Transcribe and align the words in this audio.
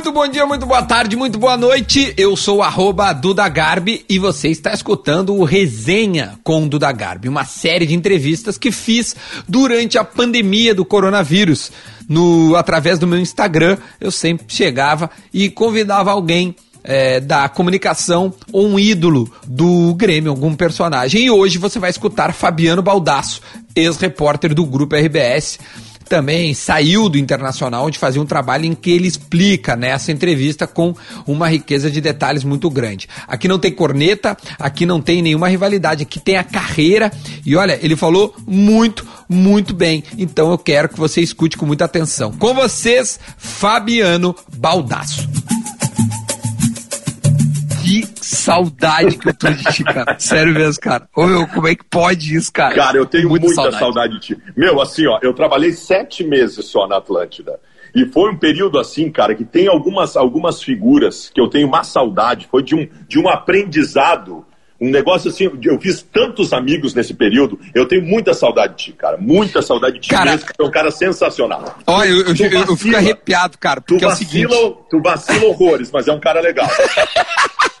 Muito 0.00 0.12
bom 0.12 0.26
dia, 0.26 0.46
muito 0.46 0.64
boa 0.64 0.82
tarde, 0.82 1.14
muito 1.14 1.38
boa 1.38 1.58
noite. 1.58 2.14
Eu 2.16 2.34
sou 2.34 2.62
arroba 2.62 3.12
Duda 3.12 3.46
Garbi 3.50 4.02
e 4.08 4.18
você 4.18 4.48
está 4.48 4.72
escutando 4.72 5.34
o 5.34 5.44
Resenha 5.44 6.38
com 6.42 6.66
Duda 6.66 6.90
Garbi, 6.90 7.28
uma 7.28 7.44
série 7.44 7.84
de 7.84 7.94
entrevistas 7.94 8.56
que 8.56 8.72
fiz 8.72 9.14
durante 9.46 9.98
a 9.98 10.04
pandemia 10.04 10.74
do 10.74 10.86
coronavírus. 10.86 11.70
No, 12.08 12.56
através 12.56 12.98
do 12.98 13.06
meu 13.06 13.18
Instagram, 13.18 13.76
eu 14.00 14.10
sempre 14.10 14.46
chegava 14.48 15.10
e 15.34 15.50
convidava 15.50 16.10
alguém 16.10 16.56
é, 16.82 17.20
da 17.20 17.46
comunicação 17.50 18.32
ou 18.50 18.68
um 18.68 18.78
ídolo 18.78 19.30
do 19.46 19.92
Grêmio, 19.96 20.30
algum 20.30 20.54
personagem. 20.54 21.26
E 21.26 21.30
hoje 21.30 21.58
você 21.58 21.78
vai 21.78 21.90
escutar 21.90 22.32
Fabiano 22.32 22.80
Baldasso, 22.80 23.42
ex-repórter 23.76 24.54
do 24.54 24.64
Grupo 24.64 24.96
RBS 24.96 25.58
também 26.10 26.52
saiu 26.54 27.08
do 27.08 27.16
Internacional, 27.16 27.86
onde 27.86 27.96
fazia 27.96 28.20
um 28.20 28.26
trabalho 28.26 28.64
em 28.64 28.74
que 28.74 28.90
ele 28.90 29.06
explica 29.06 29.76
nessa 29.76 30.10
entrevista 30.10 30.66
com 30.66 30.92
uma 31.24 31.48
riqueza 31.48 31.88
de 31.88 32.00
detalhes 32.00 32.42
muito 32.42 32.68
grande. 32.68 33.08
Aqui 33.28 33.46
não 33.46 33.60
tem 33.60 33.70
corneta, 33.70 34.36
aqui 34.58 34.84
não 34.84 35.00
tem 35.00 35.22
nenhuma 35.22 35.46
rivalidade, 35.46 36.02
aqui 36.02 36.18
tem 36.18 36.36
a 36.36 36.42
carreira 36.42 37.12
e 37.46 37.54
olha, 37.54 37.78
ele 37.80 37.94
falou 37.94 38.34
muito, 38.44 39.06
muito 39.28 39.72
bem. 39.72 40.02
Então 40.18 40.50
eu 40.50 40.58
quero 40.58 40.88
que 40.88 40.98
você 40.98 41.20
escute 41.20 41.56
com 41.56 41.64
muita 41.64 41.84
atenção. 41.84 42.32
Com 42.32 42.54
vocês, 42.54 43.20
Fabiano 43.38 44.34
Baldasso 44.56 45.28
saudade 48.30 49.18
que 49.18 49.28
eu 49.28 49.34
tô 49.34 49.50
de 49.50 49.64
ti, 49.64 49.84
cara. 49.84 50.16
Sério 50.18 50.54
mesmo, 50.54 50.80
cara. 50.80 51.08
Ô, 51.14 51.26
meu, 51.26 51.46
como 51.48 51.66
é 51.66 51.74
que 51.74 51.84
pode 51.84 52.36
isso, 52.36 52.52
cara? 52.52 52.74
Cara, 52.74 52.96
eu 52.96 53.06
tenho 53.06 53.28
muita, 53.28 53.46
muita 53.46 53.62
saudade. 53.62 53.78
saudade 53.78 54.12
de 54.14 54.20
ti. 54.20 54.38
Meu, 54.56 54.80
assim, 54.80 55.06
ó, 55.06 55.18
eu 55.22 55.34
trabalhei 55.34 55.72
sete 55.72 56.22
meses 56.22 56.64
só 56.66 56.86
na 56.86 56.98
Atlântida. 56.98 57.58
E 57.94 58.06
foi 58.06 58.30
um 58.30 58.36
período 58.36 58.78
assim, 58.78 59.10
cara, 59.10 59.34
que 59.34 59.44
tem 59.44 59.66
algumas, 59.66 60.16
algumas 60.16 60.62
figuras 60.62 61.30
que 61.34 61.40
eu 61.40 61.48
tenho 61.48 61.66
uma 61.66 61.82
saudade. 61.82 62.46
Foi 62.48 62.62
de 62.62 62.74
um, 62.74 62.88
de 63.08 63.18
um 63.18 63.28
aprendizado. 63.28 64.46
Um 64.80 64.90
negócio 64.90 65.28
assim, 65.28 65.50
eu 65.62 65.78
fiz 65.78 66.00
tantos 66.00 66.54
amigos 66.54 66.94
nesse 66.94 67.12
período, 67.12 67.60
eu 67.74 67.86
tenho 67.86 68.02
muita 68.02 68.32
saudade 68.32 68.76
de 68.76 68.84
ti, 68.84 68.92
cara. 68.92 69.18
Muita 69.18 69.60
saudade 69.60 69.96
de 69.96 70.00
ti 70.00 70.08
cara, 70.08 70.30
mesmo, 70.30 70.46
é 70.58 70.62
um 70.62 70.70
cara 70.70 70.90
sensacional. 70.90 71.78
Olha, 71.86 72.08
eu, 72.08 72.20
eu, 72.20 72.34
vacila, 72.34 72.64
eu, 72.66 72.76
fico 72.76 72.96
arrepiado, 72.96 73.58
cara. 73.58 73.82
Tu 73.82 73.98
vacila, 73.98 74.10
é 74.10 74.14
o 74.14 74.16
seguinte... 74.16 74.76
tu 74.88 75.02
vacila 75.02 75.46
horrores, 75.48 75.90
mas 75.90 76.08
é 76.08 76.12
um 76.12 76.20
cara 76.20 76.40
legal. 76.40 76.66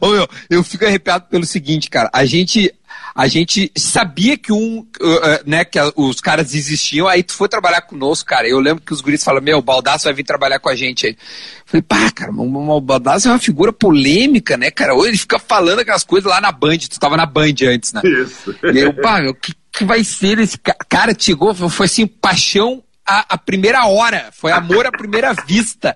Ô, 0.00 0.10
meu, 0.10 0.28
eu 0.50 0.62
fico 0.62 0.84
arrepiado 0.84 1.26
pelo 1.28 1.44
seguinte, 1.44 1.90
cara. 1.90 2.10
A 2.12 2.24
gente, 2.24 2.72
a 3.14 3.26
gente 3.26 3.70
sabia 3.76 4.36
que 4.36 4.52
um, 4.52 4.80
uh, 4.80 5.40
né, 5.46 5.64
que 5.64 5.78
os 5.96 6.20
caras 6.20 6.54
existiam, 6.54 7.06
aí 7.06 7.22
tu 7.22 7.32
foi 7.32 7.48
trabalhar 7.48 7.82
conosco, 7.82 8.28
cara. 8.28 8.48
Eu 8.48 8.60
lembro 8.60 8.82
que 8.84 8.92
os 8.92 9.00
guris 9.00 9.24
falam, 9.24 9.42
meu, 9.42 9.58
o 9.58 9.62
Baldaço 9.62 10.04
vai 10.04 10.14
vir 10.14 10.24
trabalhar 10.24 10.58
com 10.58 10.68
a 10.68 10.74
gente 10.74 11.06
aí. 11.06 11.16
falei, 11.64 11.82
pá, 11.82 12.10
cara, 12.10 12.32
o 12.32 12.80
Baldaço 12.80 13.28
é 13.28 13.30
uma 13.30 13.38
figura 13.38 13.72
polêmica, 13.72 14.56
né, 14.56 14.70
cara? 14.70 14.94
Ou 14.94 15.06
ele 15.06 15.18
fica 15.18 15.38
falando 15.38 15.80
aquelas 15.80 16.04
coisas 16.04 16.30
lá 16.30 16.40
na 16.40 16.52
Band, 16.52 16.78
tu 16.78 16.98
tava 16.98 17.16
na 17.16 17.26
Band 17.26 17.54
antes, 17.66 17.92
né? 17.92 18.00
Isso. 18.04 18.54
E 18.62 18.78
eu, 18.78 18.92
pá, 18.94 19.20
o 19.22 19.34
que, 19.34 19.52
que 19.72 19.84
vai 19.84 20.04
ser 20.04 20.38
esse 20.38 20.58
cara? 20.58 20.78
Cara, 20.88 21.16
chegou, 21.18 21.54
foi 21.54 21.86
assim, 21.86 22.06
paixão 22.06 22.82
a, 23.06 23.34
a, 23.34 23.38
primeira 23.38 23.86
hora, 23.86 24.30
foi 24.32 24.50
amor 24.50 24.86
à 24.86 24.90
primeira 24.90 25.34
vista. 25.46 25.94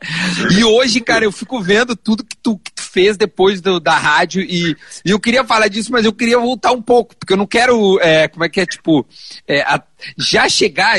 E 0.50 0.62
hoje, 0.62 1.00
cara, 1.00 1.24
eu 1.24 1.32
fico 1.32 1.60
vendo 1.60 1.96
tudo 1.96 2.24
que 2.24 2.36
tu, 2.36 2.58
que 2.58 2.72
tu 2.72 2.82
fez 2.82 3.16
depois 3.16 3.60
do, 3.60 3.80
da 3.80 3.96
rádio 3.96 4.42
e, 4.42 4.76
e, 5.04 5.10
eu 5.10 5.18
queria 5.18 5.44
falar 5.44 5.68
disso, 5.68 5.90
mas 5.90 6.04
eu 6.04 6.12
queria 6.12 6.38
voltar 6.38 6.72
um 6.72 6.82
pouco, 6.82 7.16
porque 7.16 7.32
eu 7.32 7.36
não 7.36 7.46
quero, 7.46 7.98
é, 8.00 8.28
como 8.28 8.44
é 8.44 8.48
que 8.48 8.60
é, 8.60 8.66
tipo, 8.66 9.06
é, 9.46 9.62
a, 9.62 9.82
já 10.18 10.48
chegar 10.48 10.98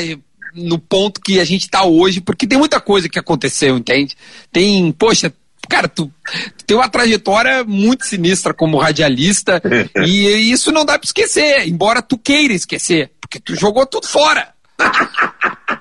no 0.54 0.78
ponto 0.78 1.20
que 1.20 1.38
a 1.38 1.44
gente 1.44 1.68
tá 1.68 1.84
hoje, 1.84 2.20
porque 2.20 2.46
tem 2.46 2.58
muita 2.58 2.80
coisa 2.80 3.08
que 3.08 3.18
aconteceu, 3.18 3.76
entende? 3.78 4.16
Tem, 4.50 4.90
poxa, 4.90 5.32
cara, 5.68 5.88
tu, 5.88 6.12
tu, 6.58 6.64
tem 6.64 6.76
uma 6.76 6.88
trajetória 6.88 7.62
muito 7.62 8.04
sinistra 8.04 8.52
como 8.52 8.78
radialista 8.78 9.62
e 10.04 10.50
isso 10.50 10.72
não 10.72 10.84
dá 10.84 10.98
para 10.98 11.06
esquecer, 11.06 11.68
embora 11.68 12.02
tu 12.02 12.18
queira 12.18 12.52
esquecer, 12.52 13.12
porque 13.20 13.38
tu 13.38 13.54
jogou 13.54 13.86
tudo 13.86 14.08
fora. 14.08 14.52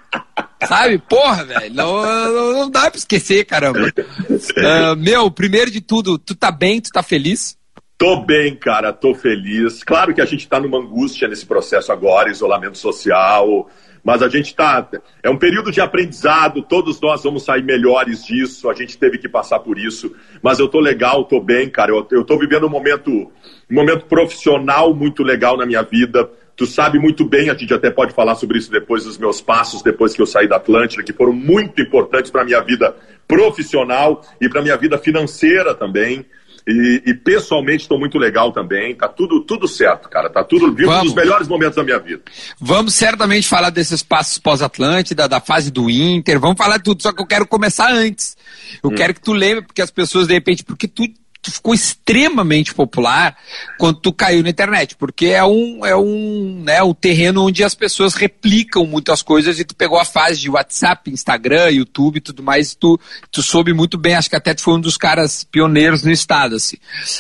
Sabe? 0.70 1.00
Porra, 1.00 1.44
velho. 1.46 1.74
Não, 1.74 2.04
não, 2.04 2.54
não, 2.54 2.70
dá 2.70 2.92
pra 2.92 3.00
esquecer, 3.00 3.44
caramba. 3.44 3.92
Uh, 4.30 4.96
meu, 4.96 5.32
primeiro 5.32 5.72
de 5.72 5.82
tudo, 5.82 6.20
tu 6.20 6.36
tá 6.36 6.52
bem, 6.52 6.80
tu 6.80 6.92
tá 6.92 7.02
feliz? 7.02 7.58
Tô 7.98 8.22
bem, 8.22 8.56
cara, 8.56 8.94
tô 8.94 9.16
feliz. 9.16 9.84
Claro 9.84 10.14
que 10.14 10.22
a 10.22 10.26
gente 10.26 10.48
tá 10.48 10.60
numa 10.60 10.78
angústia 10.78 11.28
nesse 11.28 11.44
processo 11.44 11.92
agora, 11.92 12.30
isolamento 12.30 12.78
social, 12.78 13.68
mas 14.04 14.22
a 14.22 14.30
gente 14.30 14.54
tá. 14.56 14.88
É 15.24 15.30
um 15.30 15.38
período 15.38 15.72
de 15.72 15.82
aprendizado, 15.82 16.62
todos 16.62 17.02
nós 17.02 17.24
vamos 17.24 17.44
sair 17.44 17.64
melhores 17.64 18.24
disso, 18.24 18.70
a 18.70 18.76
gente 18.76 18.96
teve 18.96 19.18
que 19.18 19.28
passar 19.28 19.60
por 19.60 19.78
isso, 19.80 20.16
mas 20.42 20.60
eu 20.60 20.68
tô 20.68 20.80
legal, 20.80 21.26
tô 21.26 21.42
bem, 21.42 21.68
cara. 21.68 21.92
Eu, 21.92 22.08
eu 22.12 22.24
tô 22.24 22.38
vivendo 22.38 22.68
um 22.68 22.70
momento, 22.70 23.10
um 23.12 23.76
momento 23.76 24.06
profissional 24.06 24.94
muito 24.94 25.24
legal 25.24 25.58
na 25.58 25.66
minha 25.66 25.82
vida 25.82 26.30
Tu 26.60 26.68
sabe 26.68 27.00
muito 27.00 27.24
bem, 27.24 27.50
a 27.50 27.56
gente 27.56 27.74
até 27.74 27.90
pode 27.90 28.14
falar 28.14 28.36
sobre 28.36 28.58
isso 28.58 28.70
depois 28.70 29.06
dos 29.06 29.18
meus 29.18 29.40
passos, 29.40 29.82
depois 29.82 30.14
que 30.14 30.22
eu 30.22 30.26
saí 30.26 30.46
da 30.46 30.58
Atlântida, 30.58 31.02
que 31.02 31.14
foram 31.14 31.32
muito 31.32 31.82
importantes 31.82 32.30
para 32.30 32.42
a 32.42 32.44
minha 32.44 32.60
vida 32.60 32.94
profissional 33.26 34.22
e 34.42 34.50
para 34.50 34.60
a 34.60 34.64
minha 34.64 34.76
vida 34.76 34.98
financeira 34.98 35.74
também. 35.74 36.26
E, 36.68 37.04
e 37.06 37.14
pessoalmente 37.14 37.84
estou 37.84 37.98
muito 37.98 38.18
legal 38.18 38.52
também. 38.52 38.94
Tá 38.94 39.08
tudo, 39.08 39.40
tudo 39.46 39.70
certo, 39.70 40.10
cara. 40.10 40.30
Tá 40.30 40.44
tudo 40.44 40.70
vivo 40.74 40.92
nos 41.02 41.14
melhores 41.14 41.48
momentos 41.48 41.78
da 41.78 41.84
minha 41.84 41.98
vida. 41.98 42.24
Vamos 42.60 42.94
certamente 42.94 43.48
falar 43.48 43.70
desses 43.70 44.04
passos 44.04 44.38
pós-Atlântida, 44.38 45.30
da 45.30 45.40
fase 45.40 45.72
do 45.72 45.90
Inter. 45.90 46.42
Vamos 46.42 46.58
falar 46.58 46.76
de 46.76 46.84
tudo, 46.84 47.02
só 47.02 47.14
que 47.14 47.22
eu 47.22 47.26
quero 47.26 47.48
começar 47.48 47.90
antes. 47.90 48.36
Eu 48.84 48.90
hum. 48.90 48.96
quero 48.96 49.14
que 49.14 49.22
tu 49.22 49.32
lembre, 49.32 49.64
porque 49.66 49.82
as 49.82 49.92
pessoas, 49.92 50.28
de 50.28 50.34
repente, 50.34 50.66
porque 50.66 50.90
tu 50.90 51.04
tu 51.42 51.52
ficou 51.52 51.74
extremamente 51.74 52.74
popular 52.74 53.38
quando 53.78 54.00
tu 54.00 54.12
caiu 54.12 54.44
na 54.44 54.50
internet, 54.50 54.96
porque 54.96 55.28
é 55.28 55.44
um 55.44 55.86
é 55.86 55.96
um, 55.96 56.62
né, 56.64 56.84
um 56.84 56.94
terreno 56.94 57.46
onde 57.46 57.64
as 57.64 57.74
pessoas 57.74 58.14
replicam 58.14 58.86
muitas 58.86 59.22
coisas 59.22 59.60
e 59.60 59.64
tu 59.64 59.76
pegou 59.76 59.98
a 59.98 60.06
fase 60.06 60.40
de 60.40 60.50
WhatsApp, 60.50 61.10
Instagram, 61.10 61.70
YouTube 61.70 62.18
e 62.18 62.22
tudo 62.22 62.44
mais, 62.44 62.74
e 62.74 62.78
tu, 62.78 63.00
tu 63.32 63.42
soube 63.42 63.74
muito 63.74 63.98
bem, 63.98 64.16
acho 64.16 64.30
que 64.30 64.36
até 64.36 64.54
tu 64.54 64.62
foi 64.62 64.74
um 64.74 64.82
dos 64.82 64.98
caras 64.98 65.44
pioneiros 65.44 66.04
no 66.04 66.12
estado, 66.12 66.56
assim. 66.56 66.78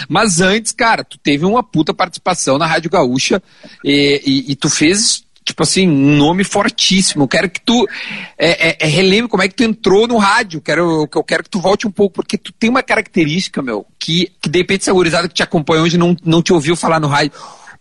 Mas 0.07 0.41
antes, 0.41 0.71
cara, 0.71 1.03
tu 1.03 1.17
teve 1.17 1.45
uma 1.45 1.63
puta 1.63 1.93
participação 1.93 2.57
na 2.57 2.65
Rádio 2.65 2.91
Gaúcha 2.91 3.41
e, 3.83 4.21
e, 4.25 4.51
e 4.51 4.55
tu 4.55 4.69
fez 4.69 5.23
tipo 5.49 5.63
assim, 5.63 5.87
um 5.87 6.15
nome 6.15 6.43
fortíssimo. 6.43 7.23
Eu 7.23 7.27
quero 7.27 7.49
que 7.49 7.61
tu 7.61 7.87
é, 8.37 8.69
é, 8.69 8.77
é, 8.79 8.87
relembre 8.87 9.29
como 9.29 9.43
é 9.43 9.47
que 9.47 9.55
tu 9.55 9.63
entrou 9.63 10.07
no 10.07 10.17
rádio. 10.17 10.61
Quero, 10.61 11.07
eu 11.13 11.23
quero 11.23 11.43
que 11.43 11.49
tu 11.49 11.59
volte 11.59 11.87
um 11.87 11.91
pouco, 11.91 12.15
porque 12.15 12.37
tu 12.37 12.53
tem 12.53 12.69
uma 12.69 12.83
característica, 12.83 13.61
meu, 13.61 13.85
que, 13.97 14.31
que 14.41 14.49
de 14.49 14.59
repente 14.59 14.89
essa 14.89 15.27
que 15.27 15.33
te 15.33 15.43
acompanha 15.43 15.83
hoje 15.83 15.97
não, 15.97 16.15
não 16.23 16.41
te 16.41 16.53
ouviu 16.53 16.75
falar 16.75 16.99
no 16.99 17.07
rádio. 17.07 17.31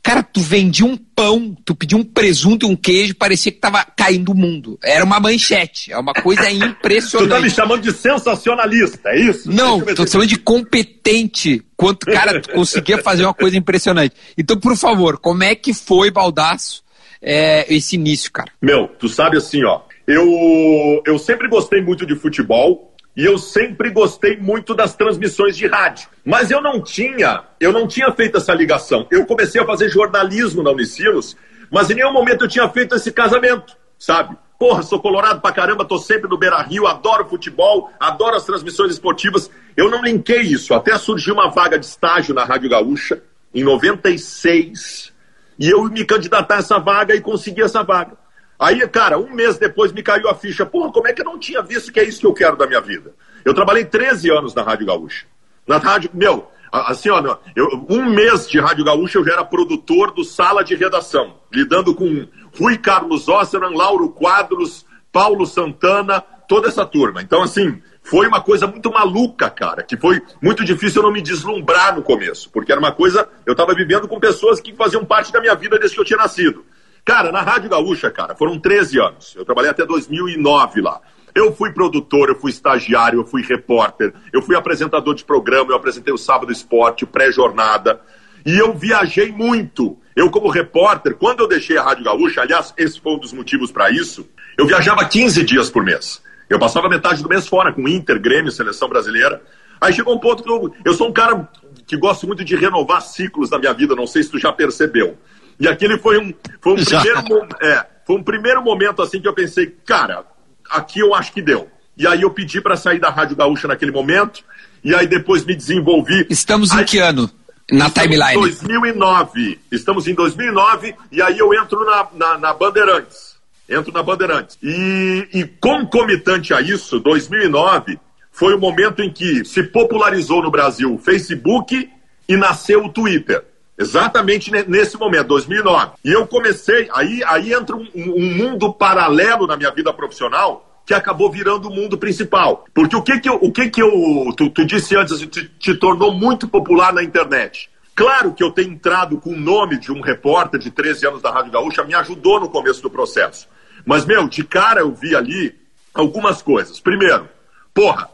Cara, 0.02 0.22
tu 0.22 0.40
vendia 0.40 0.86
um 0.86 0.96
pão, 0.96 1.54
tu 1.64 1.74
pedia 1.74 1.98
um 1.98 2.04
presunto 2.04 2.64
e 2.64 2.70
um 2.70 2.76
queijo, 2.76 3.16
parecia 3.16 3.52
que 3.52 3.58
tava 3.58 3.84
caindo 3.84 4.32
o 4.32 4.34
mundo. 4.34 4.78
Era 4.82 5.04
uma 5.04 5.20
manchete, 5.20 5.92
é 5.92 5.98
uma 5.98 6.14
coisa 6.14 6.48
impressionante. 6.50 7.28
tu 7.28 7.34
tá 7.34 7.40
me 7.40 7.50
chamando 7.50 7.82
de 7.82 7.92
sensacionalista, 7.92 9.10
é 9.10 9.20
isso? 9.20 9.50
Não, 9.50 9.80
tô 9.80 10.04
te 10.04 10.12
chamando 10.12 10.28
de 10.28 10.38
competente. 10.38 11.62
Quanto, 11.76 12.06
cara, 12.06 12.40
tu 12.40 12.50
conseguia 12.54 12.98
fazer 12.98 13.24
uma 13.24 13.34
coisa 13.34 13.56
impressionante. 13.56 14.14
Então, 14.36 14.56
por 14.56 14.76
favor, 14.76 15.18
como 15.18 15.42
é 15.42 15.54
que 15.54 15.74
foi, 15.74 16.10
Baldaço, 16.10 16.82
é, 17.20 17.72
esse 17.72 17.96
início, 17.96 18.30
cara? 18.32 18.50
Meu, 18.60 18.88
tu 18.88 19.08
sabe 19.08 19.36
assim, 19.36 19.64
ó. 19.64 19.82
Eu, 20.06 21.02
eu 21.06 21.18
sempre 21.18 21.48
gostei 21.48 21.82
muito 21.82 22.06
de 22.06 22.14
futebol 22.14 22.94
e 23.16 23.24
eu 23.24 23.36
sempre 23.36 23.90
gostei 23.90 24.36
muito 24.36 24.74
das 24.74 24.94
transmissões 24.94 25.56
de 25.56 25.66
rádio. 25.66 26.08
Mas 26.24 26.50
eu 26.50 26.62
não 26.62 26.80
tinha, 26.80 27.42
eu 27.60 27.72
não 27.72 27.86
tinha 27.86 28.12
feito 28.12 28.38
essa 28.38 28.54
ligação. 28.54 29.06
Eu 29.10 29.26
comecei 29.26 29.60
a 29.60 29.66
fazer 29.66 29.88
jornalismo 29.88 30.62
na 30.62 30.70
Unicinos, 30.70 31.36
mas 31.70 31.90
em 31.90 31.94
nenhum 31.94 32.12
momento 32.12 32.44
eu 32.44 32.48
tinha 32.48 32.68
feito 32.68 32.94
esse 32.94 33.10
casamento, 33.12 33.76
sabe? 33.98 34.36
Porra, 34.59 34.82
sou 34.82 35.00
colorado 35.00 35.41
pra 35.41 35.53
caramba, 35.53 35.84
tô 35.84 35.98
sempre 35.98 36.28
no 36.28 36.38
Beira 36.38 36.62
Rio, 36.62 36.86
adoro 36.86 37.28
futebol, 37.28 37.91
adoro 38.00 38.36
as 38.36 38.44
transmissões 38.44 38.92
esportivas. 38.92 39.50
Eu 39.76 39.91
não 39.91 40.03
linkei 40.03 40.41
isso, 40.41 40.72
até 40.72 40.97
surgiu 40.97 41.34
uma 41.34 41.50
vaga 41.50 41.78
de 41.78 41.86
estágio 41.86 42.34
na 42.34 42.44
Rádio 42.44 42.71
Gaúcha, 42.71 43.22
em 43.54 43.62
96, 43.62 45.12
e 45.59 45.69
eu 45.69 45.84
me 45.84 46.05
candidatar 46.05 46.57
a 46.57 46.59
essa 46.59 46.78
vaga 46.78 47.15
e 47.15 47.21
conseguir 47.21 47.63
essa 47.63 47.83
vaga. 47.83 48.16
Aí, 48.59 48.87
cara, 48.89 49.19
um 49.19 49.31
mês 49.33 49.57
depois 49.57 49.93
me 49.93 50.03
caiu 50.03 50.28
a 50.28 50.34
ficha. 50.34 50.66
Porra, 50.66 50.91
como 50.91 51.07
é 51.07 51.13
que 51.13 51.21
eu 51.21 51.25
não 51.25 51.39
tinha 51.39 51.63
visto 51.63 51.93
que 51.93 52.01
é 52.01 52.05
isso 52.05 52.21
que 52.21 52.27
eu 52.27 52.34
quero 52.34 52.57
da 52.57 52.66
minha 52.66 52.81
vida? 52.81 53.15
Eu 53.45 53.55
trabalhei 53.55 53.84
13 53.84 54.31
anos 54.31 54.55
na 54.55 54.63
Rádio 54.63 54.87
Gaúcha. 54.87 55.27
Na 55.66 55.78
rádio, 55.78 56.10
meu, 56.13 56.51
assim, 56.72 57.10
ó, 57.10 57.37
eu, 57.55 57.87
um 57.89 58.10
mês 58.10 58.49
de 58.49 58.59
Rádio 58.59 58.84
Gaúcha 58.84 59.19
eu 59.19 59.25
já 59.25 59.34
era 59.34 59.45
produtor 59.45 60.10
do 60.13 60.25
Sala 60.25 60.65
de 60.65 60.75
Redação, 60.75 61.37
lidando 61.53 61.95
com 61.95 62.27
Rui 62.59 62.78
Carlos 62.78 63.28
Osseran, 63.28 63.71
Lauro 63.71 64.09
Quadros, 64.09 64.84
Paulo 65.13 65.47
Santana, 65.47 66.21
toda 66.49 66.69
essa 66.69 66.84
turma. 66.84 67.22
Então, 67.22 67.43
assim, 67.43 67.81
foi 68.09 68.27
uma 68.27 68.41
coisa 68.41 68.66
muito 68.66 68.91
maluca, 68.91 69.51
cara, 69.51 69.83
que 69.83 69.97
foi 69.97 70.22
muito 70.43 70.65
difícil 70.65 71.03
eu 71.03 71.07
não 71.07 71.13
me 71.13 71.21
deslumbrar 71.21 71.95
no 71.95 72.03
começo, 72.03 72.51
porque 72.51 72.72
era 72.72 72.81
uma 72.81 72.93
coisa, 72.93 73.28
eu 73.45 73.53
estava 73.53 73.75
vivendo 73.75 74.09
com 74.09 74.19
pessoas 74.19 74.60
que 74.60 74.75
faziam 74.75 75.05
parte 75.05 75.31
da 75.31 75.41
minha 75.41 75.55
vida 75.55 75.78
desde 75.78 75.95
que 75.95 76.01
eu 76.01 76.07
tinha 76.07 76.16
nascido. 76.16 76.65
Cara, 77.05 77.31
na 77.31 77.43
Rádio 77.43 77.71
Gaúcha, 77.71 78.10
cara, 78.10 78.34
foram 78.34 78.59
13 78.59 78.99
anos. 79.01 79.34
Eu 79.37 79.45
trabalhei 79.45 79.71
até 79.71 79.84
2009 79.84 80.81
lá. 80.81 81.01
Eu 81.34 81.55
fui 81.55 81.72
produtor, 81.72 82.31
eu 82.31 82.34
fui 82.34 82.51
estagiário, 82.51 83.21
eu 83.21 83.25
fui 83.25 83.43
repórter, 83.43 84.13
eu 84.33 84.43
fui 84.43 84.57
apresentador 84.57 85.15
de 85.15 85.25
programa, 85.25 85.71
eu 85.71 85.77
apresentei 85.77 86.13
o 86.13 86.19
Sábado 86.19 86.51
Esporte, 86.51 87.05
o 87.05 87.07
Pré-Jornada. 87.07 88.01
E 88.45 88.59
eu 88.59 88.75
viajei 88.75 89.31
muito. 89.31 89.99
Eu, 90.16 90.31
como 90.31 90.49
repórter, 90.49 91.15
quando 91.15 91.41
eu 91.41 91.49
deixei 91.49 91.77
a 91.77 91.83
Rádio 91.83 92.05
Gaúcha, 92.05 92.41
aliás, 92.41 92.72
esse 92.77 93.01
foi 93.01 93.13
um 93.13 93.19
dos 93.19 93.33
motivos 93.33 93.71
para 93.71 93.91
isso, 93.91 94.28
eu 94.57 94.66
viajava 94.66 95.05
15 95.05 95.45
dias 95.45 95.71
por 95.71 95.84
mês. 95.84 96.22
Eu 96.48 96.59
passava 96.59 96.89
metade 96.89 97.22
do 97.22 97.28
mês 97.28 97.47
fora, 97.47 97.72
com 97.72 97.86
Inter, 97.89 98.21
Grêmio, 98.21 98.50
Seleção 98.50 98.89
Brasileira. 98.89 99.42
Aí 99.80 99.92
chegou 99.92 100.15
um 100.15 100.18
ponto 100.18 100.42
que 100.42 100.50
eu, 100.50 100.74
eu 100.84 100.95
sou 100.95 101.09
um 101.09 101.12
cara 101.12 101.48
que 101.86 101.97
gosto 101.97 102.27
muito 102.27 102.45
de 102.45 102.56
renovar 102.56 103.03
ciclos 103.03 103.50
da 103.50 103.59
minha 103.59 103.72
vida, 103.72 103.95
não 103.95 104.06
sei 104.06 104.22
se 104.22 104.30
tu 104.30 104.39
já 104.39 104.53
percebeu. 104.53 105.16
E 105.60 105.68
aquele 105.68 105.98
foi 105.98 106.18
um, 106.18 106.33
foi 106.60 106.72
um, 106.72 106.84
primeiro, 106.84 107.48
é, 107.60 107.86
foi 108.06 108.16
um 108.16 108.22
primeiro 108.22 108.62
momento 108.62 109.03
assim 109.03 109.21
que 109.21 109.28
eu 109.28 109.34
pensei, 109.34 109.66
cara, 109.84 110.24
aqui 110.71 111.00
eu 111.00 111.15
acho 111.15 111.33
que 111.33 111.42
deu. 111.42 111.68
E 111.97 112.06
aí 112.06 112.22
eu 112.22 112.30
pedi 112.30 112.60
para 112.60 112.77
sair 112.77 113.00
da 113.00 113.10
Rádio 113.10 113.36
Gaúcha 113.36 113.66
naquele 113.66 113.91
momento, 113.91 114.45
e 114.84 114.95
aí 114.95 115.06
depois 115.06 115.45
me 115.45 115.54
desenvolvi. 115.54 116.27
Estamos 116.30 116.72
em 116.72 116.84
que 116.84 116.98
ano? 116.98 117.28
Na 117.71 117.91
timeline. 117.91 118.36
Em 118.36 118.41
2009. 118.41 119.60
Estamos 119.71 120.06
em 120.06 120.15
2009 120.15 120.95
e 121.12 121.21
aí 121.21 121.39
eu 121.39 121.53
entro 121.53 121.84
na, 121.84 122.09
na, 122.15 122.39
na 122.39 122.54
Bandeirantes. 122.54 123.28
Entro 123.68 123.92
na 123.92 124.03
Bandeirantes. 124.03 124.59
E, 124.62 125.28
e 125.32 125.44
concomitante 125.44 126.54
a 126.54 126.60
isso, 126.60 126.98
2009 127.00 127.98
foi 128.30 128.54
o 128.54 128.59
momento 128.59 129.03
em 129.03 129.12
que 129.12 129.44
se 129.44 129.62
popularizou 129.65 130.42
no 130.42 130.50
Brasil 130.50 130.94
o 130.94 130.98
Facebook 130.98 131.91
e 132.28 132.36
nasceu 132.36 132.84
o 132.84 132.88
Twitter. 132.88 133.44
Exatamente 133.76 134.50
nesse 134.68 134.97
momento, 134.97 135.28
2009. 135.28 135.92
E 136.04 136.12
eu 136.12 136.26
comecei, 136.26 136.88
aí, 136.92 137.22
aí 137.24 137.53
entra 137.53 137.76
um, 137.76 137.86
um 137.94 138.34
mundo 138.34 138.72
paralelo 138.72 139.47
na 139.47 139.56
minha 139.56 139.71
vida 139.71 139.92
profissional, 139.92 140.82
que 140.84 140.94
acabou 140.94 141.30
virando 141.30 141.68
o 141.68 141.74
mundo 141.74 141.97
principal. 141.97 142.64
Porque 142.74 142.97
o 142.97 143.03
que 143.03 143.21
que 143.21 143.28
eu, 143.28 143.34
o 143.34 143.53
que 143.53 143.68
que 143.71 143.82
eu 143.82 144.32
tu, 144.36 144.50
tu 144.50 144.64
disse 144.64 144.97
antes, 144.97 145.21
te, 145.21 145.48
te, 145.48 145.74
tornou 145.74 146.12
muito 146.12 146.48
popular 146.48 146.92
na 146.92 147.03
internet. 147.03 147.71
Claro 147.94 148.32
que 148.32 148.42
eu 148.42 148.50
tenho 148.50 148.72
entrado 148.72 149.18
com 149.21 149.30
o 149.30 149.38
nome 149.38 149.78
de 149.78 149.92
um 149.92 150.00
repórter 150.00 150.59
de 150.59 150.71
13 150.71 151.06
anos 151.06 151.22
da 151.22 151.30
Rádio 151.30 151.53
Gaúcha, 151.53 151.84
me 151.84 151.94
ajudou 151.94 152.41
no 152.41 152.48
começo 152.48 152.82
do 152.82 152.91
processo. 152.91 153.47
Mas, 153.88 154.04
meu, 154.04 154.28
de 154.28 154.44
cara 154.44 154.80
eu 154.80 154.92
vi 154.92 155.16
ali 155.16 155.58
algumas 155.94 156.42
coisas. 156.42 156.78
Primeiro, 156.78 157.26
porra, 157.72 158.06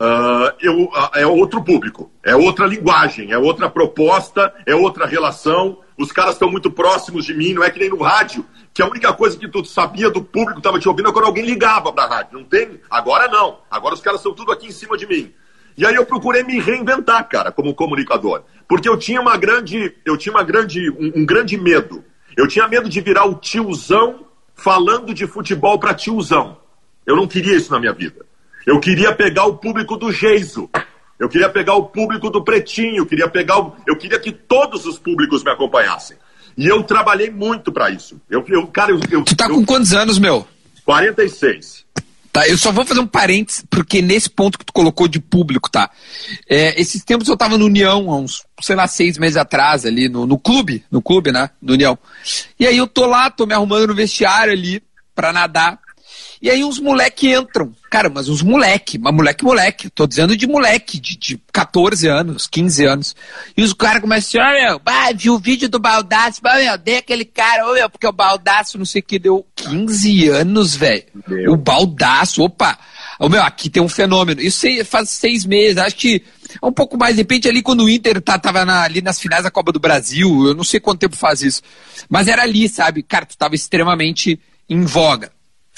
uh, 0.00 0.54
eu, 0.60 0.84
uh, 0.84 1.10
é 1.14 1.26
outro 1.26 1.60
público, 1.64 2.12
é 2.24 2.36
outra 2.36 2.64
linguagem, 2.64 3.32
é 3.32 3.36
outra 3.36 3.68
proposta, 3.68 4.54
é 4.64 4.72
outra 4.72 5.06
relação. 5.06 5.78
Os 5.98 6.12
caras 6.12 6.34
estão 6.34 6.48
muito 6.48 6.70
próximos 6.70 7.24
de 7.24 7.34
mim, 7.34 7.54
não 7.54 7.64
é 7.64 7.70
que 7.70 7.80
nem 7.80 7.90
no 7.90 8.00
rádio 8.00 8.46
que 8.72 8.80
a 8.80 8.86
única 8.86 9.12
coisa 9.12 9.36
que 9.36 9.48
tu 9.48 9.64
sabia 9.64 10.08
do 10.08 10.22
público 10.22 10.60
estava 10.60 10.78
te 10.78 10.88
ouvindo 10.88 11.08
é 11.08 11.12
quando 11.12 11.24
alguém 11.24 11.44
ligava 11.44 11.92
para 11.92 12.06
rádio. 12.06 12.38
Não 12.38 12.44
tem? 12.44 12.80
Agora 12.88 13.26
não. 13.26 13.58
Agora 13.68 13.96
os 13.96 14.00
caras 14.00 14.20
estão 14.20 14.32
tudo 14.32 14.52
aqui 14.52 14.68
em 14.68 14.72
cima 14.72 14.96
de 14.96 15.08
mim. 15.08 15.34
E 15.76 15.84
aí 15.84 15.96
eu 15.96 16.06
procurei 16.06 16.44
me 16.44 16.60
reinventar, 16.60 17.28
cara, 17.28 17.50
como 17.50 17.74
comunicador, 17.74 18.44
porque 18.68 18.88
eu 18.88 18.96
tinha 18.96 19.20
uma 19.20 19.36
grande, 19.36 19.92
eu 20.04 20.16
tinha 20.16 20.32
uma 20.32 20.44
grande, 20.44 20.88
um, 20.88 21.22
um 21.22 21.26
grande 21.26 21.56
medo. 21.56 22.04
Eu 22.36 22.46
tinha 22.46 22.68
medo 22.68 22.88
de 22.88 23.00
virar 23.00 23.24
o 23.24 23.34
tiozão 23.34 24.29
falando 24.62 25.12
de 25.14 25.26
futebol 25.26 25.78
para 25.78 25.94
tiozão. 25.94 26.58
Eu 27.06 27.16
não 27.16 27.26
queria 27.26 27.56
isso 27.56 27.72
na 27.72 27.80
minha 27.80 27.92
vida. 27.92 28.24
Eu 28.66 28.78
queria 28.78 29.14
pegar 29.14 29.46
o 29.46 29.56
público 29.56 29.96
do 29.96 30.12
Geiso. 30.12 30.68
Eu 31.18 31.28
queria 31.28 31.48
pegar 31.48 31.74
o 31.74 31.84
público 31.84 32.30
do 32.30 32.44
Pretinho. 32.44 32.98
Eu 32.98 33.06
queria 33.06 33.28
pegar 33.28 33.58
o... 33.58 33.74
eu 33.86 33.96
queria 33.96 34.18
que 34.18 34.30
todos 34.30 34.86
os 34.86 34.98
públicos 34.98 35.42
me 35.42 35.50
acompanhassem. 35.50 36.16
E 36.56 36.66
eu 36.66 36.82
trabalhei 36.82 37.30
muito 37.30 37.72
para 37.72 37.90
isso. 37.90 38.20
Eu, 38.28 38.44
eu, 38.48 38.66
cara, 38.66 38.90
eu, 38.92 39.00
eu, 39.10 39.24
tu 39.24 39.34
tá 39.34 39.46
eu, 39.46 39.54
com 39.54 39.64
quantos 39.64 39.94
anos, 39.94 40.18
meu? 40.18 40.46
46. 40.84 41.86
Tá, 42.32 42.46
eu 42.46 42.56
só 42.56 42.70
vou 42.70 42.86
fazer 42.86 43.00
um 43.00 43.06
parênteses, 43.06 43.64
porque 43.68 44.00
nesse 44.00 44.30
ponto 44.30 44.56
que 44.56 44.64
tu 44.64 44.72
colocou 44.72 45.08
de 45.08 45.18
público, 45.18 45.68
tá? 45.68 45.90
É, 46.48 46.80
esses 46.80 47.04
tempos 47.04 47.28
eu 47.28 47.36
tava 47.36 47.58
no 47.58 47.66
União, 47.66 48.10
há 48.10 48.16
uns, 48.16 48.44
sei 48.60 48.76
lá, 48.76 48.86
seis 48.86 49.18
meses 49.18 49.36
atrás, 49.36 49.84
ali 49.84 50.08
no, 50.08 50.26
no 50.26 50.38
clube, 50.38 50.84
no 50.90 51.02
clube, 51.02 51.32
né? 51.32 51.50
No 51.60 51.72
União. 51.72 51.98
E 52.58 52.66
aí 52.66 52.76
eu 52.76 52.86
tô 52.86 53.04
lá, 53.06 53.30
tô 53.30 53.46
me 53.46 53.54
arrumando 53.54 53.88
no 53.88 53.94
vestiário 53.94 54.52
ali, 54.52 54.80
pra 55.12 55.32
nadar. 55.32 55.78
E 56.42 56.48
aí 56.48 56.64
uns 56.64 56.78
moleque 56.78 57.30
entram. 57.30 57.70
Cara, 57.90 58.08
mas 58.08 58.28
uns 58.28 58.40
moleque, 58.40 58.96
mas 58.96 59.12
moleque, 59.12 59.44
moleque. 59.44 59.90
Tô 59.90 60.06
dizendo 60.06 60.34
de 60.34 60.46
moleque, 60.46 60.98
de, 60.98 61.18
de 61.18 61.40
14 61.52 62.08
anos, 62.08 62.46
15 62.46 62.84
anos. 62.86 63.16
E 63.54 63.62
os 63.62 63.74
caras 63.74 64.00
começam 64.00 64.40
a 64.40 64.52
dizer, 64.52 64.66
meu, 64.66 64.78
bah, 64.78 65.12
vi 65.12 65.28
o 65.28 65.38
vídeo 65.38 65.68
do 65.68 65.78
Baldaço, 65.78 66.40
bah, 66.40 66.56
meu, 66.56 66.78
dei 66.78 66.96
aquele 66.96 67.26
cara, 67.26 67.68
ô, 67.68 67.74
meu, 67.74 67.90
porque 67.90 68.06
o 68.06 68.12
Baldaço 68.12 68.78
não 68.78 68.86
sei 68.86 69.00
o 69.00 69.04
que 69.04 69.18
deu 69.18 69.46
15 69.54 70.28
anos, 70.28 70.74
velho. 70.74 71.04
O 71.48 71.56
Baldaço, 71.56 72.42
opa. 72.42 72.78
Ô, 73.18 73.28
meu, 73.28 73.42
aqui 73.42 73.68
tem 73.68 73.82
um 73.82 73.88
fenômeno. 73.88 74.40
Isso 74.40 74.66
faz 74.86 75.10
seis 75.10 75.44
meses, 75.44 75.76
acho 75.76 75.96
que 75.96 76.22
é 76.62 76.66
um 76.66 76.72
pouco 76.72 76.96
mais, 76.96 77.16
de 77.16 77.20
repente 77.20 77.48
ali 77.48 77.60
quando 77.60 77.84
o 77.84 77.88
Inter 77.88 78.20
tá, 78.22 78.38
tava 78.38 78.64
na, 78.64 78.82
ali 78.82 79.02
nas 79.02 79.20
finais 79.20 79.44
da 79.44 79.50
Copa 79.50 79.72
do 79.72 79.78
Brasil, 79.78 80.46
eu 80.46 80.54
não 80.54 80.64
sei 80.64 80.80
quanto 80.80 81.00
tempo 81.00 81.16
faz 81.16 81.42
isso. 81.42 81.60
Mas 82.08 82.28
era 82.28 82.42
ali, 82.42 82.66
sabe? 82.66 83.02
Cara, 83.02 83.26
tu 83.26 83.36
tava 83.36 83.54
extremamente 83.54 84.40
em 84.68 84.84
voga. 84.84 85.30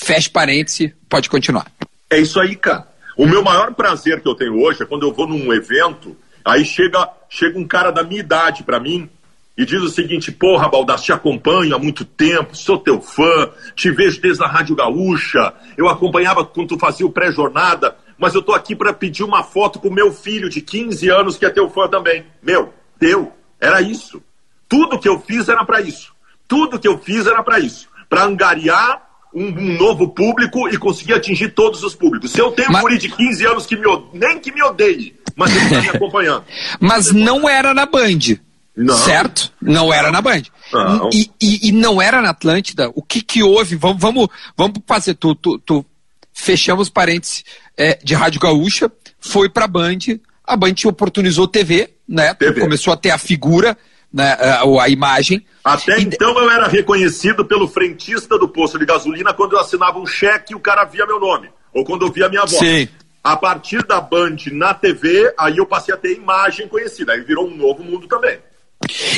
Feche 0.02 0.28
parêntese, 0.28 0.94
pode 1.08 1.30
continuar. 1.30 1.70
É 2.10 2.18
isso 2.18 2.40
aí, 2.40 2.56
cara. 2.56 2.88
O 3.16 3.24
meu 3.24 3.42
maior 3.42 3.72
prazer 3.72 4.20
que 4.20 4.28
eu 4.28 4.34
tenho 4.34 4.60
hoje 4.60 4.82
é 4.82 4.86
quando 4.86 5.06
eu 5.06 5.12
vou 5.12 5.28
num 5.28 5.52
evento, 5.52 6.16
aí 6.44 6.64
chega, 6.64 7.08
chega 7.30 7.56
um 7.56 7.66
cara 7.66 7.92
da 7.92 8.02
minha 8.02 8.18
idade 8.18 8.64
para 8.64 8.80
mim 8.80 9.08
e 9.56 9.64
diz 9.64 9.80
o 9.80 9.88
seguinte: 9.88 10.32
Porra, 10.32 10.68
Baldasso, 10.68 11.04
te 11.04 11.12
acompanho 11.12 11.76
há 11.76 11.78
muito 11.78 12.04
tempo, 12.04 12.56
sou 12.56 12.78
teu 12.78 13.00
fã, 13.00 13.50
te 13.76 13.92
vejo 13.92 14.20
desde 14.20 14.42
a 14.42 14.48
Rádio 14.48 14.74
Gaúcha, 14.74 15.54
eu 15.76 15.88
acompanhava 15.88 16.44
quando 16.44 16.70
tu 16.70 16.78
fazia 16.78 17.06
o 17.06 17.12
pré-jornada, 17.12 17.96
mas 18.18 18.34
eu 18.34 18.42
tô 18.42 18.52
aqui 18.52 18.74
para 18.74 18.92
pedir 18.92 19.22
uma 19.22 19.44
foto 19.44 19.78
com 19.78 19.88
meu 19.88 20.12
filho 20.12 20.48
de 20.48 20.60
15 20.60 21.08
anos 21.10 21.36
que 21.36 21.46
é 21.46 21.50
teu 21.50 21.70
fã 21.70 21.86
também. 21.86 22.24
Meu, 22.42 22.74
deu, 22.98 23.32
era 23.60 23.80
isso. 23.80 24.20
Tudo 24.68 24.98
que 24.98 25.08
eu 25.08 25.20
fiz 25.20 25.48
era 25.48 25.64
para 25.64 25.80
isso. 25.80 26.12
Tudo 26.48 26.78
que 26.78 26.88
eu 26.88 26.98
fiz 26.98 27.24
era 27.26 27.42
para 27.42 27.60
isso. 27.60 27.88
Para 28.08 28.24
angariar 28.24 29.11
um, 29.34 29.46
um, 29.46 29.78
novo 29.78 30.08
público 30.08 30.68
e 30.68 30.76
conseguir 30.76 31.14
atingir 31.14 31.50
todos 31.50 31.82
os 31.82 31.94
públicos. 31.94 32.32
Se 32.32 32.40
eu 32.40 32.52
tenho 32.52 32.70
um 32.70 32.80
guri 32.80 32.98
de 32.98 33.08
15 33.08 33.46
anos 33.46 33.66
que 33.66 33.76
me 33.76 33.86
nem 34.12 34.38
que 34.38 34.52
me 34.52 34.62
odeie, 34.62 35.14
mas 35.36 35.54
ele 35.54 35.64
está 35.64 35.80
me 35.80 35.88
acompanhando. 35.96 36.44
mas 36.80 37.12
não 37.12 37.48
era 37.48 37.72
na 37.74 37.86
Band. 37.86 38.38
Não. 38.74 38.96
Certo? 38.96 39.52
Não 39.60 39.92
era 39.92 40.10
na 40.10 40.22
Band. 40.22 40.42
Não. 40.72 41.10
E, 41.12 41.30
e, 41.40 41.68
e, 41.68 41.72
não 41.72 42.00
era 42.00 42.22
na 42.22 42.30
Atlântida. 42.30 42.90
O 42.94 43.02
que 43.02 43.20
que 43.20 43.42
houve? 43.42 43.76
Vamos, 43.76 44.00
vamos, 44.00 44.28
vamos 44.56 44.78
fazer. 44.86 45.14
Tu, 45.14 45.34
tu, 45.34 45.58
tu 45.58 45.84
fechamos 46.32 46.88
parênteses 46.88 47.44
é, 47.76 47.98
de 48.02 48.14
Rádio 48.14 48.40
Gaúcha, 48.40 48.90
foi 49.20 49.48
pra 49.48 49.66
Band, 49.66 49.98
a 50.44 50.56
Band 50.56 50.74
te 50.74 50.88
oportunizou 50.88 51.46
TV, 51.46 51.90
né? 52.08 52.34
TV. 52.34 52.60
começou 52.60 52.92
a 52.92 52.96
ter 52.96 53.10
a 53.10 53.18
figura, 53.18 53.76
né, 54.12 54.32
a, 54.32 54.62
a 54.82 54.88
imagem. 54.88 55.44
Até 55.64 55.98
e... 55.98 56.02
então 56.02 56.38
eu 56.38 56.50
era 56.50 56.66
reconhecido 56.68 57.44
pelo 57.44 57.66
frentista 57.66 58.38
do 58.38 58.48
posto 58.48 58.78
de 58.78 58.84
gasolina 58.84 59.32
quando 59.32 59.54
eu 59.54 59.60
assinava 59.60 59.98
um 59.98 60.06
cheque 60.06 60.52
e 60.52 60.56
o 60.56 60.60
cara 60.60 60.84
via 60.84 61.06
meu 61.06 61.18
nome. 61.18 61.48
Ou 61.72 61.84
quando 61.84 62.04
eu 62.04 62.12
via 62.12 62.28
minha 62.28 62.42
voz. 62.42 62.58
Sim. 62.58 62.88
A 63.24 63.36
partir 63.36 63.86
da 63.86 64.00
Band 64.00 64.36
na 64.50 64.74
TV, 64.74 65.32
aí 65.38 65.56
eu 65.56 65.64
passei 65.64 65.94
a 65.94 65.96
ter 65.96 66.16
imagem 66.16 66.68
conhecida. 66.68 67.12
Aí 67.12 67.20
virou 67.20 67.46
um 67.46 67.56
novo 67.56 67.82
mundo 67.82 68.06
também. 68.08 68.38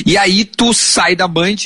E 0.06 0.16
aí 0.16 0.44
tu 0.44 0.74
sai 0.74 1.16
da 1.16 1.26
Band, 1.26 1.56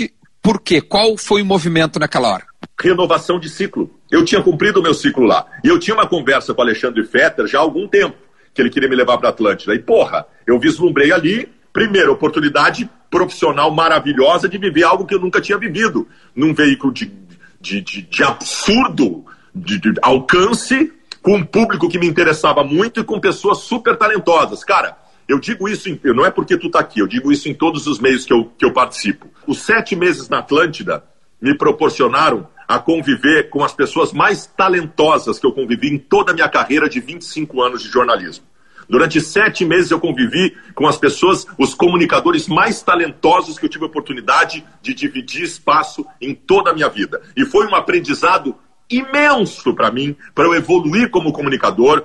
por 0.41 0.61
quê? 0.61 0.81
Qual 0.81 1.17
foi 1.17 1.43
o 1.43 1.45
movimento 1.45 1.99
naquela 1.99 2.29
hora? 2.33 2.45
Renovação 2.81 3.41
de 3.41 3.51
ciclo. 3.51 3.91
Eu 4.11 4.25
tinha 4.25 4.41
cumprido 4.41 4.79
o 4.79 4.83
meu 4.83 4.95
ciclo 4.95 5.27
lá. 5.27 5.45
E 5.65 5.69
eu 5.69 5.81
tinha 5.81 5.95
uma 5.95 6.07
conversa 6.07 6.55
com 6.55 6.61
o 6.61 6.65
Alexandre 6.65 7.05
Fetter 7.05 7.47
já 7.47 7.59
há 7.59 7.61
algum 7.61 7.89
tempo, 7.89 8.17
que 8.55 8.63
ele 8.63 8.71
queria 8.71 8.89
me 8.89 8.95
levar 8.95 9.19
para 9.19 9.31
Atlântida. 9.31 9.75
E, 9.75 9.81
porra, 9.81 10.25
eu 10.47 10.61
vislumbrei 10.61 11.11
ali, 11.11 11.49
primeira 11.73 12.11
oportunidade 12.11 12.89
profissional 13.11 13.71
maravilhosa 13.71 14.49
de 14.49 14.59
viver 14.59 14.85
algo 14.85 15.07
que 15.07 15.15
eu 15.15 15.21
nunca 15.21 15.41
tinha 15.41 15.59
vivido. 15.59 16.07
Num 16.35 16.55
veículo 16.55 16.93
de, 16.93 17.13
de, 17.61 17.81
de, 17.81 18.03
de 18.03 18.23
absurdo 18.23 19.25
de, 19.55 19.79
de 19.79 19.95
alcance, 20.03 20.93
com 21.23 21.37
um 21.37 21.45
público 21.45 21.89
que 21.89 21.99
me 21.99 22.07
interessava 22.07 22.63
muito 22.63 23.01
e 23.01 23.05
com 23.05 23.21
pessoas 23.21 23.59
super 23.59 23.97
talentosas. 23.97 24.63
Cara, 24.63 24.97
eu 25.29 25.39
digo 25.39 25.69
isso, 25.69 25.89
em, 25.89 26.01
não 26.05 26.25
é 26.25 26.31
porque 26.31 26.57
tu 26.57 26.71
tá 26.71 26.81
aqui, 26.81 27.01
eu 27.01 27.07
digo 27.07 27.31
isso 27.33 27.49
em 27.49 27.55
todos 27.55 27.87
os 27.87 27.99
meios 27.99 28.25
que 28.25 28.33
eu, 28.33 28.51
que 28.57 28.65
eu 28.65 28.73
participo. 28.73 29.27
Os 29.47 29.61
sete 29.61 29.95
meses 29.97 30.29
na 30.29 30.39
Atlântida 30.39 31.05
me 31.41 31.57
proporcionaram 31.57 32.49
a 32.67 32.79
conviver 32.79 33.49
com 33.49 33.65
as 33.65 33.73
pessoas 33.73 34.13
mais 34.13 34.47
talentosas 34.47 35.39
que 35.39 35.47
eu 35.47 35.53
convivi 35.53 35.89
em 35.89 35.99
toda 35.99 36.33
a 36.33 36.35
minha 36.35 36.49
carreira 36.49 36.89
de 36.89 37.01
25 37.01 37.63
anos 37.63 37.83
de 37.83 37.89
jornalismo. 37.89 38.45
Durante 38.89 39.21
sete 39.21 39.65
meses 39.65 39.91
eu 39.91 40.01
convivi 40.01 40.57
com 40.75 40.87
as 40.87 40.97
pessoas, 40.97 41.47
os 41.59 41.75
comunicadores 41.75 42.49
mais 42.49 42.81
talentosos 42.83 43.59
que 43.59 43.67
eu 43.67 43.69
tive 43.69 43.85
a 43.85 43.89
oportunidade 43.89 44.65
de 44.81 44.95
dividir 44.95 45.43
espaço 45.43 46.07
em 46.21 46.35
toda 46.35 46.71
a 46.71 46.75
minha 46.75 46.89
vida. 46.89 47.21
E 47.37 47.45
foi 47.45 47.67
um 47.67 47.75
aprendizado 47.75 48.57
imenso 48.91 49.75
para 49.75 49.91
mim, 49.91 50.17
para 50.35 50.47
eu 50.47 50.55
evoluir 50.55 51.11
como 51.11 51.33
comunicador, 51.33 52.05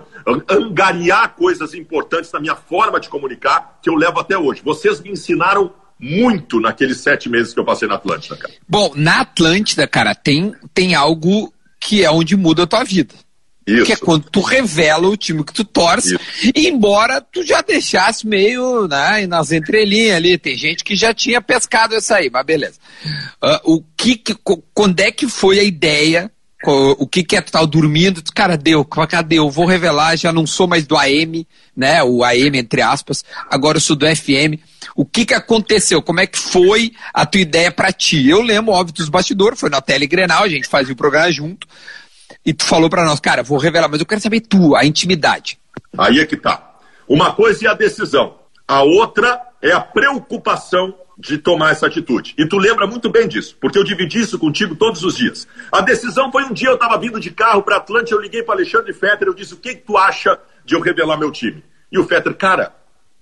angariar 0.50 1.36
coisas 1.36 1.74
importantes 1.74 2.32
na 2.32 2.40
minha 2.40 2.56
forma 2.56 3.00
de 3.00 3.08
comunicar, 3.08 3.80
que 3.82 3.90
eu 3.90 3.96
levo 3.96 4.20
até 4.20 4.38
hoje. 4.38 4.62
Vocês 4.64 5.00
me 5.00 5.12
ensinaram 5.12 5.74
muito 5.98 6.60
naqueles 6.60 6.98
sete 6.98 7.30
meses 7.30 7.54
que 7.54 7.60
eu 7.60 7.66
passei 7.66 7.88
na 7.88 7.96
Atlântida, 7.96 8.36
cara. 8.36 8.54
Bom, 8.68 8.92
na 8.96 9.22
Atlântida, 9.22 9.88
cara, 9.88 10.14
tem, 10.14 10.54
tem 10.74 10.96
algo 10.96 11.54
que 11.80 12.04
é 12.04 12.12
onde 12.12 12.36
muda 12.36 12.64
a 12.64 12.68
tua 12.68 12.84
vida. 12.84 13.14
Isso. 13.66 13.86
Que 13.86 13.94
é 13.94 13.96
quando 13.96 14.30
tu 14.30 14.42
revela 14.42 15.08
o 15.08 15.18
time 15.18 15.44
que 15.44 15.54
tu 15.54 15.64
torce, 15.64 16.16
Isso. 16.16 16.52
embora 16.56 17.22
tu 17.22 17.44
já 17.44 17.62
deixasse 17.62 18.28
meio 18.28 18.88
né, 18.88 19.26
nas 19.26 19.52
entrelinhas 19.52 20.18
ali. 20.18 20.38
Tem 20.38 20.58
gente 20.58 20.84
que 20.84 20.96
já 20.96 21.14
tinha 21.14 21.42
pescado 21.42 21.96
essa 21.96 22.18
aí, 22.18 22.30
mas 22.32 22.46
beleza. 22.46 22.76
Uh, 23.42 23.76
o 23.76 23.84
que, 23.96 24.16
que, 24.16 24.36
quando 24.74 25.00
é 25.00 25.12
que 25.12 25.28
foi 25.28 25.60
a 25.60 25.64
ideia? 25.64 26.30
O 26.66 27.06
que, 27.06 27.24
que 27.24 27.36
é 27.36 27.42
tu 27.42 27.52
tava 27.52 27.68
dormindo? 27.68 28.24
Cara, 28.34 28.56
deu, 28.56 28.86
cadê? 28.86 29.38
Eu 29.38 29.50
vou 29.50 29.66
revelar, 29.66 30.16
já 30.16 30.32
não 30.32 30.48
sou 30.48 30.66
mais 30.66 30.88
do 30.88 30.96
AM, 30.96 31.46
né? 31.76 32.02
O 32.04 32.24
AM, 32.24 32.58
entre 32.58 32.82
aspas, 32.82 33.22
agora 33.50 33.78
eu 33.78 33.82
sou 33.82 33.98
do 33.98 34.06
FM. 34.06 34.64
O 34.96 35.06
que, 35.06 35.26
que 35.26 35.34
aconteceu? 35.34 36.02
Como 36.02 36.22
é 36.22 36.28
que 36.28 36.40
foi 36.40 36.94
a 37.14 37.26
tua 37.26 37.42
ideia 37.42 37.70
para 37.70 37.92
ti? 37.92 38.30
Eu 38.30 38.42
lembro, 38.42 38.72
óbvio, 38.72 38.96
dos 38.96 39.10
bastidores, 39.10 39.60
foi 39.60 39.70
na 39.70 39.82
Telegrenal, 39.82 40.44
a 40.44 40.48
gente 40.48 40.68
fazia 40.70 40.94
o 40.94 40.98
programa 40.98 41.30
junto 41.30 41.68
e 42.46 42.54
tu 42.54 42.66
falou 42.66 42.90
para 42.90 43.06
nós, 43.06 43.20
cara, 43.20 43.44
vou 43.44 43.58
revelar, 43.58 43.90
mas 43.90 44.00
eu 44.00 44.06
quero 44.06 44.22
saber 44.22 44.42
tu, 44.42 44.76
a 44.76 44.86
intimidade. 44.86 45.60
Aí 45.98 46.20
é 46.20 46.26
que 46.26 46.38
tá. 46.38 46.76
Uma 47.08 47.34
coisa 47.34 47.68
é 47.68 47.70
a 47.70 47.74
decisão, 47.74 48.40
a 48.68 48.82
outra 48.84 49.42
é 49.62 49.72
a 49.72 49.80
preocupação 49.80 50.94
de 51.18 51.38
tomar 51.38 51.72
essa 51.72 51.88
atitude. 51.88 52.34
E 52.38 52.48
tu 52.48 52.58
lembra 52.58 52.88
muito 52.88 53.10
bem 53.10 53.28
disso, 53.28 53.56
porque 53.62 53.78
eu 53.78 53.84
dividi 53.84 54.20
isso 54.20 54.40
contigo 54.40 54.76
todos 54.76 55.04
os 55.04 55.16
dias. 55.16 55.48
A 55.72 55.82
decisão 55.82 56.32
foi 56.32 56.44
um 56.44 56.54
dia 56.54 56.70
eu 56.70 56.74
estava 56.74 56.98
vindo 56.98 57.20
de 57.20 57.32
carro 57.32 57.62
para 57.62 57.78
Atlântica, 57.78 58.16
eu 58.16 58.22
liguei 58.22 58.44
para 58.44 58.56
Alexandre 58.56 58.94
Fetter, 58.94 59.28
eu 59.28 59.34
disse: 59.34 59.54
"O 59.54 59.58
que, 59.58 59.76
que 59.76 59.82
tu 59.82 59.98
acha 59.98 60.40
de 60.66 60.76
eu 60.76 60.82
revelar 60.82 61.18
meu 61.18 61.32
time?" 61.32 61.64
E 61.92 62.00
o 62.00 62.06
Fetter, 62.06 62.34
cara, 62.36 62.76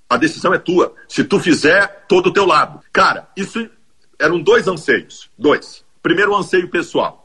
a 0.10 0.18
decisão 0.18 0.54
é 0.54 0.58
tua. 0.58 0.94
Se 1.08 1.24
tu 1.24 1.40
fizer, 1.40 2.06
todo 2.08 2.28
o 2.28 2.34
teu 2.34 2.46
lado. 2.46 2.80
Cara, 2.92 3.28
isso 3.36 3.70
eram 4.20 4.42
dois 4.42 4.68
anseios, 4.68 5.30
dois. 5.38 5.84
Primeiro, 6.02 6.32
o 6.32 6.38
anseio 6.38 6.70
pessoal. 6.70 7.21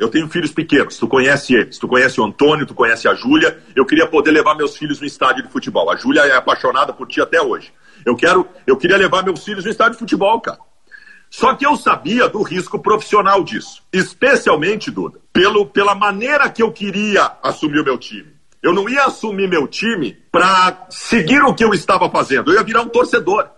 Eu 0.00 0.08
tenho 0.08 0.26
filhos 0.30 0.50
pequenos, 0.50 0.96
tu 0.96 1.06
conhece 1.06 1.54
eles, 1.54 1.78
tu 1.78 1.86
conhece 1.86 2.18
o 2.18 2.24
Antônio, 2.24 2.64
tu 2.64 2.72
conhece 2.72 3.06
a 3.06 3.14
Júlia. 3.14 3.62
Eu 3.76 3.84
queria 3.84 4.06
poder 4.06 4.30
levar 4.30 4.54
meus 4.54 4.74
filhos 4.74 4.98
no 4.98 5.06
estádio 5.06 5.42
de 5.42 5.50
futebol. 5.50 5.90
A 5.90 5.96
Júlia 5.96 6.22
é 6.22 6.34
apaixonada 6.34 6.90
por 6.90 7.06
ti 7.06 7.20
até 7.20 7.38
hoje. 7.42 7.70
Eu 8.06 8.16
quero, 8.16 8.48
eu 8.66 8.78
queria 8.78 8.96
levar 8.96 9.22
meus 9.22 9.44
filhos 9.44 9.62
no 9.62 9.70
estádio 9.70 9.92
de 9.92 9.98
futebol, 9.98 10.40
cara. 10.40 10.58
Só 11.28 11.54
que 11.54 11.66
eu 11.66 11.76
sabia 11.76 12.30
do 12.30 12.40
risco 12.40 12.78
profissional 12.78 13.44
disso, 13.44 13.82
especialmente, 13.92 14.90
Duda, 14.90 15.20
pelo, 15.34 15.66
pela 15.66 15.94
maneira 15.94 16.48
que 16.48 16.62
eu 16.62 16.72
queria 16.72 17.32
assumir 17.42 17.80
o 17.80 17.84
meu 17.84 17.98
time. 17.98 18.32
Eu 18.62 18.72
não 18.72 18.88
ia 18.88 19.04
assumir 19.04 19.50
meu 19.50 19.68
time 19.68 20.16
para 20.32 20.86
seguir 20.88 21.42
o 21.42 21.54
que 21.54 21.62
eu 21.62 21.74
estava 21.74 22.08
fazendo. 22.08 22.50
Eu 22.50 22.54
ia 22.56 22.64
virar 22.64 22.80
um 22.80 22.88
torcedor. 22.88 23.50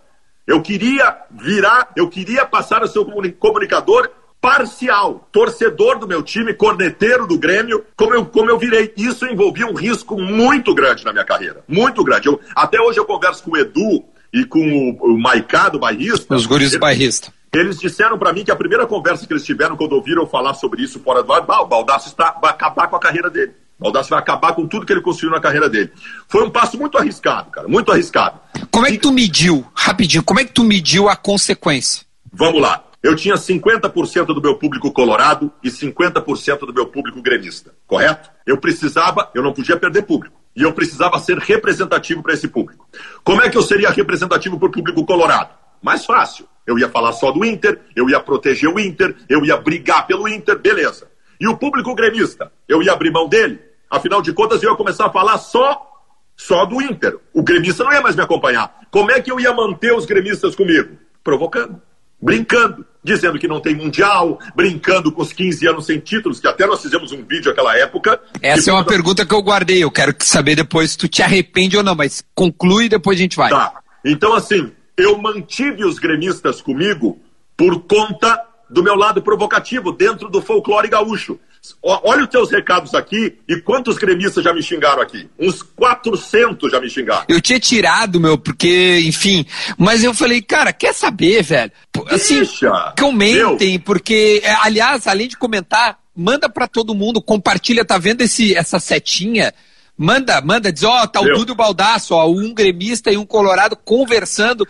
Eu 0.44 0.60
queria 0.60 1.18
virar, 1.30 1.92
eu 1.94 2.08
queria 2.08 2.44
passar 2.44 2.82
a 2.82 2.88
ser 2.88 2.98
um 2.98 3.32
comunicador 3.38 4.10
parcial, 4.42 5.28
torcedor 5.30 6.00
do 6.00 6.08
meu 6.08 6.20
time, 6.20 6.52
corneteiro 6.52 7.28
do 7.28 7.38
Grêmio, 7.38 7.84
como 7.96 8.12
eu, 8.12 8.26
como 8.26 8.50
eu 8.50 8.58
virei. 8.58 8.92
Isso 8.96 9.24
envolvia 9.24 9.68
um 9.68 9.72
risco 9.72 10.20
muito 10.20 10.74
grande 10.74 11.04
na 11.04 11.12
minha 11.12 11.24
carreira, 11.24 11.62
muito 11.68 12.02
grande. 12.02 12.26
Eu, 12.26 12.40
até 12.56 12.80
hoje 12.80 12.98
eu 12.98 13.04
converso 13.04 13.44
com 13.44 13.52
o 13.52 13.56
Edu 13.56 14.04
e 14.34 14.44
com 14.44 14.58
o, 14.58 15.12
o 15.12 15.18
Maicá 15.18 15.68
do 15.68 15.78
bairrista. 15.78 16.34
Os 16.34 16.44
guris 16.44 16.72
do 16.72 16.80
bairrista. 16.80 17.32
Eles 17.54 17.78
disseram 17.78 18.18
para 18.18 18.32
mim 18.32 18.44
que 18.44 18.50
a 18.50 18.56
primeira 18.56 18.84
conversa 18.84 19.26
que 19.26 19.32
eles 19.32 19.44
tiveram 19.44 19.76
quando 19.76 19.92
ouviram 19.92 20.26
falar 20.26 20.54
sobre 20.54 20.82
isso 20.82 20.98
fora 20.98 21.22
do 21.22 21.32
ar, 21.32 21.42
o 21.60 21.66
Baldaço 21.66 22.08
está, 22.08 22.36
vai 22.42 22.50
acabar 22.50 22.88
com 22.88 22.96
a 22.96 23.00
carreira 23.00 23.30
dele. 23.30 23.52
O 23.78 23.84
Baldaço 23.84 24.10
vai 24.10 24.18
acabar 24.18 24.54
com 24.54 24.66
tudo 24.66 24.84
que 24.84 24.92
ele 24.92 25.02
construiu 25.02 25.32
na 25.32 25.40
carreira 25.40 25.68
dele. 25.68 25.92
Foi 26.26 26.44
um 26.44 26.50
passo 26.50 26.76
muito 26.76 26.98
arriscado, 26.98 27.50
cara, 27.52 27.68
muito 27.68 27.92
arriscado. 27.92 28.40
Como 28.72 28.86
é 28.86 28.90
que 28.90 28.98
tu 28.98 29.12
mediu, 29.12 29.64
rapidinho, 29.72 30.24
como 30.24 30.40
é 30.40 30.44
que 30.44 30.52
tu 30.52 30.64
mediu 30.64 31.08
a 31.08 31.14
consequência? 31.14 32.04
Vamos 32.32 32.60
lá 32.60 32.82
eu 33.02 33.16
tinha 33.16 33.34
50% 33.34 34.26
do 34.26 34.40
meu 34.40 34.56
público 34.56 34.92
colorado 34.92 35.52
e 35.62 35.68
50% 35.68 36.60
do 36.60 36.72
meu 36.72 36.86
público 36.86 37.20
gremista, 37.20 37.74
correto? 37.86 38.30
Eu 38.46 38.58
precisava, 38.58 39.28
eu 39.34 39.42
não 39.42 39.52
podia 39.52 39.76
perder 39.76 40.02
público. 40.02 40.40
E 40.54 40.62
eu 40.62 40.72
precisava 40.72 41.18
ser 41.18 41.38
representativo 41.38 42.22
para 42.22 42.34
esse 42.34 42.46
público. 42.46 42.86
Como 43.24 43.42
é 43.42 43.50
que 43.50 43.56
eu 43.56 43.62
seria 43.62 43.90
representativo 43.90 44.58
para 44.58 44.68
o 44.68 44.70
público 44.70 45.04
colorado? 45.04 45.54
Mais 45.82 46.04
fácil. 46.04 46.46
Eu 46.64 46.78
ia 46.78 46.88
falar 46.88 47.12
só 47.12 47.32
do 47.32 47.44
Inter, 47.44 47.80
eu 47.96 48.08
ia 48.08 48.20
proteger 48.20 48.72
o 48.72 48.78
Inter, 48.78 49.16
eu 49.28 49.44
ia 49.44 49.56
brigar 49.56 50.06
pelo 50.06 50.28
Inter, 50.28 50.58
beleza. 50.58 51.10
E 51.40 51.48
o 51.48 51.56
público 51.56 51.94
gremista? 51.96 52.52
Eu 52.68 52.82
ia 52.82 52.92
abrir 52.92 53.10
mão 53.10 53.28
dele? 53.28 53.60
Afinal 53.90 54.22
de 54.22 54.32
contas, 54.32 54.62
eu 54.62 54.70
ia 54.70 54.76
começar 54.76 55.06
a 55.06 55.10
falar 55.10 55.38
só 55.38 55.88
só 56.36 56.64
do 56.64 56.80
Inter. 56.80 57.18
O 57.32 57.42
gremista 57.42 57.82
não 57.82 57.92
ia 57.92 58.00
mais 58.00 58.14
me 58.14 58.22
acompanhar. 58.22 58.80
Como 58.90 59.10
é 59.10 59.20
que 59.20 59.30
eu 59.30 59.40
ia 59.40 59.52
manter 59.52 59.92
os 59.92 60.06
gremistas 60.06 60.54
comigo? 60.54 60.96
Provocando 61.24 61.80
brincando, 62.22 62.86
dizendo 63.02 63.38
que 63.38 63.48
não 63.48 63.60
tem 63.60 63.74
mundial, 63.74 64.38
brincando 64.54 65.10
com 65.10 65.22
os 65.22 65.32
15 65.32 65.66
anos 65.66 65.86
sem 65.86 65.98
títulos, 65.98 66.38
que 66.38 66.46
até 66.46 66.66
nós 66.66 66.80
fizemos 66.80 67.10
um 67.10 67.24
vídeo 67.24 67.48
naquela 67.48 67.76
época. 67.76 68.20
Essa 68.40 68.70
é 68.70 68.72
uma 68.72 68.84
pergunta 68.84 69.26
que 69.26 69.34
eu 69.34 69.42
guardei, 69.42 69.82
eu 69.82 69.90
quero 69.90 70.14
saber 70.20 70.54
depois 70.54 70.92
se 70.92 70.98
tu 70.98 71.08
te 71.08 71.22
arrepende 71.22 71.76
ou 71.76 71.82
não, 71.82 71.96
mas 71.96 72.22
conclui 72.34 72.84
e 72.84 72.88
depois 72.88 73.18
a 73.18 73.22
gente 73.22 73.36
vai. 73.36 73.50
Tá. 73.50 73.74
Então, 74.04 74.34
assim, 74.34 74.70
eu 74.96 75.18
mantive 75.18 75.84
os 75.84 75.98
gremistas 75.98 76.60
comigo 76.62 77.20
por 77.56 77.82
conta 77.82 78.40
do 78.70 78.82
meu 78.82 78.94
lado 78.94 79.20
provocativo, 79.20 79.92
dentro 79.92 80.28
do 80.28 80.40
folclore 80.40 80.88
gaúcho. 80.88 81.38
Olha 81.80 82.24
os 82.24 82.28
teus 82.28 82.50
recados 82.50 82.92
aqui 82.92 83.38
e 83.48 83.60
quantos 83.60 83.96
gremistas 83.96 84.42
já 84.42 84.52
me 84.52 84.62
xingaram 84.62 85.00
aqui? 85.00 85.28
Uns 85.38 85.62
400 85.62 86.70
já 86.70 86.80
me 86.80 86.90
xingaram. 86.90 87.24
Eu 87.28 87.40
tinha 87.40 87.60
tirado, 87.60 88.18
meu, 88.18 88.36
porque, 88.36 89.00
enfim. 89.04 89.46
Mas 89.78 90.02
eu 90.02 90.12
falei, 90.12 90.42
cara, 90.42 90.72
quer 90.72 90.92
saber, 90.92 91.42
velho? 91.42 91.70
Assim, 92.08 92.38
Deixa, 92.38 92.92
comentem, 92.98 93.72
meu. 93.72 93.80
porque, 93.80 94.40
é, 94.42 94.52
aliás, 94.62 95.06
além 95.06 95.28
de 95.28 95.36
comentar, 95.36 95.98
manda 96.16 96.48
para 96.48 96.66
todo 96.66 96.96
mundo, 96.96 97.22
compartilha, 97.22 97.84
tá 97.84 97.96
vendo 97.96 98.22
esse, 98.22 98.56
essa 98.56 98.80
setinha? 98.80 99.54
Manda, 99.96 100.40
manda, 100.40 100.72
diz, 100.72 100.82
ó, 100.82 101.02
oh, 101.02 101.06
tá 101.06 101.20
o 101.20 101.32
Dudu 101.32 101.54
Baldaço, 101.54 102.14
ó, 102.14 102.28
um 102.28 102.52
gremista 102.52 103.12
e 103.12 103.16
um 103.16 103.26
colorado 103.26 103.76
conversando 103.76 104.66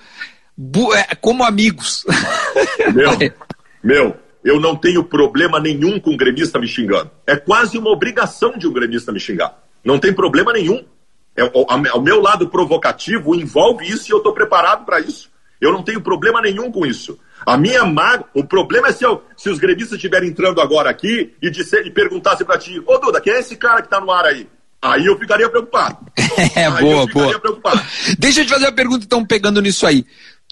é, 0.95 1.15
como 1.15 1.43
amigos. 1.43 2.05
Meu, 2.93 3.13
meu, 3.83 4.17
eu 4.45 4.61
não 4.61 4.77
tenho 4.77 5.05
problema 5.05 5.61
nenhum 5.61 6.01
com 6.01 6.11
um 6.11 6.17
gremista 6.17 6.59
me 6.59 6.67
xingando. 6.67 7.11
É 7.27 7.37
quase 7.37 7.79
uma 7.79 7.91
obrigação 7.91 8.57
de 8.59 8.67
um 8.67 8.73
gremista 8.73 9.13
me 9.13 9.21
xingar. 9.21 9.57
Não 9.85 9.99
tem 9.99 10.13
problema 10.13 10.53
nenhum. 10.53 10.85
É, 11.37 11.45
o, 11.45 11.65
o 11.65 12.01
meu 12.01 12.21
lado 12.21 12.49
provocativo 12.49 13.35
envolve 13.35 13.89
isso 13.89 14.11
e 14.11 14.13
eu 14.13 14.19
estou 14.19 14.33
preparado 14.33 14.85
para 14.85 15.01
isso. 15.01 15.31
Eu 15.61 15.73
não 15.73 15.83
tenho 15.83 16.01
problema 16.01 16.43
nenhum 16.43 16.73
com 16.73 16.85
isso. 16.85 17.19
A 17.47 17.57
minha 17.57 17.85
mágoa, 17.85 18.29
o 18.35 18.45
problema 18.45 18.89
é 18.89 18.93
se, 18.93 19.05
eu, 19.05 19.23
se 19.37 19.49
os 19.49 19.59
gremistas 19.59 19.97
estiverem 19.97 20.29
entrando 20.29 20.61
agora 20.61 20.91
aqui 20.91 21.35
e, 21.41 21.51
disser, 21.51 21.87
e 21.87 21.91
perguntassem 21.91 22.45
para 22.45 22.59
ti, 22.59 22.83
ô 22.85 22.99
Duda, 22.99 23.21
quem 23.21 23.33
é 23.33 23.39
esse 23.39 23.57
cara 23.57 23.81
que 23.81 23.87
está 23.87 24.01
no 24.01 24.11
ar 24.11 24.25
aí? 24.25 24.49
Aí 24.81 25.07
eu 25.07 25.17
ficaria 25.17 25.49
preocupado. 25.49 25.99
É, 26.57 26.67
aí 26.67 26.81
boa, 26.81 27.07
boa. 27.07 27.39
Preocupado. 27.39 27.81
Deixa 28.19 28.41
eu 28.41 28.47
te 28.47 28.51
fazer 28.51 28.65
uma 28.67 28.73
pergunta, 28.73 29.05
então, 29.05 29.25
pegando 29.25 29.61
nisso 29.61 29.87
aí. 29.87 30.05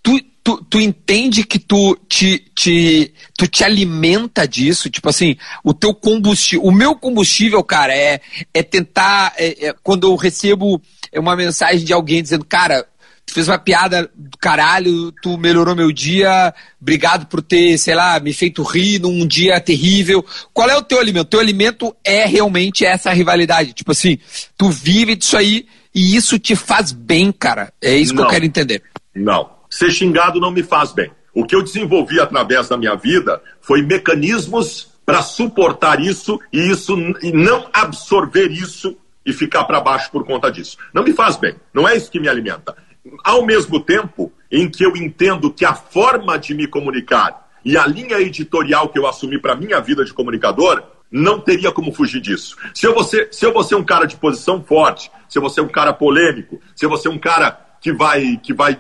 Tu, 0.02 0.18
tu, 0.42 0.64
tu 0.68 0.80
entende 0.80 1.44
que 1.44 1.58
tu 1.58 1.96
te, 2.08 2.38
te, 2.54 3.12
tu 3.36 3.46
te 3.46 3.64
alimenta 3.64 4.46
disso? 4.46 4.90
Tipo 4.90 5.08
assim, 5.08 5.36
o 5.62 5.72
teu 5.72 5.94
combustível. 5.94 6.64
O 6.64 6.72
meu 6.72 6.94
combustível, 6.94 7.62
cara, 7.62 7.94
é, 7.94 8.20
é 8.52 8.62
tentar. 8.62 9.34
É, 9.36 9.68
é, 9.68 9.74
quando 9.82 10.06
eu 10.06 10.16
recebo 10.16 10.80
uma 11.14 11.36
mensagem 11.36 11.84
de 11.84 11.92
alguém 11.92 12.22
dizendo, 12.22 12.44
cara, 12.44 12.86
tu 13.26 13.34
fez 13.34 13.48
uma 13.48 13.58
piada 13.58 14.10
do 14.14 14.36
caralho, 14.38 15.12
tu 15.22 15.36
melhorou 15.36 15.76
meu 15.76 15.92
dia, 15.92 16.54
obrigado 16.80 17.26
por 17.26 17.42
ter, 17.42 17.78
sei 17.78 17.94
lá, 17.94 18.18
me 18.18 18.32
feito 18.32 18.62
rir 18.62 19.00
num 19.00 19.26
dia 19.26 19.60
terrível. 19.60 20.24
Qual 20.52 20.68
é 20.68 20.76
o 20.76 20.82
teu 20.82 20.98
alimento? 20.98 21.26
O 21.26 21.30
teu 21.30 21.40
alimento 21.40 21.94
é 22.04 22.24
realmente 22.24 22.84
essa 22.84 23.12
rivalidade. 23.12 23.72
Tipo 23.72 23.92
assim, 23.92 24.18
tu 24.56 24.70
vive 24.70 25.14
disso 25.14 25.36
aí 25.36 25.66
e 25.94 26.16
isso 26.16 26.38
te 26.38 26.56
faz 26.56 26.92
bem, 26.92 27.30
cara. 27.30 27.72
É 27.80 27.94
isso 27.94 28.14
Não. 28.14 28.22
que 28.22 28.28
eu 28.28 28.30
quero 28.32 28.44
entender. 28.44 28.82
Não. 29.14 29.59
Ser 29.70 29.90
xingado 29.92 30.40
não 30.40 30.50
me 30.50 30.64
faz 30.64 30.92
bem. 30.92 31.12
O 31.32 31.46
que 31.46 31.54
eu 31.54 31.62
desenvolvi 31.62 32.18
através 32.18 32.68
da 32.68 32.76
minha 32.76 32.96
vida 32.96 33.40
foi 33.60 33.82
mecanismos 33.82 34.90
para 35.06 35.22
suportar 35.22 36.00
isso 36.00 36.38
e 36.52 36.70
isso 36.70 36.96
e 37.22 37.32
não 37.32 37.68
absorver 37.72 38.50
isso 38.50 38.96
e 39.24 39.32
ficar 39.32 39.64
para 39.64 39.80
baixo 39.80 40.10
por 40.10 40.24
conta 40.24 40.50
disso. 40.50 40.76
Não 40.92 41.04
me 41.04 41.12
faz 41.12 41.36
bem. 41.36 41.54
Não 41.72 41.88
é 41.88 41.96
isso 41.96 42.10
que 42.10 42.18
me 42.18 42.28
alimenta. 42.28 42.76
Ao 43.24 43.46
mesmo 43.46 43.80
tempo 43.80 44.32
em 44.50 44.68
que 44.68 44.84
eu 44.84 44.96
entendo 44.96 45.52
que 45.52 45.64
a 45.64 45.74
forma 45.74 46.36
de 46.36 46.52
me 46.52 46.66
comunicar 46.66 47.48
e 47.64 47.76
a 47.76 47.86
linha 47.86 48.20
editorial 48.20 48.88
que 48.88 48.98
eu 48.98 49.06
assumi 49.06 49.38
para 49.38 49.54
minha 49.54 49.80
vida 49.80 50.04
de 50.04 50.12
comunicador 50.12 50.82
não 51.10 51.40
teria 51.40 51.72
como 51.72 51.92
fugir 51.92 52.20
disso. 52.20 52.56
Se 52.74 52.86
eu, 52.86 52.94
vou 52.94 53.04
ser, 53.04 53.28
se 53.32 53.44
eu 53.44 53.52
vou 53.52 53.64
ser 53.64 53.74
um 53.74 53.84
cara 53.84 54.06
de 54.06 54.16
posição 54.16 54.62
forte, 54.62 55.10
se 55.28 55.38
eu 55.38 55.42
vou 55.42 55.50
ser 55.50 55.60
um 55.60 55.68
cara 55.68 55.92
polêmico, 55.92 56.60
se 56.74 56.84
eu 56.84 56.88
vou 56.88 56.98
ser 56.98 57.08
um 57.08 57.18
cara 57.18 57.50
que 57.80 57.92
vai, 57.92 58.36
que 58.42 58.52
vai 58.52 58.78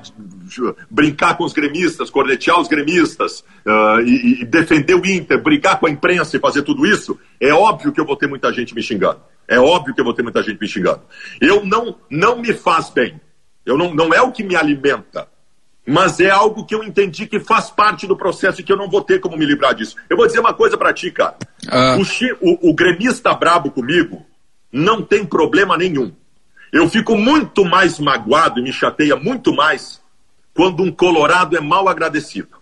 brincar 0.90 1.36
com 1.36 1.44
os 1.44 1.52
gremistas, 1.52 2.10
cornetear 2.10 2.60
os 2.60 2.68
gremistas 2.68 3.40
uh, 3.66 4.00
e, 4.04 4.42
e, 4.42 4.44
defender 4.44 4.94
o 4.94 5.06
Inter, 5.06 5.42
brigar 5.42 5.80
com 5.80 5.86
a 5.86 5.90
imprensa 5.90 6.36
e 6.36 6.40
fazer 6.40 6.62
tudo 6.62 6.86
isso, 6.86 7.18
é 7.40 7.52
óbvio 7.52 7.92
que 7.92 8.00
eu 8.00 8.04
vou 8.04 8.16
ter 8.16 8.26
muita 8.26 8.52
gente 8.52 8.74
me 8.74 8.82
xingando. 8.82 9.20
É 9.48 9.58
óbvio 9.58 9.94
que 9.94 10.00
eu 10.00 10.04
vou 10.04 10.14
ter 10.14 10.22
muita 10.22 10.42
gente 10.42 10.60
me 10.60 10.68
xingando. 10.68 11.00
Eu 11.40 11.64
não, 11.64 11.96
não 12.10 12.38
me 12.38 12.52
faz 12.52 12.90
bem. 12.90 13.20
Eu 13.64 13.76
não, 13.76 13.94
não 13.94 14.12
é 14.12 14.20
o 14.20 14.32
que 14.32 14.44
me 14.44 14.54
alimenta. 14.54 15.28
Mas 15.86 16.20
é 16.20 16.30
algo 16.30 16.64
que 16.64 16.74
eu 16.74 16.84
entendi 16.84 17.26
que 17.26 17.40
faz 17.40 17.70
parte 17.70 18.06
do 18.06 18.16
processo 18.16 18.60
e 18.60 18.64
que 18.64 18.72
eu 18.72 18.76
não 18.76 18.88
vou 18.88 19.02
ter 19.02 19.18
como 19.18 19.36
me 19.36 19.46
livrar 19.46 19.74
disso. 19.74 19.96
Eu 20.08 20.16
vou 20.16 20.26
dizer 20.26 20.38
uma 20.38 20.54
coisa 20.54 20.76
para 20.76 20.92
ti, 20.92 21.10
cara. 21.10 21.36
Uh... 21.66 22.36
O, 22.40 22.68
o, 22.68 22.70
o 22.70 22.74
gremista 22.74 23.32
brabo 23.34 23.70
comigo, 23.70 24.24
não 24.72 25.02
tem 25.02 25.24
problema 25.24 25.76
nenhum. 25.76 26.12
Eu 26.72 26.88
fico 26.88 27.16
muito 27.16 27.64
mais 27.64 27.98
magoado 27.98 28.60
e 28.60 28.62
me 28.62 28.72
chateia 28.72 29.16
muito 29.16 29.52
mais 29.52 30.00
quando 30.54 30.82
um 30.82 30.92
colorado 30.92 31.56
é 31.56 31.60
mal 31.60 31.88
agradecido. 31.88 32.58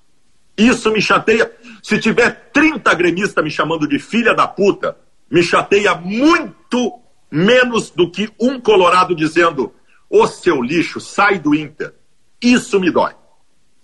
Isso 0.56 0.90
me 0.90 1.00
chateia. 1.00 1.50
Se 1.82 1.98
tiver 1.98 2.50
30 2.52 2.92
gremistas 2.94 3.44
me 3.44 3.50
chamando 3.50 3.86
de 3.86 3.98
filha 3.98 4.34
da 4.34 4.46
puta, 4.46 4.96
me 5.30 5.42
chateia 5.42 5.94
muito 5.94 7.00
menos 7.30 7.90
do 7.90 8.10
que 8.10 8.30
um 8.40 8.58
colorado 8.60 9.14
dizendo: 9.14 9.72
Ô 10.08 10.26
seu 10.26 10.62
lixo, 10.62 11.00
sai 11.00 11.38
do 11.38 11.54
Inter. 11.54 11.94
Isso 12.42 12.80
me 12.80 12.90
dói. 12.90 13.12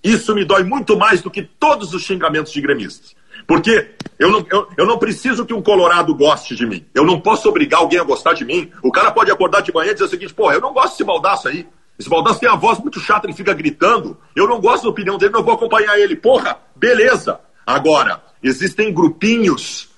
Isso 0.02 0.35
me 0.35 0.45
dói 0.45 0.64
muito 0.64 0.97
mais 0.97 1.23
do 1.23 1.31
que 1.31 1.43
todos 1.43 1.95
os 1.95 2.02
xingamentos 2.02 2.52
de 2.52 2.61
gremistas. 2.61 3.14
Porque 3.46 3.90
eu 4.18 4.30
não, 4.30 4.46
eu, 4.50 4.68
eu 4.78 4.86
não 4.86 4.98
preciso 4.98 5.44
que 5.44 5.54
um 5.54 5.62
colorado 5.62 6.14
goste 6.14 6.54
de 6.54 6.66
mim. 6.66 6.84
Eu 6.94 7.04
não 7.04 7.20
posso 7.20 7.48
obrigar 7.48 7.80
alguém 7.80 7.98
a 7.98 8.04
gostar 8.04 8.32
de 8.32 8.44
mim. 8.44 8.70
O 8.82 8.90
cara 8.90 9.10
pode 9.10 9.30
acordar 9.30 9.60
de 9.60 9.72
manhã 9.72 9.90
e 9.90 9.94
dizer 9.94 10.04
o 10.04 10.08
seguinte: 10.08 10.34
porra, 10.34 10.54
eu 10.54 10.60
não 10.60 10.72
gosto 10.72 10.92
desse 10.92 11.04
baldaço 11.04 11.48
aí. 11.48 11.66
Esse 11.98 12.08
Baldasso 12.08 12.40
tem 12.40 12.48
a 12.48 12.56
voz 12.56 12.78
muito 12.80 12.98
chata, 12.98 13.26
ele 13.26 13.34
fica 13.34 13.54
gritando. 13.54 14.16
Eu 14.34 14.48
não 14.48 14.60
gosto 14.60 14.84
da 14.84 14.88
opinião 14.88 15.16
dele, 15.16 15.32
não 15.32 15.44
vou 15.44 15.54
acompanhar 15.54 15.98
ele. 15.98 16.16
Porra, 16.16 16.58
beleza. 16.74 17.38
Agora, 17.64 18.20
existem 18.42 18.92
grupinhos, 18.92 19.88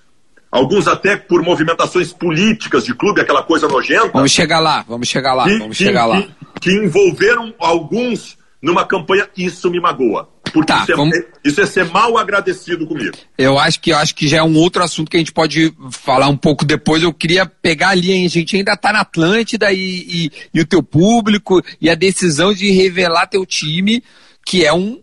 alguns 0.52 0.86
até 0.86 1.16
por 1.16 1.42
movimentações 1.42 2.12
políticas 2.12 2.84
de 2.84 2.94
clube, 2.94 3.22
aquela 3.22 3.42
coisa 3.42 3.66
nojenta. 3.66 4.10
Vamos 4.12 4.30
chegar 4.30 4.60
lá, 4.60 4.84
vamos 4.86 5.08
chegar 5.08 5.32
lá, 5.32 5.44
que, 5.44 5.58
vamos 5.58 5.76
chegar 5.76 6.02
que, 6.02 6.08
lá. 6.08 6.22
Que, 6.22 6.60
que 6.60 6.72
envolveram 6.72 7.54
alguns 7.58 8.36
numa 8.60 8.84
campanha, 8.84 9.28
isso 9.36 9.70
me 9.70 9.80
magoa. 9.80 10.28
Porque 10.52 10.72
tá, 10.72 10.82
isso, 10.82 10.92
é, 10.92 10.96
vamos... 10.96 11.18
isso, 11.44 11.60
é, 11.60 11.66
ser 11.66 11.84
mal 11.86 12.16
agradecido 12.16 12.86
comigo. 12.86 13.16
Eu 13.36 13.58
acho 13.58 13.80
que 13.80 13.90
eu 13.90 13.96
acho 13.96 14.14
que 14.14 14.28
já 14.28 14.38
é 14.38 14.42
um 14.42 14.56
outro 14.56 14.82
assunto 14.82 15.10
que 15.10 15.16
a 15.16 15.20
gente 15.20 15.32
pode 15.32 15.72
falar 15.90 16.28
um 16.28 16.36
pouco 16.36 16.64
depois. 16.64 17.02
Eu 17.02 17.12
queria 17.12 17.46
pegar 17.46 17.90
ali, 17.90 18.12
hein? 18.12 18.26
a 18.26 18.30
gente 18.30 18.56
ainda 18.56 18.72
está 18.72 18.92
na 18.92 19.00
Atlântida 19.00 19.72
e, 19.72 19.78
e, 19.78 20.32
e, 20.54 20.60
o 20.60 20.66
teu 20.66 20.82
público 20.82 21.62
e 21.80 21.90
a 21.90 21.94
decisão 21.94 22.52
de 22.52 22.70
revelar 22.70 23.26
teu 23.26 23.44
time, 23.44 24.02
que 24.44 24.64
é 24.64 24.72
um, 24.72 25.00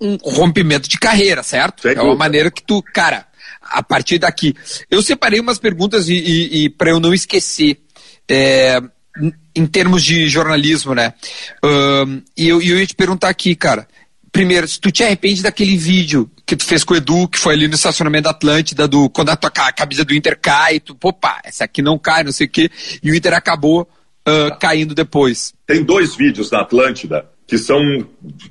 um 0.00 0.16
rompimento 0.16 0.88
de 0.88 0.98
carreira, 0.98 1.42
certo? 1.42 1.82
Sem 1.82 1.94
é 1.94 2.02
uma 2.02 2.16
maneira 2.16 2.50
que 2.50 2.62
tu, 2.62 2.82
cara, 2.82 3.26
a 3.62 3.82
partir 3.82 4.18
daqui. 4.18 4.54
Eu 4.90 5.02
separei 5.02 5.40
umas 5.40 5.58
perguntas 5.58 6.08
e, 6.08 6.14
e, 6.14 6.64
e 6.64 6.70
para 6.70 6.90
eu 6.90 7.00
não 7.00 7.14
esquecer. 7.14 7.80
É, 8.28 8.80
em 9.54 9.66
termos 9.66 10.04
de 10.04 10.28
jornalismo, 10.28 10.94
né? 10.94 11.14
Um, 11.64 12.22
e 12.36 12.48
eu, 12.48 12.62
eu 12.62 12.78
ia 12.78 12.86
te 12.86 12.94
perguntar 12.94 13.28
aqui, 13.28 13.54
cara. 13.54 13.86
Primeiro, 14.32 14.66
se 14.66 14.80
tu 14.80 14.90
te 14.90 15.02
arrepende 15.02 15.42
daquele 15.42 15.76
vídeo 15.76 16.30
que 16.46 16.56
tu 16.56 16.64
fez 16.64 16.84
com 16.84 16.94
o 16.94 16.96
Edu, 16.96 17.28
que 17.28 17.38
foi 17.38 17.54
ali 17.54 17.66
no 17.66 17.74
estacionamento 17.74 18.24
da 18.24 18.30
Atlântida, 18.30 18.86
do, 18.86 19.10
quando 19.10 19.30
a 19.30 19.36
tua 19.36 19.50
a 19.56 19.72
camisa 19.72 20.04
do 20.04 20.14
Inter 20.14 20.38
cai, 20.40 20.80
tu, 20.80 20.94
pá, 20.94 21.40
essa 21.44 21.64
aqui 21.64 21.82
não 21.82 21.98
cai, 21.98 22.22
não 22.22 22.32
sei 22.32 22.46
o 22.46 22.50
quê, 22.50 22.70
e 23.02 23.10
o 23.10 23.14
Inter 23.14 23.34
acabou 23.34 23.82
uh, 23.82 24.58
caindo 24.58 24.94
depois. 24.94 25.52
Tem 25.66 25.82
dois 25.82 26.14
vídeos 26.14 26.48
da 26.48 26.60
Atlântida 26.60 27.28
que 27.46 27.58
são, 27.58 27.80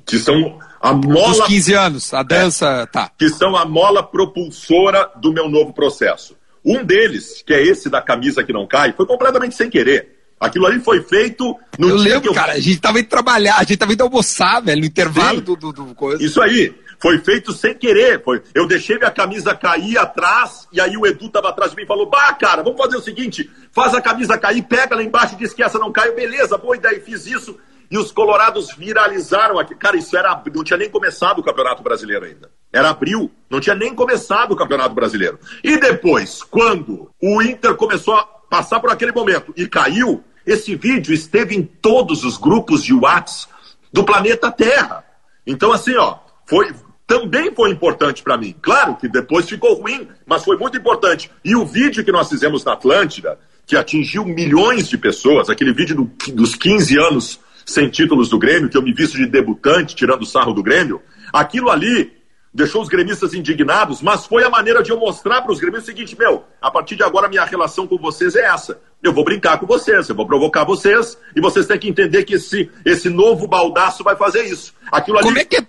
que 0.04 0.18
são 0.18 0.58
a 0.80 0.92
mola. 0.92 1.28
Dos 1.28 1.46
15 1.46 1.74
anos, 1.74 2.14
a 2.14 2.22
dança, 2.22 2.66
é, 2.82 2.86
tá. 2.86 3.10
Que 3.18 3.30
são 3.30 3.56
a 3.56 3.64
mola 3.64 4.02
propulsora 4.02 5.10
do 5.16 5.32
meu 5.32 5.48
novo 5.48 5.72
processo. 5.72 6.36
Um 6.62 6.84
deles, 6.84 7.42
que 7.46 7.54
é 7.54 7.62
esse 7.62 7.88
da 7.88 8.02
camisa 8.02 8.44
que 8.44 8.52
não 8.52 8.66
cai, 8.66 8.92
foi 8.92 9.06
completamente 9.06 9.54
sem 9.54 9.70
querer. 9.70 10.19
Aquilo 10.40 10.66
ali 10.66 10.80
foi 10.80 11.02
feito 11.02 11.54
no 11.78 11.90
eu 11.90 11.96
dia 11.98 12.14
lembro, 12.14 12.30
eu... 12.30 12.34
cara, 12.34 12.54
a 12.54 12.58
gente 12.58 12.80
tava 12.80 12.98
indo 12.98 13.08
trabalhar, 13.10 13.56
a 13.56 13.60
gente 13.60 13.76
tava 13.76 13.92
indo 13.92 14.02
almoçar, 14.02 14.62
velho, 14.62 14.80
no 14.80 14.86
intervalo 14.86 15.38
do, 15.42 15.54
do, 15.54 15.70
do, 15.70 15.94
coisa. 15.94 16.24
Isso 16.24 16.40
aí, 16.40 16.74
foi 16.98 17.18
feito 17.18 17.52
sem 17.52 17.74
querer. 17.74 18.22
Foi... 18.22 18.42
Eu 18.54 18.66
deixei 18.66 18.96
minha 18.96 19.10
camisa 19.10 19.54
cair 19.54 19.98
atrás, 19.98 20.66
e 20.72 20.80
aí 20.80 20.96
o 20.96 21.06
Edu 21.06 21.28
tava 21.28 21.50
atrás 21.50 21.72
de 21.72 21.76
mim 21.76 21.82
e 21.82 21.86
falou: 21.86 22.08
Bah, 22.08 22.32
cara, 22.32 22.62
vamos 22.62 22.80
fazer 22.80 22.96
o 22.96 23.02
seguinte: 23.02 23.50
faz 23.70 23.92
a 23.94 24.00
camisa 24.00 24.38
cair, 24.38 24.62
pega 24.62 24.96
lá 24.96 25.02
embaixo 25.02 25.34
e 25.34 25.38
diz 25.38 25.52
que 25.52 25.62
essa 25.62 25.78
não 25.78 25.92
caiu. 25.92 26.14
Beleza, 26.14 26.56
boa 26.56 26.74
ideia, 26.74 26.98
fiz 27.04 27.26
isso. 27.26 27.58
E 27.90 27.98
os 27.98 28.10
colorados 28.10 28.74
viralizaram 28.78 29.58
aqui. 29.58 29.74
Cara, 29.74 29.96
isso 29.98 30.16
era. 30.16 30.42
Não 30.54 30.64
tinha 30.64 30.78
nem 30.78 30.88
começado 30.88 31.40
o 31.40 31.42
Campeonato 31.42 31.82
Brasileiro 31.82 32.24
ainda. 32.24 32.50
Era 32.72 32.88
abril, 32.88 33.30
não 33.50 33.60
tinha 33.60 33.74
nem 33.74 33.94
começado 33.94 34.52
o 34.52 34.56
Campeonato 34.56 34.94
Brasileiro. 34.94 35.38
E 35.62 35.76
depois, 35.76 36.42
quando 36.42 37.10
o 37.20 37.42
Inter 37.42 37.74
começou 37.74 38.14
a 38.14 38.22
passar 38.22 38.80
por 38.80 38.90
aquele 38.90 39.12
momento 39.12 39.52
e 39.56 39.66
caiu, 39.66 40.22
esse 40.46 40.74
vídeo 40.74 41.12
esteve 41.12 41.56
em 41.56 41.62
todos 41.62 42.24
os 42.24 42.36
grupos 42.36 42.84
de 42.84 42.92
WhatsApp 42.92 43.52
do 43.92 44.04
planeta 44.04 44.50
Terra. 44.50 45.04
Então, 45.46 45.72
assim, 45.72 45.96
ó, 45.96 46.18
foi, 46.46 46.72
também 47.06 47.52
foi 47.54 47.70
importante 47.70 48.22
para 48.22 48.36
mim. 48.36 48.54
Claro 48.60 48.96
que 48.96 49.08
depois 49.08 49.48
ficou 49.48 49.74
ruim, 49.74 50.08
mas 50.26 50.44
foi 50.44 50.56
muito 50.56 50.76
importante. 50.76 51.30
E 51.44 51.56
o 51.56 51.66
vídeo 51.66 52.04
que 52.04 52.12
nós 52.12 52.28
fizemos 52.28 52.64
na 52.64 52.72
Atlântida, 52.72 53.38
que 53.66 53.76
atingiu 53.76 54.24
milhões 54.24 54.88
de 54.88 54.96
pessoas, 54.96 55.48
aquele 55.50 55.72
vídeo 55.72 55.96
do, 55.96 56.32
dos 56.34 56.54
15 56.54 56.98
anos 56.98 57.40
sem 57.66 57.88
títulos 57.88 58.28
do 58.28 58.38
Grêmio, 58.38 58.68
que 58.68 58.76
eu 58.76 58.82
me 58.82 58.92
visto 58.92 59.16
de 59.16 59.26
debutante, 59.26 59.94
tirando 59.94 60.26
sarro 60.26 60.52
do 60.52 60.62
Grêmio, 60.62 61.00
aquilo 61.32 61.70
ali 61.70 62.19
deixou 62.52 62.82
os 62.82 62.88
gremistas 62.88 63.32
indignados, 63.32 64.02
mas 64.02 64.26
foi 64.26 64.44
a 64.44 64.50
maneira 64.50 64.82
de 64.82 64.90
eu 64.90 64.98
mostrar 64.98 65.42
para 65.42 65.52
os 65.52 65.60
gremistas 65.60 65.84
o 65.84 65.86
seguinte: 65.86 66.18
meu, 66.18 66.44
a 66.60 66.70
partir 66.70 66.96
de 66.96 67.02
agora 67.02 67.28
minha 67.28 67.44
relação 67.44 67.86
com 67.86 67.96
vocês 67.96 68.34
é 68.34 68.46
essa. 68.46 68.80
Eu 69.02 69.14
vou 69.14 69.24
brincar 69.24 69.58
com 69.58 69.66
vocês, 69.66 70.08
eu 70.08 70.14
vou 70.14 70.26
provocar 70.26 70.64
vocês, 70.64 71.16
e 71.34 71.40
vocês 71.40 71.66
têm 71.66 71.78
que 71.78 71.88
entender 71.88 72.24
que 72.24 72.34
esse, 72.34 72.70
esse 72.84 73.08
novo 73.08 73.46
baldaço 73.46 74.04
vai 74.04 74.16
fazer 74.16 74.44
isso. 74.44 74.74
Aquilo 74.92 75.18
ali. 75.18 75.26
Como 75.26 75.38
é 75.38 75.44
que 75.44 75.56
é? 75.56 75.66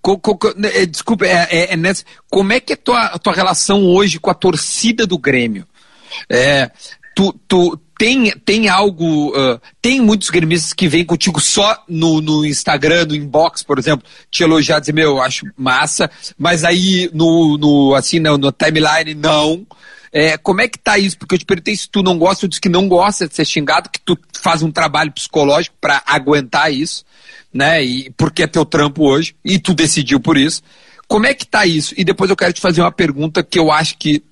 Co, 0.00 0.18
co, 0.18 0.36
co, 0.36 0.52
né, 0.56 0.84
desculpa, 0.84 1.24
é, 1.24 1.46
é, 1.48 1.72
é 1.74 1.76
nessa, 1.76 2.04
como 2.28 2.52
é 2.52 2.58
que 2.58 2.72
é 2.72 2.76
tua, 2.76 3.16
tua 3.20 3.32
relação 3.32 3.84
hoje 3.86 4.18
com 4.18 4.30
a 4.30 4.34
torcida 4.34 5.06
do 5.06 5.16
Grêmio? 5.16 5.64
É, 6.28 6.72
tu, 7.14 7.32
tu, 7.46 7.78
tem, 8.02 8.32
tem 8.44 8.68
algo. 8.68 9.28
Uh, 9.28 9.60
tem 9.80 10.00
muitos 10.00 10.28
gremistas 10.28 10.72
que 10.72 10.88
vêm 10.88 11.04
contigo 11.04 11.40
só 11.40 11.84
no, 11.88 12.20
no 12.20 12.44
Instagram, 12.44 13.06
no 13.06 13.14
inbox, 13.14 13.62
por 13.62 13.78
exemplo, 13.78 14.04
te 14.28 14.42
elogiar, 14.42 14.80
dizer, 14.80 14.92
meu, 14.92 15.22
acho 15.22 15.46
massa, 15.56 16.10
mas 16.36 16.64
aí 16.64 17.08
no, 17.14 17.56
no 17.56 17.94
assim, 17.94 18.18
no, 18.18 18.36
no 18.36 18.50
timeline, 18.50 19.14
não. 19.14 19.64
É, 20.12 20.36
como 20.36 20.60
é 20.60 20.66
que 20.66 20.80
tá 20.80 20.98
isso? 20.98 21.16
Porque 21.16 21.36
eu 21.36 21.38
te 21.38 21.44
perguntei 21.44 21.76
se 21.76 21.88
tu 21.88 22.02
não 22.02 22.18
gosta, 22.18 22.40
tu 22.40 22.48
disse 22.48 22.60
que 22.60 22.68
não 22.68 22.88
gosta 22.88 23.28
de 23.28 23.36
ser 23.36 23.44
xingado, 23.44 23.88
que 23.88 24.00
tu 24.00 24.18
faz 24.32 24.64
um 24.64 24.72
trabalho 24.72 25.12
psicológico 25.12 25.76
para 25.80 26.02
aguentar 26.04 26.72
isso, 26.72 27.04
né? 27.54 27.84
E 27.84 28.10
porque 28.16 28.42
é 28.42 28.46
teu 28.48 28.64
trampo 28.64 29.04
hoje, 29.04 29.36
e 29.44 29.60
tu 29.60 29.72
decidiu 29.72 30.18
por 30.18 30.36
isso. 30.36 30.60
Como 31.06 31.24
é 31.24 31.34
que 31.34 31.46
tá 31.46 31.64
isso? 31.64 31.94
E 31.96 32.02
depois 32.02 32.28
eu 32.28 32.36
quero 32.36 32.52
te 32.52 32.60
fazer 32.60 32.80
uma 32.80 32.90
pergunta 32.90 33.44
que 33.44 33.60
eu 33.60 33.70
acho 33.70 33.96
que 33.96 34.24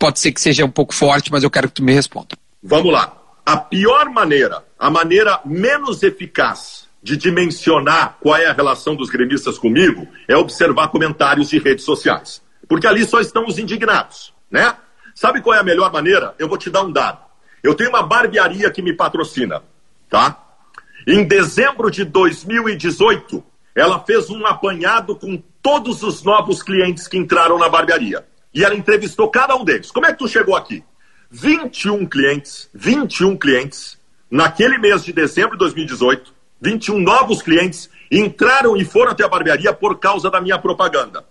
pode 0.00 0.18
ser 0.18 0.32
que 0.32 0.40
seja 0.40 0.64
um 0.64 0.70
pouco 0.70 0.92
forte, 0.92 1.30
mas 1.30 1.44
eu 1.44 1.50
quero 1.50 1.68
que 1.68 1.74
tu 1.74 1.84
me 1.84 1.92
responda. 1.92 2.36
Vamos 2.66 2.90
lá. 2.90 3.12
A 3.44 3.58
pior 3.58 4.08
maneira, 4.08 4.64
a 4.78 4.88
maneira 4.88 5.38
menos 5.44 6.02
eficaz 6.02 6.88
de 7.02 7.14
dimensionar 7.14 8.16
qual 8.18 8.36
é 8.36 8.46
a 8.46 8.54
relação 8.54 8.96
dos 8.96 9.10
gremistas 9.10 9.58
comigo 9.58 10.08
é 10.26 10.34
observar 10.34 10.88
comentários 10.88 11.50
de 11.50 11.58
redes 11.58 11.84
sociais. 11.84 12.42
Porque 12.66 12.86
ali 12.86 13.04
só 13.04 13.20
estão 13.20 13.44
os 13.44 13.58
indignados, 13.58 14.32
né? 14.50 14.74
Sabe 15.14 15.42
qual 15.42 15.54
é 15.54 15.60
a 15.60 15.62
melhor 15.62 15.92
maneira? 15.92 16.34
Eu 16.38 16.48
vou 16.48 16.56
te 16.56 16.70
dar 16.70 16.82
um 16.82 16.90
dado. 16.90 17.18
Eu 17.62 17.74
tenho 17.74 17.90
uma 17.90 18.02
barbearia 18.02 18.70
que 18.70 18.80
me 18.80 18.94
patrocina, 18.94 19.62
tá? 20.08 20.42
Em 21.06 21.22
dezembro 21.22 21.90
de 21.90 22.02
2018, 22.02 23.44
ela 23.74 24.00
fez 24.00 24.30
um 24.30 24.46
apanhado 24.46 25.14
com 25.16 25.36
todos 25.60 26.02
os 26.02 26.22
novos 26.22 26.62
clientes 26.62 27.06
que 27.06 27.18
entraram 27.18 27.58
na 27.58 27.68
barbearia. 27.68 28.26
E 28.54 28.64
ela 28.64 28.74
entrevistou 28.74 29.28
cada 29.28 29.54
um 29.54 29.64
deles. 29.64 29.90
Como 29.90 30.06
é 30.06 30.12
que 30.12 30.18
tu 30.18 30.28
chegou 30.28 30.56
aqui? 30.56 30.82
21 31.34 32.06
clientes, 32.06 32.70
21 32.72 33.36
clientes, 33.36 33.98
naquele 34.30 34.78
mês 34.78 35.04
de 35.04 35.12
dezembro 35.12 35.52
de 35.52 35.58
2018, 35.58 36.32
21 36.60 37.00
novos 37.00 37.42
clientes 37.42 37.90
entraram 38.08 38.76
e 38.76 38.84
foram 38.84 39.10
até 39.10 39.24
a 39.24 39.28
barbearia 39.28 39.72
por 39.72 39.98
causa 39.98 40.30
da 40.30 40.40
minha 40.40 40.56
propaganda. 40.60 41.24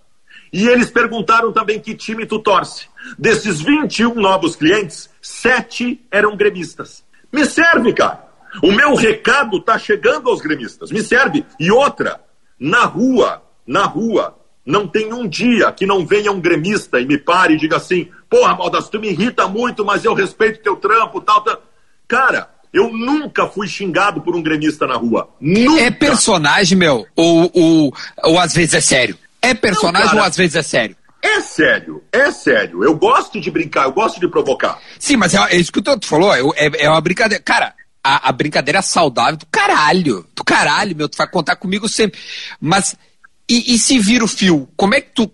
E 0.52 0.68
eles 0.68 0.92
perguntaram 0.92 1.54
também 1.54 1.80
que 1.80 1.96
time 1.96 2.26
tu 2.26 2.38
torce. 2.38 2.88
Desses 3.18 3.62
21 3.62 4.16
novos 4.16 4.58
clientes, 4.58 5.10
sete 5.22 6.06
eram 6.12 6.36
gremistas. 6.36 7.02
Me 7.32 7.46
serve, 7.46 7.94
cara. 7.94 8.28
O 8.62 8.74
meu 8.74 8.96
recado 8.96 9.62
tá 9.62 9.80
chegando 9.80 10.30
aos 10.30 10.42
gremistas. 10.42 10.92
Me 10.92 11.02
serve. 11.02 11.46
E 11.58 11.72
outra, 11.72 12.20
na 12.60 12.84
rua, 12.84 13.42
na 13.66 13.86
rua, 13.86 14.38
não 14.66 14.86
tem 14.86 15.14
um 15.14 15.28
dia 15.28 15.72
que 15.72 15.86
não 15.86 16.06
venha 16.06 16.32
um 16.32 16.40
gremista 16.40 17.00
e 17.00 17.06
me 17.06 17.18
pare 17.18 17.54
e 17.54 17.58
diga 17.58 17.78
assim: 17.78 18.10
Porra, 18.34 18.56
Baldasso, 18.56 18.90
tu 18.90 19.00
me 19.00 19.10
irrita 19.10 19.48
muito, 19.48 19.86
mas 19.86 20.04
eu 20.04 20.16
respeito 20.16 20.64
teu 20.64 20.76
trampo, 20.76 21.22
tal, 21.22 21.44
tal. 21.44 21.62
Cara, 22.08 22.50
eu 22.74 22.92
nunca 22.92 23.46
fui 23.46 23.68
xingado 23.68 24.22
por 24.22 24.36
um 24.36 24.42
gremista 24.42 24.88
na 24.88 24.96
rua. 24.96 25.30
Nunca. 25.40 25.84
É 25.84 25.92
personagem, 25.92 26.76
meu? 26.76 27.06
Ou, 27.16 27.52
ou, 27.54 27.94
ou 28.24 28.40
às 28.40 28.56
vezes 28.56 28.74
é 28.74 28.82
sério? 28.82 29.20
É 29.40 29.54
personagem 29.54 30.10
Não, 30.10 30.18
ou 30.18 30.24
às 30.24 30.36
vezes 30.36 30.56
é 30.56 30.64
sério? 30.64 30.96
É 31.22 31.42
sério, 31.42 32.04
é 32.12 32.32
sério. 32.32 32.84
Eu 32.84 32.96
gosto 32.96 33.40
de 33.40 33.52
brincar, 33.52 33.84
eu 33.84 33.92
gosto 33.92 34.20
de 34.20 34.28
provocar. 34.28 34.80
Sim, 34.98 35.18
mas 35.18 35.36
é, 35.36 35.38
é 35.52 35.56
isso 35.56 35.72
que 35.72 35.78
o 35.78 35.84
tu 35.84 36.08
falou, 36.08 36.34
é, 36.34 36.42
é, 36.56 36.86
é 36.86 36.90
uma 36.90 37.02
brincadeira. 37.02 37.44
Cara, 37.44 37.76
a, 38.04 38.30
a, 38.30 38.32
brincadeira 38.32 38.80
é 38.80 38.82
saudável 38.82 39.38
do 39.38 39.46
caralho. 39.46 40.26
Do 40.36 40.44
caralho, 40.44 40.96
meu, 40.96 41.08
tu 41.08 41.20
vai 41.20 41.30
contar 41.30 41.56
comigo 41.56 41.88
sempre. 41.88 42.20
Mas 42.60 42.96
E, 43.48 43.74
e, 43.74 43.78
se 43.78 44.00
vira 44.00 44.24
o 44.24 44.28
fio? 44.28 44.70
Como 44.78 44.96
é 44.96 45.02
que 45.02 45.12
tu. 45.14 45.30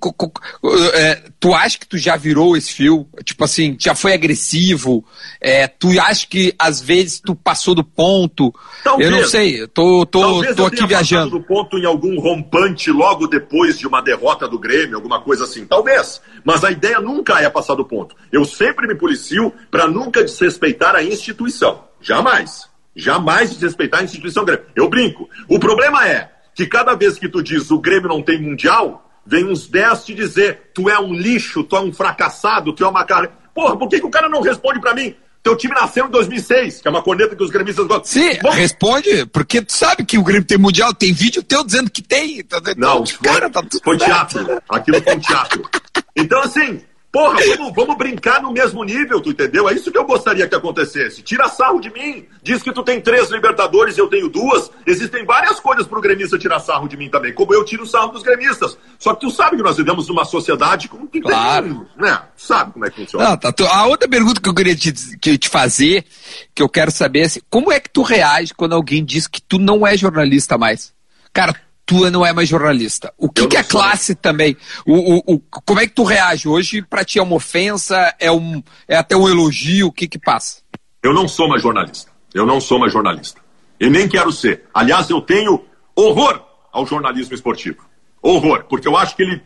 É, 0.96 1.22
tu 1.40 1.54
acha 1.54 1.78
que 1.78 1.88
tu 1.88 1.96
já 1.96 2.18
virou 2.18 2.58
esse 2.58 2.74
fio? 2.74 3.08
Tipo 3.24 3.44
assim, 3.44 3.78
já 3.80 3.94
foi 3.94 4.14
agressivo? 4.14 5.06
É, 5.40 5.68
tu 5.68 5.90
acha 6.02 6.26
que 6.26 6.56
às 6.58 6.82
vezes 6.82 7.20
tu 7.20 7.36
passou 7.36 7.76
do 7.76 7.84
ponto? 7.84 8.52
Talvez, 8.84 9.12
eu 9.12 9.16
não 9.16 9.28
sei, 9.28 9.68
tô, 9.68 10.08
tô, 10.08 10.44
tô 10.56 10.66
aqui 10.66 10.88
viajando. 10.88 11.38
do 11.38 11.44
ponto 11.44 11.78
em 11.78 11.86
algum 11.86 12.20
rompante 12.20 12.90
logo 12.92 13.28
depois 13.28 13.78
de 13.78 13.86
uma 13.86 14.02
derrota 14.02 14.48
do 14.48 14.58
Grêmio, 14.58 14.96
alguma 14.96 15.22
coisa 15.22 15.44
assim. 15.44 15.66
Talvez. 15.68 16.20
Mas 16.44 16.64
a 16.64 16.72
ideia 16.72 17.00
nunca 17.00 17.40
é 17.40 17.48
passar 17.48 17.76
do 17.76 17.86
ponto. 17.86 18.16
Eu 18.32 18.44
sempre 18.44 18.88
me 18.88 18.96
policio 18.96 19.54
para 19.70 19.88
nunca 19.88 20.24
desrespeitar 20.24 20.96
a 20.96 21.04
instituição. 21.04 21.84
Jamais. 22.02 22.68
Jamais 22.96 23.52
desrespeitar 23.52 24.00
a 24.00 24.04
instituição 24.04 24.44
Grêmio. 24.44 24.66
Eu 24.76 24.90
brinco. 24.90 25.30
O 25.48 25.60
problema 25.60 26.08
é 26.08 26.39
que 26.60 26.66
cada 26.66 26.94
vez 26.94 27.18
que 27.18 27.30
tu 27.30 27.42
diz 27.42 27.72
o 27.72 27.80
Grêmio 27.80 28.10
não 28.10 28.22
tem 28.22 28.42
mundial, 28.42 29.10
vem 29.26 29.46
uns 29.46 29.66
10 29.66 30.04
te 30.04 30.14
dizer 30.14 30.72
tu 30.74 30.90
é 30.90 31.00
um 31.00 31.14
lixo, 31.14 31.64
tu 31.64 31.78
é 31.78 31.80
um 31.80 31.94
fracassado, 31.94 32.74
tu 32.74 32.84
é 32.84 32.88
uma 32.88 33.06
cara. 33.06 33.32
Porra, 33.56 33.78
por 33.78 33.88
que, 33.88 33.98
que 33.98 34.06
o 34.06 34.10
cara 34.10 34.28
não 34.28 34.42
responde 34.42 34.82
para 34.82 34.94
mim? 34.94 35.16
Teu 35.42 35.56
time 35.56 35.74
nasceu 35.74 36.08
em 36.08 36.10
2006, 36.10 36.82
que 36.82 36.88
é 36.90 36.92
uma 36.92 37.02
corneta 37.02 37.34
que 37.34 37.42
os 37.42 37.50
gremistas 37.50 37.88
gostam. 37.88 38.04
Sim, 38.04 38.38
Bom, 38.42 38.50
responde, 38.50 39.26
porque 39.28 39.62
tu 39.62 39.72
sabe 39.72 40.04
que 40.04 40.18
o 40.18 40.24
Grêmio 40.24 40.44
tem 40.44 40.58
mundial, 40.58 40.94
tem 40.94 41.14
vídeo 41.14 41.42
teu 41.42 41.64
dizendo 41.64 41.90
que 41.90 42.02
tem. 42.02 42.44
Tá 42.44 42.60
não, 42.76 43.06
foi, 43.06 43.18
cara, 43.24 43.50
tá 43.50 43.64
foi 43.82 43.98
teatro. 43.98 44.62
Aquilo 44.68 45.02
foi 45.02 45.16
um 45.16 45.20
teatro. 45.20 45.70
Então, 46.14 46.42
assim, 46.42 46.82
Porra, 47.12 47.40
vamos, 47.58 47.74
vamos, 47.74 47.98
brincar 47.98 48.40
no 48.40 48.52
mesmo 48.52 48.84
nível, 48.84 49.20
tu 49.20 49.32
entendeu? 49.32 49.68
É 49.68 49.74
isso 49.74 49.92
que 49.92 49.98
eu 49.98 50.06
gostaria 50.06 50.48
que 50.48 50.54
acontecesse. 50.54 51.24
Tira 51.24 51.48
sarro 51.48 51.80
de 51.80 51.92
mim. 51.92 52.28
Diz 52.44 52.62
que 52.62 52.72
tu 52.72 52.84
tem 52.84 53.02
três 53.02 53.32
Libertadores 53.32 53.98
e 53.98 54.00
eu 54.00 54.08
tenho 54.08 54.30
duas. 54.30 54.70
Existem 54.86 55.26
várias 55.26 55.60
coisas 55.60 55.88
pro 55.88 56.02
gremista 56.02 56.38
tirar 56.38 56.60
sarro 56.60 56.88
de 56.88 56.96
mim 56.96 57.10
também, 57.10 57.34
como 57.34 57.52
eu 57.52 57.66
tiro 57.66 57.86
sarro 57.88 58.12
dos 58.12 58.22
gremistas. 58.22 58.78
Só 59.00 59.16
que 59.16 59.22
tu 59.22 59.32
sabe 59.32 59.58
que 59.58 59.64
nós 59.64 59.78
vivemos 59.78 60.08
numa 60.08 60.24
sociedade 60.24 60.88
com 60.88 61.08
que 61.08 61.20
claro. 61.20 61.88
tem, 61.98 62.06
né? 62.06 62.22
Sabe 62.38 62.74
como 62.74 62.86
é 62.86 62.92
que 62.92 62.98
funciona. 62.98 63.30
Não, 63.30 63.38
tá, 63.38 63.52
tu, 63.52 63.66
a 63.66 63.88
outra 63.88 64.08
pergunta 64.08 64.40
que 64.40 64.50
eu 64.50 64.54
queria 64.54 64.76
te, 64.76 64.92
te 64.92 65.50
fazer, 65.50 66.06
que 66.54 66.62
eu 66.62 66.70
quero 66.70 66.92
saber 66.92 67.22
é 67.22 67.26
assim, 67.26 67.42
como 67.50 67.72
é 67.72 67.80
que 67.80 67.90
tu 67.90 68.04
reage 68.04 68.54
quando 68.54 68.74
alguém 68.74 69.04
diz 69.04 69.28
que 69.28 69.42
tu 69.42 69.58
não 69.58 69.86
é 69.86 69.98
jornalista 69.98 70.60
mais? 70.60 70.94
Cara, 71.34 71.56
tu 71.90 72.08
não 72.12 72.24
é 72.24 72.32
mais 72.32 72.48
jornalista. 72.48 73.12
O 73.18 73.28
que, 73.28 73.48
que 73.48 73.58
é 73.58 73.64
classe 73.64 74.14
também? 74.14 74.56
O, 74.86 75.16
o, 75.16 75.24
o, 75.34 75.40
como 75.40 75.80
é 75.80 75.88
que 75.88 75.94
tu 75.94 76.04
reage? 76.04 76.48
Hoje, 76.48 76.84
para 76.84 77.04
ti, 77.04 77.18
é 77.18 77.24
uma 77.24 77.36
ofensa? 77.36 78.14
É, 78.20 78.32
um, 78.32 78.62
é 78.88 78.96
até 78.96 79.18
um 79.18 79.28
elogio? 79.28 79.88
O 79.88 79.92
que 79.92 80.08
que 80.08 80.20
passa? 80.20 80.62
Eu 81.02 81.16
não 81.16 81.28
sou 81.28 81.50
mais 81.50 81.64
jornalista. 81.64 82.12
Eu 82.32 82.46
não 82.46 82.62
sou 82.62 82.78
mais 82.78 82.94
jornalista. 82.94 83.42
E 83.80 83.90
nem 83.90 84.08
quero 84.08 84.32
ser. 84.32 84.66
Aliás, 84.72 85.10
eu 85.10 85.20
tenho 85.20 85.66
horror 85.96 86.40
ao 86.72 86.86
jornalismo 86.86 87.34
esportivo. 87.34 87.78
Horror. 88.22 88.66
Porque 88.70 88.88
eu 88.88 88.96
acho 88.96 89.16
que 89.16 89.24
ele 89.24 89.42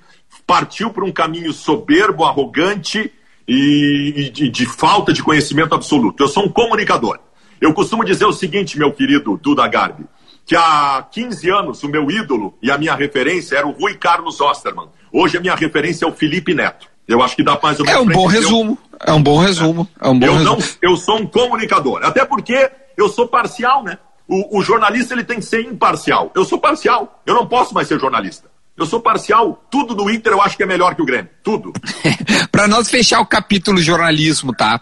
partiu 0.46 0.90
por 0.90 1.06
um 1.06 1.14
caminho 1.14 1.54
soberbo, 1.54 2.26
arrogante 2.26 3.10
e, 3.48 4.14
e 4.18 4.30
de, 4.30 4.50
de 4.50 4.66
falta 4.66 5.14
de 5.14 5.24
conhecimento 5.24 5.74
absoluto. 5.74 6.22
Eu 6.22 6.28
sou 6.28 6.44
um 6.44 6.50
comunicador. 6.50 7.20
Eu 7.62 7.74
costumo 7.74 8.04
dizer 8.04 8.26
o 8.26 8.34
seguinte, 8.34 8.78
meu 8.78 8.92
querido 8.92 9.40
Duda 9.42 9.66
Garbi 9.66 10.04
que 10.46 10.56
há 10.56 11.06
15 11.12 11.50
anos 11.50 11.84
o 11.84 11.88
meu 11.88 12.10
ídolo 12.10 12.58
e 12.62 12.70
a 12.70 12.78
minha 12.78 12.96
referência 12.96 13.58
era 13.58 13.68
o 13.68 13.72
Rui 13.72 13.96
Carlos 13.96 14.42
Osterman. 14.42 14.90
Hoje 15.12 15.38
a 15.38 15.42
minha 15.42 15.56
referência 15.56 16.06
é 16.06 16.08
o 16.08 16.14
Felipe 16.14 16.54
Neto. 16.54 16.88
Eu 17.08 17.22
acho 17.22 17.36
que 17.36 17.44
dá 17.44 17.60
mais 17.62 17.80
ou 17.80 17.86
menos. 17.86 18.00
É 18.00 18.04
um 18.04 18.08
bom 18.08 18.26
resumo. 18.26 18.78
É 19.00 19.14
um 19.14 19.22
bom 19.22 19.38
resumo. 19.38 19.88
É 20.00 20.08
um 20.08 20.20
bom 20.20 20.26
eu, 20.26 20.34
resumo. 20.34 20.58
Não, 20.58 20.68
eu 20.82 20.98
sou 20.98 21.20
um 21.20 21.28
comunicador. 21.28 22.04
Até 22.04 22.26
porque 22.26 22.72
eu 22.98 23.10
sou 23.10 23.28
parcial, 23.28 23.84
né? 23.84 23.98
O, 24.28 24.60
o 24.60 24.64
jornalista 24.64 25.14
ele 25.14 25.24
tem 25.24 25.38
que 25.38 25.46
ser 25.46 25.62
imparcial. 25.62 26.32
Eu 26.34 26.46
sou 26.46 26.58
parcial. 26.60 27.22
Eu 27.26 27.36
não 27.36 27.46
posso 27.46 27.74
mais 27.74 27.88
ser 27.88 28.00
jornalista. 28.00 28.50
Eu 28.78 28.86
sou 28.86 29.02
parcial. 29.02 29.66
Tudo 29.70 29.94
do 29.94 30.10
Inter 30.10 30.34
eu 30.34 30.42
acho 30.42 30.56
que 30.56 30.64
é 30.64 30.66
melhor 30.66 30.96
que 30.96 31.02
o 31.02 31.06
Grêmio. 31.06 31.30
Tudo. 31.44 31.74
Para 32.52 32.68
nós 32.68 32.90
fechar 32.90 33.20
o 33.20 33.26
capítulo 33.26 33.80
jornalismo, 33.80 34.54
tá? 34.54 34.82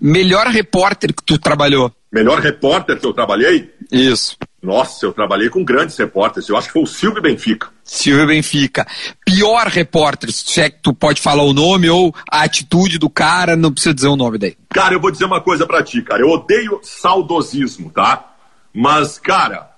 Melhor 0.00 0.46
repórter 0.48 1.14
que 1.14 1.22
tu 1.24 1.38
trabalhou? 1.38 1.90
Melhor 2.12 2.38
repórter 2.38 2.98
que 2.98 3.06
eu 3.06 3.14
trabalhei? 3.14 3.72
Isso. 3.90 4.36
Nossa, 4.62 5.04
eu 5.04 5.12
trabalhei 5.12 5.48
com 5.48 5.64
grandes 5.64 5.96
repórteres. 5.96 6.48
Eu 6.48 6.56
acho 6.56 6.68
que 6.68 6.74
foi 6.74 6.82
o 6.82 6.86
Silvio 6.86 7.20
Benfica. 7.20 7.68
Silvio 7.82 8.28
Benfica. 8.28 8.86
Pior 9.26 9.66
repórter, 9.66 10.30
se 10.30 10.60
é 10.60 10.70
que 10.70 10.78
tu 10.80 10.94
pode 10.94 11.20
falar 11.20 11.42
o 11.42 11.52
nome 11.52 11.90
ou 11.90 12.14
a 12.30 12.42
atitude 12.42 12.96
do 12.96 13.10
cara, 13.10 13.56
não 13.56 13.72
precisa 13.72 13.92
dizer 13.92 14.06
o 14.06 14.14
nome 14.14 14.38
daí. 14.38 14.56
Cara, 14.72 14.94
eu 14.94 15.00
vou 15.00 15.10
dizer 15.10 15.24
uma 15.24 15.40
coisa 15.40 15.66
para 15.66 15.82
ti, 15.82 16.00
cara. 16.02 16.22
Eu 16.22 16.30
odeio 16.30 16.78
saudosismo, 16.84 17.90
tá? 17.90 18.34
Mas, 18.72 19.18
cara, 19.18 19.68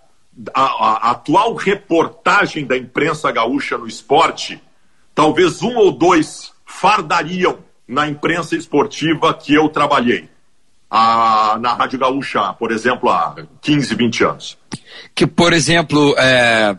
a, 0.52 0.62
a 0.62 1.10
atual 1.12 1.54
reportagem 1.54 2.66
da 2.66 2.76
imprensa 2.76 3.32
gaúcha 3.32 3.78
no 3.78 3.86
esporte, 3.86 4.62
talvez 5.14 5.62
um 5.62 5.76
ou 5.76 5.92
dois 5.92 6.52
fardariam 6.66 7.58
na 7.88 8.06
imprensa 8.06 8.54
esportiva 8.54 9.32
que 9.32 9.54
eu 9.54 9.70
trabalhei 9.70 10.28
a, 10.90 11.56
na 11.60 11.74
Rádio 11.74 11.98
Gaúcha, 11.98 12.52
por 12.54 12.70
exemplo, 12.72 13.10
há 13.10 13.34
15, 13.60 13.94
20 13.94 14.24
anos. 14.24 14.58
Que, 15.14 15.26
por 15.26 15.52
exemplo, 15.52 16.14
é, 16.18 16.76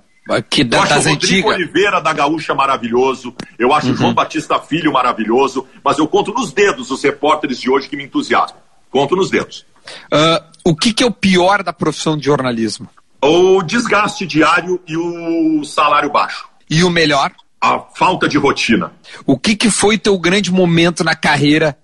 que 0.49 0.63
da, 0.63 0.77
eu 0.77 0.83
acho 0.83 0.93
das 0.93 1.05
o 1.05 1.09
Rodrigo 1.09 1.49
antigas... 1.49 1.55
Oliveira 1.55 2.01
da 2.01 2.13
Gaúcha 2.13 2.55
maravilhoso, 2.55 3.35
eu 3.59 3.73
acho 3.73 3.89
uhum. 3.89 3.95
João 3.95 4.13
Batista 4.13 4.59
Filho 4.59 4.91
maravilhoso, 4.91 5.67
mas 5.83 5.97
eu 5.97 6.07
conto 6.07 6.33
nos 6.33 6.51
dedos 6.51 6.89
os 6.89 7.03
repórteres 7.03 7.59
de 7.59 7.69
hoje 7.69 7.87
que 7.87 7.95
me 7.95 8.03
entusiasmam. 8.03 8.59
Conto 8.89 9.15
nos 9.15 9.29
dedos. 9.29 9.65
Uh, 10.11 10.43
o 10.63 10.75
que, 10.75 10.93
que 10.93 11.03
é 11.03 11.05
o 11.05 11.11
pior 11.11 11.61
da 11.61 11.71
profissão 11.71 12.17
de 12.17 12.25
jornalismo? 12.25 12.89
O 13.21 13.61
desgaste 13.61 14.25
diário 14.25 14.81
e 14.87 14.97
o 14.97 15.63
salário 15.63 16.11
baixo. 16.11 16.47
E 16.69 16.83
o 16.83 16.89
melhor? 16.89 17.31
A 17.61 17.79
falta 17.79 18.27
de 18.27 18.37
rotina. 18.37 18.91
O 19.25 19.37
que, 19.37 19.55
que 19.55 19.69
foi 19.69 19.97
teu 19.97 20.17
grande 20.17 20.51
momento 20.51 21.03
na 21.03 21.15
carreira, 21.15 21.77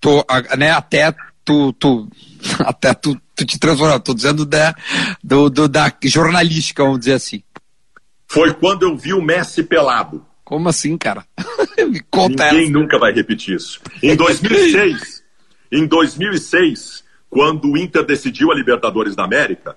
tô, 0.00 0.24
né, 0.56 0.70
até 0.70 1.14
tu, 1.44 1.72
tu 1.72 2.08
até 2.60 2.94
tu, 2.94 3.20
tu 3.34 3.44
te 3.44 3.58
transformou. 3.58 3.96
Estou 3.96 4.14
dizendo 4.14 4.44
da, 4.44 4.74
do, 5.22 5.50
do, 5.50 5.68
da 5.68 5.92
jornalística, 6.04 6.82
vamos 6.82 7.00
dizer 7.00 7.14
assim. 7.14 7.42
Foi 8.26 8.54
quando 8.54 8.82
eu 8.82 8.96
vi 8.96 9.12
o 9.12 9.22
Messi 9.22 9.62
pelado. 9.62 10.24
Como 10.44 10.68
assim, 10.68 10.96
cara? 10.96 11.24
Me 11.78 12.00
conta 12.10 12.46
Ninguém 12.46 12.64
essa. 12.64 12.72
nunca 12.72 12.98
vai 12.98 13.12
repetir 13.12 13.56
isso. 13.56 13.80
Em 14.02 14.14
2006, 14.16 15.22
em 15.72 15.86
2006, 15.86 17.04
quando 17.28 17.70
o 17.70 17.76
Inter 17.76 18.04
decidiu 18.04 18.50
a 18.50 18.54
Libertadores 18.54 19.14
da 19.16 19.24
América, 19.24 19.76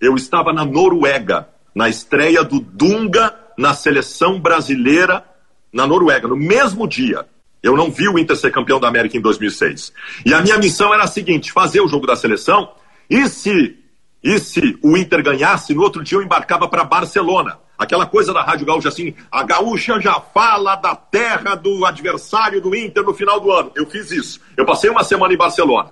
eu 0.00 0.14
estava 0.14 0.52
na 0.52 0.64
Noruega, 0.64 1.48
na 1.74 1.88
estreia 1.88 2.42
do 2.44 2.60
Dunga 2.60 3.34
na 3.56 3.74
seleção 3.74 4.38
brasileira 4.38 5.24
na 5.72 5.86
Noruega, 5.86 6.28
no 6.28 6.36
mesmo 6.36 6.86
dia. 6.86 7.26
Eu 7.66 7.76
não 7.76 7.90
vi 7.90 8.08
o 8.08 8.18
Inter 8.18 8.36
ser 8.36 8.52
campeão 8.52 8.78
da 8.78 8.88
América 8.88 9.16
em 9.16 9.20
2006. 9.20 9.92
E 10.24 10.32
a 10.32 10.40
minha 10.40 10.56
missão 10.58 10.94
era 10.94 11.04
a 11.04 11.08
seguinte: 11.08 11.52
fazer 11.52 11.80
o 11.80 11.88
jogo 11.88 12.06
da 12.06 12.14
seleção. 12.14 12.72
E 13.10 13.28
se, 13.28 13.76
e 14.22 14.38
se 14.38 14.78
o 14.82 14.96
Inter 14.96 15.22
ganhasse, 15.22 15.74
no 15.74 15.82
outro 15.82 16.02
dia 16.02 16.18
eu 16.18 16.22
embarcava 16.22 16.68
para 16.68 16.84
Barcelona. 16.84 17.58
Aquela 17.78 18.06
coisa 18.06 18.32
da 18.32 18.42
Rádio 18.42 18.64
Gaúcha 18.64 18.88
assim, 18.88 19.14
a 19.30 19.42
Gaúcha 19.42 20.00
já 20.00 20.18
fala 20.18 20.76
da 20.76 20.96
terra 20.96 21.54
do 21.54 21.84
adversário 21.84 22.60
do 22.60 22.74
Inter 22.74 23.02
no 23.02 23.12
final 23.12 23.38
do 23.38 23.50
ano. 23.50 23.72
Eu 23.74 23.84
fiz 23.86 24.10
isso. 24.10 24.40
Eu 24.56 24.64
passei 24.64 24.88
uma 24.88 25.04
semana 25.04 25.34
em 25.34 25.36
Barcelona. 25.36 25.90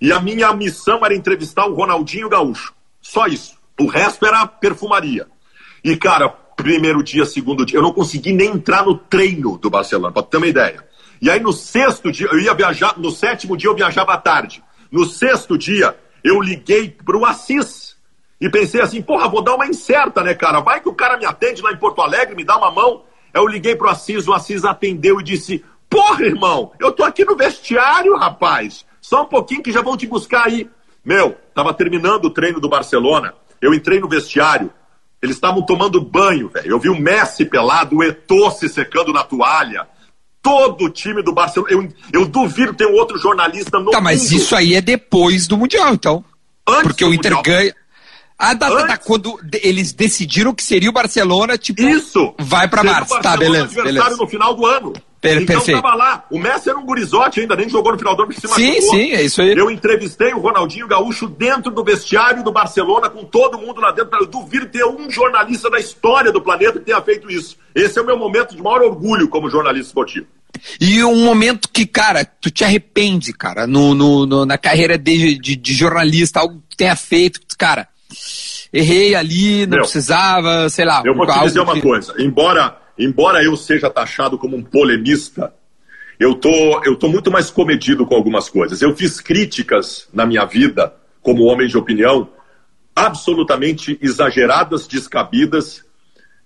E 0.00 0.12
a 0.12 0.20
minha 0.20 0.52
missão 0.52 1.04
era 1.04 1.14
entrevistar 1.14 1.66
o 1.66 1.74
Ronaldinho 1.74 2.28
Gaúcho. 2.28 2.72
Só 3.00 3.26
isso. 3.26 3.56
O 3.80 3.86
resto 3.86 4.24
era 4.24 4.46
perfumaria. 4.46 5.26
E, 5.82 5.96
cara, 5.96 6.28
primeiro 6.28 7.02
dia, 7.02 7.24
segundo 7.24 7.64
dia, 7.64 7.78
eu 7.78 7.82
não 7.82 7.92
consegui 7.92 8.32
nem 8.32 8.50
entrar 8.50 8.84
no 8.84 8.96
treino 8.96 9.58
do 9.58 9.70
Barcelona, 9.70 10.12
para 10.12 10.22
ter 10.22 10.36
uma 10.36 10.46
ideia. 10.46 10.84
E 11.20 11.30
aí 11.30 11.40
no 11.40 11.52
sexto 11.52 12.12
dia, 12.12 12.28
eu 12.30 12.38
ia 12.38 12.54
viajar, 12.54 12.98
no 12.98 13.10
sétimo 13.10 13.56
dia 13.56 13.70
eu 13.70 13.74
viajava 13.74 14.12
à 14.12 14.18
tarde. 14.18 14.62
No 14.90 15.04
sexto 15.04 15.56
dia, 15.56 15.96
eu 16.22 16.40
liguei 16.40 16.90
pro 16.90 17.24
Assis 17.24 17.96
e 18.40 18.50
pensei 18.50 18.80
assim, 18.80 19.00
porra, 19.00 19.28
vou 19.28 19.42
dar 19.42 19.54
uma 19.54 19.66
incerta, 19.66 20.22
né, 20.22 20.34
cara? 20.34 20.60
Vai 20.60 20.80
que 20.80 20.88
o 20.88 20.94
cara 20.94 21.16
me 21.16 21.24
atende 21.24 21.62
lá 21.62 21.72
em 21.72 21.76
Porto 21.76 22.02
Alegre, 22.02 22.34
me 22.34 22.44
dá 22.44 22.56
uma 22.56 22.70
mão. 22.70 23.04
Eu 23.32 23.46
liguei 23.46 23.74
pro 23.74 23.88
Assis, 23.88 24.28
o 24.28 24.32
Assis 24.32 24.64
atendeu 24.64 25.20
e 25.20 25.24
disse, 25.24 25.64
porra, 25.88 26.24
irmão, 26.24 26.72
eu 26.78 26.92
tô 26.92 27.02
aqui 27.02 27.24
no 27.24 27.36
vestiário, 27.36 28.16
rapaz. 28.16 28.84
Só 29.00 29.22
um 29.22 29.26
pouquinho 29.26 29.62
que 29.62 29.72
já 29.72 29.80
vão 29.80 29.96
te 29.96 30.06
buscar 30.06 30.46
aí. 30.46 30.68
Meu, 31.04 31.36
tava 31.54 31.72
terminando 31.72 32.26
o 32.26 32.30
treino 32.30 32.60
do 32.60 32.68
Barcelona. 32.68 33.34
Eu 33.60 33.72
entrei 33.72 34.00
no 34.00 34.08
vestiário. 34.08 34.70
Eles 35.22 35.36
estavam 35.36 35.62
tomando 35.62 36.00
banho, 36.00 36.48
velho. 36.48 36.70
Eu 36.70 36.78
vi 36.78 36.88
o 36.88 37.00
Messi 37.00 37.44
pelado, 37.44 37.96
o 37.96 38.02
Eto'o 38.02 38.50
se 38.50 38.68
secando 38.68 39.12
na 39.12 39.22
toalha 39.22 39.86
todo 40.46 40.84
o 40.84 40.88
time 40.90 41.22
do 41.22 41.32
Barcelona. 41.32 41.72
Eu, 41.72 41.88
eu 42.12 42.24
duvido 42.26 42.72
ter 42.72 42.86
um 42.86 42.94
outro 42.94 43.18
jornalista 43.18 43.80
no 43.80 43.90
Tá, 43.90 44.00
mas 44.00 44.22
mundo. 44.30 44.32
isso 44.40 44.54
aí 44.54 44.74
é 44.74 44.80
depois 44.80 45.48
do 45.48 45.56
Mundial, 45.56 45.92
então. 45.92 46.24
Antes 46.68 46.82
Porque 46.84 47.04
o 47.04 47.12
Inter 47.12 47.34
mundial. 47.34 47.42
ganha. 47.58 47.74
Ah, 48.38 48.54
tá, 48.54 48.68
tá, 48.70 48.86
tá, 48.86 48.98
quando 48.98 49.40
eles 49.62 49.92
decidiram 49.92 50.54
que 50.54 50.62
seria 50.62 50.90
o 50.90 50.92
Barcelona, 50.92 51.56
tipo. 51.56 51.82
Isso! 51.82 52.34
Vai 52.38 52.68
pra 52.68 52.84
Março. 52.84 53.18
Tá, 53.20 53.36
beleza. 53.36 53.82
beleza. 53.82 54.16
no 54.16 54.26
final 54.28 54.54
do 54.54 54.66
ano. 54.66 54.92
Per 55.20 55.42
então 55.42 55.56
perfeito. 55.56 55.80
tava 55.80 55.94
lá. 55.94 56.24
O 56.30 56.38
Messi 56.38 56.68
era 56.68 56.78
um 56.78 56.84
gurizote 56.84 57.40
ainda, 57.40 57.56
nem 57.56 57.68
jogou 57.68 57.92
no 57.92 57.98
final 57.98 58.14
do 58.14 58.22
ano 58.22 58.32
porque 58.32 58.46
se 58.46 58.54
Sim, 58.54 58.68
machucou. 58.74 58.90
sim, 58.90 59.12
é 59.12 59.22
isso 59.22 59.40
aí. 59.40 59.52
Eu 59.56 59.70
entrevistei 59.70 60.32
o 60.34 60.38
Ronaldinho 60.38 60.86
Gaúcho 60.86 61.26
dentro 61.26 61.72
do 61.72 61.82
vestiário 61.82 62.44
do 62.44 62.52
Barcelona, 62.52 63.08
com 63.08 63.24
todo 63.24 63.58
mundo 63.58 63.80
lá 63.80 63.90
dentro. 63.90 64.16
Eu 64.20 64.26
duvido 64.26 64.66
ter 64.66 64.84
um 64.84 65.10
jornalista 65.10 65.70
da 65.70 65.80
história 65.80 66.30
do 66.30 66.40
planeta 66.40 66.78
que 66.78 66.84
tenha 66.84 67.00
feito 67.00 67.30
isso. 67.30 67.56
Esse 67.74 67.98
é 67.98 68.02
o 68.02 68.06
meu 68.06 68.18
momento 68.18 68.54
de 68.54 68.62
maior 68.62 68.82
orgulho 68.82 69.28
como 69.28 69.48
jornalista 69.50 69.88
esportivo. 69.88 70.26
E 70.80 71.02
um 71.04 71.24
momento 71.24 71.68
que, 71.68 71.86
cara, 71.86 72.24
tu 72.24 72.50
te 72.50 72.64
arrepende, 72.64 73.32
cara, 73.32 73.66
no, 73.66 73.94
no, 73.94 74.26
no 74.26 74.46
na 74.46 74.58
carreira 74.58 74.96
de, 74.98 75.38
de, 75.38 75.56
de, 75.56 75.74
jornalista, 75.74 76.40
algo 76.40 76.62
que 76.68 76.76
tenha 76.76 76.96
feito, 76.96 77.40
cara, 77.58 77.88
errei 78.72 79.14
ali, 79.14 79.66
não 79.66 79.76
Meu, 79.76 79.80
precisava, 79.80 80.68
sei 80.68 80.84
lá. 80.84 81.02
Eu 81.04 81.14
vou 81.14 81.26
te 81.26 81.40
dizer 81.40 81.60
uma 81.60 81.74
que... 81.74 81.82
coisa, 81.82 82.14
embora, 82.18 82.76
embora 82.98 83.42
eu 83.42 83.56
seja 83.56 83.90
taxado 83.90 84.38
como 84.38 84.56
um 84.56 84.62
polemista, 84.62 85.52
eu 86.18 86.34
tô, 86.34 86.82
eu 86.84 86.96
tô 86.96 87.08
muito 87.08 87.30
mais 87.30 87.50
comedido 87.50 88.06
com 88.06 88.14
algumas 88.14 88.48
coisas. 88.48 88.80
Eu 88.80 88.96
fiz 88.96 89.20
críticas 89.20 90.08
na 90.12 90.24
minha 90.24 90.44
vida, 90.46 90.94
como 91.20 91.44
homem 91.44 91.68
de 91.68 91.76
opinião, 91.76 92.30
absolutamente 92.94 93.98
exageradas, 94.00 94.86
descabidas 94.86 95.84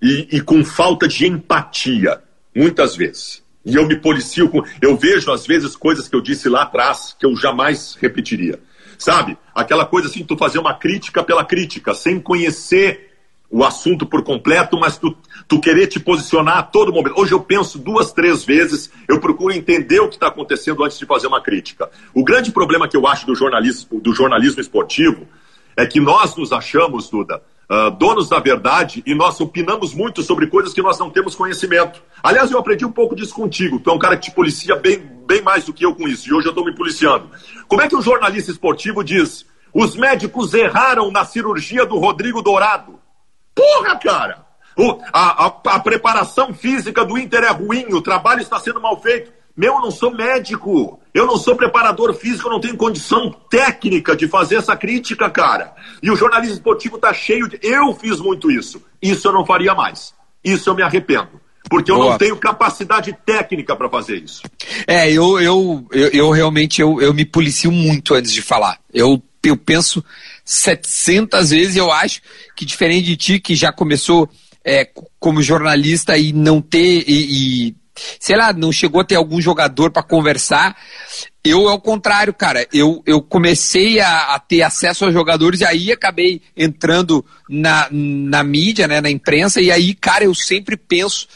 e, 0.03 0.29
e 0.33 0.40
com 0.40 0.64
falta 0.64 1.07
de 1.07 1.27
empatia, 1.27 2.20
muitas 2.55 2.96
vezes. 2.96 3.42
E 3.64 3.75
eu 3.75 3.87
me 3.87 3.96
policio 3.96 4.49
com. 4.49 4.62
Eu 4.81 4.96
vejo, 4.96 5.31
às 5.31 5.46
vezes, 5.46 5.77
coisas 5.77 6.09
que 6.09 6.16
eu 6.16 6.20
disse 6.20 6.49
lá 6.49 6.62
atrás 6.62 7.14
que 7.18 7.27
eu 7.27 7.37
jamais 7.37 7.96
repetiria. 8.01 8.59
Sabe? 8.99 9.37
Aquela 9.55 9.85
coisa 9.85 10.09
assim, 10.09 10.25
tu 10.25 10.37
fazer 10.37 10.59
uma 10.59 10.75
crítica 10.75 11.23
pela 11.23 11.44
crítica, 11.44 11.94
sem 11.94 12.20
conhecer 12.20 13.11
o 13.51 13.64
assunto 13.64 14.07
por 14.07 14.23
completo, 14.23 14.79
mas 14.79 14.96
tu, 14.96 15.16
tu 15.49 15.61
querer 15.61 15.88
te 15.88 15.99
posicionar 15.99 16.59
a 16.59 16.62
todo 16.62 16.92
momento. 16.92 17.18
Hoje 17.18 17.33
eu 17.33 17.40
penso 17.40 17.79
duas, 17.79 18.12
três 18.12 18.44
vezes, 18.44 18.90
eu 19.09 19.18
procuro 19.18 19.53
entender 19.53 19.99
o 20.01 20.09
que 20.09 20.14
está 20.14 20.29
acontecendo 20.29 20.85
antes 20.85 20.99
de 20.99 21.05
fazer 21.05 21.27
uma 21.27 21.42
crítica. 21.42 21.90
O 22.14 22.23
grande 22.23 22.53
problema 22.53 22.87
que 22.87 22.96
eu 22.96 23.07
acho 23.09 23.27
do 23.27 23.35
jornalismo, 23.35 24.01
do 24.01 24.14
jornalismo 24.14 24.61
esportivo 24.61 25.27
é 25.77 25.85
que 25.85 25.99
nós 25.99 26.37
nos 26.37 26.53
achamos, 26.53 27.11
Duda, 27.11 27.42
uh, 27.70 27.90
donos 27.92 28.28
da 28.28 28.40
verdade 28.40 29.02
e 29.06 29.14
nós 29.14 29.40
opinamos 29.40 29.94
muito 29.94 30.22
sobre 30.22 30.48
coisas 30.48 30.74
que 30.74 30.83
nós 30.83 30.98
não 30.98 31.09
temos 31.09 31.37
conhecimento. 31.37 32.02
Aliás, 32.22 32.50
eu 32.50 32.59
aprendi 32.59 32.85
um 32.85 32.90
pouco 32.90 33.14
disso 33.14 33.35
contigo. 33.35 33.78
Tu 33.78 33.88
é 33.88 33.92
um 33.92 33.98
cara 33.98 34.16
que 34.16 34.28
te 34.28 34.35
policia 34.35 34.74
bem, 34.74 34.98
bem 35.26 35.40
mais 35.40 35.64
do 35.64 35.72
que 35.72 35.85
eu 35.85 35.94
com 35.94 36.09
isso, 36.09 36.28
e 36.28 36.33
hoje 36.35 36.48
eu 36.48 36.50
estou 36.50 36.64
me 36.64 36.74
policiando. 36.74 37.30
Como 37.68 37.80
é 37.80 37.88
que 37.88 37.96
um 37.96 38.02
jornalista 38.02 38.50
esportivo 38.50 39.04
diz: 39.04 39.46
os 39.72 39.94
médicos 39.94 40.52
erraram 40.52 41.11
na 41.12 41.24
cirurgia 41.24 41.87
do 41.87 41.98
Rodrigo 41.98 42.42
Dourado? 42.42 42.98
Porra, 43.54 43.96
cara! 43.96 44.50
O, 44.76 44.98
a, 45.12 45.46
a, 45.46 45.46
a 45.46 45.80
preparação 45.80 46.54
física 46.54 47.04
do 47.04 47.18
Inter 47.18 47.44
é 47.44 47.50
ruim, 47.50 47.92
o 47.92 48.00
trabalho 48.00 48.40
está 48.40 48.59
sendo 48.59 48.80
mal 48.80 49.00
feito. 49.00 49.39
Meu, 49.61 49.75
eu 49.75 49.81
não 49.83 49.90
sou 49.90 50.11
médico, 50.11 50.99
eu 51.12 51.27
não 51.27 51.37
sou 51.37 51.55
preparador 51.55 52.14
físico, 52.14 52.49
eu 52.49 52.53
não 52.53 52.61
tenho 52.62 52.79
condição 52.79 53.31
técnica 53.51 54.16
de 54.16 54.27
fazer 54.27 54.57
essa 54.57 54.75
crítica, 54.75 55.29
cara. 55.29 55.75
E 56.03 56.11
o 56.11 56.16
jornalismo 56.16 56.55
esportivo 56.55 56.96
está 56.96 57.12
cheio 57.12 57.46
de. 57.46 57.61
Eu 57.62 57.94
fiz 57.94 58.20
muito 58.20 58.51
isso. 58.51 58.83
Isso 59.03 59.29
eu 59.29 59.33
não 59.35 59.44
faria 59.44 59.75
mais. 59.75 60.14
Isso 60.42 60.70
eu 60.70 60.75
me 60.75 60.83
arrependo. 60.83 61.38
Porque 61.68 61.90
eu 61.90 61.96
Boa. 61.96 62.12
não 62.12 62.18
tenho 62.18 62.38
capacidade 62.38 63.14
técnica 63.27 63.77
para 63.77 63.90
fazer 63.90 64.16
isso. 64.16 64.40
É, 64.87 65.12
eu, 65.12 65.38
eu, 65.38 65.87
eu, 65.92 66.09
eu 66.09 66.31
realmente 66.31 66.81
eu, 66.81 66.99
eu 66.99 67.12
me 67.12 67.27
policio 67.27 67.70
muito 67.70 68.14
antes 68.14 68.33
de 68.33 68.40
falar. 68.40 68.79
Eu, 68.90 69.23
eu 69.44 69.59
penso 69.59 70.03
700 70.42 71.51
vezes, 71.51 71.77
eu 71.77 71.92
acho 71.92 72.23
que 72.57 72.64
diferente 72.64 73.05
de 73.05 73.16
ti, 73.16 73.38
que 73.38 73.55
já 73.55 73.70
começou 73.70 74.27
é, 74.64 74.88
como 75.18 75.42
jornalista 75.42 76.16
e 76.16 76.33
não 76.33 76.62
ter. 76.62 77.05
E, 77.07 77.66
e, 77.68 77.79
sei 78.18 78.37
lá, 78.37 78.53
não 78.53 78.72
chegou 78.72 79.00
a 79.00 79.05
ter 79.05 79.16
algum 79.16 79.40
jogador 79.40 79.90
para 79.90 80.03
conversar. 80.03 80.76
Eu, 81.42 81.68
ao 81.68 81.81
contrário, 81.81 82.35
cara, 82.35 82.66
eu, 82.72 83.03
eu 83.07 83.22
comecei 83.22 84.00
a, 84.00 84.35
a, 84.35 84.38
ter 84.38 84.62
acesso 84.62 85.05
aos 85.05 85.14
jogadores 85.14 85.61
e 85.61 85.64
aí 85.64 85.90
acabei 85.90 86.42
entrando 86.57 87.24
na, 87.48 87.88
na 87.90 88.42
mídia, 88.42 88.87
né, 88.87 89.00
na 89.00 89.11
imprensa, 89.11 89.61
e 89.61 89.70
aí, 89.70 89.94
cara, 89.94 90.24
eu 90.24 90.35
sempre 90.35 90.76
penso 90.76 91.26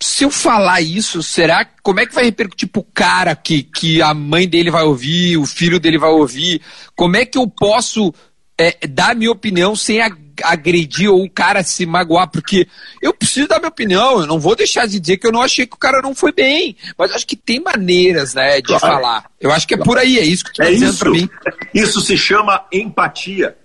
se 0.00 0.24
eu 0.24 0.30
falar 0.30 0.82
isso, 0.82 1.22
será 1.22 1.66
como 1.82 1.98
é 2.00 2.06
que 2.06 2.14
vai 2.14 2.24
repercutir 2.24 2.68
pro 2.68 2.82
cara 2.82 3.34
que, 3.34 3.62
que 3.62 4.02
a 4.02 4.12
mãe 4.12 4.46
dele 4.46 4.70
vai 4.70 4.82
ouvir, 4.82 5.38
o 5.38 5.46
filho 5.46 5.80
dele 5.80 5.98
vai 5.98 6.10
ouvir? 6.10 6.60
Como 6.94 7.16
é 7.16 7.24
que 7.24 7.38
eu 7.38 7.46
posso 7.46 8.12
é, 8.58 8.86
dar 8.86 9.14
minha 9.16 9.30
opinião 9.30 9.74
sem 9.74 10.02
agredir 10.42 11.10
ou 11.10 11.22
o 11.22 11.30
cara 11.30 11.62
se 11.62 11.86
magoar? 11.86 12.28
Porque 12.28 12.66
eu 13.00 13.12
preciso 13.14 13.48
dar 13.48 13.58
minha 13.58 13.68
opinião, 13.68 14.20
eu 14.20 14.26
não 14.26 14.38
vou 14.38 14.56
deixar 14.56 14.86
de 14.86 14.98
dizer 14.98 15.18
que 15.18 15.26
eu 15.26 15.32
não 15.32 15.42
achei 15.42 15.66
que 15.66 15.76
o 15.76 15.78
cara 15.78 16.00
não 16.02 16.14
foi 16.14 16.32
bem. 16.32 16.76
Mas 16.98 17.12
acho 17.12 17.26
que 17.26 17.36
tem 17.36 17.60
maneiras, 17.60 18.34
né, 18.34 18.56
de 18.56 18.68
claro. 18.68 18.80
falar. 18.80 19.30
Eu 19.40 19.52
acho 19.52 19.66
que 19.66 19.74
é 19.74 19.78
por 19.78 19.98
aí, 19.98 20.18
é 20.18 20.22
isso 20.22 20.44
que 20.44 20.52
tu 20.52 20.56
tá 20.56 20.66
é 20.66 20.72
dizendo 20.72 21.10
mim. 21.10 21.28
Isso 21.74 22.00
se 22.00 22.16
chama 22.16 22.64
empatia. 22.72 23.56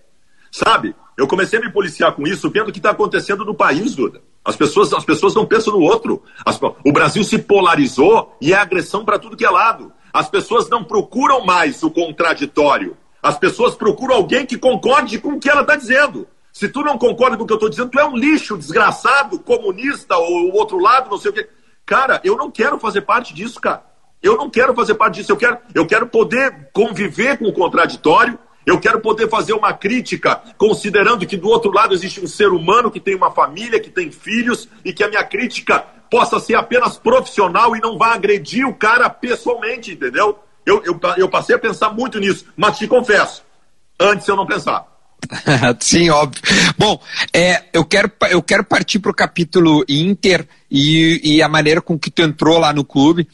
Sabe? 0.51 0.95
Eu 1.17 1.27
comecei 1.27 1.60
a 1.60 1.62
me 1.62 1.71
policiar 1.71 2.13
com 2.13 2.25
isso, 2.25 2.49
vendo 2.49 2.69
o 2.69 2.71
que 2.71 2.79
está 2.79 2.91
acontecendo 2.91 3.43
no 3.43 3.53
país, 3.53 3.93
Duda. 3.95 4.21
As 4.43 4.55
pessoas, 4.55 4.93
as 4.93 5.03
pessoas 5.03 5.36
não 5.36 5.45
pensam 5.45 5.73
no 5.73 5.82
outro. 5.82 6.23
As, 6.45 6.60
o 6.62 6.91
Brasil 6.91 7.23
se 7.23 7.38
polarizou 7.38 8.36
e 8.41 8.53
é 8.53 8.58
agressão 8.58 9.03
para 9.03 9.19
tudo 9.19 9.36
que 9.36 9.45
é 9.45 9.49
lado. 9.49 9.91
As 10.13 10.29
pessoas 10.29 10.69
não 10.69 10.84
procuram 10.84 11.45
mais 11.45 11.84
o 11.84 11.91
contraditório. 11.91 12.97
As 13.21 13.38
pessoas 13.38 13.75
procuram 13.75 14.15
alguém 14.15 14.45
que 14.45 14.58
concorde 14.58 15.19
com 15.19 15.34
o 15.34 15.39
que 15.39 15.49
ela 15.49 15.62
está 15.62 15.75
dizendo. 15.75 16.27
Se 16.51 16.67
tu 16.67 16.81
não 16.81 16.97
concorda 16.97 17.38
com 17.38 17.43
o 17.43 17.47
que 17.47 17.53
eu 17.53 17.57
estou 17.57 17.69
dizendo, 17.69 17.91
tu 17.91 17.99
é 17.99 18.05
um 18.05 18.15
lixo, 18.15 18.57
desgraçado, 18.57 19.39
comunista 19.39 20.17
ou 20.17 20.49
o 20.49 20.55
outro 20.55 20.79
lado, 20.79 21.09
não 21.09 21.17
sei 21.17 21.31
o 21.31 21.33
quê. 21.33 21.47
Cara, 21.85 22.19
eu 22.23 22.35
não 22.35 22.51
quero 22.51 22.79
fazer 22.79 23.01
parte 23.01 23.33
disso, 23.33 23.59
cara. 23.59 23.83
Eu 24.21 24.35
não 24.35 24.49
quero 24.49 24.73
fazer 24.75 24.95
parte 24.95 25.15
disso. 25.15 25.31
Eu 25.31 25.38
quero, 25.38 25.57
eu 25.73 25.85
quero 25.85 26.07
poder 26.07 26.69
conviver 26.73 27.38
com 27.38 27.45
o 27.45 27.53
contraditório 27.53 28.38
eu 28.69 28.79
quero 28.79 28.99
poder 28.99 29.27
fazer 29.27 29.53
uma 29.53 29.73
crítica, 29.73 30.43
considerando 30.55 31.25
que 31.25 31.35
do 31.35 31.47
outro 31.47 31.71
lado 31.71 31.91
existe 31.93 32.21
um 32.23 32.27
ser 32.27 32.49
humano 32.49 32.91
que 32.91 32.99
tem 32.99 33.15
uma 33.15 33.31
família, 33.31 33.79
que 33.79 33.89
tem 33.89 34.12
filhos, 34.12 34.69
e 34.85 34.93
que 34.93 35.03
a 35.03 35.07
minha 35.07 35.23
crítica 35.23 35.79
possa 36.12 36.39
ser 36.39 36.53
apenas 36.53 36.95
profissional 36.95 37.75
e 37.75 37.79
não 37.79 37.97
vá 37.97 38.13
agredir 38.13 38.67
o 38.67 38.75
cara 38.75 39.09
pessoalmente, 39.09 39.93
entendeu? 39.93 40.38
Eu, 40.65 40.83
eu, 40.85 40.99
eu 41.17 41.27
passei 41.27 41.55
a 41.55 41.59
pensar 41.59 41.89
muito 41.91 42.19
nisso, 42.19 42.45
mas 42.55 42.77
te 42.77 42.88
confesso, 42.88 43.43
antes 43.99 44.27
eu 44.27 44.35
não 44.35 44.45
pensava. 44.45 44.85
Sim, 45.79 46.10
óbvio. 46.10 46.41
Bom, 46.77 47.01
é, 47.34 47.63
eu, 47.73 47.86
quero, 47.86 48.12
eu 48.29 48.41
quero 48.41 48.63
partir 48.63 48.99
para 48.99 49.12
o 49.12 49.15
capítulo 49.15 49.84
Inter 49.88 50.47
e, 50.71 51.19
e, 51.23 51.41
a 51.41 51.49
maneira 51.49 51.82
com 51.82 51.97
que 51.97 52.12
tu 52.12 52.21
entrou 52.21 52.60
lá 52.60 52.71
no 52.71 52.84
clube. 52.84 53.27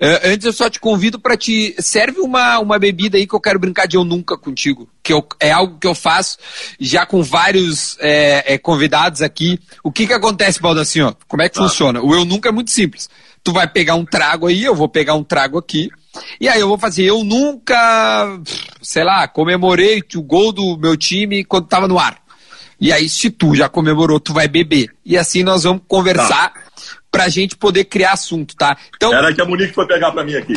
Uh, 0.00 0.32
antes 0.32 0.44
eu 0.44 0.52
só 0.52 0.68
te 0.68 0.80
convido 0.80 1.18
para 1.18 1.36
te. 1.36 1.74
Serve 1.78 2.20
uma, 2.20 2.58
uma 2.58 2.78
bebida 2.78 3.16
aí 3.16 3.26
que 3.26 3.34
eu 3.34 3.40
quero 3.40 3.58
brincar 3.58 3.86
de 3.86 3.96
eu 3.96 4.04
nunca 4.04 4.36
contigo. 4.36 4.88
Que 5.02 5.12
eu, 5.12 5.26
é 5.38 5.50
algo 5.50 5.78
que 5.78 5.86
eu 5.86 5.94
faço 5.94 6.38
já 6.78 7.06
com 7.06 7.22
vários 7.22 7.96
é, 8.00 8.54
é, 8.54 8.58
convidados 8.58 9.22
aqui. 9.22 9.58
O 9.84 9.92
que 9.92 10.06
que 10.06 10.12
acontece, 10.12 10.60
Baldacinho? 10.60 11.16
Como 11.28 11.42
é 11.42 11.48
que 11.48 11.58
ah. 11.58 11.62
funciona? 11.62 12.00
O 12.02 12.14
eu 12.14 12.24
nunca 12.24 12.48
é 12.48 12.52
muito 12.52 12.70
simples. 12.70 13.08
Tu 13.42 13.52
vai 13.52 13.66
pegar 13.66 13.94
um 13.94 14.04
trago 14.04 14.46
aí, 14.46 14.64
eu 14.64 14.74
vou 14.74 14.88
pegar 14.88 15.14
um 15.14 15.24
trago 15.24 15.58
aqui. 15.58 15.90
E 16.40 16.48
aí 16.48 16.60
eu 16.60 16.68
vou 16.68 16.78
fazer, 16.78 17.04
eu 17.04 17.24
nunca, 17.24 18.40
sei 18.82 19.04
lá, 19.04 19.26
comemorei 19.28 20.02
o 20.14 20.22
gol 20.22 20.52
do 20.52 20.76
meu 20.78 20.96
time 20.96 21.44
quando 21.44 21.64
estava 21.64 21.86
no 21.86 21.98
ar. 21.98 22.18
E 22.80 22.92
aí, 22.92 23.08
se 23.10 23.28
tu 23.30 23.54
já 23.54 23.68
comemorou, 23.68 24.18
tu 24.18 24.32
vai 24.32 24.48
beber. 24.48 24.88
E 25.04 25.18
assim 25.18 25.42
nós 25.42 25.64
vamos 25.64 25.82
conversar 25.86 26.52
tá. 26.52 26.60
pra 27.10 27.28
gente 27.28 27.54
poder 27.54 27.84
criar 27.84 28.12
assunto, 28.12 28.56
tá? 28.56 28.76
Então. 28.96 29.12
Era 29.12 29.34
que 29.34 29.42
a 29.42 29.44
Monique 29.44 29.74
foi 29.74 29.86
pegar 29.86 30.10
pra 30.12 30.24
mim 30.24 30.34
aqui. 30.34 30.54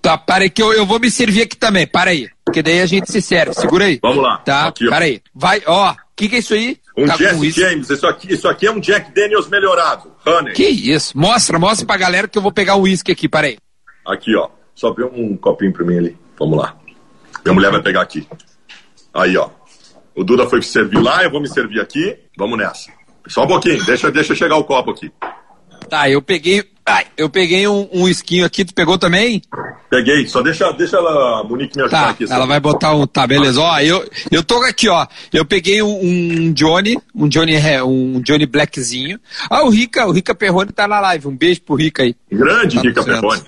Tá, 0.00 0.16
para 0.16 0.44
aí 0.44 0.50
que 0.50 0.62
eu, 0.62 0.72
eu 0.72 0.86
vou 0.86 0.98
me 0.98 1.10
servir 1.10 1.42
aqui 1.42 1.56
também, 1.56 1.86
para 1.86 2.10
aí. 2.10 2.28
Porque 2.44 2.62
daí 2.62 2.80
a 2.80 2.86
gente 2.86 3.10
se 3.12 3.20
serve. 3.20 3.54
Segura 3.54 3.84
aí. 3.84 3.98
Vamos 4.02 4.22
lá. 4.22 4.38
Tá, 4.38 4.68
aqui, 4.68 4.86
para 4.86 5.04
aí. 5.04 5.20
Vai, 5.34 5.62
ó, 5.66 5.92
o 5.92 5.96
que, 6.16 6.28
que 6.28 6.36
é 6.36 6.38
isso 6.38 6.54
aí? 6.54 6.78
Um 6.96 7.06
tá 7.06 7.16
Jack 7.16 7.50
James, 7.50 7.88
isso 7.88 8.06
aqui, 8.06 8.32
isso 8.32 8.48
aqui 8.48 8.66
é 8.66 8.70
um 8.70 8.80
Jack 8.80 9.12
Daniels 9.14 9.48
melhorado. 9.48 10.12
Honey. 10.26 10.54
Que 10.54 10.66
isso? 10.66 11.16
Mostra, 11.16 11.58
mostra 11.58 11.86
pra 11.86 11.96
galera 11.96 12.28
que 12.28 12.36
eu 12.36 12.42
vou 12.42 12.52
pegar 12.52 12.76
o 12.76 12.82
uísque 12.82 13.12
aqui, 13.12 13.28
para 13.28 13.46
aí. 13.46 13.58
Aqui, 14.06 14.34
ó. 14.36 14.48
Só 14.74 14.92
vê 14.92 15.04
um 15.04 15.36
copinho 15.36 15.72
pra 15.72 15.84
mim 15.84 15.98
ali. 15.98 16.16
Vamos 16.38 16.58
lá. 16.58 16.76
Minha 17.44 17.54
mulher 17.54 17.70
vai 17.70 17.82
pegar 17.82 18.02
aqui. 18.02 18.26
Aí, 19.12 19.36
ó. 19.36 19.48
O 20.14 20.22
Duda 20.22 20.46
foi 20.46 20.62
servir 20.62 21.00
lá, 21.00 21.24
eu 21.24 21.30
vou 21.30 21.40
me 21.40 21.48
servir 21.48 21.80
aqui. 21.80 22.16
Vamos 22.36 22.58
nessa. 22.58 22.90
Só 23.26 23.44
um 23.44 23.46
pouquinho, 23.46 23.84
deixa, 23.84 24.10
deixa 24.10 24.34
chegar 24.34 24.56
o 24.56 24.64
copo 24.64 24.90
aqui. 24.90 25.10
Tá, 25.88 26.08
eu 26.08 26.20
peguei. 26.20 26.64
Ai, 26.84 27.06
eu 27.16 27.30
peguei 27.30 27.66
um, 27.68 27.88
um 27.92 28.08
esquinho 28.08 28.44
aqui, 28.44 28.64
tu 28.64 28.74
pegou 28.74 28.98
também? 28.98 29.40
Peguei, 29.88 30.26
só 30.26 30.42
deixa, 30.42 30.72
deixa 30.72 30.96
ela, 30.96 31.40
a 31.40 31.44
Monique 31.44 31.76
me 31.76 31.82
ajudar 31.84 32.04
tá, 32.04 32.10
aqui. 32.10 32.24
Ela 32.24 32.44
vai 32.44 32.58
botar 32.58 32.94
um. 32.94 33.06
Tá, 33.06 33.24
beleza. 33.26 33.60
Ó, 33.60 33.78
eu, 33.78 34.04
eu 34.30 34.42
tô 34.42 34.60
aqui, 34.64 34.88
ó. 34.88 35.06
Eu 35.32 35.44
peguei 35.44 35.80
um, 35.80 36.00
um 36.02 36.52
Johnny, 36.52 36.98
um 37.14 37.28
Johnny, 37.28 37.54
um 37.84 38.20
Johnny 38.20 38.46
Blackzinho. 38.46 39.20
Ah, 39.48 39.62
o 39.64 39.70
Rica, 39.70 40.06
o 40.06 40.12
Rica 40.12 40.34
Perrone 40.34 40.72
tá 40.72 40.88
na 40.88 40.98
live. 40.98 41.28
Um 41.28 41.36
beijo 41.36 41.62
pro 41.62 41.76
Rica 41.76 42.02
aí. 42.02 42.16
Grande 42.30 42.76
tá 42.76 42.82
Rica 42.82 43.04
Perrone. 43.04 43.42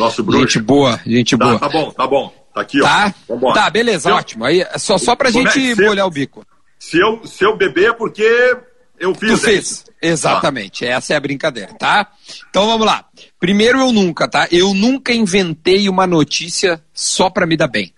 Nosso 0.00 0.22
bruxo. 0.22 0.40
Gente 0.44 0.58
boa, 0.60 0.98
gente 1.06 1.36
tá, 1.36 1.44
boa. 1.44 1.58
Tá 1.58 1.68
bom, 1.68 1.90
tá 1.90 2.06
bom. 2.06 2.32
Tá 2.54 2.62
aqui, 2.62 2.80
tá? 2.80 3.14
ó. 3.28 3.34
Vambora. 3.34 3.54
Tá, 3.54 3.70
beleza, 3.70 4.12
ótimo. 4.12 4.44
Aí, 4.44 4.66
só, 4.78 4.96
só 4.98 5.14
pra 5.14 5.30
gente 5.30 5.72
é? 5.72 5.74
molhar 5.74 6.06
o 6.06 6.10
bico. 6.10 6.44
Se 6.78 6.98
eu, 6.98 7.24
se 7.26 7.44
eu 7.44 7.54
beber 7.56 7.90
é 7.90 7.92
porque 7.92 8.56
eu 8.98 9.14
fiz. 9.14 9.32
Tu 9.32 9.38
fez. 9.38 9.84
Exatamente, 10.00 10.86
tá. 10.86 10.90
essa 10.90 11.12
é 11.12 11.16
a 11.16 11.20
brincadeira, 11.20 11.74
tá? 11.74 12.10
Então 12.48 12.66
vamos 12.66 12.86
lá. 12.86 13.04
Primeiro 13.38 13.78
eu 13.78 13.92
nunca, 13.92 14.26
tá? 14.26 14.48
Eu 14.50 14.72
nunca 14.72 15.12
inventei 15.12 15.86
uma 15.88 16.06
notícia 16.06 16.82
só 16.94 17.28
pra 17.28 17.46
me 17.46 17.56
dar 17.56 17.68
bem. 17.68 17.92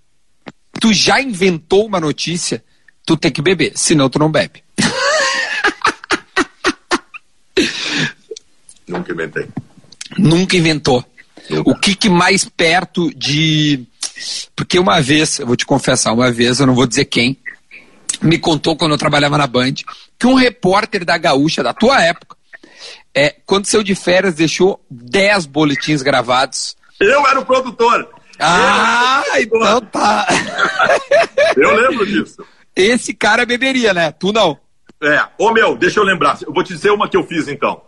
Tu 0.81 0.93
já 0.93 1.21
inventou 1.21 1.87
uma 1.87 2.01
notícia, 2.01 2.65
tu 3.07 3.17
tem 3.17 3.31
que 3.31 3.41
beber, 3.41 3.73
senão 3.77 4.11
tu 4.11 4.19
não 4.19 4.31
bebe. 4.31 4.65
Nunca 8.88 9.12
inventei. 9.12 9.49
Nunca 10.19 10.57
inventou. 10.57 11.05
O 11.65 11.75
que, 11.75 11.95
que 11.95 12.09
mais 12.09 12.45
perto 12.45 13.13
de. 13.15 13.85
Porque 14.55 14.79
uma 14.79 15.01
vez, 15.01 15.39
eu 15.39 15.47
vou 15.47 15.57
te 15.57 15.67
confessar, 15.67 16.13
uma 16.13 16.31
vez, 16.31 16.61
eu 16.61 16.67
não 16.67 16.75
vou 16.75 16.87
dizer 16.87 17.07
quem, 17.07 17.37
me 18.21 18.39
contou 18.39 18.77
quando 18.77 18.93
eu 18.93 18.99
trabalhava 18.99 19.37
na 19.37 19.47
Band, 19.47 19.75
que 20.19 20.27
um 20.27 20.35
repórter 20.35 21.05
da 21.05 21.19
Gaúcha, 21.19 21.63
da 21.63 21.75
tua 21.75 22.01
época, 22.03 22.37
é, 23.15 23.35
quando 23.45 23.67
saiu 23.67 23.83
de 23.83 23.95
férias, 23.95 24.35
deixou 24.35 24.85
10 24.91 25.47
boletins 25.47 26.03
gravados. 26.03 26.77
Eu 27.01 27.27
era 27.27 27.41
o 27.41 27.45
produtor. 27.45 28.09
Ah, 28.39 29.23
então 29.39 29.81
tá. 29.83 30.27
eu 31.57 31.75
lembro 31.75 32.07
disso. 32.07 32.45
Esse 32.75 33.13
cara 33.13 33.45
beberia, 33.45 33.93
né? 33.93 34.13
Tu 34.13 34.33
não. 34.33 34.59
É. 35.03 35.25
Ô 35.37 35.53
meu, 35.53 35.77
deixa 35.77 36.01
eu 36.01 36.05
lembrar. 36.05 36.39
Eu 36.43 36.53
vou 36.53 36.65
te 36.65 36.73
dizer 36.73 36.91
uma 36.91 37.09
que 37.09 37.17
eu 37.17 37.25
fiz 37.25 37.49
então. 37.49 37.83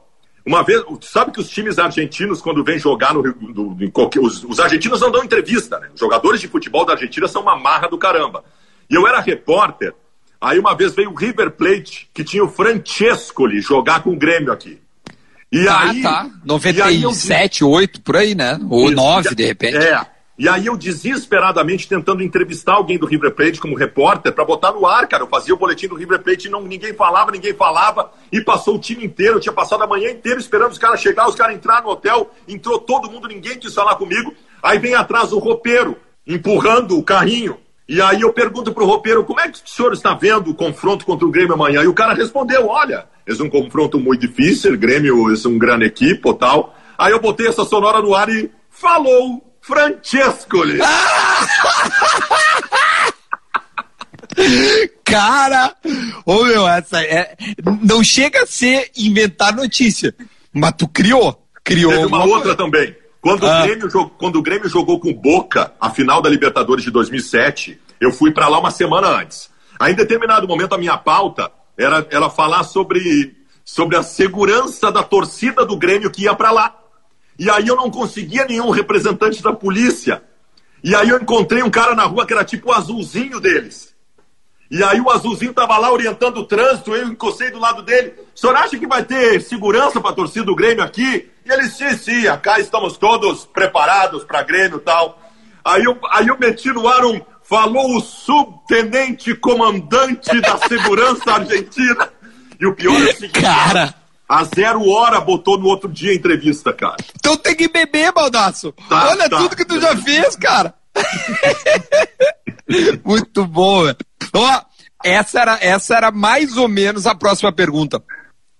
Uma 0.46 0.62
vez, 0.62 0.82
sabe 1.00 1.32
que 1.32 1.40
os 1.40 1.48
times 1.48 1.78
argentinos, 1.78 2.42
quando 2.42 2.62
vêm 2.62 2.78
jogar 2.78 3.14
no 3.14 3.22
do, 3.22 3.90
qualquer, 3.90 4.20
os, 4.20 4.44
os, 4.44 4.60
argentinos 4.60 5.00
não 5.00 5.10
dão 5.10 5.24
entrevista, 5.24 5.78
né? 5.78 5.88
Os 5.94 6.00
jogadores 6.00 6.40
de 6.40 6.48
futebol 6.48 6.84
da 6.84 6.92
Argentina 6.92 7.26
são 7.26 7.40
uma 7.40 7.56
marra 7.56 7.88
do 7.88 7.96
caramba. 7.96 8.44
E 8.90 8.94
eu 8.94 9.06
era 9.08 9.20
repórter, 9.20 9.94
aí 10.38 10.58
uma 10.58 10.74
vez 10.76 10.94
veio 10.94 11.10
o 11.10 11.14
River 11.14 11.52
Plate, 11.52 12.10
que 12.12 12.22
tinha 12.22 12.44
o 12.44 12.48
Francescoli 12.48 13.62
jogar 13.62 14.02
com 14.02 14.10
o 14.10 14.16
Grêmio 14.16 14.52
aqui. 14.52 14.78
E 15.50 15.66
ah, 15.66 15.80
aí, 15.80 16.02
tá. 16.02 16.28
97, 16.44 16.88
aí 16.88 17.02
eu... 17.02 17.70
8, 17.70 18.02
por 18.02 18.16
aí, 18.16 18.34
né? 18.34 18.58
Ou 18.68 18.86
Isso, 18.86 18.96
9, 18.96 19.34
de 19.34 19.46
repente. 19.46 19.76
É. 19.78 20.13
E 20.36 20.48
aí 20.48 20.66
eu 20.66 20.76
desesperadamente 20.76 21.88
tentando 21.88 22.20
entrevistar 22.20 22.74
alguém 22.74 22.98
do 22.98 23.06
River 23.06 23.32
Plate 23.32 23.60
como 23.60 23.76
repórter 23.76 24.32
para 24.32 24.44
botar 24.44 24.72
no 24.72 24.84
ar, 24.84 25.06
cara. 25.06 25.22
Eu 25.22 25.28
fazia 25.28 25.54
o 25.54 25.56
boletim 25.56 25.86
do 25.86 25.94
River 25.94 26.20
Plate 26.22 26.48
e 26.48 26.50
não, 26.50 26.60
ninguém 26.62 26.92
falava, 26.92 27.30
ninguém 27.30 27.54
falava. 27.54 28.10
E 28.32 28.40
passou 28.40 28.74
o 28.74 28.78
time 28.78 29.04
inteiro, 29.04 29.36
eu 29.36 29.40
tinha 29.40 29.52
passado 29.52 29.84
a 29.84 29.86
manhã 29.86 30.10
inteira 30.10 30.40
esperando 30.40 30.72
os 30.72 30.78
caras 30.78 31.00
chegar, 31.00 31.28
os 31.28 31.36
caras 31.36 31.54
entrar 31.54 31.82
no 31.82 31.90
hotel, 31.90 32.32
entrou 32.48 32.80
todo 32.80 33.08
mundo, 33.08 33.28
ninguém 33.28 33.58
quis 33.58 33.72
falar 33.72 33.94
comigo. 33.94 34.34
Aí 34.60 34.78
vem 34.78 34.94
atrás 34.94 35.32
o 35.32 35.38
roupeiro, 35.38 35.96
empurrando 36.26 36.98
o 36.98 37.02
carrinho. 37.04 37.56
E 37.88 38.00
aí 38.00 38.22
eu 38.22 38.32
pergunto 38.32 38.72
pro 38.72 38.86
roupeiro, 38.86 39.22
como 39.24 39.38
é 39.38 39.48
que 39.48 39.58
o 39.58 39.68
senhor 39.68 39.92
está 39.92 40.14
vendo 40.14 40.50
o 40.50 40.54
confronto 40.54 41.06
contra 41.06 41.24
o 41.24 41.30
Grêmio 41.30 41.54
amanhã? 41.54 41.82
E 41.82 41.86
o 41.86 41.94
cara 41.94 42.12
respondeu, 42.12 42.66
olha, 42.66 43.06
é 43.24 43.42
um 43.42 43.50
confronto 43.50 44.00
muito 44.00 44.22
difícil, 44.22 44.76
Grêmio 44.76 45.30
é 45.30 45.48
um 45.48 45.58
grande 45.58 45.84
equipe 45.84 46.34
tal. 46.38 46.74
Aí 46.98 47.12
eu 47.12 47.20
botei 47.20 47.46
essa 47.46 47.64
sonora 47.64 48.00
no 48.00 48.14
ar 48.14 48.28
e 48.30 48.50
falou 48.68 49.53
Francescoli. 49.64 50.78
Cara, 55.04 55.74
ô 56.26 56.44
meu, 56.44 56.68
essa 56.68 57.00
é, 57.02 57.34
não 57.80 58.04
chega 58.04 58.42
a 58.42 58.46
ser 58.46 58.90
inventar 58.96 59.54
notícia, 59.54 60.14
mas 60.52 60.74
tu 60.76 60.86
criou, 60.88 61.46
criou. 61.62 61.92
Teve 61.92 62.06
uma, 62.06 62.24
uma 62.24 62.36
outra 62.36 62.54
também. 62.54 62.94
Quando, 63.22 63.46
ah. 63.46 63.60
o 63.60 63.62
Grêmio, 63.62 64.10
quando 64.18 64.36
o 64.36 64.42
Grêmio 64.42 64.68
jogou 64.68 65.00
com 65.00 65.14
Boca, 65.14 65.72
a 65.80 65.88
final 65.88 66.20
da 66.20 66.28
Libertadores 66.28 66.84
de 66.84 66.90
2007, 66.90 67.80
eu 67.98 68.12
fui 68.12 68.32
para 68.32 68.48
lá 68.48 68.58
uma 68.58 68.70
semana 68.70 69.08
antes. 69.08 69.48
Aí, 69.80 69.94
em 69.94 69.96
determinado 69.96 70.46
momento, 70.46 70.74
a 70.74 70.78
minha 70.78 70.98
pauta 70.98 71.50
era, 71.78 72.06
era 72.10 72.28
falar 72.28 72.64
sobre, 72.64 73.34
sobre 73.64 73.96
a 73.96 74.02
segurança 74.02 74.92
da 74.92 75.02
torcida 75.02 75.64
do 75.64 75.78
Grêmio 75.78 76.10
que 76.10 76.24
ia 76.24 76.34
para 76.34 76.50
lá. 76.50 76.83
E 77.38 77.50
aí 77.50 77.66
eu 77.66 77.76
não 77.76 77.90
conseguia 77.90 78.44
nenhum 78.44 78.70
representante 78.70 79.42
da 79.42 79.52
polícia. 79.52 80.22
E 80.82 80.94
aí 80.94 81.08
eu 81.08 81.20
encontrei 81.20 81.62
um 81.62 81.70
cara 81.70 81.94
na 81.94 82.04
rua 82.04 82.26
que 82.26 82.32
era 82.32 82.44
tipo 82.44 82.68
o 82.68 82.72
azulzinho 82.72 83.40
deles. 83.40 83.94
E 84.70 84.82
aí 84.82 85.00
o 85.00 85.10
azulzinho 85.10 85.52
tava 85.52 85.76
lá 85.78 85.92
orientando 85.92 86.38
o 86.38 86.44
trânsito, 86.44 86.94
eu 86.94 87.08
encostei 87.08 87.50
do 87.50 87.58
lado 87.58 87.82
dele. 87.82 88.14
O 88.34 88.38
senhor 88.38 88.56
acha 88.56 88.78
que 88.78 88.86
vai 88.86 89.04
ter 89.04 89.40
segurança 89.40 90.00
para 90.00 90.10
a 90.10 90.14
torcida 90.14 90.46
do 90.46 90.54
Grêmio 90.54 90.82
aqui? 90.82 91.30
E 91.44 91.52
ele, 91.52 91.68
sim, 91.68 91.96
sim, 91.96 92.24
cá 92.42 92.58
estamos 92.58 92.96
todos 92.96 93.44
preparados 93.44 94.24
para 94.24 94.42
Grêmio 94.42 94.78
e 94.78 94.80
tal. 94.80 95.20
Aí 95.64 95.84
eu, 95.84 95.98
aí 96.10 96.28
eu 96.28 96.38
meti 96.38 96.68
no 96.70 96.88
ar 96.88 97.04
um, 97.04 97.20
falou 97.42 97.96
o 97.96 98.00
subtenente 98.00 99.34
comandante 99.34 100.40
da 100.40 100.58
segurança 100.58 101.22
argentina. 101.32 102.10
E 102.58 102.66
o 102.66 102.74
pior 102.74 103.00
é 103.00 103.10
o 103.10 103.16
seguinte... 103.16 103.40
Cara... 103.40 104.03
A 104.34 104.42
zero 104.42 104.88
hora 104.88 105.20
botou 105.20 105.56
no 105.56 105.66
outro 105.66 105.88
dia 105.88 106.10
a 106.10 106.14
entrevista, 106.16 106.72
cara. 106.72 106.96
Então 107.14 107.36
tem 107.36 107.54
que 107.54 107.68
beber, 107.68 108.12
Baldaço. 108.12 108.72
Tá, 108.88 109.10
Olha 109.10 109.30
tá. 109.30 109.38
tudo 109.38 109.54
que 109.54 109.64
tu 109.64 109.80
já 109.80 109.96
fez, 109.96 110.34
cara. 110.34 110.74
Muito 113.04 113.46
bom, 113.46 113.84
velho. 113.84 113.96
Ó, 114.32 114.62
essa 115.04 115.40
era, 115.40 115.58
essa 115.60 115.96
era 115.96 116.10
mais 116.10 116.56
ou 116.56 116.66
menos 116.66 117.06
a 117.06 117.14
próxima 117.14 117.52
pergunta. 117.52 118.02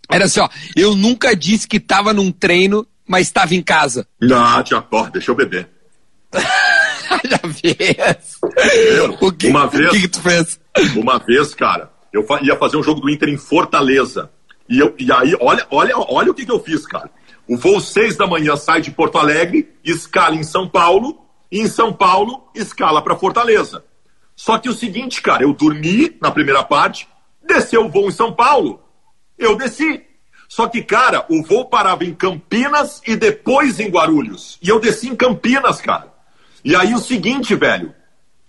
Era 0.09 0.27
assim, 0.27 0.39
ó. 0.39 0.49
Eu 0.77 0.95
nunca 0.95 1.35
disse 1.35 1.67
que 1.67 1.81
tava 1.81 2.13
num 2.13 2.31
treino, 2.31 2.87
mas 3.05 3.27
estava 3.27 3.53
em 3.53 3.63
casa. 3.63 4.07
Não, 4.21 4.63
tia, 4.63 4.81
porra, 4.81 5.11
deixa 5.11 5.33
eu 5.33 5.35
beber. 5.35 5.69
já 7.25 7.53
fez. 7.53 8.39
O 9.21 9.33
que, 9.33 9.49
uma 9.49 9.67
vez, 9.67 9.89
o 9.89 9.91
que, 9.91 10.01
que 10.03 10.09
tu 10.09 10.21
fez? 10.21 10.61
Uma 10.95 11.19
vez, 11.19 11.53
cara, 11.53 11.91
eu 12.13 12.25
ia 12.43 12.55
fazer 12.55 12.77
um 12.77 12.83
jogo 12.83 13.01
do 13.01 13.11
Inter 13.11 13.29
em 13.29 13.37
Fortaleza. 13.37 14.31
E, 14.68 14.79
eu, 14.79 14.94
e 14.98 15.12
aí, 15.12 15.37
olha, 15.40 15.66
olha, 15.70 15.94
olha 15.96 16.31
o 16.31 16.35
que, 16.35 16.46
que 16.46 16.53
eu 16.53 16.61
fiz, 16.61 16.87
cara. 16.87 17.11
O 17.46 17.57
voo 17.57 17.81
6 17.81 18.16
da 18.16 18.27
manhã 18.27 18.57
sai 18.57 18.81
de 18.81 18.90
Porto 18.90 19.18
Alegre, 19.18 19.70
escala 19.85 20.35
em 20.35 20.42
São 20.42 20.68
Paulo, 20.68 21.24
e 21.53 21.61
em 21.61 21.68
São 21.68 21.92
Paulo 21.92 22.48
escala 22.55 23.03
para 23.03 23.16
Fortaleza. 23.16 23.85
Só 24.35 24.59
que 24.59 24.68
o 24.68 24.74
seguinte, 24.74 25.22
cara, 25.22 25.44
eu 25.44 25.53
dormi 25.53 26.16
na 26.20 26.31
primeira 26.31 26.64
parte, 26.64 27.07
desceu 27.46 27.85
o 27.85 27.88
voo 27.88 28.09
em 28.09 28.12
São 28.12 28.33
Paulo, 28.33 28.83
eu 29.38 29.57
desci. 29.57 30.03
Só 30.48 30.68
que, 30.68 30.83
cara, 30.83 31.24
o 31.29 31.42
voo 31.42 31.66
parava 31.66 32.05
em 32.05 32.14
Campinas 32.14 33.03
e 33.07 33.16
depois 33.16 33.79
em 33.81 33.88
Guarulhos. 33.88 34.59
E 34.62 34.68
eu 34.68 34.81
desci 34.81 35.09
em 35.09 35.16
Campinas, 35.16 35.81
cara. 35.81 36.12
E 36.64 36.74
aí 36.74 36.94
o 36.94 36.98
seguinte, 36.98 37.55
velho, 37.55 37.94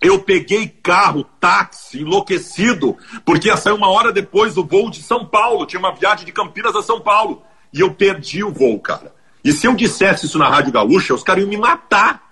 eu 0.08 0.20
peguei 0.20 0.68
carro, 0.68 1.24
táxi, 1.40 2.02
enlouquecido, 2.02 2.98
porque 3.24 3.48
ia 3.48 3.58
sair 3.58 3.74
uma 3.74 3.90
hora 3.90 4.12
depois 4.12 4.54
do 4.54 4.66
voo 4.66 4.90
de 4.90 5.02
São 5.02 5.26
Paulo. 5.26 5.66
Tinha 5.66 5.80
uma 5.80 5.94
viagem 5.94 6.26
de 6.26 6.32
Campinas 6.32 6.76
a 6.76 6.82
São 6.82 7.00
Paulo. 7.00 7.44
E 7.74 7.80
eu 7.80 7.94
perdi 7.94 8.44
o 8.44 8.52
voo, 8.52 8.80
cara. 8.80 9.14
E 9.44 9.52
se 9.52 9.68
eu 9.68 9.76
dissesse 9.76 10.26
isso 10.26 10.38
na 10.38 10.50
Rádio 10.50 10.72
Gaúcha, 10.72 11.14
os 11.14 11.24
caras 11.24 11.44
iam 11.44 11.50
me 11.50 11.58
matar. 11.58 12.24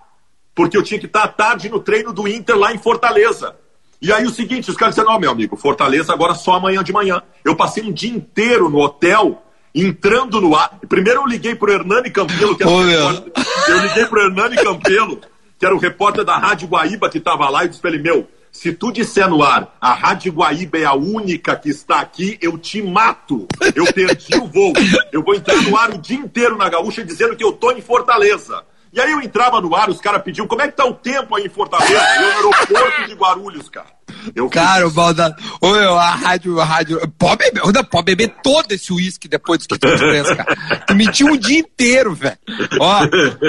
Porque 0.55 0.77
eu 0.77 0.83
tinha 0.83 0.99
que 0.99 1.05
estar 1.05 1.23
à 1.23 1.27
tarde 1.27 1.69
no 1.69 1.79
treino 1.79 2.13
do 2.13 2.27
Inter 2.27 2.57
lá 2.57 2.73
em 2.73 2.77
Fortaleza. 2.77 3.55
E 4.01 4.11
aí 4.11 4.25
o 4.25 4.29
seguinte, 4.29 4.69
os 4.69 4.75
caras 4.75 4.95
disseram, 4.95 5.13
não, 5.13 5.19
meu 5.19 5.31
amigo, 5.31 5.55
Fortaleza 5.55 6.11
agora 6.11 6.35
só 6.35 6.55
amanhã 6.55 6.83
de 6.83 6.91
manhã. 6.91 7.21
Eu 7.43 7.55
passei 7.55 7.81
um 7.83 7.91
dia 7.91 8.11
inteiro 8.11 8.69
no 8.69 8.79
hotel, 8.79 9.41
entrando 9.73 10.41
no 10.41 10.55
ar. 10.55 10.77
Primeiro 10.89 11.21
eu 11.21 11.25
liguei 11.25 11.55
pro 11.55 11.71
Hernani 11.71 12.11
Campelo, 12.11 12.55
que 12.55 12.63
era 12.63 12.71
oh, 12.71 12.81
Eu 12.81 13.79
liguei 13.79 14.05
pro 14.05 14.21
Hernani 14.21 14.57
Campelo, 14.57 15.21
que 15.63 15.67
era 15.67 15.75
o 15.75 15.79
repórter 15.79 16.25
da 16.25 16.37
Rádio 16.37 16.67
Guaíba 16.67 17.09
que 17.09 17.19
estava 17.19 17.49
lá, 17.49 17.63
e 17.63 17.69
disse 17.69 17.79
pra 17.79 17.89
ele, 17.89 18.03
meu, 18.03 18.27
se 18.51 18.73
tu 18.73 18.91
disser 18.91 19.29
no 19.29 19.41
ar, 19.41 19.77
a 19.79 19.93
Rádio 19.93 20.33
Guaíba 20.33 20.77
é 20.77 20.83
a 20.83 20.93
única 20.93 21.55
que 21.55 21.69
está 21.69 22.01
aqui, 22.01 22.37
eu 22.41 22.57
te 22.57 22.81
mato. 22.81 23.47
Eu 23.73 23.85
perdi 23.93 24.35
o 24.35 24.45
voo. 24.45 24.73
Eu 25.09 25.23
vou 25.23 25.33
entrar 25.33 25.55
no 25.61 25.77
ar 25.77 25.91
o 25.91 25.97
dia 25.97 26.17
inteiro 26.17 26.57
na 26.57 26.67
Gaúcha 26.67 27.01
dizendo 27.05 27.37
que 27.37 27.43
eu 27.45 27.53
tô 27.53 27.71
em 27.71 27.81
Fortaleza. 27.81 28.61
E 28.91 28.99
aí 28.99 29.09
eu 29.09 29.21
entrava 29.21 29.61
no 29.61 29.73
ar, 29.73 29.89
os 29.89 30.01
caras 30.01 30.21
pediam, 30.21 30.45
como 30.45 30.61
é 30.61 30.67
que 30.67 30.75
tá 30.75 30.83
o 30.83 30.95
tempo 30.95 31.33
aí 31.33 31.45
em 31.45 31.49
Fortaleza? 31.49 31.93
Eu 31.93 32.21
no 32.21 32.27
aeroporto 32.27 33.07
de 33.07 33.13
Guarulhos, 33.13 33.69
cara. 33.69 33.87
Eu 34.35 34.49
cara, 34.49 34.85
o 34.85 34.91
Balda... 34.91 35.33
A 35.97 36.15
rádio, 36.15 36.59
a 36.59 36.65
rádio... 36.65 36.99
Pode 37.17 37.37
beber, 37.37 37.85
pode 37.85 38.03
beber 38.03 38.35
todo 38.43 38.69
esse 38.73 38.91
uísque 38.91 39.29
depois 39.29 39.65
que 39.65 39.79
tu 39.79 39.97
fez, 39.97 40.27
cara. 40.33 40.57
Tu 40.85 40.93
mentiu 40.93 41.27
um 41.27 41.37
dia 41.37 41.59
inteiro, 41.59 42.13
velho. 42.13 42.37
Ó, 42.81 42.99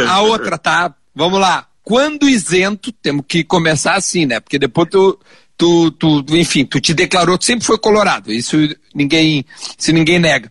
a 0.09 0.20
outra, 0.20 0.57
tá? 0.57 0.94
Vamos 1.12 1.40
lá 1.40 1.66
quando 1.84 2.28
isento, 2.28 2.90
temos 2.90 3.26
que 3.28 3.44
começar 3.44 3.94
assim, 3.94 4.24
né? 4.24 4.40
Porque 4.40 4.58
depois 4.58 4.88
tu, 4.88 5.20
tu, 5.56 5.90
tu, 5.90 6.24
enfim, 6.30 6.64
tu 6.64 6.80
te 6.80 6.94
declarou 6.94 7.38
que 7.38 7.44
sempre 7.44 7.66
foi 7.66 7.78
colorado. 7.78 8.32
Isso 8.32 8.56
ninguém, 8.94 9.44
se 9.76 9.92
ninguém 9.92 10.18
nega. 10.18 10.50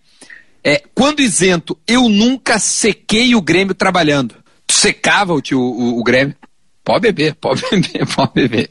É, 0.63 0.81
quando 0.93 1.21
isento, 1.21 1.77
eu 1.88 2.07
nunca 2.07 2.59
sequei 2.59 3.34
o 3.34 3.41
Grêmio 3.41 3.73
trabalhando. 3.73 4.36
Tu 4.67 4.75
secava 4.75 5.34
o, 5.34 5.41
tio, 5.41 5.59
o, 5.59 5.99
o 5.99 6.03
Grêmio? 6.03 6.36
Pode 6.84 7.01
beber, 7.01 7.34
pode 7.41 7.61
beber, 7.69 8.07
pode 8.15 8.31
beber. 8.34 8.69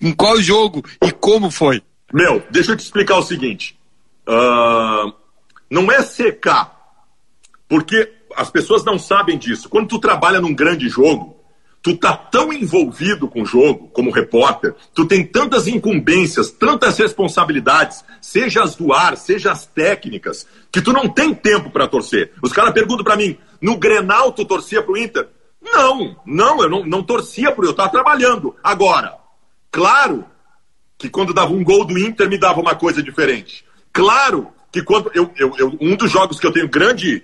em 0.00 0.12
qual 0.12 0.40
jogo 0.40 0.82
e 1.04 1.12
como 1.12 1.50
foi? 1.50 1.82
Meu, 2.12 2.42
deixa 2.50 2.72
eu 2.72 2.76
te 2.76 2.84
explicar 2.84 3.18
o 3.18 3.22
seguinte. 3.22 3.78
Uh, 4.26 5.12
não 5.70 5.92
é 5.92 6.02
secar, 6.02 6.74
porque 7.68 8.10
as 8.34 8.50
pessoas 8.50 8.84
não 8.84 8.98
sabem 8.98 9.36
disso. 9.36 9.68
Quando 9.68 9.88
tu 9.88 9.98
trabalha 9.98 10.40
num 10.40 10.54
grande 10.54 10.88
jogo, 10.88 11.37
tu 11.82 11.96
tá 11.96 12.16
tão 12.16 12.52
envolvido 12.52 13.28
com 13.28 13.42
o 13.42 13.46
jogo 13.46 13.88
como 13.88 14.10
repórter, 14.10 14.74
tu 14.94 15.06
tem 15.06 15.24
tantas 15.24 15.66
incumbências, 15.68 16.50
tantas 16.50 16.98
responsabilidades, 16.98 18.04
seja 18.20 18.62
as 18.62 18.74
do 18.74 18.92
ar, 18.92 19.16
seja 19.16 19.52
as 19.52 19.66
técnicas, 19.66 20.46
que 20.72 20.82
tu 20.82 20.92
não 20.92 21.08
tem 21.08 21.34
tempo 21.34 21.70
para 21.70 21.88
torcer. 21.88 22.32
Os 22.42 22.52
caras 22.52 22.74
perguntam 22.74 23.04
para 23.04 23.16
mim, 23.16 23.36
no 23.60 23.76
Grenal 23.76 24.32
tu 24.32 24.44
torcia 24.44 24.82
pro 24.82 24.96
Inter? 24.96 25.28
Não, 25.62 26.16
não, 26.24 26.62
eu 26.62 26.68
não, 26.68 26.84
não 26.84 27.02
torcia 27.02 27.52
pro 27.52 27.66
eu 27.66 27.74
tava 27.74 27.90
trabalhando. 27.90 28.54
Agora, 28.62 29.16
claro 29.70 30.24
que 30.96 31.08
quando 31.08 31.34
dava 31.34 31.52
um 31.52 31.62
gol 31.62 31.84
do 31.84 31.98
Inter 31.98 32.28
me 32.28 32.38
dava 32.38 32.60
uma 32.60 32.74
coisa 32.74 33.02
diferente. 33.02 33.64
Claro 33.92 34.48
que 34.72 34.82
quando 34.82 35.10
eu, 35.14 35.30
eu, 35.36 35.54
eu 35.56 35.76
um 35.80 35.96
dos 35.96 36.10
jogos 36.10 36.38
que 36.38 36.46
eu 36.46 36.52
tenho 36.52 36.68
grande 36.68 37.22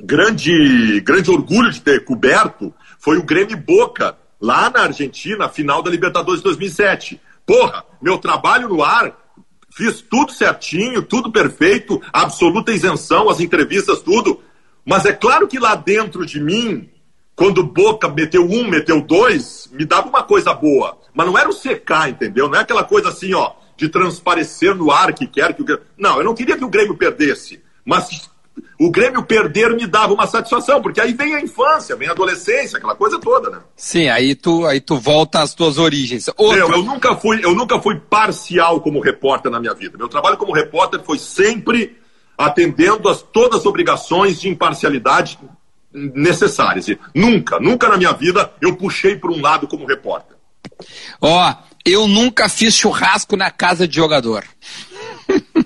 grande 0.00 1.00
grande 1.00 1.30
orgulho 1.30 1.70
de 1.70 1.80
ter 1.80 2.04
coberto 2.04 2.72
foi 3.02 3.18
o 3.18 3.24
Grêmio 3.24 3.56
Boca, 3.56 4.16
lá 4.40 4.70
na 4.70 4.82
Argentina, 4.82 5.48
final 5.48 5.82
da 5.82 5.90
Libertadores 5.90 6.40
2007. 6.40 7.20
Porra, 7.44 7.84
meu 8.00 8.16
trabalho 8.16 8.68
no 8.68 8.80
ar, 8.80 9.12
fiz 9.76 10.00
tudo 10.00 10.30
certinho, 10.30 11.02
tudo 11.02 11.32
perfeito, 11.32 12.00
absoluta 12.12 12.70
isenção, 12.70 13.28
as 13.28 13.40
entrevistas, 13.40 14.00
tudo. 14.00 14.40
Mas 14.86 15.04
é 15.04 15.12
claro 15.12 15.48
que 15.48 15.58
lá 15.58 15.74
dentro 15.74 16.24
de 16.24 16.40
mim, 16.40 16.88
quando 17.34 17.64
Boca 17.64 18.08
meteu 18.08 18.44
um, 18.44 18.68
meteu 18.68 19.00
dois, 19.00 19.68
me 19.72 19.84
dava 19.84 20.08
uma 20.08 20.22
coisa 20.22 20.54
boa. 20.54 20.96
Mas 21.12 21.26
não 21.26 21.36
era 21.36 21.48
o 21.48 21.52
secar, 21.52 22.08
entendeu? 22.08 22.48
Não 22.48 22.54
é 22.54 22.60
aquela 22.60 22.84
coisa 22.84 23.08
assim, 23.08 23.34
ó, 23.34 23.54
de 23.76 23.88
transparecer 23.88 24.76
no 24.76 24.92
ar 24.92 25.12
que 25.12 25.26
quer 25.26 25.54
que 25.54 25.62
o 25.62 25.64
Grêmio. 25.64 25.84
Não, 25.98 26.18
eu 26.18 26.24
não 26.24 26.36
queria 26.36 26.56
que 26.56 26.64
o 26.64 26.70
Grêmio 26.70 26.96
perdesse. 26.96 27.60
Mas 27.84 28.30
o 28.78 28.90
Grêmio 28.90 29.22
perder 29.22 29.74
me 29.74 29.86
dava 29.86 30.12
uma 30.12 30.26
satisfação, 30.26 30.82
porque 30.82 31.00
aí 31.00 31.12
vem 31.12 31.34
a 31.34 31.40
infância, 31.40 31.96
vem 31.96 32.08
a 32.08 32.12
adolescência, 32.12 32.78
aquela 32.78 32.94
coisa 32.94 33.18
toda, 33.18 33.48
né? 33.48 33.60
Sim, 33.76 34.08
aí 34.08 34.34
tu, 34.34 34.66
aí 34.66 34.80
tu 34.80 34.98
volta 34.98 35.40
às 35.40 35.54
tuas 35.54 35.78
origens. 35.78 36.28
Outro... 36.36 36.58
Eu, 36.58 36.70
eu, 36.70 36.82
nunca 36.82 37.14
fui, 37.14 37.44
eu 37.44 37.54
nunca 37.54 37.80
fui 37.80 37.98
parcial 37.98 38.80
como 38.80 39.00
repórter 39.00 39.50
na 39.50 39.60
minha 39.60 39.74
vida. 39.74 39.96
Meu 39.96 40.08
trabalho 40.08 40.36
como 40.36 40.52
repórter 40.52 41.00
foi 41.04 41.18
sempre 41.18 41.96
atendendo 42.36 43.08
a 43.08 43.14
todas 43.14 43.60
as 43.60 43.66
obrigações 43.66 44.40
de 44.40 44.48
imparcialidade 44.48 45.38
necessárias. 45.92 46.88
E 46.88 46.98
nunca, 47.14 47.60
nunca 47.60 47.88
na 47.88 47.96
minha 47.96 48.12
vida 48.12 48.52
eu 48.60 48.76
puxei 48.76 49.16
para 49.16 49.30
um 49.30 49.40
lado 49.40 49.68
como 49.68 49.86
repórter. 49.86 50.36
Ó, 51.20 51.50
oh, 51.50 51.54
eu 51.84 52.08
nunca 52.08 52.48
fiz 52.48 52.74
churrasco 52.74 53.36
na 53.36 53.50
casa 53.50 53.86
de 53.86 53.96
jogador. 53.96 54.44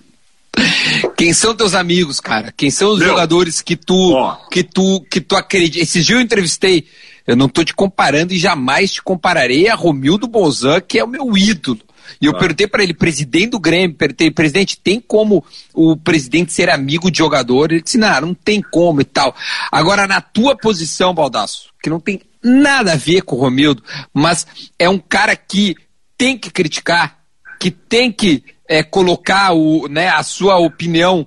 Quem 1.17 1.33
são 1.33 1.55
teus 1.55 1.75
amigos, 1.75 2.21
cara? 2.21 2.53
Quem 2.57 2.71
são 2.71 2.93
os 2.93 2.99
Meu, 2.99 3.09
jogadores 3.09 3.61
que 3.63 3.77
tu, 3.77 4.13
ó. 4.13 4.35
que 4.51 4.63
tu, 4.63 5.01
que 5.11 5.21
tu 5.21 5.37
acredita? 5.37 5.83
Esses 5.83 6.05
dias 6.05 6.19
eu 6.19 6.25
entrevistei, 6.25 6.87
eu 7.27 7.37
não 7.37 7.49
tô 7.49 7.65
te 7.65 7.75
comparando 7.75 8.33
e 8.33 8.39
jamais 8.39 8.93
te 8.93 9.03
compararei 9.03 9.69
a 9.69 9.75
Romildo 9.75 10.27
Bozan, 10.27 10.81
que 10.81 10.99
é 10.99 11.05
o 11.05 11.09
meu 11.09 11.37
ídolo. 11.37 11.81
E 12.21 12.27
eu 12.27 12.33
ah. 12.33 12.39
perguntei 12.39 12.67
para 12.67 12.83
ele, 12.83 12.95
presidente 12.95 13.51
do 13.51 13.61
Grêmio, 13.61 13.97
perguntei, 13.97 14.31
presidente, 14.31 14.79
tem 14.79 15.01
como 15.01 15.45
o 15.75 15.97
presidente 15.97 16.53
ser 16.53 16.71
amigo 16.71 17.11
de 17.11 17.19
jogador? 17.19 17.73
Ele 17.73 17.83
disse, 17.83 17.99
não, 17.99 18.21
não 18.21 18.35
tem 18.35 18.63
como 18.63 19.01
e 19.01 19.05
tal. 19.05 19.35
Agora, 19.71 20.07
na 20.07 20.21
tua 20.21 20.57
posição, 20.57 21.15
Baldaço, 21.15 21.71
que 21.83 21.91
não 21.91 22.01
tem 22.01 22.21
nada 22.43 22.93
a 22.93 22.97
ver 22.97 23.23
com 23.23 23.37
o 23.37 23.41
Romildo, 23.41 23.83
mas 24.15 24.47
é 24.79 24.89
um 24.89 24.99
cara 24.99 25.35
que 25.35 25.75
tem 26.17 26.39
que 26.39 26.51
criticar, 26.51 27.19
que 27.59 27.71
tem 27.71 28.13
que 28.13 28.43
é, 28.69 28.83
colocar 28.83 29.53
o, 29.53 29.89
né, 29.89 30.09
a 30.09 30.23
sua 30.23 30.57
opinião, 30.59 31.27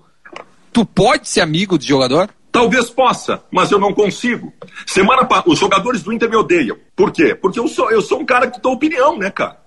tu 0.72 0.86
pode 0.86 1.28
ser 1.28 1.42
amigo 1.42 1.78
de 1.78 1.88
jogador? 1.88 2.30
Talvez 2.52 2.90
possa, 2.90 3.44
mas 3.52 3.72
eu 3.72 3.80
não 3.80 3.94
consigo. 3.94 4.52
Semana 4.86 5.24
pa... 5.24 5.44
Os 5.46 5.60
jogadores 5.60 6.02
do 6.02 6.12
Inter 6.12 6.30
me 6.30 6.36
odeiam. 6.36 6.78
Por 6.96 7.12
quê? 7.12 7.36
Porque 7.36 7.60
eu 7.60 7.68
sou, 7.68 7.92
eu 7.92 8.02
sou 8.02 8.20
um 8.20 8.26
cara 8.26 8.50
que 8.50 8.60
dá 8.60 8.70
opinião, 8.70 9.18
né, 9.18 9.30
cara? 9.30 9.60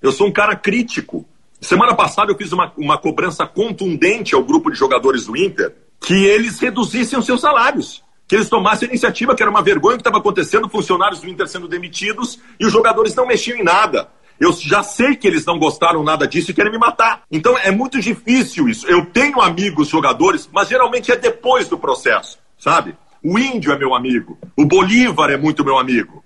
Eu 0.00 0.12
sou 0.12 0.26
um 0.26 0.32
cara 0.32 0.54
crítico. 0.54 1.26
Semana 1.60 1.94
passada 1.94 2.30
eu 2.30 2.36
fiz 2.36 2.52
uma, 2.52 2.72
uma 2.76 2.98
cobrança 2.98 3.46
contundente 3.46 4.34
ao 4.34 4.44
grupo 4.44 4.70
de 4.70 4.78
jogadores 4.78 5.26
do 5.26 5.36
Inter 5.36 5.74
que 6.00 6.24
eles 6.24 6.58
reduzissem 6.58 7.18
os 7.18 7.24
seus 7.24 7.40
salários. 7.40 8.02
Que 8.26 8.36
eles 8.36 8.48
tomassem 8.48 8.88
a 8.88 8.90
iniciativa, 8.90 9.34
que 9.34 9.42
era 9.42 9.50
uma 9.50 9.62
vergonha 9.62 9.96
que 9.96 10.00
estava 10.00 10.18
acontecendo, 10.18 10.68
funcionários 10.68 11.20
do 11.20 11.28
Inter 11.28 11.46
sendo 11.46 11.68
demitidos 11.68 12.38
e 12.58 12.66
os 12.66 12.72
jogadores 12.72 13.14
não 13.14 13.26
mexiam 13.26 13.56
em 13.56 13.62
nada. 13.62 14.08
Eu 14.42 14.52
já 14.52 14.82
sei 14.82 15.14
que 15.14 15.24
eles 15.24 15.46
não 15.46 15.56
gostaram 15.56 16.02
nada 16.02 16.26
disso 16.26 16.50
e 16.50 16.54
querem 16.54 16.72
me 16.72 16.76
matar. 16.76 17.22
Então 17.30 17.56
é 17.56 17.70
muito 17.70 18.00
difícil 18.00 18.68
isso. 18.68 18.88
Eu 18.88 19.06
tenho 19.06 19.40
amigos 19.40 19.86
jogadores, 19.86 20.50
mas 20.52 20.68
geralmente 20.68 21.12
é 21.12 21.16
depois 21.16 21.68
do 21.68 21.78
processo, 21.78 22.40
sabe? 22.58 22.96
O 23.22 23.38
Índio 23.38 23.72
é 23.72 23.78
meu 23.78 23.94
amigo. 23.94 24.36
O 24.56 24.66
Bolívar 24.66 25.30
é 25.30 25.36
muito 25.36 25.64
meu 25.64 25.78
amigo. 25.78 26.24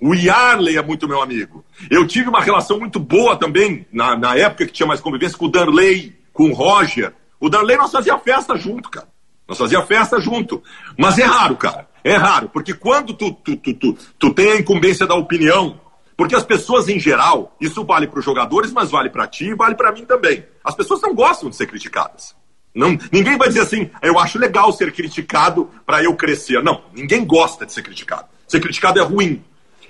O 0.00 0.14
Yarley 0.14 0.76
é 0.76 0.82
muito 0.82 1.08
meu 1.08 1.20
amigo. 1.20 1.64
Eu 1.90 2.06
tive 2.06 2.28
uma 2.28 2.40
relação 2.40 2.78
muito 2.78 3.00
boa 3.00 3.34
também, 3.34 3.84
na, 3.92 4.16
na 4.16 4.36
época 4.36 4.66
que 4.66 4.72
tinha 4.72 4.86
mais 4.86 5.00
convivência, 5.00 5.36
com 5.36 5.46
o 5.46 5.50
Darley, 5.50 6.16
com 6.32 6.50
o 6.50 6.54
Roger. 6.54 7.14
O 7.40 7.48
Darley 7.48 7.76
nós 7.76 7.90
fazia 7.90 8.16
festa 8.16 8.56
junto, 8.56 8.88
cara. 8.88 9.08
Nós 9.48 9.58
fazia 9.58 9.82
festa 9.82 10.20
junto. 10.20 10.62
Mas 10.96 11.18
é 11.18 11.24
raro, 11.24 11.56
cara. 11.56 11.88
É 12.04 12.14
raro, 12.14 12.48
porque 12.48 12.74
quando 12.74 13.12
tu, 13.12 13.32
tu, 13.32 13.56
tu, 13.56 13.74
tu, 13.74 13.98
tu 14.16 14.32
tem 14.32 14.52
a 14.52 14.60
incumbência 14.60 15.04
da 15.04 15.16
opinião 15.16 15.80
porque 16.16 16.34
as 16.34 16.44
pessoas 16.44 16.88
em 16.88 16.98
geral, 16.98 17.54
isso 17.60 17.84
vale 17.84 18.06
para 18.06 18.18
os 18.18 18.24
jogadores, 18.24 18.72
mas 18.72 18.90
vale 18.90 19.10
para 19.10 19.26
ti 19.26 19.46
e 19.46 19.54
vale 19.54 19.74
para 19.74 19.92
mim 19.92 20.04
também. 20.04 20.44
As 20.64 20.74
pessoas 20.74 21.02
não 21.02 21.14
gostam 21.14 21.50
de 21.50 21.56
ser 21.56 21.66
criticadas. 21.66 22.34
Não, 22.74 22.96
ninguém 23.10 23.38
vai 23.38 23.48
dizer 23.48 23.60
assim, 23.60 23.90
eu 24.02 24.18
acho 24.18 24.38
legal 24.38 24.72
ser 24.72 24.92
criticado 24.92 25.70
para 25.84 26.02
eu 26.02 26.14
crescer. 26.14 26.62
Não, 26.62 26.82
ninguém 26.92 27.24
gosta 27.24 27.66
de 27.66 27.72
ser 27.72 27.82
criticado. 27.82 28.26
Ser 28.46 28.60
criticado 28.60 28.98
é 28.98 29.02
ruim. 29.02 29.42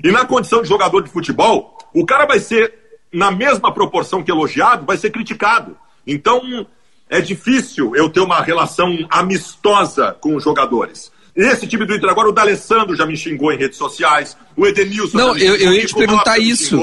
E 0.02 0.10
na 0.10 0.24
condição 0.24 0.62
de 0.62 0.68
jogador 0.68 1.02
de 1.02 1.10
futebol, 1.10 1.76
o 1.92 2.04
cara 2.04 2.26
vai 2.26 2.38
ser, 2.38 2.74
na 3.12 3.30
mesma 3.30 3.72
proporção 3.72 4.22
que 4.22 4.30
elogiado, 4.30 4.86
vai 4.86 4.96
ser 4.96 5.10
criticado. 5.10 5.76
Então, 6.06 6.66
é 7.08 7.20
difícil 7.20 7.94
eu 7.96 8.08
ter 8.10 8.20
uma 8.20 8.40
relação 8.40 8.96
amistosa 9.10 10.16
com 10.20 10.36
os 10.36 10.44
jogadores. 10.44 11.10
Esse 11.36 11.66
time 11.66 11.84
do 11.84 11.94
Inter 11.94 12.08
agora, 12.08 12.28
o 12.30 12.32
D'Alessandro 12.32 12.96
já 12.96 13.04
me 13.04 13.16
xingou 13.16 13.52
em 13.52 13.58
redes 13.58 13.76
sociais, 13.76 14.36
o 14.56 14.66
Edenilson... 14.66 15.18
Não, 15.18 15.36
eu, 15.36 15.54
eu 15.56 15.72
ia 15.74 15.84
te 15.84 15.94
perguntar 15.94 16.38
isso. 16.38 16.76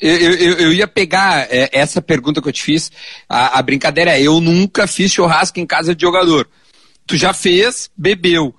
Eu, 0.00 0.12
eu, 0.12 0.52
eu, 0.58 0.72
ia 0.72 0.86
pegar 0.86 1.48
é, 1.50 1.68
essa 1.72 2.00
pergunta 2.00 2.40
que 2.40 2.48
eu 2.48 2.52
te 2.52 2.62
fiz. 2.62 2.90
A, 3.28 3.58
a, 3.58 3.62
brincadeira 3.62 4.12
é: 4.12 4.22
eu 4.22 4.40
nunca 4.40 4.86
fiz 4.86 5.12
churrasco 5.12 5.58
em 5.58 5.66
casa 5.66 5.94
de 5.94 6.02
jogador. 6.02 6.48
Tu 7.04 7.16
já 7.16 7.32
fez, 7.32 7.90
bebeu. 7.96 8.54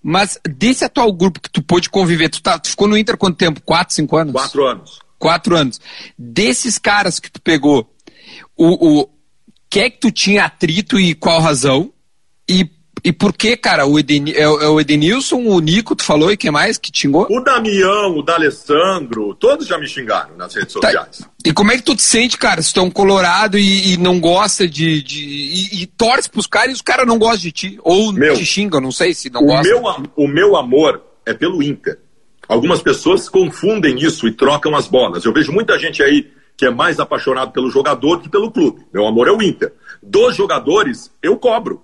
Mas 0.00 0.38
desse 0.48 0.84
atual 0.84 1.12
grupo 1.12 1.40
que 1.40 1.50
tu 1.50 1.62
pôde 1.62 1.90
conviver, 1.90 2.28
tu, 2.28 2.40
tá, 2.40 2.58
tu 2.58 2.68
ficou 2.68 2.86
no 2.86 2.96
Inter 2.96 3.16
quanto 3.16 3.36
tempo? 3.36 3.60
Quatro, 3.62 3.94
cinco 3.94 4.16
anos? 4.16 4.32
Quatro 4.32 4.66
anos. 4.66 4.98
Quatro 5.18 5.56
anos. 5.56 5.80
Desses 6.16 6.78
caras 6.78 7.18
que 7.18 7.30
tu 7.30 7.40
pegou, 7.40 7.90
o, 8.56 9.00
o 9.00 9.08
que 9.68 9.80
é 9.80 9.90
que 9.90 9.98
tu 9.98 10.12
tinha 10.12 10.44
atrito 10.44 11.00
e 11.00 11.14
qual 11.14 11.40
razão? 11.40 11.92
E 12.48 12.70
e 13.02 13.12
por 13.12 13.32
que, 13.32 13.56
cara, 13.56 13.86
o, 13.86 13.98
Eden, 13.98 14.32
é, 14.32 14.42
é, 14.42 14.48
o 14.48 14.80
Edenilson, 14.80 15.36
o 15.36 15.60
Nico, 15.60 15.94
tu 15.94 16.04
falou, 16.04 16.30
e 16.30 16.36
quem 16.36 16.50
mais 16.50 16.78
que 16.78 16.90
xingou? 16.92 17.26
O 17.30 17.40
Damião, 17.40 18.16
o 18.16 18.22
D'Alessandro, 18.22 19.34
todos 19.34 19.66
já 19.66 19.76
me 19.78 19.86
xingaram 19.86 20.36
nas 20.36 20.54
redes 20.54 20.74
tá. 20.74 20.80
sociais. 20.80 21.22
E 21.44 21.52
como 21.52 21.72
é 21.72 21.76
que 21.76 21.82
tu 21.82 21.94
te 21.94 22.02
sente, 22.02 22.38
cara, 22.38 22.62
se 22.62 22.72
tu 22.72 22.80
é 22.80 22.82
um 22.82 22.90
colorado 22.90 23.58
e, 23.58 23.92
e 23.92 23.96
não 23.96 24.20
gosta 24.20 24.66
de... 24.66 25.02
de 25.02 25.22
e, 25.22 25.82
e, 25.82 25.86
torce 25.86 26.30
pros 26.30 26.46
caras 26.46 26.70
e 26.70 26.74
os 26.74 26.82
caras 26.82 27.06
não 27.06 27.18
gostam 27.18 27.40
de 27.40 27.52
ti? 27.52 27.78
Ou 27.82 28.12
meu, 28.12 28.34
te 28.34 28.46
xingam, 28.46 28.80
não 28.80 28.92
sei 28.92 29.12
se 29.12 29.28
não 29.28 29.42
o 29.42 29.46
gostam. 29.46 29.82
Meu, 29.82 30.10
o 30.16 30.28
meu 30.28 30.56
amor 30.56 31.02
é 31.26 31.34
pelo 31.34 31.62
Inter. 31.62 31.98
Algumas 32.48 32.82
pessoas 32.82 33.28
confundem 33.28 33.98
isso 33.98 34.26
e 34.26 34.32
trocam 34.32 34.74
as 34.76 34.86
bolas. 34.86 35.24
Eu 35.24 35.32
vejo 35.32 35.52
muita 35.52 35.78
gente 35.78 36.02
aí 36.02 36.30
que 36.56 36.66
é 36.66 36.70
mais 36.70 37.00
apaixonado 37.00 37.52
pelo 37.52 37.70
jogador 37.70 38.20
que 38.20 38.28
pelo 38.28 38.50
clube. 38.50 38.86
Meu 38.92 39.06
amor 39.06 39.28
é 39.28 39.32
o 39.32 39.42
Inter. 39.42 39.72
Dos 40.02 40.36
jogadores, 40.36 41.10
eu 41.22 41.36
cobro 41.36 41.82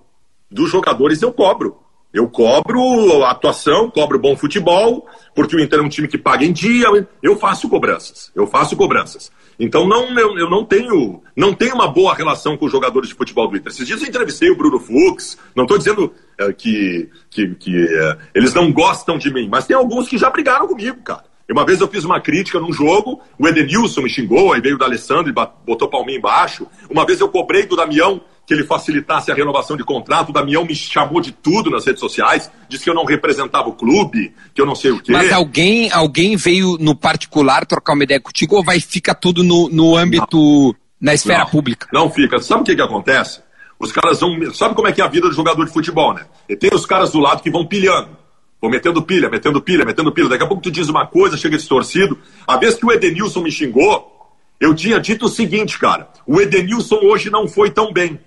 dos 0.51 0.71
jogadores 0.71 1.23
eu 1.23 1.33
cobro. 1.33 1.77
Eu 2.13 2.29
cobro 2.29 3.25
atuação, 3.25 3.89
cobro 3.89 4.19
bom 4.19 4.37
futebol, 4.37 5.07
porque 5.33 5.55
o 5.55 5.61
Inter 5.61 5.79
é 5.79 5.83
um 5.83 5.89
time 5.89 6.09
que 6.09 6.19
paga 6.19 6.45
em 6.45 6.53
dia. 6.53 6.87
Eu 7.23 7.37
faço 7.37 7.69
cobranças. 7.69 8.33
Eu 8.35 8.49
faço 8.49 8.77
cobranças. 8.77 9.31
Então 9.61 9.87
não, 9.87 10.19
eu, 10.19 10.39
eu 10.39 10.51
não 10.51 10.65
tenho 10.65 11.23
não 11.37 11.55
tenho 11.55 11.75
uma 11.75 11.87
boa 11.87 12.15
relação 12.15 12.57
com 12.57 12.65
os 12.65 12.73
jogadores 12.73 13.11
de 13.11 13.15
futebol 13.15 13.47
do 13.47 13.57
Inter. 13.57 13.71
Esses 13.71 13.87
dias 13.87 14.03
eu 14.03 14.09
entrevistei 14.09 14.51
o 14.51 14.57
Bruno 14.57 14.81
Fux. 14.81 15.39
Não 15.55 15.65
estou 15.65 15.79
dizendo 15.79 16.13
é, 16.39 16.53
que, 16.53 17.09
que, 17.31 17.55
que 17.55 17.77
é, 17.77 18.19
eles 18.35 18.55
não 18.55 18.73
gostam 18.73 19.17
de 19.17 19.33
mim, 19.33 19.49
mas 19.49 19.67
tem 19.67 19.77
alguns 19.77 20.09
que 20.09 20.19
já 20.19 20.31
brigaram 20.31 20.67
comigo, 20.67 21.01
cara. 21.03 21.31
Uma 21.49 21.67
vez 21.67 21.81
eu 21.81 21.89
fiz 21.89 22.05
uma 22.05 22.21
crítica 22.21 22.61
num 22.61 22.73
jogo, 22.73 23.21
o 23.37 23.47
Edenilson 23.47 24.03
me 24.03 24.09
xingou, 24.09 24.53
aí 24.53 24.61
veio 24.61 24.77
o 24.77 24.79
da 24.79 24.85
Alessandro 24.87 25.31
e 25.31 25.67
botou 25.67 25.89
palminha 25.89 26.19
embaixo. 26.19 26.67
Uma 26.89 27.05
vez 27.05 27.21
eu 27.21 27.29
cobrei 27.29 27.67
do 27.67 27.75
Damião 27.75 28.21
que 28.51 28.55
ele 28.55 28.65
facilitasse 28.65 29.31
a 29.31 29.35
renovação 29.35 29.77
de 29.77 29.85
contrato. 29.85 30.31
O 30.31 30.33
Damião 30.33 30.65
me 30.65 30.75
chamou 30.75 31.21
de 31.21 31.31
tudo 31.31 31.71
nas 31.71 31.87
redes 31.87 32.01
sociais, 32.01 32.51
disse 32.69 32.83
que 32.83 32.91
eu 32.91 32.95
não 32.95 33.05
representava 33.05 33.69
o 33.69 33.73
clube, 33.73 34.35
que 34.53 34.61
eu 34.61 34.67
não 34.67 34.75
sei 34.75 34.91
o 34.91 35.01
quê. 35.01 35.13
Mas 35.13 35.31
alguém, 35.31 35.89
alguém 35.93 36.35
veio 36.35 36.77
no 36.81 36.97
particular 36.97 37.65
trocar 37.65 37.95
uma 37.95 38.03
ideia 38.03 38.21
contigo 38.21 38.57
ou 38.57 38.65
vai 38.65 38.81
ficar 38.81 39.15
tudo 39.15 39.45
no, 39.45 39.69
no 39.69 39.97
âmbito, 39.97 40.37
não. 40.37 40.75
na 41.01 41.15
esfera 41.15 41.45
não, 41.45 41.47
pública? 41.47 41.87
Não 41.93 42.11
fica. 42.11 42.41
Sabe 42.41 42.63
o 42.63 42.65
que, 42.65 42.75
que 42.75 42.83
acontece? 42.83 43.41
Os 43.79 43.93
caras 43.93 44.19
vão. 44.19 44.53
Sabe 44.53 44.75
como 44.75 44.89
é 44.89 44.93
que 44.93 45.01
é 45.01 45.05
a 45.05 45.09
vida 45.09 45.29
do 45.29 45.33
jogador 45.33 45.65
de 45.65 45.73
futebol, 45.73 46.13
né? 46.13 46.27
E 46.49 46.57
tem 46.57 46.71
os 46.75 46.85
caras 46.85 47.13
do 47.13 47.21
lado 47.21 47.43
que 47.45 47.53
vão 47.53 47.65
pilhando. 47.65 48.19
Vou 48.61 48.69
metendo 48.69 49.01
pilha, 49.01 49.31
metendo 49.31 49.63
pilha, 49.63 49.85
metendo 49.85 50.11
pilha. 50.11 50.29
Daqui 50.29 50.43
a 50.43 50.47
pouco 50.49 50.61
tu 50.61 50.73
diz 50.73 50.89
uma 50.89 51.07
coisa, 51.07 51.37
chega 51.37 51.57
distorcido. 51.57 52.19
A 52.49 52.57
vez 52.57 52.75
que 52.75 52.85
o 52.85 52.91
Edenilson 52.91 53.43
me 53.43 53.53
xingou, 53.53 54.35
eu 54.59 54.75
tinha 54.75 54.99
dito 54.99 55.27
o 55.27 55.29
seguinte, 55.29 55.79
cara. 55.79 56.09
O 56.27 56.41
Edenilson 56.41 56.97
hoje 56.97 57.31
não 57.31 57.47
foi 57.47 57.71
tão 57.71 57.93
bem. 57.93 58.19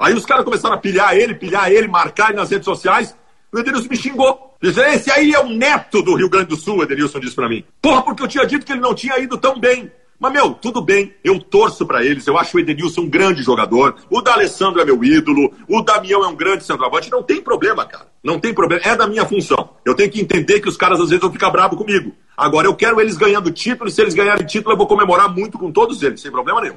Aí 0.00 0.14
os 0.14 0.26
caras 0.26 0.44
começaram 0.44 0.74
a 0.74 0.78
pilhar 0.78 1.14
ele, 1.16 1.34
pilhar 1.34 1.70
ele, 1.70 1.88
marcar 1.88 2.28
ele 2.30 2.38
nas 2.38 2.50
redes 2.50 2.64
sociais. 2.64 3.16
O 3.52 3.58
Edenilson 3.58 3.88
me 3.88 3.96
xingou. 3.96 4.56
Disse, 4.60 4.80
esse 4.80 5.10
aí 5.10 5.32
é 5.32 5.40
o 5.40 5.48
neto 5.48 6.02
do 6.02 6.14
Rio 6.14 6.28
Grande 6.28 6.48
do 6.48 6.56
Sul, 6.56 6.78
o 6.78 6.82
Edenilson 6.82 7.20
disse 7.20 7.36
pra 7.36 7.48
mim. 7.48 7.64
Porra, 7.80 8.02
porque 8.02 8.22
eu 8.22 8.28
tinha 8.28 8.46
dito 8.46 8.64
que 8.64 8.72
ele 8.72 8.80
não 8.80 8.94
tinha 8.94 9.18
ido 9.18 9.38
tão 9.38 9.58
bem. 9.58 9.92
Mas, 10.18 10.32
meu, 10.32 10.54
tudo 10.54 10.80
bem, 10.80 11.12
eu 11.22 11.38
torço 11.38 11.84
para 11.84 12.04
eles. 12.04 12.26
Eu 12.26 12.38
acho 12.38 12.56
o 12.56 12.60
Edenilson 12.60 13.02
um 13.02 13.08
grande 13.08 13.42
jogador. 13.42 13.96
O 14.08 14.22
D'Alessandro 14.22 14.80
é 14.80 14.84
meu 14.84 15.02
ídolo. 15.04 15.52
O 15.68 15.82
Damião 15.82 16.24
é 16.24 16.28
um 16.28 16.34
grande 16.34 16.64
centroavante. 16.64 17.10
Não 17.10 17.22
tem 17.22 17.42
problema, 17.42 17.84
cara. 17.84 18.06
Não 18.22 18.38
tem 18.38 18.54
problema. 18.54 18.82
É 18.84 18.96
da 18.96 19.06
minha 19.06 19.26
função. 19.26 19.70
Eu 19.84 19.94
tenho 19.94 20.10
que 20.10 20.20
entender 20.20 20.60
que 20.60 20.68
os 20.68 20.76
caras 20.76 21.00
às 21.00 21.10
vezes 21.10 21.20
vão 21.20 21.32
ficar 21.32 21.50
bravos 21.50 21.76
comigo. 21.76 22.14
Agora, 22.36 22.66
eu 22.66 22.74
quero 22.74 23.00
eles 23.00 23.16
ganhando 23.16 23.50
título. 23.50 23.88
E 23.88 23.92
se 23.92 24.00
eles 24.00 24.14
ganharem 24.14 24.46
título, 24.46 24.72
eu 24.72 24.78
vou 24.78 24.86
comemorar 24.86 25.28
muito 25.28 25.58
com 25.58 25.70
todos 25.70 26.02
eles, 26.02 26.20
sem 26.20 26.30
problema 26.30 26.60
nenhum. 26.60 26.76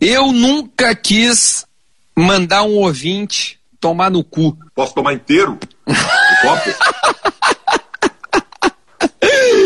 Eu 0.00 0.32
nunca 0.32 0.94
quis 0.94 1.64
mandar 2.20 2.62
um 2.62 2.76
ouvinte 2.76 3.58
tomar 3.80 4.10
no 4.10 4.22
cu. 4.22 4.56
Posso 4.74 4.94
tomar 4.94 5.14
inteiro? 5.14 5.58
O 6.30 6.42
copo? 6.42 6.70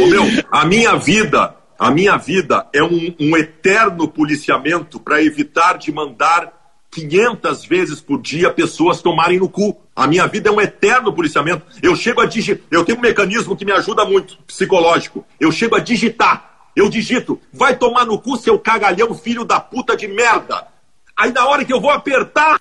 Ô, 0.03 0.07
meu, 0.07 0.25
a 0.51 0.65
minha 0.65 0.97
vida 0.97 1.55
a 1.79 1.91
minha 1.91 2.17
vida 2.17 2.67
é 2.73 2.83
um, 2.83 3.15
um 3.19 3.37
eterno 3.37 4.07
policiamento 4.07 5.01
para 5.01 5.23
evitar 5.23 5.77
de 5.77 5.93
mandar 5.93 6.53
500 6.93 7.67
vezes 7.67 8.01
por 8.01 8.23
dia 8.23 8.51
pessoas 8.51 9.03
tomarem 9.03 9.41
no 9.41 9.49
cu. 9.49 9.77
A 9.95 10.07
minha 10.07 10.27
vida 10.27 10.49
é 10.49 10.53
um 10.53 10.61
eterno 10.61 11.13
policiamento. 11.13 11.67
Eu 11.83 11.97
chego 11.97 12.21
a 12.21 12.27
digitar. 12.27 12.65
Eu 12.71 12.85
tenho 12.85 12.99
um 12.99 13.03
mecanismo 13.03 13.57
que 13.57 13.65
me 13.65 13.73
ajuda 13.73 14.05
muito, 14.05 14.39
psicológico. 14.47 15.27
Eu 15.41 15.51
chego 15.51 15.75
a 15.75 15.81
digitar. 15.81 16.69
Eu 16.77 16.89
digito. 16.89 17.41
Vai 17.53 17.77
tomar 17.77 18.07
no 18.07 18.19
cu, 18.19 18.37
seu 18.37 18.59
cagalhão, 18.59 19.15
filho 19.15 19.45
da 19.45 19.59
puta 19.59 19.97
de 19.97 20.07
merda. 20.07 20.69
Aí 21.17 21.33
na 21.33 21.47
hora 21.47 21.65
que 21.65 21.73
eu 21.73 21.81
vou 21.81 21.91
apertar, 21.91 22.57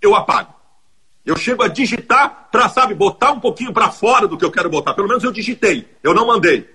eu 0.00 0.14
apago. 0.14 0.54
Eu 1.24 1.36
chego 1.36 1.62
a 1.64 1.68
digitar 1.68 2.48
para, 2.52 2.68
sabe, 2.68 2.94
botar 2.94 3.32
um 3.32 3.40
pouquinho 3.40 3.72
para 3.72 3.90
fora 3.90 4.28
do 4.28 4.38
que 4.38 4.44
eu 4.44 4.50
quero 4.50 4.70
botar. 4.70 4.94
Pelo 4.94 5.08
menos 5.08 5.24
eu 5.24 5.32
digitei. 5.32 5.88
Eu 6.02 6.14
não 6.14 6.26
mandei. 6.26 6.68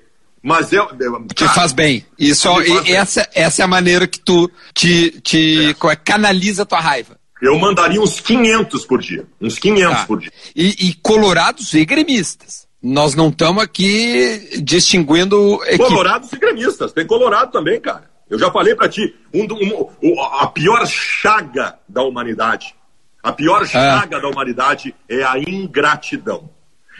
Mas 0.43 0.73
eu. 0.73 0.89
eu 0.99 1.27
te 1.33 1.47
faz 1.49 1.71
bem. 1.71 2.05
Isso, 2.19 2.53
faz 2.53 2.67
e, 2.67 2.91
essa, 2.91 3.29
essa 3.33 3.61
é 3.61 3.65
a 3.65 3.67
maneira 3.67 4.07
que 4.07 4.19
tu 4.19 4.51
te, 4.73 5.21
te 5.21 5.69
é. 5.69 5.95
canaliza 5.95 6.63
a 6.63 6.65
tua 6.65 6.79
raiva. 6.79 7.17
Eu 7.41 7.57
mandaria 7.57 8.01
uns 8.01 8.19
500 8.19 8.85
por 8.85 8.99
dia. 8.99 9.25
Uns 9.39 9.57
500 9.57 9.97
tá. 9.97 10.05
por 10.05 10.19
dia. 10.19 10.31
E, 10.55 10.89
e 10.89 10.93
colorados 10.95 11.73
e 11.73 11.85
gremistas. 11.85 12.67
Nós 12.83 13.15
não 13.15 13.29
estamos 13.29 13.63
aqui 13.63 14.59
distinguindo. 14.63 15.59
Colorados 15.77 16.33
e 16.33 16.37
gremistas. 16.37 16.91
Tem 16.91 17.05
colorado 17.05 17.51
também, 17.51 17.79
cara. 17.79 18.10
Eu 18.31 18.39
já 18.39 18.49
falei 18.49 18.73
para 18.73 18.87
ti. 18.87 19.13
Um, 19.33 19.45
um, 20.01 20.21
a 20.21 20.47
pior 20.47 20.87
chaga 20.87 21.77
da 21.87 22.01
humanidade. 22.01 22.73
A 23.21 23.33
pior 23.33 23.63
é. 23.63 23.65
chaga 23.65 24.21
da 24.21 24.29
humanidade 24.29 24.95
é 25.09 25.21
a 25.21 25.37
ingratidão. 25.37 26.49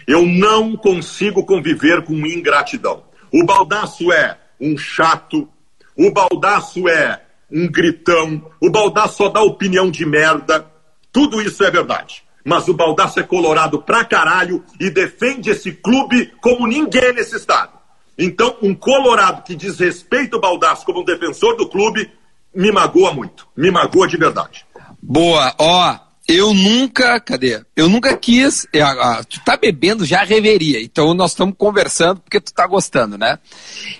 Eu 0.05 0.25
não 0.25 0.75
consigo 0.75 1.45
conviver 1.45 2.03
com 2.03 2.13
ingratidão. 2.13 3.05
O 3.31 3.45
Baldaço 3.45 4.11
é 4.11 4.37
um 4.59 4.77
chato, 4.77 5.47
o 5.95 6.11
Baldaço 6.11 6.89
é 6.89 7.21
um 7.49 7.71
gritão, 7.71 8.51
o 8.59 8.69
Baldaço 8.69 9.17
só 9.17 9.29
dá 9.29 9.41
opinião 9.41 9.89
de 9.89 10.05
merda. 10.05 10.69
Tudo 11.13 11.41
isso 11.41 11.63
é 11.63 11.71
verdade. 11.71 12.23
Mas 12.43 12.67
o 12.67 12.73
Baldaço 12.73 13.21
é 13.21 13.23
colorado 13.23 13.81
pra 13.81 14.03
caralho 14.03 14.65
e 14.77 14.89
defende 14.89 15.49
esse 15.49 15.71
clube 15.71 16.33
como 16.41 16.67
ninguém 16.67 17.13
nesse 17.13 17.37
estado. 17.37 17.70
Então, 18.17 18.55
um 18.61 18.75
colorado 18.75 19.43
que 19.43 19.55
desrespeita 19.55 20.37
o 20.37 20.41
Baldaço 20.41 20.85
como 20.85 21.01
um 21.01 21.05
defensor 21.05 21.55
do 21.57 21.67
clube 21.67 22.11
me 22.53 22.71
magoa 22.71 23.13
muito. 23.13 23.47
Me 23.55 23.71
magoa 23.71 24.07
de 24.07 24.17
verdade. 24.17 24.65
Boa. 25.01 25.53
Ó, 25.57 25.97
eu 26.27 26.53
nunca, 26.53 27.19
cadê? 27.19 27.61
Eu 27.75 27.89
nunca 27.89 28.15
quis. 28.15 28.67
Eu, 28.71 28.85
ah, 28.85 29.23
tu 29.27 29.39
tá 29.43 29.57
bebendo 29.57 30.05
já 30.05 30.23
reveria, 30.23 30.81
então 30.81 31.13
nós 31.13 31.31
estamos 31.31 31.55
conversando 31.57 32.21
porque 32.21 32.39
tu 32.39 32.53
tá 32.53 32.67
gostando, 32.67 33.17
né? 33.17 33.39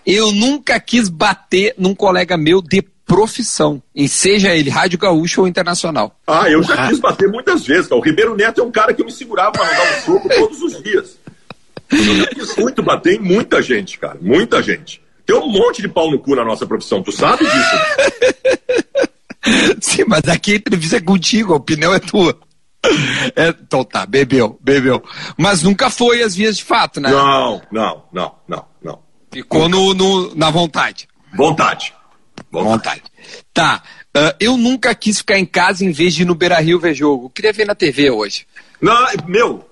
Eu 0.06 0.32
nunca 0.32 0.80
quis 0.80 1.10
bater 1.10 1.74
num 1.78 1.96
colega 1.96 2.38
meu 2.38 2.62
de 2.62 2.84
profissão, 3.06 3.84
em 3.94 4.08
seja 4.08 4.56
ele 4.56 4.70
rádio 4.70 4.98
gaúcho 4.98 5.42
ou 5.42 5.48
internacional. 5.48 6.16
Ah, 6.26 6.50
eu 6.50 6.64
já 6.64 6.88
quis 6.88 7.00
bater 7.00 7.28
muitas 7.28 7.66
vezes. 7.66 7.88
Cara. 7.88 8.00
O 8.00 8.04
Ribeiro 8.04 8.36
Neto 8.38 8.62
é 8.62 8.64
um 8.64 8.72
cara 8.72 8.94
que 8.94 9.02
eu 9.02 9.06
me 9.06 9.12
segurava 9.12 9.52
para 9.52 9.66
dar 9.66 9.98
um 9.98 10.02
soco 10.06 10.30
todos 10.30 10.62
os 10.62 10.82
dias. 10.82 11.18
Muito 12.58 12.84
bater 12.84 13.16
em 13.16 13.20
muita 13.20 13.62
gente, 13.62 13.98
cara. 13.98 14.18
Muita 14.22 14.62
gente. 14.62 15.02
Tem 15.26 15.36
um 15.36 15.48
monte 15.48 15.82
de 15.82 15.88
pau 15.88 16.10
no 16.10 16.20
cu 16.20 16.36
na 16.36 16.44
nossa 16.44 16.66
profissão, 16.66 17.04
tu 17.04 17.12
sabe 17.12 17.44
disso? 17.46 17.78
Sim, 19.82 20.04
mas 20.08 20.28
aqui 20.28 20.54
a 20.54 20.56
entrevista 20.56 20.98
é 20.98 21.02
contigo, 21.02 21.54
a 21.54 21.58
opinião 21.58 21.94
é 21.94 22.00
tua. 22.00 22.38
É, 23.36 23.50
então 23.50 23.84
tá, 23.84 24.06
bebeu, 24.06 24.58
bebeu. 24.62 25.04
Mas 25.38 25.64
nunca 25.64 25.90
foi 25.90 26.24
as 26.24 26.36
vias 26.36 26.58
de 26.58 26.64
fato, 26.64 27.00
né? 27.00 27.10
Não, 27.12 27.62
não, 27.72 28.04
não, 28.12 28.36
não, 28.48 28.66
não. 28.84 29.00
Ficou 29.32 29.70
no, 29.70 29.94
no, 29.94 30.36
na 30.36 30.50
vontade. 30.50 31.08
Vontade. 31.34 31.94
Vontade. 32.52 32.72
vontade. 32.72 33.04
Tá. 33.54 33.84
Uh, 34.16 34.36
eu 34.40 34.58
nunca 34.58 34.94
quis 34.94 35.20
ficar 35.20 35.40
em 35.40 35.46
casa 35.46 35.86
em 35.86 35.92
vez 35.92 36.14
de 36.14 36.24
ir 36.24 36.26
no 36.26 36.36
Beira 36.36 36.60
Rio 36.60 36.80
ver 36.80 36.94
jogo. 36.94 37.28
Eu 37.28 37.30
queria 37.30 37.54
ver 37.54 37.66
na 37.66 37.76
TV 37.76 38.12
hoje. 38.12 38.46
Não, 38.82 38.98
meu, 39.26 39.66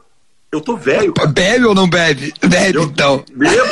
eu 0.51 0.61
tô 0.61 0.75
velho. 0.75 1.13
Cara. 1.13 1.29
Bebe 1.29 1.65
ou 1.65 1.75
não 1.75 1.89
bebe? 1.89 2.33
Bebe, 2.41 2.77
eu, 2.77 2.83
então. 2.83 3.23
Bebo. 3.33 3.69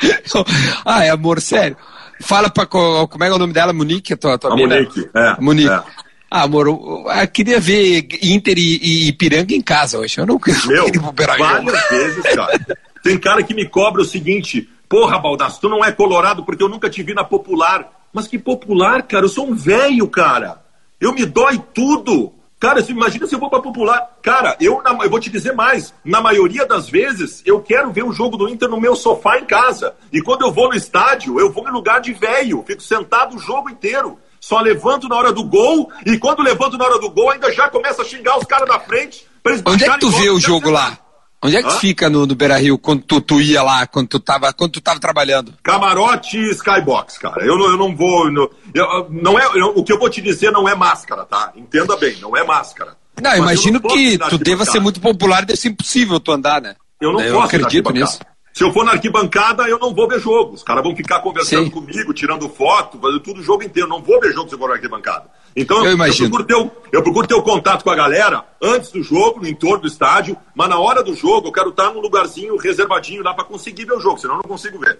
ah, 0.84 1.04
é 1.04 1.10
amor, 1.10 1.40
sério. 1.40 1.76
Fala 2.20 2.50
pra. 2.50 2.66
Como 2.66 3.24
é, 3.24 3.28
é 3.28 3.32
o 3.32 3.38
nome 3.38 3.52
dela? 3.52 3.72
Monique? 3.72 4.12
A 4.12 4.16
tua, 4.16 4.38
tua 4.38 4.52
a 4.52 4.56
Monique, 4.56 5.08
é. 5.14 5.40
Monique. 5.40 5.70
É. 5.70 5.82
Ah, 6.30 6.42
amor, 6.42 6.68
eu 6.68 7.28
queria 7.32 7.58
ver 7.58 8.06
Inter 8.22 8.56
e, 8.56 9.08
Ipiranga 9.08 9.52
em 9.52 9.60
casa 9.60 9.98
hoje. 9.98 10.18
Eu 10.18 10.26
não 10.26 10.38
queria 10.38 10.64
Meu, 10.66 10.86
várias 11.38 11.88
vezes, 11.88 12.22
cara. 12.34 12.60
Tem 13.02 13.18
cara 13.18 13.42
que 13.42 13.52
me 13.52 13.66
cobra 13.66 14.02
o 14.02 14.04
seguinte: 14.04 14.68
porra, 14.88 15.18
Baldasso, 15.18 15.60
tu 15.60 15.68
não 15.68 15.84
é 15.84 15.90
colorado 15.90 16.44
porque 16.44 16.62
eu 16.62 16.68
nunca 16.68 16.88
te 16.88 17.02
vi 17.02 17.14
na 17.14 17.24
popular. 17.24 17.88
Mas 18.12 18.28
que 18.28 18.38
popular, 18.38 19.02
cara? 19.02 19.24
Eu 19.24 19.28
sou 19.28 19.48
um 19.48 19.54
velho, 19.54 20.06
cara. 20.08 20.60
Eu 21.00 21.12
me 21.12 21.24
dói 21.24 21.60
tudo. 21.72 22.32
Cara, 22.60 22.84
imagina 22.90 23.26
se 23.26 23.34
eu 23.34 23.38
vou 23.38 23.48
para 23.48 23.62
popular. 23.62 24.18
Cara, 24.20 24.54
eu, 24.60 24.82
eu 25.02 25.08
vou 25.08 25.18
te 25.18 25.30
dizer 25.30 25.54
mais. 25.54 25.94
Na 26.04 26.20
maioria 26.20 26.66
das 26.66 26.90
vezes, 26.90 27.42
eu 27.46 27.62
quero 27.62 27.90
ver 27.90 28.04
o 28.04 28.12
jogo 28.12 28.36
do 28.36 28.46
Inter 28.50 28.68
no 28.68 28.78
meu 28.78 28.94
sofá 28.94 29.38
em 29.38 29.46
casa. 29.46 29.94
E 30.12 30.20
quando 30.20 30.42
eu 30.42 30.52
vou 30.52 30.68
no 30.68 30.74
estádio, 30.74 31.40
eu 31.40 31.50
vou 31.50 31.66
em 31.66 31.72
lugar 31.72 32.02
de 32.02 32.12
velho. 32.12 32.62
Fico 32.66 32.82
sentado 32.82 33.34
o 33.34 33.38
jogo 33.38 33.70
inteiro. 33.70 34.18
Só 34.38 34.60
levanto 34.60 35.08
na 35.08 35.16
hora 35.16 35.32
do 35.32 35.42
gol. 35.42 35.90
E 36.04 36.18
quando 36.18 36.42
levanto 36.42 36.76
na 36.76 36.84
hora 36.84 36.98
do 36.98 37.08
gol, 37.08 37.30
ainda 37.30 37.50
já 37.50 37.66
começa 37.70 38.02
a 38.02 38.04
xingar 38.04 38.36
os 38.36 38.44
caras 38.44 38.68
da 38.68 38.78
frente. 38.78 39.26
Onde 39.64 39.84
é 39.84 39.90
que 39.90 39.98
tu 39.98 40.10
vê 40.10 40.28
o 40.28 40.38
jogo 40.38 40.70
lá? 40.70 40.98
Onde 41.42 41.56
é 41.56 41.62
que 41.62 41.68
Hã? 41.68 41.78
fica 41.78 42.10
no, 42.10 42.26
no 42.26 42.34
Beira 42.34 42.58
Rio 42.58 42.76
quando 42.76 43.02
tu, 43.02 43.20
tu, 43.20 43.40
ia 43.40 43.62
lá, 43.62 43.86
quando 43.86 44.08
tu, 44.08 44.20
tava, 44.20 44.52
quando 44.52 44.72
tu 44.72 44.80
tava 44.80 45.00
trabalhando? 45.00 45.54
Camarote 45.62 46.36
e 46.36 46.50
Skybox, 46.50 47.16
cara. 47.16 47.44
Eu 47.44 47.56
não, 47.56 47.66
eu 47.66 47.76
não 47.78 47.96
vou. 47.96 48.30
Não, 48.30 48.50
eu, 48.74 49.06
não 49.10 49.38
é, 49.38 49.46
eu, 49.54 49.68
o 49.74 49.82
que 49.82 49.92
eu 49.92 49.98
vou 49.98 50.10
te 50.10 50.20
dizer 50.20 50.50
não 50.50 50.68
é 50.68 50.74
máscara, 50.74 51.24
tá? 51.24 51.52
Entenda 51.56 51.96
bem, 51.96 52.16
não 52.20 52.36
é 52.36 52.44
máscara. 52.44 52.94
Não, 53.20 53.30
Mas 53.30 53.38
imagino 53.38 53.80
não 53.82 53.90
que 53.90 54.18
tu 54.18 54.38
deva 54.38 54.64
ser 54.66 54.80
muito 54.80 55.00
popular, 55.00 55.44
deve 55.44 55.58
ser 55.58 55.68
impossível 55.68 56.20
tu 56.20 56.30
andar, 56.30 56.60
né? 56.60 56.76
Eu 57.00 57.12
não 57.12 57.20
eu 57.20 57.34
posso 57.34 57.56
acredito 57.56 57.90
nisso. 57.90 58.18
Se 58.52 58.64
eu 58.64 58.72
for 58.72 58.84
na 58.84 58.92
arquibancada, 58.92 59.62
eu 59.68 59.78
não 59.78 59.94
vou 59.94 60.08
ver 60.08 60.20
jogo. 60.20 60.54
Os 60.54 60.62
caras 60.62 60.82
vão 60.82 60.94
ficar 60.94 61.20
conversando 61.20 61.64
Sim. 61.64 61.70
comigo, 61.70 62.12
tirando 62.12 62.48
foto, 62.48 62.98
fazendo 63.00 63.20
tudo 63.20 63.40
o 63.40 63.44
jogo 63.44 63.62
inteiro. 63.62 63.88
Não 63.88 64.02
vou 64.02 64.20
ver 64.20 64.32
jogo 64.32 64.48
se 64.48 64.54
eu 64.54 64.58
for 64.58 64.68
na 64.68 64.74
arquibancada. 64.74 65.24
Então, 65.54 65.84
eu, 65.84 65.98
eu, 65.98 66.16
procuro 66.16 66.44
ter 66.44 66.54
o, 66.54 66.70
eu 66.92 67.02
procuro 67.02 67.26
ter 67.26 67.34
o 67.34 67.42
contato 67.42 67.82
com 67.82 67.90
a 67.90 67.96
galera 67.96 68.44
antes 68.62 68.90
do 68.90 69.02
jogo, 69.02 69.40
no 69.40 69.48
entorno 69.48 69.82
do 69.82 69.88
estádio, 69.88 70.36
mas 70.54 70.68
na 70.68 70.78
hora 70.78 71.02
do 71.02 71.14
jogo 71.14 71.48
eu 71.48 71.52
quero 71.52 71.70
estar 71.70 71.92
num 71.92 72.00
lugarzinho 72.00 72.56
reservadinho 72.56 73.22
lá 73.22 73.34
para 73.34 73.44
conseguir 73.44 73.84
ver 73.84 73.94
o 73.94 74.00
jogo, 74.00 74.18
senão 74.18 74.34
eu 74.34 74.42
não 74.42 74.48
consigo 74.48 74.78
ver. 74.78 74.98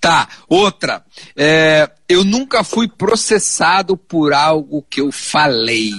Tá, 0.00 0.28
outra. 0.48 1.02
É, 1.36 1.90
eu 2.08 2.24
nunca 2.24 2.62
fui 2.62 2.88
processado 2.88 3.96
por 3.96 4.34
algo 4.34 4.84
que 4.88 5.00
eu 5.00 5.10
falei. 5.10 5.92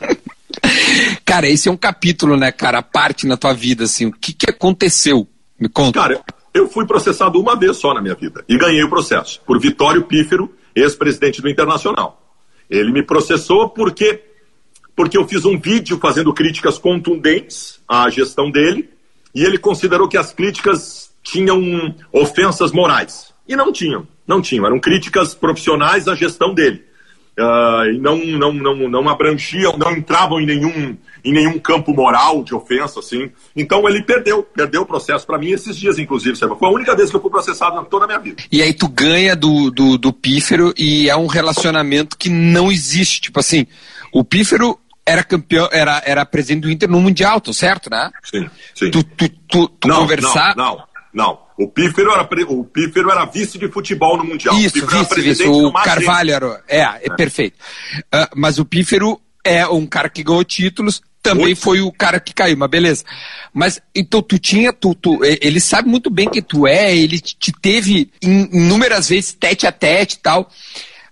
cara, 1.24 1.48
esse 1.48 1.68
é 1.68 1.72
um 1.72 1.76
capítulo, 1.76 2.36
né, 2.36 2.52
cara? 2.52 2.78
A 2.78 2.82
parte 2.82 3.26
na 3.26 3.36
tua 3.36 3.52
vida, 3.52 3.84
assim. 3.84 4.06
O 4.06 4.12
que, 4.12 4.32
que 4.32 4.48
aconteceu? 4.48 5.26
Me 5.58 5.68
conta. 5.68 5.98
Cara, 5.98 6.22
eu 6.54 6.68
fui 6.68 6.86
processado 6.86 7.40
uma 7.40 7.56
vez 7.56 7.76
só 7.76 7.92
na 7.92 8.00
minha 8.00 8.14
vida 8.14 8.44
e 8.48 8.56
ganhei 8.56 8.82
o 8.82 8.88
processo 8.88 9.40
por 9.46 9.58
Vitório 9.60 10.04
Pífero, 10.04 10.54
ex-presidente 10.74 11.42
do 11.42 11.48
Internacional. 11.48 12.19
Ele 12.70 12.92
me 12.92 13.02
processou 13.02 13.68
porque 13.68 14.22
porque 14.94 15.16
eu 15.16 15.26
fiz 15.26 15.44
um 15.46 15.58
vídeo 15.58 15.98
fazendo 15.98 16.32
críticas 16.32 16.76
contundentes 16.76 17.80
à 17.88 18.08
gestão 18.10 18.50
dele 18.50 18.90
e 19.34 19.42
ele 19.42 19.56
considerou 19.56 20.08
que 20.08 20.18
as 20.18 20.32
críticas 20.32 21.10
tinham 21.22 21.94
ofensas 22.12 22.70
morais. 22.72 23.32
E 23.48 23.56
não 23.56 23.72
tinham, 23.72 24.06
não 24.26 24.42
tinham, 24.42 24.66
eram 24.66 24.78
críticas 24.78 25.34
profissionais 25.34 26.06
à 26.06 26.14
gestão 26.14 26.54
dele. 26.54 26.84
Uh, 27.38 27.98
não, 27.98 28.16
não, 28.16 28.52
não, 28.52 28.88
não 28.88 29.08
abrangiam, 29.08 29.76
não 29.78 29.92
entravam 29.92 30.40
em 30.40 30.46
nenhum, 30.46 30.96
em 31.24 31.32
nenhum 31.32 31.58
campo 31.58 31.92
moral 31.92 32.42
de 32.42 32.54
ofensa, 32.54 33.00
assim. 33.00 33.30
Então 33.56 33.88
ele 33.88 34.02
perdeu, 34.02 34.42
perdeu 34.42 34.82
o 34.82 34.86
processo 34.86 35.26
para 35.26 35.38
mim 35.38 35.50
esses 35.50 35.76
dias, 35.76 35.98
inclusive? 35.98 36.36
Foi 36.36 36.68
a 36.68 36.72
única 36.72 36.94
vez 36.96 37.10
que 37.10 37.16
eu 37.16 37.20
fui 37.20 37.30
processado 37.30 37.80
em 37.80 37.84
toda 37.84 38.04
a 38.04 38.08
minha 38.08 38.18
vida. 38.18 38.42
E 38.50 38.62
aí 38.62 38.72
tu 38.72 38.88
ganha 38.88 39.34
do, 39.34 39.70
do, 39.70 39.98
do 39.98 40.12
pífero 40.12 40.72
e 40.76 41.08
é 41.08 41.16
um 41.16 41.26
relacionamento 41.26 42.16
que 42.16 42.28
não 42.28 42.70
existe. 42.70 43.20
Tipo 43.20 43.40
assim, 43.40 43.66
o 44.12 44.24
pífero 44.24 44.78
era 45.04 45.24
campeão, 45.24 45.68
era, 45.72 46.02
era 46.04 46.24
presidente 46.24 46.62
do 46.62 46.70
Inter 46.70 46.88
no 46.88 47.00
Mundial, 47.00 47.40
tô 47.40 47.52
certo, 47.52 47.90
né? 47.90 48.10
Sim, 48.22 48.48
sim. 48.74 48.90
Tu, 48.90 49.02
tu, 49.02 49.28
tu, 49.48 49.68
tu 49.68 49.88
não, 49.88 49.96
conversar. 50.02 50.54
Não, 50.56 50.76
não, 50.76 50.84
não. 51.12 51.50
O 51.58 51.68
Pífero 51.68 52.10
era, 52.12 52.26
o 52.48 52.64
Pífero 52.64 53.10
era 53.10 53.26
vice 53.26 53.58
de 53.58 53.68
futebol 53.68 54.16
no 54.16 54.24
Mundial. 54.24 54.56
Isso, 54.58 54.82
o 54.82 54.86
vice, 54.86 55.20
vice. 55.20 55.44
O 55.46 55.70
Carvalho 55.72 56.32
era. 56.32 56.64
É, 56.66 56.80
é, 56.80 57.00
é. 57.04 57.14
perfeito. 57.14 57.58
Uh, 57.98 58.28
mas 58.34 58.58
o 58.58 58.64
Pífero 58.64 59.20
é 59.44 59.66
um 59.66 59.86
cara 59.86 60.08
que 60.08 60.22
ganhou 60.22 60.42
títulos, 60.42 61.02
também 61.22 61.46
muito. 61.46 61.60
foi 61.60 61.80
o 61.80 61.92
cara 61.92 62.18
que 62.18 62.32
caiu, 62.32 62.56
mas 62.56 62.70
beleza. 62.70 63.04
Mas 63.52 63.80
então 63.94 64.22
tu 64.22 64.38
tinha, 64.38 64.72
tu, 64.72 64.94
tu, 64.94 65.20
ele 65.22 65.60
sabe 65.60 65.88
muito 65.88 66.10
bem 66.10 66.28
que 66.28 66.40
tu 66.40 66.66
é, 66.66 66.96
ele 66.96 67.20
te 67.20 67.52
teve 67.52 68.10
inúmeras 68.22 69.08
vezes 69.08 69.32
tete 69.32 69.66
a 69.66 69.72
tete 69.72 70.14
e 70.14 70.18
tal. 70.18 70.50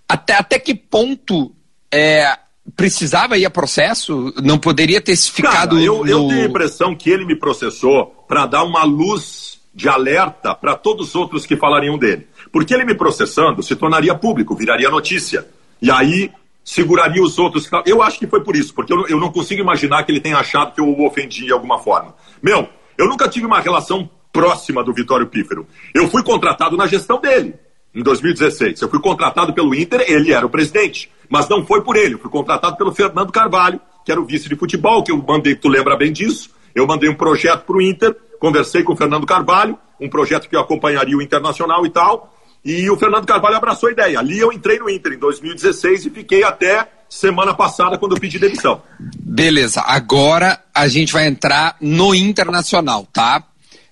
Até, 0.07 0.33
até 0.33 0.57
que 0.57 0.73
ponto 0.73 1.53
é, 1.91 2.37
precisava 2.75 3.37
ir 3.37 3.45
a 3.45 3.49
processo? 3.49 4.33
Não 4.41 4.57
poderia 4.57 4.99
ter 4.99 5.15
ficado. 5.15 5.75
Cara, 5.75 5.85
eu, 5.85 6.03
no... 6.03 6.07
eu 6.07 6.27
tenho 6.27 6.41
a 6.41 6.45
impressão 6.45 6.95
que 6.95 7.09
ele 7.09 7.25
me 7.25 7.35
processou 7.35 8.07
para 8.27 8.45
dar 8.45 8.63
uma 8.63 8.83
luz 8.83 9.59
de 9.73 9.87
alerta 9.87 10.55
para 10.55 10.75
todos 10.75 11.09
os 11.09 11.15
outros 11.15 11.45
que 11.45 11.55
falariam 11.55 11.97
dele. 11.97 12.27
Porque 12.51 12.73
ele 12.73 12.85
me 12.85 12.95
processando 12.95 13.61
se 13.61 13.75
tornaria 13.75 14.15
público, 14.15 14.55
viraria 14.55 14.89
notícia. 14.89 15.47
E 15.81 15.91
aí 15.91 16.31
seguraria 16.69 17.23
os 17.23 17.39
outros. 17.39 17.67
Eu 17.83 18.03
acho 18.03 18.19
que 18.19 18.27
foi 18.27 18.43
por 18.43 18.55
isso, 18.55 18.75
porque 18.75 18.93
eu, 18.93 19.07
eu 19.07 19.19
não 19.19 19.31
consigo 19.31 19.59
imaginar 19.59 20.03
que 20.03 20.11
ele 20.11 20.19
tenha 20.19 20.37
achado 20.37 20.71
que 20.71 20.79
eu 20.79 20.87
o 20.87 21.07
ofendi 21.07 21.45
de 21.45 21.51
alguma 21.51 21.79
forma. 21.79 22.13
Meu, 22.43 22.69
eu 22.95 23.07
nunca 23.07 23.27
tive 23.27 23.47
uma 23.47 23.59
relação 23.59 24.07
próxima 24.31 24.83
do 24.83 24.93
Vitório 24.93 25.25
Pífero. 25.25 25.65
Eu 25.95 26.07
fui 26.07 26.21
contratado 26.21 26.77
na 26.77 26.85
gestão 26.85 27.19
dele, 27.19 27.55
em 27.93 28.03
2016. 28.03 28.79
Eu 28.83 28.87
fui 28.87 28.99
contratado 28.99 29.51
pelo 29.51 29.73
Inter, 29.73 30.05
ele 30.07 30.31
era 30.31 30.45
o 30.45 30.49
presidente. 30.49 31.09
Mas 31.27 31.49
não 31.49 31.65
foi 31.65 31.81
por 31.81 31.95
ele, 31.95 32.13
eu 32.13 32.19
fui 32.19 32.29
contratado 32.29 32.77
pelo 32.77 32.93
Fernando 32.93 33.31
Carvalho, 33.31 33.81
que 34.05 34.11
era 34.11 34.21
o 34.21 34.25
vice 34.25 34.47
de 34.47 34.55
futebol, 34.55 35.03
que 35.03 35.11
eu 35.11 35.17
mandei, 35.17 35.55
tu 35.55 35.69
lembra 35.69 35.97
bem 35.97 36.11
disso. 36.11 36.51
Eu 36.75 36.85
mandei 36.85 37.09
um 37.09 37.15
projeto 37.15 37.65
para 37.65 37.77
o 37.77 37.81
Inter, 37.81 38.15
conversei 38.39 38.83
com 38.83 38.93
o 38.93 38.95
Fernando 38.95 39.25
Carvalho, 39.25 39.75
um 39.99 40.07
projeto 40.07 40.47
que 40.47 40.55
eu 40.55 40.59
acompanharia 40.59 41.17
o 41.17 41.21
Internacional 41.21 41.83
e 41.83 41.89
tal. 41.89 42.31
E 42.63 42.89
o 42.89 42.97
Fernando 42.97 43.25
Carvalho 43.25 43.55
abraçou 43.55 43.89
a 43.89 43.91
ideia. 43.91 44.19
Ali 44.19 44.39
eu 44.39 44.51
entrei 44.51 44.79
no 44.79 44.89
Inter 44.89 45.13
em 45.13 45.19
2016 45.19 46.05
e 46.05 46.09
fiquei 46.09 46.43
até 46.43 46.87
semana 47.09 47.53
passada 47.53 47.97
quando 47.97 48.15
eu 48.15 48.19
pedi 48.19 48.37
demissão. 48.37 48.81
Beleza, 49.17 49.81
agora 49.81 50.61
a 50.73 50.87
gente 50.87 51.11
vai 51.11 51.27
entrar 51.27 51.75
no 51.81 52.13
Internacional, 52.13 53.07
tá? 53.11 53.43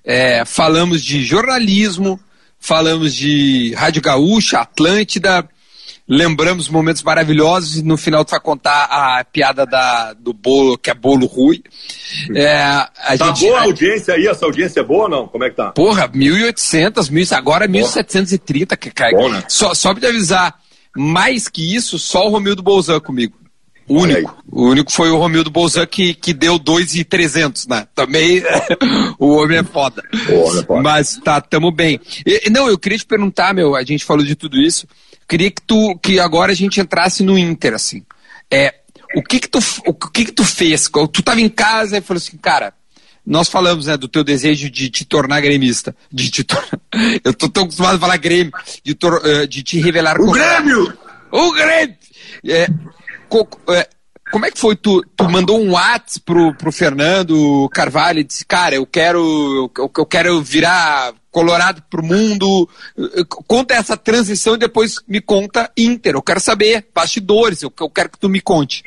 É, 0.03 0.45
falamos 0.45 1.03
de 1.03 1.23
jornalismo, 1.23 2.19
falamos 2.59 3.15
de 3.15 3.73
Rádio 3.75 4.01
Gaúcha, 4.01 4.59
Atlântida, 4.59 5.47
lembramos 6.07 6.69
momentos 6.69 7.03
maravilhosos 7.03 7.77
e 7.77 7.83
no 7.83 7.97
final 7.97 8.23
tu 8.23 8.31
vai 8.31 8.39
contar 8.39 8.85
a 8.85 9.25
piada 9.25 9.65
da, 9.65 10.13
do 10.13 10.31
bolo, 10.33 10.77
que 10.77 10.89
é 10.89 10.93
bolo 10.93 11.25
ruim. 11.25 11.61
É, 12.33 12.57
a 12.57 13.17
tá 13.17 13.27
gente, 13.27 13.45
boa 13.45 13.59
a 13.59 13.63
audiência 13.63 14.13
aí? 14.13 14.27
Essa 14.27 14.45
audiência 14.45 14.79
é 14.79 14.83
boa 14.83 15.03
ou 15.03 15.09
não? 15.09 15.27
Como 15.27 15.43
é 15.43 15.49
que 15.49 15.57
tá? 15.57 15.71
Porra, 15.71 16.07
1.800, 16.07 17.33
1, 17.33 17.35
agora 17.35 17.65
é 17.65 17.67
1.730 17.67 18.77
que 18.77 18.91
cai. 18.91 19.11
Bom, 19.11 19.29
né? 19.29 19.43
só, 19.49 19.73
só 19.73 19.91
pra 19.93 20.01
te 20.01 20.07
avisar, 20.07 20.55
mais 20.95 21.49
que 21.49 21.75
isso, 21.75 21.99
só 21.99 22.25
o 22.27 22.29
Romildo 22.29 22.63
Bolzan 22.63 22.99
comigo. 22.99 23.35
O 23.87 24.01
único. 24.01 24.43
O 24.51 24.65
único 24.67 24.91
foi 24.91 25.09
o 25.09 25.17
Romildo 25.17 25.49
Bolzan 25.49 25.85
que, 25.85 26.13
que 26.13 26.33
deu 26.33 26.59
2,300, 26.59 27.67
né? 27.67 27.87
Também 27.95 28.43
o 29.17 29.37
homem 29.37 29.59
é 29.59 29.63
foda. 29.63 30.03
Boa, 30.27 30.81
Mas 30.81 31.17
tá, 31.23 31.39
tamo 31.39 31.71
bem. 31.71 31.99
E, 32.25 32.49
não, 32.49 32.67
eu 32.67 32.77
queria 32.77 32.97
te 32.97 33.05
perguntar, 33.05 33.53
meu, 33.53 33.75
a 33.75 33.83
gente 33.83 34.03
falou 34.03 34.25
de 34.25 34.35
tudo 34.35 34.57
isso. 34.57 34.85
Queria 35.27 35.51
que 35.51 35.61
tu 35.61 35.97
que 35.97 36.19
agora 36.19 36.51
a 36.51 36.55
gente 36.55 36.79
entrasse 36.79 37.23
no 37.23 37.37
Inter 37.37 37.73
assim. 37.73 38.03
É, 38.49 38.73
o 39.15 39.21
que 39.21 39.39
que 39.39 39.47
tu 39.47 39.59
o 39.85 39.93
que 39.93 40.25
que 40.25 40.31
tu 40.31 40.43
fez? 40.43 40.89
Tu 41.11 41.21
tava 41.21 41.41
em 41.41 41.49
casa 41.49 41.97
e 41.97 42.01
falou 42.01 42.17
assim, 42.17 42.37
cara, 42.37 42.73
nós 43.27 43.49
falamos 43.49 43.87
né, 43.87 43.97
do 43.97 44.07
teu 44.07 44.23
desejo 44.23 44.69
de 44.69 44.89
te 44.89 45.03
tornar 45.03 45.41
gremista. 45.41 45.93
De 46.09 46.31
te 46.31 46.45
tor... 46.45 46.65
Eu 47.25 47.33
tô 47.33 47.49
tão 47.49 47.63
acostumado 47.63 47.97
a 47.97 47.99
falar 47.99 48.15
Grêmio, 48.15 48.53
de, 48.81 48.95
tor... 48.95 49.21
Eh, 49.25 49.45
de 49.45 49.63
te 49.63 49.81
revelar. 49.81 50.17
O 50.21 50.31
Grêmio! 50.31 50.97
O 51.29 51.51
Grêmio! 51.51 51.95
É, 52.47 52.67
co... 53.27 53.45
é, 53.67 53.89
como 54.31 54.45
é 54.45 54.51
que 54.51 54.57
foi? 54.57 54.77
Tu, 54.77 55.03
tu 55.13 55.29
mandou 55.29 55.61
um 55.61 55.71
WhatsApp 55.71 56.21
pro, 56.25 56.53
pro 56.55 56.71
Fernando 56.71 57.67
Carvalho 57.73 58.19
e 58.19 58.23
disse, 58.23 58.45
cara, 58.45 58.75
eu 58.75 58.85
quero, 58.85 59.69
eu, 59.77 59.91
eu 59.97 60.05
quero 60.05 60.41
virar 60.41 61.13
Colorado 61.37 61.83
pro 61.87 62.03
mundo. 62.03 62.67
Conta 63.45 63.75
essa 63.75 63.95
transição 63.95 64.55
e 64.55 64.57
depois 64.57 64.95
me 65.07 65.21
conta 65.21 65.71
Inter. 65.77 66.15
Eu 66.15 66.21
quero 66.23 66.39
saber, 66.39 66.87
bastidores, 66.91 67.61
eu, 67.61 67.71
eu 67.79 67.89
quero 67.91 68.09
que 68.09 68.17
tu 68.17 68.27
me 68.27 68.41
conte. 68.41 68.83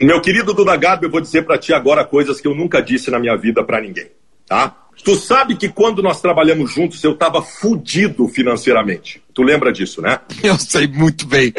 Meu 0.00 0.20
querido 0.20 0.52
Duda 0.52 0.76
Garbi, 0.76 1.06
eu 1.06 1.10
vou 1.12 1.20
dizer 1.20 1.46
para 1.46 1.56
ti 1.56 1.72
agora 1.72 2.04
coisas 2.04 2.40
que 2.40 2.48
eu 2.48 2.56
nunca 2.56 2.82
disse 2.82 3.08
na 3.08 3.20
minha 3.20 3.36
vida 3.36 3.62
para 3.62 3.80
ninguém, 3.80 4.10
tá? 4.48 4.76
Tu 5.04 5.14
sabe 5.14 5.54
que 5.54 5.68
quando 5.68 6.02
nós 6.02 6.20
trabalhamos 6.20 6.72
juntos 6.72 7.04
eu 7.04 7.14
tava 7.14 7.40
fudido 7.40 8.26
financeiramente. 8.26 9.22
Tu 9.32 9.44
lembra 9.44 9.72
disso, 9.72 10.02
né? 10.02 10.18
Eu 10.42 10.58
sei 10.58 10.88
muito 10.88 11.24
bem. 11.24 11.52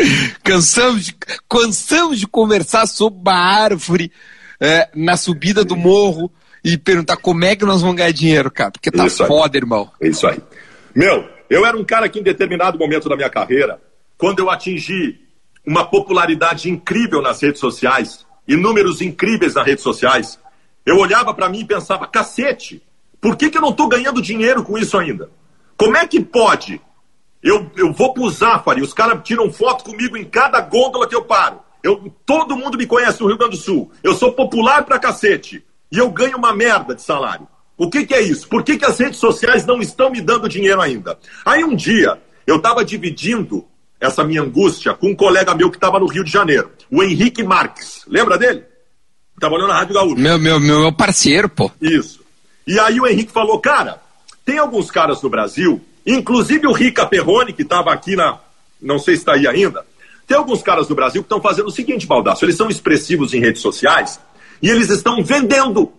Cansamos 0.43 1.05
de, 1.05 1.15
cansamos 1.49 2.19
de 2.19 2.27
conversar 2.27 2.85
sobre 2.85 3.21
uma 3.21 3.33
árvore 3.33 4.11
é, 4.59 4.89
na 4.93 5.15
subida 5.15 5.63
do 5.63 5.77
morro 5.77 6.29
e 6.63 6.77
perguntar 6.77 7.17
como 7.17 7.43
é 7.43 7.55
que 7.55 7.65
nós 7.65 7.81
vamos 7.81 7.97
ganhar 7.97 8.11
dinheiro, 8.11 8.49
cara. 8.49 8.71
Porque 8.71 8.89
tá 8.89 9.05
Isso 9.05 9.25
foda, 9.25 9.57
aí. 9.57 9.61
irmão. 9.61 9.91
Isso 9.99 10.25
aí. 10.25 10.39
Meu, 10.95 11.27
eu 11.49 11.65
era 11.65 11.75
um 11.75 11.83
cara 11.83 12.07
que 12.07 12.19
em 12.19 12.23
determinado 12.23 12.77
momento 12.79 13.09
da 13.09 13.15
minha 13.15 13.29
carreira, 13.29 13.81
quando 14.17 14.39
eu 14.39 14.49
atingi 14.49 15.19
uma 15.65 15.85
popularidade 15.85 16.69
incrível 16.69 17.21
nas 17.21 17.41
redes 17.41 17.59
sociais, 17.59 18.25
e 18.47 18.55
números 18.55 19.01
incríveis 19.01 19.55
nas 19.55 19.65
redes 19.65 19.83
sociais, 19.83 20.39
eu 20.85 20.97
olhava 20.97 21.33
para 21.33 21.49
mim 21.49 21.61
e 21.61 21.65
pensava, 21.65 22.07
cacete, 22.07 22.81
por 23.21 23.37
que, 23.37 23.49
que 23.49 23.57
eu 23.57 23.61
não 23.61 23.69
estou 23.69 23.87
ganhando 23.87 24.21
dinheiro 24.21 24.63
com 24.63 24.77
isso 24.77 24.97
ainda? 24.97 25.29
Como 25.77 25.95
é 25.95 26.05
que 26.05 26.21
pode? 26.21 26.81
Eu, 27.41 27.71
eu 27.75 27.91
vou 27.93 28.13
pro 28.13 28.29
Zafari, 28.29 28.81
os 28.81 28.93
caras 28.93 29.21
tiram 29.23 29.51
foto 29.51 29.83
comigo 29.83 30.17
em 30.17 30.25
cada 30.25 30.59
gôndola 30.61 31.07
que 31.07 31.15
eu 31.15 31.23
paro. 31.23 31.59
Eu, 31.81 32.13
todo 32.25 32.55
mundo 32.55 32.77
me 32.77 32.85
conhece 32.85 33.21
no 33.21 33.27
Rio 33.27 33.37
Grande 33.37 33.57
do 33.57 33.61
Sul. 33.61 33.91
Eu 34.01 34.13
sou 34.13 34.31
popular 34.31 34.85
pra 34.85 34.99
cacete 34.99 35.63
e 35.93 35.99
eu 35.99 36.09
ganho 36.09 36.39
uma 36.39 36.51
merda 36.51 36.95
de 36.95 37.03
salário. 37.03 37.47
O 37.77 37.87
que, 37.87 38.03
que 38.03 38.15
é 38.15 38.21
isso? 38.21 38.47
Por 38.47 38.63
que, 38.63 38.79
que 38.79 38.85
as 38.85 38.97
redes 38.99 39.19
sociais 39.19 39.63
não 39.63 39.79
estão 39.79 40.09
me 40.09 40.21
dando 40.21 40.49
dinheiro 40.49 40.81
ainda? 40.81 41.19
Aí 41.45 41.63
um 41.63 41.75
dia, 41.75 42.19
eu 42.47 42.55
estava 42.55 42.83
dividindo 42.83 43.63
essa 43.99 44.23
minha 44.23 44.41
angústia 44.41 44.95
com 44.95 45.11
um 45.11 45.15
colega 45.15 45.53
meu 45.53 45.69
que 45.69 45.77
estava 45.77 45.99
no 45.99 46.07
Rio 46.07 46.23
de 46.23 46.31
Janeiro, 46.31 46.71
o 46.89 47.03
Henrique 47.03 47.43
Marques. 47.43 48.03
Lembra 48.07 48.39
dele? 48.39 48.63
Trabalhou 49.39 49.67
na 49.67 49.75
Rádio 49.75 49.93
Gaúcha. 49.93 50.15
Meu, 50.15 50.39
meu, 50.39 50.59
meu 50.59 50.91
parceiro, 50.91 51.47
pô. 51.47 51.69
Isso. 51.79 52.21
E 52.65 52.79
aí 52.79 52.99
o 52.99 53.05
Henrique 53.05 53.31
falou, 53.31 53.59
cara, 53.59 54.01
tem 54.43 54.57
alguns 54.57 54.89
caras 54.89 55.21
no 55.21 55.29
Brasil, 55.29 55.79
inclusive 56.07 56.65
o 56.65 56.73
Rica 56.73 57.05
Perrone, 57.05 57.53
que 57.53 57.61
estava 57.61 57.93
aqui 57.93 58.15
na. 58.15 58.39
Não 58.81 58.97
sei 58.97 59.13
se 59.13 59.21
está 59.21 59.33
aí 59.33 59.47
ainda. 59.47 59.85
Tem 60.25 60.35
alguns 60.35 60.63
caras 60.63 60.89
no 60.89 60.95
Brasil 60.95 61.21
que 61.21 61.27
estão 61.27 61.41
fazendo 61.41 61.67
o 61.67 61.71
seguinte, 61.71 62.07
Baldaço, 62.07 62.45
eles 62.45 62.57
são 62.57 62.67
expressivos 62.67 63.31
em 63.35 63.39
redes 63.39 63.61
sociais 63.61 64.19
e 64.63 64.69
eles 64.69 64.89
estão 64.89 65.21
vendendo 65.21 65.91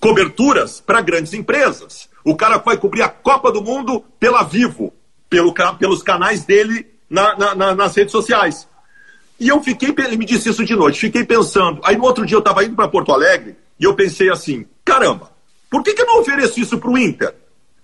coberturas 0.00 0.80
para 0.80 1.00
grandes 1.00 1.32
empresas. 1.32 2.08
O 2.24 2.34
cara 2.34 2.58
vai 2.58 2.76
cobrir 2.76 3.02
a 3.02 3.08
Copa 3.08 3.52
do 3.52 3.62
Mundo 3.62 4.04
pela 4.18 4.42
Vivo, 4.42 4.92
pelo, 5.30 5.54
pelos 5.78 6.02
canais 6.02 6.44
dele 6.44 6.84
na, 7.08 7.36
na, 7.36 7.54
na, 7.54 7.74
nas 7.76 7.94
redes 7.94 8.10
sociais. 8.10 8.66
E 9.38 9.48
eu 9.48 9.62
fiquei, 9.62 9.94
ele 9.96 10.16
me 10.16 10.24
disse 10.24 10.48
isso 10.48 10.64
de 10.64 10.74
noite, 10.74 10.98
fiquei 10.98 11.24
pensando. 11.24 11.80
Aí 11.84 11.96
no 11.96 12.02
outro 12.02 12.26
dia 12.26 12.34
eu 12.34 12.40
estava 12.40 12.64
indo 12.64 12.74
para 12.74 12.88
Porto 12.88 13.12
Alegre 13.12 13.56
e 13.78 13.84
eu 13.84 13.94
pensei 13.94 14.28
assim: 14.28 14.66
caramba, 14.84 15.30
por 15.70 15.84
que, 15.84 15.94
que 15.94 16.02
eu 16.02 16.06
não 16.06 16.20
ofereço 16.20 16.58
isso 16.58 16.78
para 16.78 16.90
o 16.90 16.98
Inter? 16.98 17.32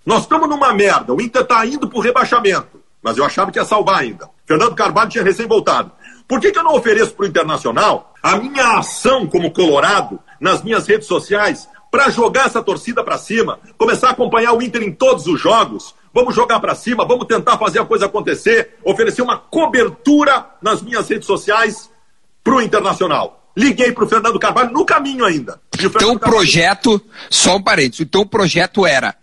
Nós 0.04 0.22
estamos 0.22 0.48
numa 0.48 0.74
merda, 0.74 1.14
o 1.14 1.20
Inter 1.20 1.42
está 1.42 1.64
indo 1.64 1.88
para 1.88 1.98
o 1.98 2.02
rebaixamento, 2.02 2.82
mas 3.00 3.16
eu 3.16 3.24
achava 3.24 3.52
que 3.52 3.58
ia 3.58 3.64
salvar 3.64 4.00
ainda. 4.00 4.28
Fernando 4.44 4.74
Carvalho 4.74 5.10
tinha 5.10 5.22
recém 5.22 5.46
voltado. 5.46 5.92
Por 6.28 6.40
que, 6.40 6.52
que 6.52 6.58
eu 6.58 6.62
não 6.62 6.76
ofereço 6.76 7.14
para 7.14 7.24
o 7.24 7.28
Internacional 7.28 8.12
a 8.22 8.36
minha 8.36 8.78
ação 8.78 9.26
como 9.26 9.50
Colorado 9.50 10.20
nas 10.38 10.62
minhas 10.62 10.86
redes 10.86 11.08
sociais 11.08 11.66
para 11.90 12.10
jogar 12.10 12.46
essa 12.46 12.62
torcida 12.62 13.02
para 13.02 13.16
cima, 13.16 13.58
começar 13.78 14.08
a 14.08 14.10
acompanhar 14.10 14.52
o 14.52 14.60
Inter 14.60 14.82
em 14.82 14.92
todos 14.92 15.26
os 15.26 15.40
jogos? 15.40 15.94
Vamos 16.12 16.34
jogar 16.34 16.60
para 16.60 16.74
cima, 16.74 17.06
vamos 17.06 17.26
tentar 17.26 17.56
fazer 17.56 17.80
a 17.80 17.84
coisa 17.86 18.06
acontecer, 18.06 18.76
oferecer 18.84 19.22
uma 19.22 19.38
cobertura 19.38 20.44
nas 20.60 20.82
minhas 20.82 21.08
redes 21.08 21.26
sociais 21.26 21.90
para 22.44 22.56
o 22.56 22.60
Internacional. 22.60 23.50
Liguei 23.56 23.90
para 23.90 24.04
o 24.04 24.08
Fernando 24.08 24.38
Carvalho 24.38 24.70
no 24.70 24.84
caminho 24.84 25.24
ainda. 25.24 25.60
O 25.74 25.86
então 25.86 26.12
o 26.12 26.18
projeto, 26.18 27.00
só 27.30 27.56
um 27.56 27.62
parênteses, 27.62 28.00
então 28.00 28.20
o 28.20 28.26
projeto 28.26 28.86
era 28.86 29.16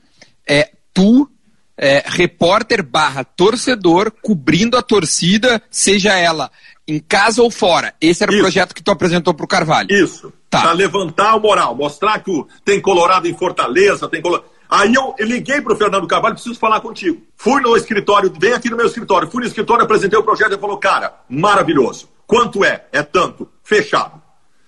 é, 0.47 0.71
tu 0.93 1.29
é, 1.77 2.03
repórter 2.05 2.81
barra 2.83 3.23
torcedor 3.23 4.11
cobrindo 4.21 4.77
a 4.77 4.81
torcida, 4.81 5.61
seja 5.69 6.17
ela 6.17 6.51
em 6.87 6.99
casa 6.99 7.41
ou 7.41 7.49
fora. 7.49 7.93
Esse 7.99 8.23
era 8.23 8.31
Isso. 8.31 8.41
o 8.41 8.43
projeto 8.43 8.75
que 8.75 8.83
tu 8.83 8.91
apresentou 8.91 9.33
para 9.33 9.43
o 9.43 9.47
Carvalho. 9.47 9.91
Isso. 9.91 10.31
Tá. 10.49 10.61
Pra 10.61 10.71
levantar 10.71 11.35
o 11.35 11.39
moral, 11.39 11.75
mostrar 11.75 12.19
que 12.19 12.31
tem 12.63 12.79
Colorado 12.79 13.27
em 13.27 13.33
Fortaleza, 13.33 14.07
tem 14.07 14.21
Colorado. 14.21 14.47
Aí 14.69 14.93
eu, 14.93 15.15
liguei 15.19 15.61
pro 15.61 15.75
Fernando 15.75 16.07
Carvalho, 16.07 16.35
preciso 16.35 16.59
falar 16.59 16.81
contigo. 16.81 17.21
Fui 17.35 17.61
no 17.61 17.75
escritório, 17.77 18.33
vem 18.37 18.53
aqui 18.53 18.69
no 18.69 18.77
meu 18.77 18.87
escritório. 18.87 19.29
Fui 19.29 19.41
no 19.41 19.47
escritório, 19.47 19.83
apresentei 19.83 20.17
o 20.17 20.23
projeto 20.23 20.55
e 20.55 20.59
falou, 20.59 20.77
cara, 20.77 21.13
maravilhoso. 21.29 22.09
Quanto 22.25 22.63
é? 22.63 22.85
É 22.91 23.03
tanto. 23.03 23.47
Fechado. 23.63 24.21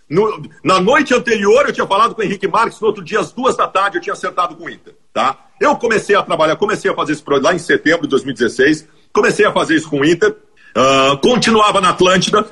No, 0.10 0.42
na 0.64 0.80
noite 0.80 1.14
anterior 1.14 1.66
eu 1.66 1.74
tinha 1.74 1.86
falado 1.86 2.16
com 2.16 2.22
o 2.22 2.24
Henrique 2.24 2.48
Marques, 2.48 2.80
no 2.80 2.88
outro 2.88 3.04
dia, 3.04 3.20
às 3.20 3.32
duas 3.34 3.58
da 3.58 3.68
tarde, 3.68 3.98
eu 3.98 4.02
tinha 4.02 4.14
acertado 4.14 4.56
com 4.56 4.66
o 4.66 4.70
Inter. 4.70 4.96
Tá? 5.12 5.38
Eu 5.60 5.76
comecei 5.76 6.16
a 6.16 6.24
trabalhar, 6.24 6.56
comecei 6.56 6.90
a 6.90 6.94
fazer 6.94 7.14
esse 7.14 7.22
projeto 7.22 7.46
lá 7.46 7.54
em 7.54 7.60
setembro 7.60 8.04
de 8.04 8.10
2016, 8.10 8.88
comecei 9.12 9.46
a 9.46 9.52
fazer 9.52 9.76
isso 9.76 9.90
com 9.90 10.00
o 10.00 10.06
Inter, 10.06 10.34
uh, 10.78 11.18
continuava 11.18 11.82
na 11.82 11.90
Atlântida. 11.90 12.46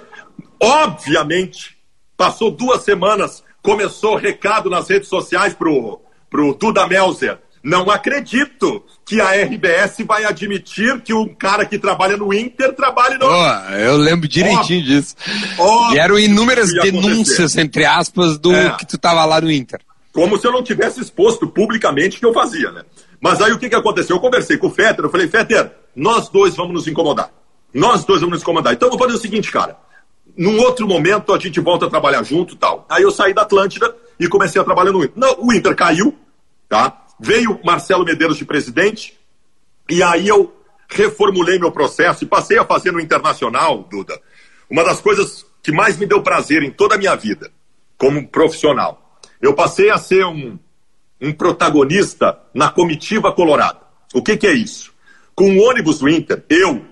Obviamente, 0.60 1.78
passou 2.18 2.50
duas 2.50 2.82
semanas, 2.84 3.44
começou 3.62 4.16
recado 4.16 4.70
nas 4.70 4.90
redes 4.90 5.08
sociais 5.08 5.54
pro, 5.54 6.02
pro 6.30 6.54
Duda 6.56 6.88
Melzer. 6.88 7.40
Não 7.64 7.90
acredito 7.90 8.84
que 9.04 9.20
a 9.20 9.32
RBS 9.32 9.98
vai 10.06 10.24
admitir 10.24 11.02
que 11.02 11.12
um 11.16 11.28
cara 11.28 11.66
que 11.66 11.80
trabalha 11.80 12.16
no 12.16 12.32
Inter 12.32 12.74
trabalhe 12.74 13.18
no. 13.18 13.26
Oh, 13.26 13.74
eu 13.74 13.98
lembro 13.98 14.28
direitinho 14.28 14.84
disso. 14.84 15.16
E 15.92 15.98
eram 15.98 16.20
inúmeras 16.20 16.72
denúncias, 16.72 17.40
acontecer. 17.40 17.62
entre 17.62 17.86
aspas, 17.86 18.38
do 18.38 18.54
é. 18.54 18.78
que 18.78 18.86
tu 18.86 19.00
tava 19.00 19.26
lá 19.26 19.42
no 19.42 19.52
Inter. 19.52 19.82
Como 20.14 20.38
se 20.38 20.46
eu 20.46 20.52
não 20.52 20.64
tivesse 20.64 21.02
exposto 21.02 21.48
publicamente 21.48 22.20
que 22.20 22.26
eu 22.26 22.34
fazia, 22.34 22.72
né? 22.72 22.84
Mas 23.20 23.42
aí 23.42 23.52
o 23.52 23.58
que, 23.58 23.68
que 23.68 23.76
aconteceu? 23.76 24.16
Eu 24.16 24.22
conversei 24.22 24.58
com 24.58 24.68
o 24.68 24.72
Fetter, 24.72 25.06
eu 25.06 25.10
falei, 25.10 25.28
Fetter, 25.28 25.72
nós 25.96 26.30
dois 26.30 26.56
vamos 26.56 26.74
nos 26.74 26.88
incomodar. 26.88 27.32
Nós 27.76 28.06
dois 28.06 28.22
vamos 28.22 28.36
nos 28.36 28.42
incomodar. 28.42 28.74
Então 28.74 28.90
vou 28.90 28.98
fazer 28.98 29.16
o 29.16 29.18
seguinte, 29.18 29.52
cara. 29.52 29.78
Num 30.38 30.58
outro 30.62 30.88
momento 30.88 31.34
a 31.34 31.38
gente 31.38 31.60
volta 31.60 31.88
a 31.88 31.90
trabalhar 31.90 32.24
junto 32.24 32.56
tal. 32.56 32.86
Aí 32.90 33.04
eu 33.04 33.12
saí 33.12 33.34
da 33.34 33.42
Atlântida 33.42 33.94
e 34.18 34.30
comecei 34.30 34.62
a 34.62 34.64
trabalhar 34.64 34.94
no 34.94 35.04
Inter. 35.04 35.14
Não, 35.18 35.36
o 35.40 35.54
Inter 35.54 35.76
caiu, 35.76 36.18
tá? 36.70 37.06
Veio 37.20 37.60
Marcelo 37.66 38.06
Medeiros 38.06 38.38
de 38.38 38.46
presidente, 38.46 39.20
e 39.90 40.02
aí 40.02 40.28
eu 40.28 40.56
reformulei 40.90 41.60
meu 41.60 41.72
processo 41.72 42.24
e 42.24 42.28
passei 42.28 42.58
a 42.58 42.66
fazer 42.66 42.92
no 42.92 43.00
Internacional, 43.00 43.88
Duda, 43.90 44.20
uma 44.70 44.84
das 44.84 45.02
coisas 45.02 45.46
que 45.62 45.72
mais 45.72 45.98
me 45.98 46.06
deu 46.06 46.22
prazer 46.22 46.64
em 46.64 46.72
toda 46.72 46.96
a 46.96 46.98
minha 46.98 47.16
vida, 47.16 47.52
como 47.98 48.28
profissional. 48.28 49.20
Eu 49.42 49.54
passei 49.54 49.90
a 49.90 49.98
ser 49.98 50.26
um, 50.26 50.58
um 51.22 51.34
protagonista 51.34 52.40
na 52.54 52.70
comitiva 52.70 53.32
colorada. 53.34 53.80
O 54.14 54.22
que, 54.22 54.38
que 54.38 54.48
é 54.48 54.54
isso? 54.54 54.94
Com 55.34 55.58
o 55.58 55.62
ônibus 55.62 56.00
do 56.00 56.10
Inter, 56.10 56.44
eu, 56.50 56.86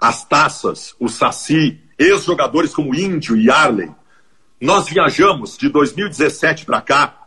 as 0.00 0.24
taças, 0.24 0.94
o 0.98 1.08
Saci, 1.08 1.80
ex-jogadores 1.98 2.74
como 2.74 2.94
Índio 2.94 3.36
e 3.36 3.50
Arley, 3.50 3.90
nós 4.60 4.88
viajamos 4.88 5.56
de 5.56 5.68
2017 5.68 6.64
para 6.64 6.80
cá 6.80 7.20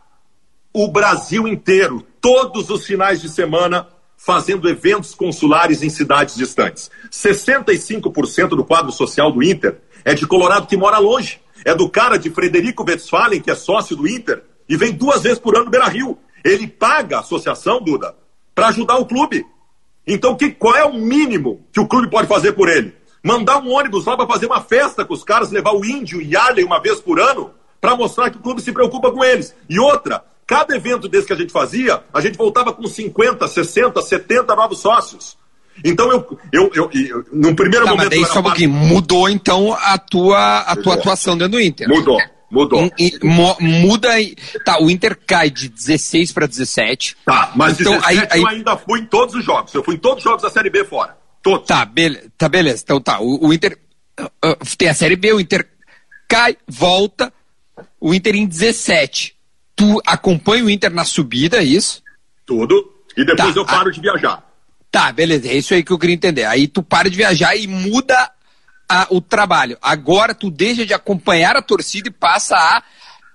o 0.72 0.88
Brasil 0.88 1.46
inteiro, 1.46 2.04
todos 2.20 2.68
os 2.68 2.84
finais 2.84 3.22
de 3.22 3.28
semana, 3.28 3.86
fazendo 4.16 4.68
eventos 4.68 5.14
consulares 5.14 5.82
em 5.82 5.88
cidades 5.88 6.34
distantes. 6.34 6.90
65% 7.12 8.48
do 8.48 8.64
quadro 8.64 8.90
social 8.90 9.30
do 9.30 9.40
Inter 9.40 9.80
é 10.04 10.14
de 10.14 10.26
Colorado 10.26 10.66
que 10.66 10.76
mora 10.76 10.98
longe. 10.98 11.40
É 11.64 11.74
do 11.74 11.88
cara 11.88 12.18
de 12.18 12.28
Frederico 12.28 12.84
Westphalen, 12.84 13.40
que 13.40 13.50
é 13.50 13.54
sócio 13.54 13.94
do 13.94 14.08
Inter, 14.08 14.42
e 14.68 14.76
vem 14.76 14.92
duas 14.92 15.22
vezes 15.22 15.38
por 15.38 15.54
ano 15.54 15.66
no 15.66 15.70
Beira 15.70 15.86
Rio. 15.86 16.18
Ele 16.44 16.66
paga 16.66 17.18
a 17.18 17.20
associação, 17.20 17.80
Duda, 17.80 18.14
para 18.54 18.68
ajudar 18.68 18.96
o 18.96 19.06
clube. 19.06 19.46
Então, 20.06 20.36
que, 20.36 20.50
qual 20.50 20.76
é 20.76 20.84
o 20.84 20.94
mínimo 20.94 21.64
que 21.72 21.80
o 21.80 21.86
clube 21.86 22.10
pode 22.10 22.28
fazer 22.28 22.52
por 22.52 22.68
ele? 22.68 22.94
Mandar 23.22 23.58
um 23.58 23.72
ônibus 23.72 24.04
lá 24.04 24.16
para 24.16 24.26
fazer 24.26 24.46
uma 24.46 24.60
festa 24.60 25.04
com 25.04 25.14
os 25.14 25.24
caras, 25.24 25.50
levar 25.50 25.72
o 25.72 25.84
índio 25.84 26.20
e 26.20 26.36
Arley 26.36 26.64
uma 26.64 26.80
vez 26.80 27.00
por 27.00 27.18
ano, 27.18 27.52
para 27.80 27.96
mostrar 27.96 28.30
que 28.30 28.36
o 28.36 28.40
clube 28.40 28.60
se 28.60 28.72
preocupa 28.72 29.10
com 29.10 29.24
eles. 29.24 29.54
E 29.68 29.78
outra, 29.78 30.22
cada 30.46 30.76
evento 30.76 31.08
desse 31.08 31.26
que 31.26 31.32
a 31.32 31.36
gente 31.36 31.52
fazia, 31.52 32.02
a 32.12 32.20
gente 32.20 32.36
voltava 32.36 32.72
com 32.72 32.86
50, 32.86 33.48
60, 33.48 34.02
70 34.02 34.54
novos 34.54 34.78
sócios. 34.78 35.36
Então 35.82 36.12
eu, 36.12 36.38
eu, 36.52 36.70
eu, 36.74 36.90
eu 36.92 37.24
no 37.32 37.56
primeiro 37.56 37.86
tá, 37.86 37.90
momento. 37.92 38.10
Mas 38.10 38.20
daí 38.20 38.32
só 38.32 38.40
um 38.40 38.44
pouquinho, 38.44 38.70
mudou 38.70 39.28
então 39.28 39.72
a 39.72 39.98
tua, 39.98 40.58
a 40.58 40.76
tua 40.76 40.94
atuação 40.94 41.36
dentro 41.36 41.52
do 41.52 41.60
Inter. 41.60 41.88
Mudou. 41.88 42.18
Mudou. 42.54 42.90
muda. 43.60 44.10
Tá, 44.64 44.80
o 44.80 44.88
Inter 44.88 45.18
cai 45.26 45.50
de 45.50 45.68
16 45.68 46.30
para 46.32 46.46
17. 46.46 47.16
Tá, 47.24 47.52
mas 47.56 47.80
então, 47.80 47.94
17 47.94 48.20
aí, 48.20 48.28
aí... 48.30 48.40
eu 48.40 48.46
ainda 48.46 48.76
fui 48.76 49.00
em 49.00 49.06
todos 49.06 49.34
os 49.34 49.44
jogos. 49.44 49.74
Eu 49.74 49.82
fui 49.82 49.96
em 49.96 49.98
todos 49.98 50.18
os 50.18 50.24
jogos 50.24 50.42
da 50.42 50.50
Série 50.50 50.70
B 50.70 50.84
fora. 50.84 51.16
Todos. 51.42 51.66
Tá, 51.66 51.84
be 51.84 52.30
tá 52.38 52.48
beleza. 52.48 52.82
Então 52.84 53.00
tá, 53.00 53.20
o, 53.20 53.48
o 53.48 53.52
Inter. 53.52 53.76
Uh, 54.20 54.76
tem 54.78 54.88
a 54.88 54.94
Série 54.94 55.16
B, 55.16 55.32
o 55.32 55.40
Inter 55.40 55.68
cai, 56.28 56.56
volta. 56.68 57.32
O 58.00 58.14
Inter 58.14 58.36
em 58.36 58.46
17. 58.46 59.34
Tu 59.74 60.00
acompanha 60.06 60.64
o 60.64 60.70
Inter 60.70 60.92
na 60.92 61.04
subida, 61.04 61.58
é 61.58 61.64
isso? 61.64 62.00
Tudo. 62.46 62.92
E 63.16 63.24
depois 63.24 63.52
tá, 63.52 63.60
eu 63.60 63.66
paro 63.66 63.88
a... 63.88 63.92
de 63.92 64.00
viajar. 64.00 64.44
Tá, 64.92 65.10
beleza. 65.10 65.48
É 65.48 65.56
isso 65.56 65.74
aí 65.74 65.82
que 65.82 65.90
eu 65.90 65.98
queria 65.98 66.14
entender. 66.14 66.44
Aí 66.44 66.68
tu 66.68 66.80
para 66.80 67.10
de 67.10 67.16
viajar 67.16 67.56
e 67.56 67.66
muda 67.66 68.30
a, 68.88 69.06
o 69.10 69.20
trabalho. 69.20 69.78
Agora 69.80 70.34
tu 70.34 70.50
deixa 70.50 70.84
de 70.84 70.94
acompanhar 70.94 71.56
a 71.56 71.62
torcida 71.62 72.08
e 72.08 72.12
passa 72.12 72.56
a 72.56 72.82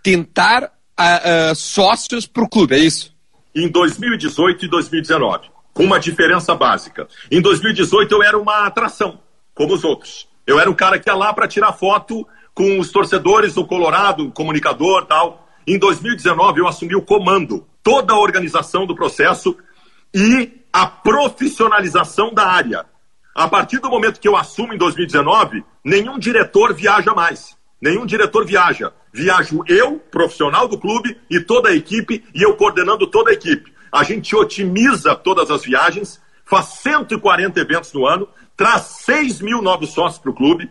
tentar 0.03 0.71
a, 0.97 1.49
a, 1.49 1.55
sócios 1.55 2.25
para 2.25 2.43
o 2.43 2.49
clube, 2.49 2.75
é 2.75 2.79
isso? 2.79 3.13
Em 3.55 3.69
2018 3.69 4.65
e 4.65 4.69
2019, 4.69 5.49
com 5.73 5.83
uma 5.83 5.99
diferença 5.99 6.53
básica. 6.55 7.07
Em 7.31 7.41
2018 7.41 8.13
eu 8.13 8.23
era 8.23 8.37
uma 8.37 8.67
atração, 8.67 9.19
como 9.53 9.73
os 9.73 9.83
outros. 9.83 10.27
Eu 10.45 10.59
era 10.59 10.69
o 10.69 10.75
cara 10.75 10.99
que 10.99 11.09
ia 11.09 11.15
lá 11.15 11.33
para 11.33 11.47
tirar 11.47 11.73
foto 11.73 12.27
com 12.53 12.79
os 12.79 12.91
torcedores 12.91 13.53
do 13.53 13.65
Colorado, 13.65 14.31
comunicador 14.31 15.05
tal. 15.05 15.47
Em 15.65 15.77
2019 15.77 16.59
eu 16.59 16.67
assumi 16.67 16.95
o 16.95 17.01
comando, 17.01 17.65
toda 17.83 18.13
a 18.13 18.19
organização 18.19 18.85
do 18.85 18.95
processo 18.95 19.55
e 20.13 20.59
a 20.71 20.87
profissionalização 20.87 22.33
da 22.33 22.47
área. 22.47 22.85
A 23.39 23.47
partir 23.47 23.79
do 23.79 23.89
momento 23.89 24.19
que 24.19 24.27
eu 24.27 24.35
assumo 24.35 24.73
em 24.73 24.77
2019, 24.77 25.63
nenhum 25.81 26.19
diretor 26.19 26.73
viaja 26.73 27.13
mais. 27.13 27.55
Nenhum 27.81 28.05
diretor 28.05 28.45
viaja. 28.45 28.91
Viajo 29.13 29.63
eu, 29.65 29.97
profissional 30.11 30.67
do 30.67 30.77
clube, 30.77 31.17
e 31.29 31.39
toda 31.39 31.69
a 31.69 31.73
equipe, 31.73 32.21
e 32.35 32.43
eu 32.43 32.57
coordenando 32.57 33.07
toda 33.07 33.31
a 33.31 33.33
equipe. 33.33 33.73
A 33.89 34.03
gente 34.03 34.35
otimiza 34.35 35.15
todas 35.15 35.49
as 35.49 35.63
viagens, 35.63 36.21
faz 36.43 36.65
140 36.81 37.57
eventos 37.61 37.93
no 37.93 38.05
ano, 38.05 38.27
traz 38.57 38.81
6 39.05 39.39
mil 39.39 39.61
novos 39.61 39.91
sócios 39.91 40.21
para 40.21 40.31
o 40.31 40.35
clube 40.35 40.69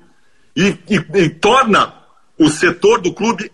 e, 0.54 0.76
e, 0.90 1.22
e 1.22 1.30
torna 1.30 1.94
o 2.38 2.50
setor 2.50 3.00
do 3.00 3.14
clube 3.14 3.50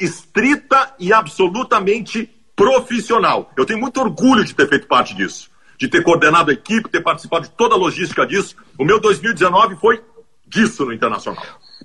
estrita 0.00 0.94
e 1.00 1.12
absolutamente 1.12 2.30
profissional. 2.54 3.50
Eu 3.56 3.66
tenho 3.66 3.80
muito 3.80 4.00
orgulho 4.00 4.44
de 4.44 4.54
ter 4.54 4.68
feito 4.68 4.86
parte 4.86 5.16
disso 5.16 5.50
de 5.78 5.88
ter 5.88 6.02
coordenado 6.02 6.50
a 6.50 6.54
equipe, 6.54 6.88
ter 6.88 7.02
participado 7.02 7.44
de 7.44 7.50
toda 7.50 7.74
a 7.74 7.78
logística 7.78 8.26
disso. 8.26 8.56
O 8.78 8.84
meu 8.84 9.00
2019 9.00 9.76
foi 9.76 10.00
disso 10.46 10.84
no 10.84 10.92
Internacional. 10.92 11.44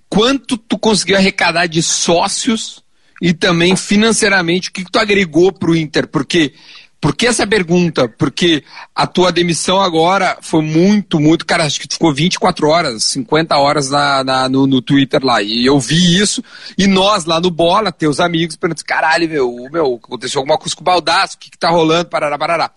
Quanto 0.09 0.57
tu 0.57 0.77
conseguiu 0.77 1.17
arrecadar 1.17 1.67
de 1.67 1.81
sócios 1.81 2.83
e 3.21 3.33
também 3.33 3.75
financeiramente, 3.75 4.69
o 4.69 4.73
que, 4.73 4.83
que 4.83 4.91
tu 4.91 4.99
agregou 4.99 5.51
para 5.51 5.71
o 5.71 5.75
Inter? 5.75 6.07
Porque 6.07 6.53
por 7.01 7.15
que 7.15 7.25
essa 7.25 7.47
pergunta? 7.47 8.07
Porque 8.07 8.63
a 8.95 9.07
tua 9.07 9.31
demissão 9.31 9.81
agora 9.81 10.37
foi 10.39 10.61
muito, 10.61 11.19
muito. 11.19 11.47
Cara, 11.47 11.65
acho 11.65 11.79
que 11.79 11.87
tu 11.87 11.95
ficou 11.95 12.13
24 12.13 12.67
horas, 12.67 13.03
50 13.05 13.57
horas 13.57 13.89
na, 13.89 14.23
na 14.23 14.47
no, 14.47 14.67
no, 14.67 14.83
Twitter 14.83 15.19
lá. 15.25 15.41
E 15.41 15.65
eu 15.65 15.79
vi 15.79 16.19
isso. 16.19 16.43
E 16.77 16.85
nós 16.85 17.25
lá 17.25 17.39
no 17.39 17.49
Bola, 17.49 17.91
teus 17.91 18.19
amigos, 18.19 18.55
perguntando: 18.55 18.85
caralho, 18.85 19.27
meu, 19.27 19.67
meu, 19.71 19.99
aconteceu 20.03 20.39
alguma 20.39 20.59
coisa 20.59 20.75
com 20.75 20.83
o 20.83 20.85
baldaço, 20.85 21.37
o 21.37 21.39
que, 21.39 21.49
que 21.49 21.57
tá 21.57 21.71
rolando? 21.71 22.07
Parará, 22.07 22.37
parará. 22.37 22.71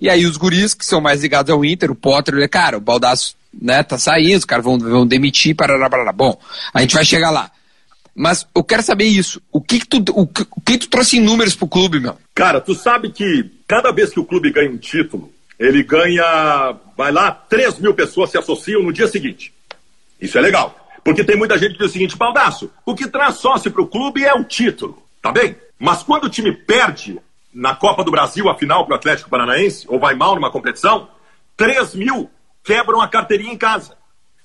E 0.00 0.10
aí 0.10 0.26
os 0.26 0.36
guris 0.36 0.74
que 0.74 0.84
são 0.84 1.00
mais 1.00 1.22
ligados 1.22 1.50
ao 1.50 1.64
Inter, 1.64 1.90
o 1.90 1.94
Potter, 1.94 2.34
ele, 2.34 2.48
cara, 2.48 2.76
o 2.76 2.80
Baldaço, 2.80 3.34
né, 3.52 3.82
tá 3.82 3.98
saindo, 3.98 4.38
os 4.38 4.44
caras 4.44 4.64
vão, 4.64 4.78
vão 4.78 5.06
demitir, 5.06 5.54
parará, 5.54 5.88
parará. 5.88 6.12
Bom, 6.12 6.38
a 6.72 6.80
gente 6.80 6.94
vai 6.94 7.04
chegar 7.04 7.30
lá. 7.30 7.50
Mas 8.14 8.46
eu 8.54 8.64
quero 8.64 8.82
saber 8.82 9.04
isso. 9.04 9.42
O 9.52 9.60
que, 9.60 9.78
que 9.80 9.86
tu, 9.86 10.12
o, 10.14 10.26
que, 10.26 10.42
o 10.50 10.60
que 10.60 10.78
tu 10.78 10.88
trouxe 10.88 11.18
em 11.18 11.20
números 11.20 11.54
pro 11.54 11.68
clube, 11.68 12.00
meu? 12.00 12.16
Cara, 12.34 12.60
tu 12.60 12.74
sabe 12.74 13.10
que 13.10 13.50
cada 13.68 13.92
vez 13.92 14.10
que 14.10 14.20
o 14.20 14.24
clube 14.24 14.50
ganha 14.50 14.70
um 14.70 14.78
título, 14.78 15.30
ele 15.58 15.82
ganha, 15.82 16.74
vai 16.96 17.12
lá, 17.12 17.30
3 17.30 17.78
mil 17.78 17.94
pessoas 17.94 18.30
se 18.30 18.38
associam 18.38 18.82
no 18.82 18.92
dia 18.92 19.06
seguinte. 19.06 19.52
Isso 20.20 20.38
é 20.38 20.40
legal. 20.40 20.74
Porque 21.04 21.22
tem 21.22 21.36
muita 21.36 21.58
gente 21.58 21.72
que 21.72 21.78
diz 21.78 21.90
o 21.90 21.92
seguinte, 21.92 22.16
Baldaço, 22.16 22.70
o 22.84 22.94
que 22.94 23.06
traz 23.06 23.36
sócio 23.36 23.70
pro 23.70 23.86
clube 23.86 24.24
é 24.24 24.34
o 24.34 24.44
título, 24.44 25.02
tá 25.22 25.30
bem? 25.30 25.54
Mas 25.78 26.02
quando 26.02 26.24
o 26.24 26.30
time 26.30 26.52
perde, 26.52 27.18
na 27.56 27.74
Copa 27.74 28.04
do 28.04 28.10
Brasil, 28.10 28.50
a 28.50 28.54
final 28.54 28.84
para 28.84 28.92
o 28.92 28.96
Atlético 28.96 29.30
Paranaense, 29.30 29.86
ou 29.88 29.98
vai 29.98 30.14
mal 30.14 30.34
numa 30.34 30.50
competição, 30.50 31.08
3 31.56 31.94
mil 31.94 32.30
quebram 32.62 33.00
a 33.00 33.08
carteirinha 33.08 33.54
em 33.54 33.56
casa. 33.56 33.96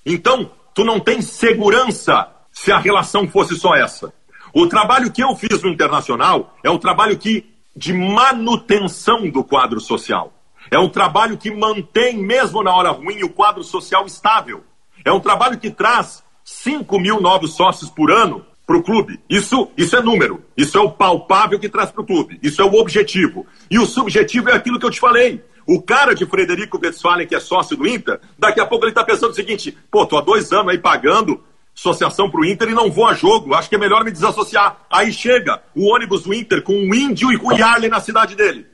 Então, 0.05 0.49
tu 0.73 0.85
não 0.85 0.97
tem 0.97 1.21
segurança 1.21 2.29
se 2.53 2.71
a 2.71 2.77
relação 2.77 3.27
fosse 3.27 3.55
só 3.57 3.75
essa. 3.75 4.13
O 4.53 4.65
trabalho 4.65 5.11
que 5.11 5.21
eu 5.21 5.35
fiz 5.35 5.61
no 5.61 5.69
Internacional 5.69 6.55
é 6.63 6.69
um 6.69 6.77
trabalho 6.77 7.17
que 7.17 7.51
de 7.75 7.93
manutenção 7.93 9.29
do 9.29 9.43
quadro 9.43 9.81
social. 9.81 10.33
É 10.69 10.79
um 10.79 10.87
trabalho 10.87 11.37
que 11.37 11.51
mantém, 11.51 12.17
mesmo 12.17 12.63
na 12.63 12.73
hora 12.73 12.91
ruim, 12.91 13.23
o 13.23 13.29
quadro 13.29 13.63
social 13.63 14.05
estável. 14.05 14.63
É 15.03 15.11
um 15.11 15.19
trabalho 15.19 15.59
que 15.59 15.69
traz 15.69 16.23
5 16.45 16.97
mil 16.97 17.19
novos 17.19 17.55
sócios 17.55 17.89
por 17.89 18.09
ano 18.09 18.45
para 18.65 18.77
o 18.77 18.83
clube. 18.83 19.19
Isso, 19.29 19.69
isso 19.77 19.95
é 19.95 20.01
número. 20.01 20.43
Isso 20.55 20.77
é 20.77 20.81
o 20.81 20.91
palpável 20.91 21.59
que 21.59 21.69
traz 21.69 21.91
para 21.91 22.01
o 22.01 22.05
clube. 22.05 22.39
Isso 22.41 22.61
é 22.61 22.65
o 22.65 22.75
objetivo. 22.75 23.45
E 23.69 23.77
o 23.79 23.85
subjetivo 23.85 24.49
é 24.49 24.53
aquilo 24.53 24.79
que 24.79 24.85
eu 24.85 24.91
te 24.91 24.99
falei. 24.99 25.43
O 25.67 25.81
cara 25.81 26.13
de 26.13 26.25
Frederico 26.25 26.79
Westphalen, 26.81 27.27
que 27.27 27.35
é 27.35 27.39
sócio 27.39 27.77
do 27.77 27.87
Inter, 27.87 28.19
daqui 28.37 28.59
a 28.59 28.65
pouco 28.65 28.85
ele 28.85 28.91
está 28.91 29.03
pensando 29.03 29.31
o 29.31 29.35
seguinte: 29.35 29.77
pô, 29.89 30.05
tô 30.05 30.17
há 30.17 30.21
dois 30.21 30.51
anos 30.51 30.71
aí 30.71 30.77
pagando 30.77 31.43
associação 31.75 32.29
para 32.29 32.41
o 32.41 32.45
Inter 32.45 32.69
e 32.69 32.73
não 32.73 32.91
vou 32.91 33.07
a 33.07 33.13
jogo. 33.13 33.53
Acho 33.53 33.69
que 33.69 33.75
é 33.75 33.77
melhor 33.77 34.03
me 34.03 34.11
desassociar. 34.11 34.85
Aí 34.89 35.11
chega 35.11 35.61
o 35.75 35.87
ônibus 35.93 36.23
do 36.23 36.33
Inter 36.33 36.61
com 36.61 36.73
o 36.73 36.95
Índio 36.95 37.31
e 37.31 37.37
com 37.37 37.47
o 37.47 37.53
Yarley 37.53 37.89
na 37.89 37.99
cidade 37.99 38.35
dele. 38.35 38.65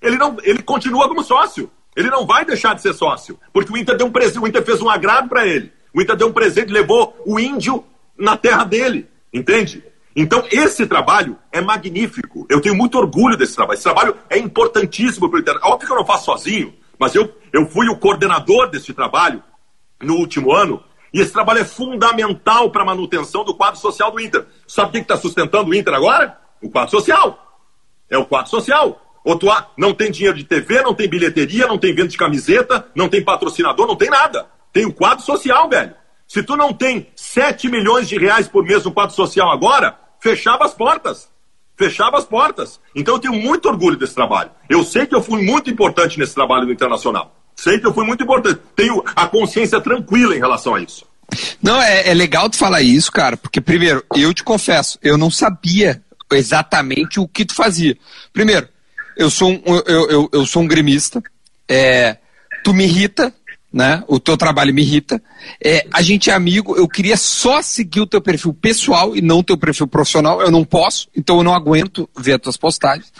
Ele, 0.00 0.16
não, 0.16 0.36
ele 0.42 0.62
continua 0.62 1.08
como 1.08 1.22
sócio. 1.22 1.70
Ele 1.94 2.10
não 2.10 2.26
vai 2.26 2.44
deixar 2.44 2.74
de 2.74 2.82
ser 2.82 2.94
sócio. 2.94 3.38
Porque 3.52 3.72
o 3.72 3.76
Inter 3.76 3.96
deu 3.96 4.06
um 4.06 4.42
o 4.42 4.46
Inter 4.46 4.64
fez 4.64 4.80
um 4.80 4.88
agrado 4.88 5.28
para 5.28 5.46
ele. 5.46 5.72
O 5.94 6.00
Inter 6.00 6.16
deu 6.16 6.28
um 6.28 6.32
presente, 6.32 6.72
levou 6.72 7.16
o 7.26 7.38
índio 7.38 7.84
na 8.16 8.36
terra 8.36 8.64
dele. 8.64 9.08
Entende? 9.32 9.82
Então, 10.14 10.44
esse 10.50 10.86
trabalho 10.86 11.38
é 11.50 11.60
magnífico. 11.60 12.46
Eu 12.50 12.60
tenho 12.60 12.74
muito 12.74 12.98
orgulho 12.98 13.36
desse 13.36 13.54
trabalho. 13.54 13.76
Esse 13.76 13.84
trabalho 13.84 14.16
é 14.28 14.38
importantíssimo 14.38 15.28
para 15.28 15.38
o 15.38 15.40
Inter. 15.40 15.58
Óbvio 15.62 15.86
que 15.86 15.92
eu 15.92 15.96
não 15.96 16.04
faço 16.04 16.26
sozinho, 16.26 16.74
mas 16.98 17.14
eu, 17.14 17.34
eu 17.52 17.66
fui 17.66 17.88
o 17.88 17.96
coordenador 17.96 18.68
desse 18.68 18.92
trabalho 18.92 19.42
no 20.00 20.16
último 20.16 20.52
ano. 20.52 20.82
E 21.14 21.20
esse 21.20 21.32
trabalho 21.32 21.60
é 21.60 21.64
fundamental 21.64 22.70
para 22.70 22.82
a 22.82 22.86
manutenção 22.86 23.44
do 23.44 23.54
quadro 23.54 23.80
social 23.80 24.10
do 24.10 24.20
Inter. 24.20 24.46
Sabe 24.66 24.88
o 24.88 24.92
que 24.92 24.98
está 24.98 25.16
sustentando 25.16 25.70
o 25.70 25.74
Inter 25.74 25.94
agora? 25.94 26.38
O 26.60 26.70
quadro 26.70 26.90
social. 26.90 27.60
É 28.10 28.18
o 28.18 28.24
quadro 28.24 28.50
social. 28.50 29.00
Outro, 29.24 29.48
não 29.76 29.94
tem 29.94 30.10
dinheiro 30.10 30.36
de 30.36 30.44
TV, 30.44 30.82
não 30.82 30.94
tem 30.94 31.08
bilheteria, 31.08 31.66
não 31.66 31.78
tem 31.78 31.94
venda 31.94 32.08
de 32.08 32.16
camiseta, 32.16 32.86
não 32.94 33.08
tem 33.08 33.22
patrocinador, 33.22 33.86
não 33.86 33.96
tem 33.96 34.10
nada. 34.10 34.46
Tem 34.72 34.84
o 34.84 34.92
quadro 34.92 35.24
social, 35.24 35.68
velho. 35.68 35.94
Se 36.32 36.42
tu 36.42 36.56
não 36.56 36.72
tem 36.72 37.08
7 37.14 37.68
milhões 37.68 38.08
de 38.08 38.16
reais 38.16 38.48
por 38.48 38.64
mês 38.64 38.82
no 38.84 38.90
quadro 38.90 39.14
social 39.14 39.50
agora, 39.50 39.94
fechava 40.18 40.64
as 40.64 40.72
portas. 40.72 41.28
Fechava 41.76 42.16
as 42.16 42.24
portas. 42.24 42.80
Então 42.96 43.16
eu 43.16 43.20
tenho 43.20 43.34
muito 43.34 43.68
orgulho 43.68 43.98
desse 43.98 44.14
trabalho. 44.14 44.50
Eu 44.66 44.82
sei 44.82 45.04
que 45.04 45.14
eu 45.14 45.22
fui 45.22 45.42
muito 45.42 45.68
importante 45.68 46.18
nesse 46.18 46.34
trabalho 46.34 46.64
no 46.64 46.72
Internacional. 46.72 47.36
Sei 47.54 47.78
que 47.78 47.86
eu 47.86 47.92
fui 47.92 48.06
muito 48.06 48.22
importante. 48.22 48.62
Tenho 48.74 49.04
a 49.14 49.26
consciência 49.26 49.78
tranquila 49.78 50.34
em 50.34 50.38
relação 50.38 50.74
a 50.74 50.80
isso. 50.80 51.04
Não, 51.62 51.78
é, 51.82 52.08
é 52.08 52.14
legal 52.14 52.48
tu 52.48 52.56
falar 52.56 52.80
isso, 52.80 53.12
cara, 53.12 53.36
porque 53.36 53.60
primeiro, 53.60 54.02
eu 54.16 54.32
te 54.32 54.42
confesso, 54.42 54.98
eu 55.02 55.18
não 55.18 55.30
sabia 55.30 56.02
exatamente 56.32 57.20
o 57.20 57.28
que 57.28 57.44
tu 57.44 57.54
fazia. 57.54 57.94
Primeiro, 58.32 58.66
eu 59.18 59.28
sou 59.28 59.50
um, 59.50 59.62
eu, 59.86 60.08
eu, 60.08 60.30
eu 60.32 60.46
sou 60.46 60.62
um 60.62 60.66
gremista, 60.66 61.22
é, 61.68 62.16
tu 62.64 62.72
me 62.72 62.84
irrita, 62.84 63.34
né? 63.72 64.04
O 64.06 64.20
teu 64.20 64.36
trabalho 64.36 64.74
me 64.74 64.82
irrita. 64.82 65.22
É, 65.64 65.86
a 65.90 66.02
gente 66.02 66.30
é 66.30 66.34
amigo, 66.34 66.76
eu 66.76 66.86
queria 66.86 67.16
só 67.16 67.62
seguir 67.62 68.00
o 68.00 68.06
teu 68.06 68.20
perfil 68.20 68.52
pessoal 68.52 69.16
e 69.16 69.22
não 69.22 69.38
o 69.38 69.42
teu 69.42 69.56
perfil 69.56 69.86
profissional. 69.86 70.40
Eu 70.42 70.50
não 70.50 70.64
posso, 70.64 71.08
então 71.16 71.38
eu 71.38 71.42
não 71.42 71.54
aguento 71.54 72.08
ver 72.16 72.34
as 72.34 72.40
tuas 72.40 72.56
postagens. 72.56 73.12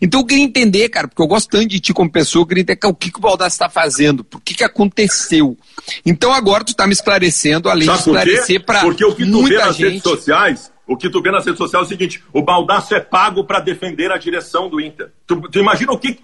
Então 0.00 0.20
eu 0.20 0.26
queria 0.26 0.44
entender, 0.44 0.88
cara, 0.88 1.06
porque 1.06 1.22
eu 1.22 1.28
gosto 1.28 1.48
tanto 1.48 1.68
de 1.68 1.78
ti 1.78 1.94
como 1.94 2.10
pessoa, 2.10 2.42
eu 2.42 2.46
queria 2.46 2.62
entender 2.62 2.86
o 2.86 2.94
que, 2.94 3.10
que 3.10 3.18
o 3.18 3.22
Baldassi 3.22 3.54
está 3.54 3.68
fazendo, 3.68 4.24
por 4.24 4.40
que, 4.40 4.54
que 4.54 4.64
aconteceu. 4.64 5.56
Então 6.04 6.32
agora 6.32 6.64
tu 6.64 6.70
está 6.70 6.86
me 6.86 6.92
esclarecendo, 6.92 7.68
além 7.68 7.86
Sabe 7.86 7.98
de 7.98 8.04
esclarecer 8.04 8.64
para 8.64 8.80
Porque 8.80 9.04
o 9.04 9.14
que 9.14 9.24
tu 9.24 9.30
muita 9.30 9.48
vê 9.48 9.64
nas 9.64 9.76
gente... 9.76 9.88
redes 9.88 10.02
sociais, 10.02 10.72
o 10.90 10.96
que 10.96 11.08
tu 11.08 11.22
vê 11.22 11.30
nas 11.30 11.44
redes 11.44 11.58
sociais 11.58 11.84
é 11.84 11.86
o 11.86 11.88
seguinte: 11.88 12.20
o 12.32 12.42
Baldaço 12.42 12.94
é 12.96 13.00
pago 13.00 13.44
para 13.44 13.60
defender 13.60 14.10
a 14.10 14.18
direção 14.18 14.68
do 14.68 14.80
Inter. 14.80 15.12
Tu, 15.24 15.40
tu 15.42 15.58
imagina 15.60 15.92
o 15.92 15.98
que. 15.98 16.18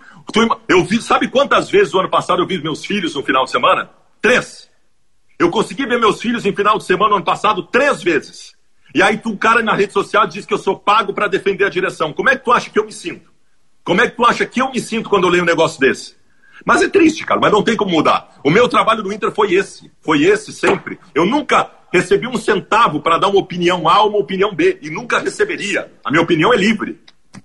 Eu 0.69 0.85
vi, 0.85 1.01
sabe 1.01 1.29
quantas 1.29 1.71
vezes 1.71 1.95
o 1.95 2.01
ano 2.01 2.11
passado 2.11 2.43
eu 2.43 2.47
vi 2.47 2.63
meus 2.63 2.85
filhos 2.85 3.15
no 3.15 3.23
final 3.23 3.45
de 3.45 3.51
semana? 3.51 3.91
Três. 4.21 4.69
Eu 5.39 5.51
consegui 5.51 5.87
ver 5.87 5.99
meus 5.99 6.21
filhos 6.21 6.45
em 6.47 6.55
final 6.55 6.79
de 6.79 6.85
semana 6.85 7.11
no 7.11 7.17
ano 7.17 7.25
passado 7.25 7.63
três 7.65 8.03
vezes. 8.03 8.55
E 8.95 9.03
aí 9.03 9.19
tu, 9.19 9.31
um 9.31 9.37
cara 9.37 9.63
na 9.63 9.75
rede 9.75 9.93
social 9.93 10.27
diz 10.27 10.47
que 10.47 10.55
eu 10.55 10.59
sou 10.59 10.79
pago 10.79 11.13
para 11.13 11.29
defender 11.29 11.65
a 11.65 11.69
direção. 11.69 12.13
Como 12.13 12.31
é 12.31 12.37
que 12.37 12.45
tu 12.45 12.53
acha 12.53 12.71
que 12.71 12.79
eu 12.79 12.87
me 12.87 12.93
sinto? 12.93 13.31
Como 13.85 14.01
é 14.01 14.09
que 14.09 14.17
tu 14.17 14.25
acha 14.25 14.47
que 14.47 14.61
eu 14.61 14.71
me 14.71 14.81
sinto 14.81 15.09
quando 15.09 15.25
eu 15.25 15.31
leio 15.31 15.43
um 15.43 15.47
negócio 15.47 15.79
desse? 15.79 16.17
Mas 16.65 16.83
é 16.83 16.89
triste, 16.89 17.25
cara, 17.25 17.39
mas 17.41 17.53
não 17.53 17.63
tem 17.63 17.77
como 17.77 17.91
mudar. 17.91 18.41
O 18.43 18.51
meu 18.51 18.69
trabalho 18.69 19.03
no 19.03 19.13
Inter 19.13 19.31
foi 19.31 19.53
esse. 19.53 19.91
Foi 20.01 20.23
esse 20.23 20.53
sempre. 20.53 20.99
Eu 21.15 21.27
nunca 21.27 21.71
recebi 21.93 22.27
um 22.27 22.37
centavo 22.37 23.01
para 23.01 23.19
dar 23.19 23.29
uma 23.29 23.39
opinião 23.39 23.89
A 23.89 24.03
ou 24.03 24.11
uma 24.11 24.19
opinião 24.19 24.55
B. 24.55 24.79
E 24.81 24.91
nunca 24.91 25.19
receberia. 25.19 25.93
A 26.05 26.11
minha 26.11 26.23
opinião 26.23 26.53
é 26.53 26.57
livre. 26.57 27.01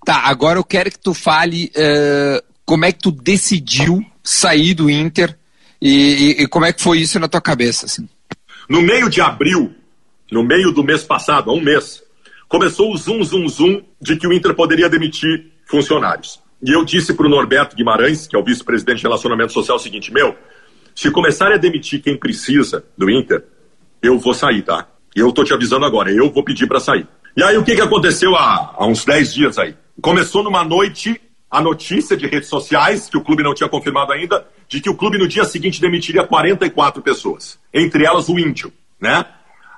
Tá, 0.05 0.21
agora 0.25 0.57
eu 0.57 0.63
quero 0.63 0.89
que 0.89 0.99
tu 0.99 1.13
fale 1.13 1.71
uh, 1.75 2.50
como 2.71 2.85
é 2.85 2.91
que 2.93 2.99
tu 2.99 3.11
decidiu 3.11 4.01
sair 4.23 4.73
do 4.73 4.89
Inter 4.89 5.37
e, 5.81 5.89
e, 6.39 6.43
e, 6.43 6.47
como 6.47 6.65
é 6.65 6.71
que 6.71 6.81
foi 6.81 6.99
isso 6.99 7.19
na 7.19 7.27
tua 7.27 7.41
cabeça? 7.41 7.85
Assim? 7.85 8.07
No 8.69 8.81
meio 8.81 9.09
de 9.09 9.19
abril, 9.19 9.73
no 10.31 10.41
meio 10.41 10.71
do 10.71 10.81
mês 10.81 11.03
passado, 11.03 11.51
há 11.51 11.53
um 11.53 11.59
mês, 11.59 12.01
começou 12.47 12.93
o 12.93 12.95
zoom, 12.95 13.21
zoom, 13.25 13.45
zoom 13.49 13.81
de 13.99 14.15
que 14.15 14.25
o 14.25 14.31
Inter 14.31 14.55
poderia 14.55 14.87
demitir 14.87 15.51
funcionários. 15.65 16.39
E 16.63 16.71
eu 16.71 16.85
disse 16.85 17.13
para 17.13 17.25
o 17.25 17.29
Norberto 17.29 17.75
Guimarães, 17.75 18.25
que 18.25 18.37
é 18.37 18.39
o 18.39 18.43
vice-presidente 18.45 18.99
de 18.99 19.03
Relacionamento 19.03 19.51
Social, 19.51 19.75
o 19.75 19.79
seguinte: 19.81 20.13
meu, 20.13 20.33
se 20.95 21.11
começarem 21.11 21.55
a 21.55 21.59
demitir 21.59 22.01
quem 22.01 22.15
precisa 22.15 22.85
do 22.97 23.09
Inter, 23.09 23.43
eu 24.01 24.17
vou 24.17 24.33
sair, 24.33 24.61
tá? 24.61 24.87
Eu 25.13 25.33
tô 25.33 25.43
te 25.43 25.53
avisando 25.53 25.85
agora, 25.85 26.09
eu 26.09 26.31
vou 26.31 26.41
pedir 26.41 26.67
para 26.67 26.79
sair. 26.79 27.05
E 27.35 27.43
aí 27.43 27.57
o 27.57 27.65
que, 27.65 27.75
que 27.75 27.81
aconteceu 27.81 28.33
há, 28.33 28.75
há 28.77 28.85
uns 28.87 29.03
10 29.03 29.33
dias 29.33 29.57
aí? 29.57 29.75
Começou 30.01 30.41
numa 30.41 30.63
noite 30.63 31.19
a 31.51 31.61
notícia 31.61 32.15
de 32.15 32.25
redes 32.25 32.47
sociais, 32.47 33.09
que 33.09 33.17
o 33.17 33.23
clube 33.23 33.43
não 33.43 33.53
tinha 33.53 33.67
confirmado 33.67 34.13
ainda, 34.13 34.47
de 34.69 34.79
que 34.79 34.89
o 34.89 34.95
clube 34.95 35.17
no 35.17 35.27
dia 35.27 35.43
seguinte 35.43 35.81
demitiria 35.81 36.25
44 36.25 37.01
pessoas, 37.01 37.59
entre 37.73 38.05
elas 38.05 38.29
o 38.29 38.39
índio, 38.39 38.71
né? 38.99 39.25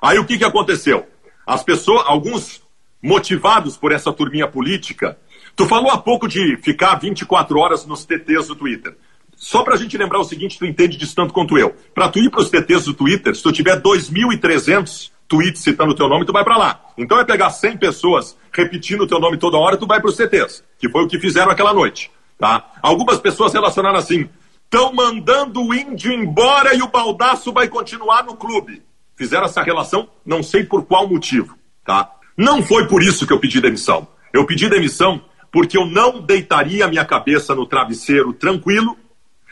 Aí 0.00 0.16
o 0.18 0.24
que, 0.24 0.38
que 0.38 0.44
aconteceu? 0.44 1.04
As 1.44 1.64
pessoas, 1.64 2.04
alguns 2.06 2.62
motivados 3.02 3.76
por 3.76 3.90
essa 3.90 4.12
turminha 4.12 4.46
política, 4.46 5.18
tu 5.56 5.66
falou 5.66 5.90
há 5.90 5.98
pouco 5.98 6.28
de 6.28 6.56
ficar 6.62 6.94
24 6.94 7.58
horas 7.58 7.84
nos 7.84 8.04
TTs 8.04 8.46
do 8.46 8.54
Twitter. 8.54 8.96
Só 9.36 9.64
pra 9.64 9.76
gente 9.76 9.98
lembrar 9.98 10.20
o 10.20 10.24
seguinte, 10.24 10.58
tu 10.58 10.64
entende 10.64 10.96
disso 10.96 11.16
tanto 11.16 11.34
quanto 11.34 11.58
eu. 11.58 11.74
Pra 11.92 12.08
tu 12.08 12.20
ir 12.20 12.30
pros 12.30 12.50
TTs 12.50 12.84
do 12.84 12.94
Twitter, 12.94 13.34
se 13.34 13.42
tu 13.42 13.50
tiver 13.50 13.80
2.300 13.82 15.10
tweets 15.28 15.62
citando 15.62 15.92
o 15.92 15.94
teu 15.94 16.08
nome, 16.08 16.24
tu 16.24 16.32
vai 16.32 16.44
para 16.44 16.56
lá. 16.56 16.80
Então 16.96 17.18
é 17.18 17.24
pegar 17.24 17.50
100 17.50 17.76
pessoas 17.78 18.36
repetindo 18.52 19.02
o 19.02 19.06
teu 19.06 19.18
nome 19.18 19.36
toda 19.36 19.56
hora, 19.56 19.76
tu 19.76 19.86
vai 19.86 20.00
pros 20.00 20.16
TTs, 20.16 20.62
que 20.78 20.88
foi 20.88 21.04
o 21.04 21.08
que 21.08 21.18
fizeram 21.18 21.50
aquela 21.50 21.74
noite, 21.74 22.10
tá? 22.38 22.72
Algumas 22.82 23.18
pessoas 23.18 23.52
relacionaram 23.52 23.98
assim, 23.98 24.28
estão 24.64 24.92
mandando 24.92 25.62
o 25.62 25.74
índio 25.74 26.12
embora 26.12 26.74
e 26.74 26.82
o 26.82 26.88
baldaço 26.88 27.52
vai 27.52 27.68
continuar 27.68 28.24
no 28.24 28.36
clube. 28.36 28.82
Fizeram 29.16 29.44
essa 29.44 29.62
relação, 29.62 30.08
não 30.24 30.42
sei 30.42 30.64
por 30.64 30.84
qual 30.84 31.08
motivo, 31.08 31.56
tá? 31.84 32.10
Não 32.36 32.62
foi 32.62 32.88
por 32.88 33.02
isso 33.02 33.26
que 33.26 33.32
eu 33.32 33.38
pedi 33.38 33.60
demissão. 33.60 34.06
Eu 34.32 34.44
pedi 34.44 34.68
demissão 34.68 35.20
porque 35.52 35.78
eu 35.78 35.86
não 35.86 36.20
deitaria 36.20 36.84
a 36.84 36.88
minha 36.88 37.04
cabeça 37.04 37.54
no 37.54 37.64
travesseiro 37.64 38.32
tranquilo 38.32 38.96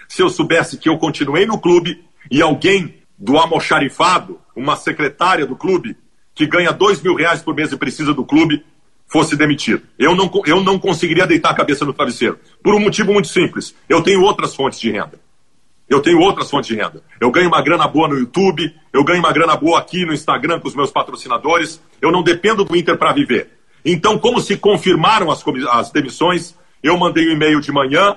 se 0.09 0.21
eu 0.21 0.29
soubesse 0.29 0.77
que 0.77 0.89
eu 0.89 0.99
continuei 0.99 1.47
no 1.47 1.61
clube 1.61 2.05
e 2.31 2.43
alguém 2.43 3.03
do 3.17 3.39
almoxarifado, 3.39 4.41
uma 4.55 4.77
secretária 4.77 5.47
do 5.47 5.57
clube, 5.57 5.97
que 6.35 6.47
ganha 6.47 6.73
dois 6.73 7.01
mil 7.03 7.15
reais 7.15 7.43
por 7.43 7.55
mês 7.55 7.73
e 7.73 7.77
precisa 7.77 8.15
do 8.15 8.25
clube, 8.25 8.65
fosse 9.07 9.37
demitido. 9.37 9.83
Eu 9.99 10.15
não, 10.15 10.31
eu 10.47 10.63
não 10.63 10.79
conseguiria 10.79 11.27
deitar 11.27 11.51
a 11.51 11.55
cabeça 11.55 11.85
no 11.85 11.93
travesseiro. 11.93 12.39
Por 12.63 12.75
um 12.75 12.81
motivo 12.81 13.13
muito 13.13 13.29
simples. 13.29 13.75
Eu 13.89 14.03
tenho 14.03 14.23
outras 14.23 14.55
fontes 14.55 14.81
de 14.81 14.91
renda. 14.91 15.21
Eu 15.89 16.01
tenho 16.01 16.19
outras 16.21 16.49
fontes 16.49 16.69
de 16.69 16.75
renda. 16.75 17.03
Eu 17.21 17.31
ganho 17.31 17.49
uma 17.49 17.61
grana 17.61 17.87
boa 17.87 18.09
no 18.09 18.19
YouTube, 18.19 18.75
eu 18.93 19.05
ganho 19.05 19.19
uma 19.19 19.33
grana 19.33 19.55
boa 19.55 19.79
aqui 19.79 20.07
no 20.07 20.15
Instagram 20.15 20.59
com 20.61 20.69
os 20.69 20.75
meus 20.75 20.91
patrocinadores. 20.91 21.83
Eu 22.01 22.11
não 22.11 22.23
dependo 22.23 22.65
do 22.65 22.75
Inter 22.75 22.97
para 22.97 23.13
viver. 23.13 23.51
Então, 23.85 24.19
como 24.19 24.41
se 24.41 24.57
confirmaram 24.57 25.31
as, 25.31 25.45
as 25.71 25.91
demissões, 25.91 26.55
eu 26.83 26.97
mandei 26.97 27.29
um 27.29 27.33
e-mail 27.33 27.61
de 27.61 27.71
manhã 27.71 28.17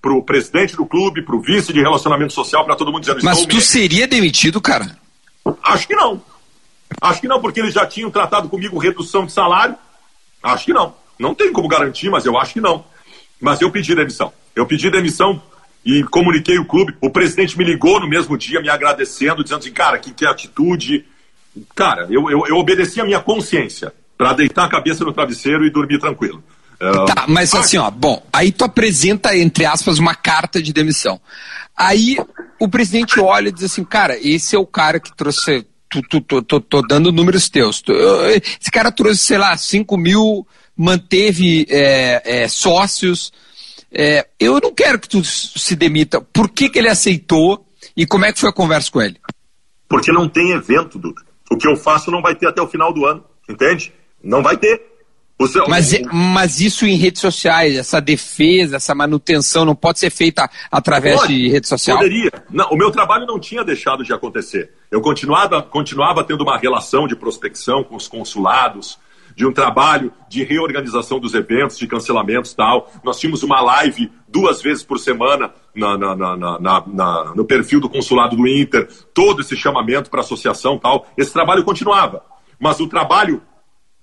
para 0.00 0.12
o 0.12 0.22
presidente 0.22 0.74
do 0.74 0.84
clube, 0.84 1.22
para 1.22 1.36
o 1.36 1.40
vice 1.40 1.72
de 1.72 1.80
relacionamento 1.80 2.32
social, 2.32 2.64
para 2.64 2.74
todo 2.74 2.90
mundo 2.90 3.02
dizendo... 3.02 3.20
Mas 3.22 3.46
tu 3.46 3.60
seria 3.60 4.08
demitido, 4.08 4.60
cara? 4.60 4.96
Acho 5.62 5.86
que 5.86 5.94
não. 5.94 6.22
Acho 7.00 7.20
que 7.20 7.28
não, 7.28 7.40
porque 7.40 7.60
eles 7.60 7.74
já 7.74 7.86
tinham 7.86 8.10
tratado 8.10 8.48
comigo 8.48 8.78
redução 8.78 9.24
de 9.24 9.32
salário 9.32 9.76
Acho 10.42 10.66
que 10.66 10.72
não. 10.72 10.94
Não 11.18 11.34
tem 11.34 11.52
como 11.52 11.68
garantir, 11.68 12.10
mas 12.10 12.26
eu 12.26 12.36
acho 12.36 12.54
que 12.54 12.60
não. 12.60 12.84
Mas 13.40 13.60
eu 13.60 13.70
pedi 13.70 13.94
demissão. 13.94 14.32
Eu 14.56 14.66
pedi 14.66 14.90
demissão 14.90 15.40
e 15.84 16.02
comuniquei 16.04 16.58
o 16.58 16.64
clube. 16.64 16.96
O 17.00 17.10
presidente 17.10 17.56
me 17.56 17.64
ligou 17.64 18.00
no 18.00 18.08
mesmo 18.08 18.36
dia, 18.36 18.60
me 18.60 18.68
agradecendo, 18.68 19.42
dizendo 19.42 19.60
assim, 19.60 19.72
cara, 19.72 19.98
que, 19.98 20.12
que 20.12 20.26
atitude. 20.26 21.04
Cara, 21.74 22.08
eu, 22.10 22.28
eu, 22.28 22.46
eu 22.46 22.56
obedeci 22.56 23.00
a 23.00 23.04
minha 23.04 23.20
consciência 23.20 23.94
para 24.18 24.32
deitar 24.32 24.64
a 24.64 24.68
cabeça 24.68 25.04
no 25.04 25.12
travesseiro 25.12 25.64
e 25.64 25.70
dormir 25.70 25.98
tranquilo. 25.98 26.42
Tá, 27.06 27.26
mas 27.28 27.54
assim, 27.54 27.76
ó, 27.76 27.90
bom, 27.90 28.24
aí 28.32 28.50
tu 28.50 28.64
apresenta, 28.64 29.36
entre 29.36 29.64
aspas, 29.64 29.98
uma 29.98 30.14
carta 30.14 30.60
de 30.60 30.72
demissão. 30.72 31.20
Aí 31.76 32.16
o 32.58 32.68
presidente 32.68 33.20
olha 33.20 33.48
e 33.48 33.52
diz 33.52 33.64
assim, 33.64 33.84
cara, 33.84 34.18
esse 34.20 34.56
é 34.56 34.58
o 34.58 34.66
cara 34.66 34.98
que 34.98 35.14
trouxe 35.16 35.66
tu, 36.00 36.20
tu, 36.20 36.42
tu, 36.42 36.60
tô 36.60 36.82
dando 36.82 37.12
números 37.12 37.48
teus. 37.48 37.82
esse 38.60 38.70
cara 38.70 38.90
trouxe, 38.90 39.18
sei 39.18 39.38
lá, 39.38 39.56
5 39.56 39.96
mil, 39.96 40.46
manteve 40.76 41.66
é, 41.68 42.42
é, 42.42 42.48
sócios. 42.48 43.32
É, 43.92 44.26
eu 44.40 44.58
não 44.60 44.74
quero 44.74 44.98
que 44.98 45.08
tu 45.08 45.22
se 45.22 45.76
demita. 45.76 46.20
Por 46.20 46.48
que, 46.48 46.70
que 46.70 46.78
ele 46.78 46.88
aceitou 46.88 47.66
e 47.96 48.06
como 48.06 48.24
é 48.24 48.32
que 48.32 48.40
foi 48.40 48.48
a 48.48 48.54
conversa 48.54 48.90
com 48.90 49.02
ele? 49.02 49.16
Porque 49.88 50.10
não 50.10 50.28
tem 50.28 50.52
evento, 50.52 50.98
Duda. 50.98 51.20
O 51.50 51.58
que 51.58 51.68
eu 51.68 51.76
faço 51.76 52.10
não 52.10 52.22
vai 52.22 52.34
ter 52.34 52.46
até 52.46 52.62
o 52.62 52.68
final 52.68 52.92
do 52.92 53.04
ano, 53.04 53.22
entende? 53.48 53.92
Não 54.22 54.42
vai 54.42 54.56
ter. 54.56 54.80
Mas, 55.68 55.92
mas 56.12 56.60
isso 56.60 56.86
em 56.86 56.96
redes 56.96 57.20
sociais, 57.20 57.76
essa 57.76 58.00
defesa, 58.00 58.76
essa 58.76 58.94
manutenção 58.94 59.64
não 59.64 59.74
pode 59.74 59.98
ser 59.98 60.10
feita 60.10 60.48
através 60.70 61.20
pode, 61.20 61.34
de 61.34 61.48
rede 61.48 61.68
social? 61.68 61.98
Poderia. 61.98 62.30
Não, 62.50 62.68
o 62.70 62.76
meu 62.76 62.90
trabalho 62.90 63.26
não 63.26 63.38
tinha 63.38 63.64
deixado 63.64 64.04
de 64.04 64.12
acontecer. 64.12 64.72
Eu 64.90 65.00
continuava, 65.00 65.62
continuava 65.62 66.24
tendo 66.24 66.42
uma 66.42 66.58
relação 66.58 67.06
de 67.06 67.16
prospecção 67.16 67.82
com 67.82 67.96
os 67.96 68.08
consulados, 68.08 68.98
de 69.34 69.46
um 69.46 69.52
trabalho 69.52 70.12
de 70.28 70.44
reorganização 70.44 71.18
dos 71.18 71.34
eventos, 71.34 71.78
de 71.78 71.86
cancelamentos 71.86 72.52
tal. 72.54 72.90
Nós 73.02 73.18
tínhamos 73.18 73.42
uma 73.42 73.60
live 73.60 74.10
duas 74.28 74.60
vezes 74.60 74.82
por 74.82 74.98
semana 74.98 75.52
na, 75.74 75.96
na, 75.96 76.36
na, 76.58 77.32
no 77.34 77.44
perfil 77.44 77.80
do 77.80 77.88
consulado 77.88 78.36
do 78.36 78.46
Inter, 78.46 78.88
todo 79.14 79.40
esse 79.40 79.56
chamamento 79.56 80.10
para 80.10 80.20
associação 80.20 80.78
tal. 80.78 81.06
Esse 81.16 81.32
trabalho 81.32 81.64
continuava. 81.64 82.22
Mas 82.60 82.78
o 82.78 82.86
trabalho 82.86 83.42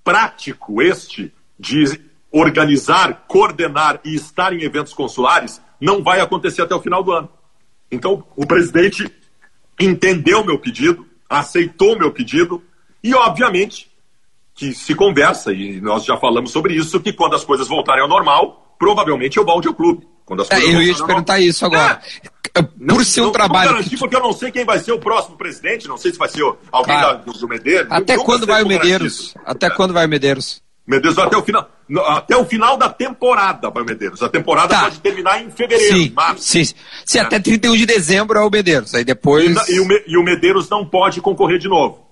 prático, 0.04 0.80
este, 0.82 1.32
de 1.58 2.00
organizar, 2.32 3.24
coordenar 3.26 4.00
e 4.04 4.14
estar 4.14 4.52
em 4.52 4.62
eventos 4.62 4.92
consulares, 4.92 5.60
não 5.80 6.02
vai 6.02 6.20
acontecer 6.20 6.62
até 6.62 6.74
o 6.74 6.80
final 6.80 7.02
do 7.02 7.12
ano. 7.12 7.28
Então, 7.90 8.24
o 8.36 8.46
presidente 8.46 9.10
entendeu 9.78 10.44
meu 10.44 10.58
pedido, 10.58 11.06
aceitou 11.28 11.98
meu 11.98 12.12
pedido 12.12 12.62
e, 13.02 13.14
obviamente, 13.14 13.90
que 14.54 14.74
se 14.74 14.94
conversa, 14.94 15.52
e 15.52 15.80
nós 15.80 16.04
já 16.04 16.16
falamos 16.16 16.50
sobre 16.50 16.74
isso, 16.74 17.00
que 17.00 17.12
quando 17.12 17.34
as 17.34 17.44
coisas 17.44 17.66
voltarem 17.66 18.02
ao 18.02 18.08
normal, 18.08 18.76
provavelmente 18.78 19.38
eu 19.38 19.44
volte 19.44 19.66
ao 19.66 19.74
clube. 19.74 20.06
Quando 20.24 20.42
as 20.42 20.50
é, 20.50 20.58
eu 20.62 20.82
ia 20.82 20.94
te 20.94 21.04
perguntar 21.04 21.34
normal. 21.34 21.48
isso 21.48 21.66
agora. 21.66 22.00
É, 22.22 22.29
Por 22.52 22.68
não, 22.78 23.04
ser 23.04 23.20
um 23.20 23.24
não, 23.24 23.32
trabalho. 23.32 23.72
Não 23.72 23.98
porque 23.98 24.16
eu 24.16 24.20
não 24.20 24.32
sei 24.32 24.50
quem 24.50 24.64
vai 24.64 24.78
ser 24.78 24.92
o 24.92 24.98
próximo 24.98 25.36
presidente, 25.36 25.86
não 25.86 25.96
sei 25.96 26.12
se 26.12 26.18
vai 26.18 26.28
ser 26.28 26.42
alguém 26.72 26.98
claro. 26.98 27.18
da, 27.18 27.32
do 27.32 27.48
Medeiros. 27.48 27.90
Até 27.90 28.16
quando 28.16 28.46
vai 28.46 28.62
o 28.62 28.66
Medeiros? 28.66 29.34
Até 29.44 29.66
é. 29.66 29.70
quando 29.70 29.92
vai 29.92 30.06
o 30.06 30.08
Medeiros? 30.08 30.62
Medeiros 30.86 31.18
até 31.18 31.36
o 31.36 31.42
final. 31.42 31.70
Até 32.06 32.36
o 32.36 32.44
final 32.44 32.76
da 32.76 32.88
temporada 32.88 33.70
vai 33.70 33.82
o 33.82 33.86
Medeiros. 33.86 34.22
A 34.22 34.28
temporada 34.28 34.74
tá. 34.74 34.80
pode 34.82 35.00
terminar 35.00 35.40
em 35.42 35.50
fevereiro, 35.50 35.96
sim, 35.96 36.12
março. 36.14 36.42
Sim, 36.42 36.64
sim. 37.04 37.18
É. 37.18 37.20
até 37.20 37.38
31 37.38 37.76
de 37.76 37.86
dezembro 37.86 38.38
é 38.38 38.42
o 38.42 38.50
Medeiros. 38.50 38.94
Aí 38.94 39.04
depois. 39.04 39.68
E, 39.68 39.74
e, 39.74 39.80
o, 39.80 39.86
e 40.08 40.16
o 40.16 40.24
Medeiros 40.24 40.68
não 40.68 40.84
pode 40.84 41.20
concorrer 41.20 41.58
de 41.58 41.68
novo. 41.68 42.04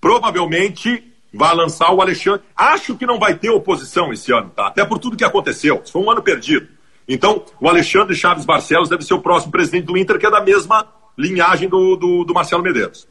Provavelmente 0.00 1.02
vai 1.34 1.54
lançar 1.54 1.92
o 1.92 2.00
Alexandre. 2.00 2.42
Acho 2.56 2.96
que 2.96 3.04
não 3.04 3.18
vai 3.18 3.34
ter 3.34 3.50
oposição 3.50 4.12
esse 4.12 4.32
ano, 4.32 4.50
tá? 4.50 4.68
Até 4.68 4.84
por 4.84 4.98
tudo 4.98 5.16
que 5.16 5.24
aconteceu. 5.24 5.82
Foi 5.90 6.00
um 6.00 6.10
ano 6.10 6.22
perdido. 6.22 6.68
Então, 7.08 7.44
o 7.60 7.68
Alexandre 7.68 8.14
Chaves 8.14 8.44
Barcelos 8.44 8.88
deve 8.88 9.04
ser 9.04 9.14
o 9.14 9.20
próximo 9.20 9.52
presidente 9.52 9.84
do 9.84 9.96
Inter, 9.96 10.18
que 10.18 10.26
é 10.26 10.30
da 10.30 10.42
mesma 10.42 10.86
linhagem 11.16 11.68
do, 11.68 11.96
do, 11.96 12.24
do 12.24 12.34
Marcelo 12.34 12.62
Medeiros. 12.62 13.06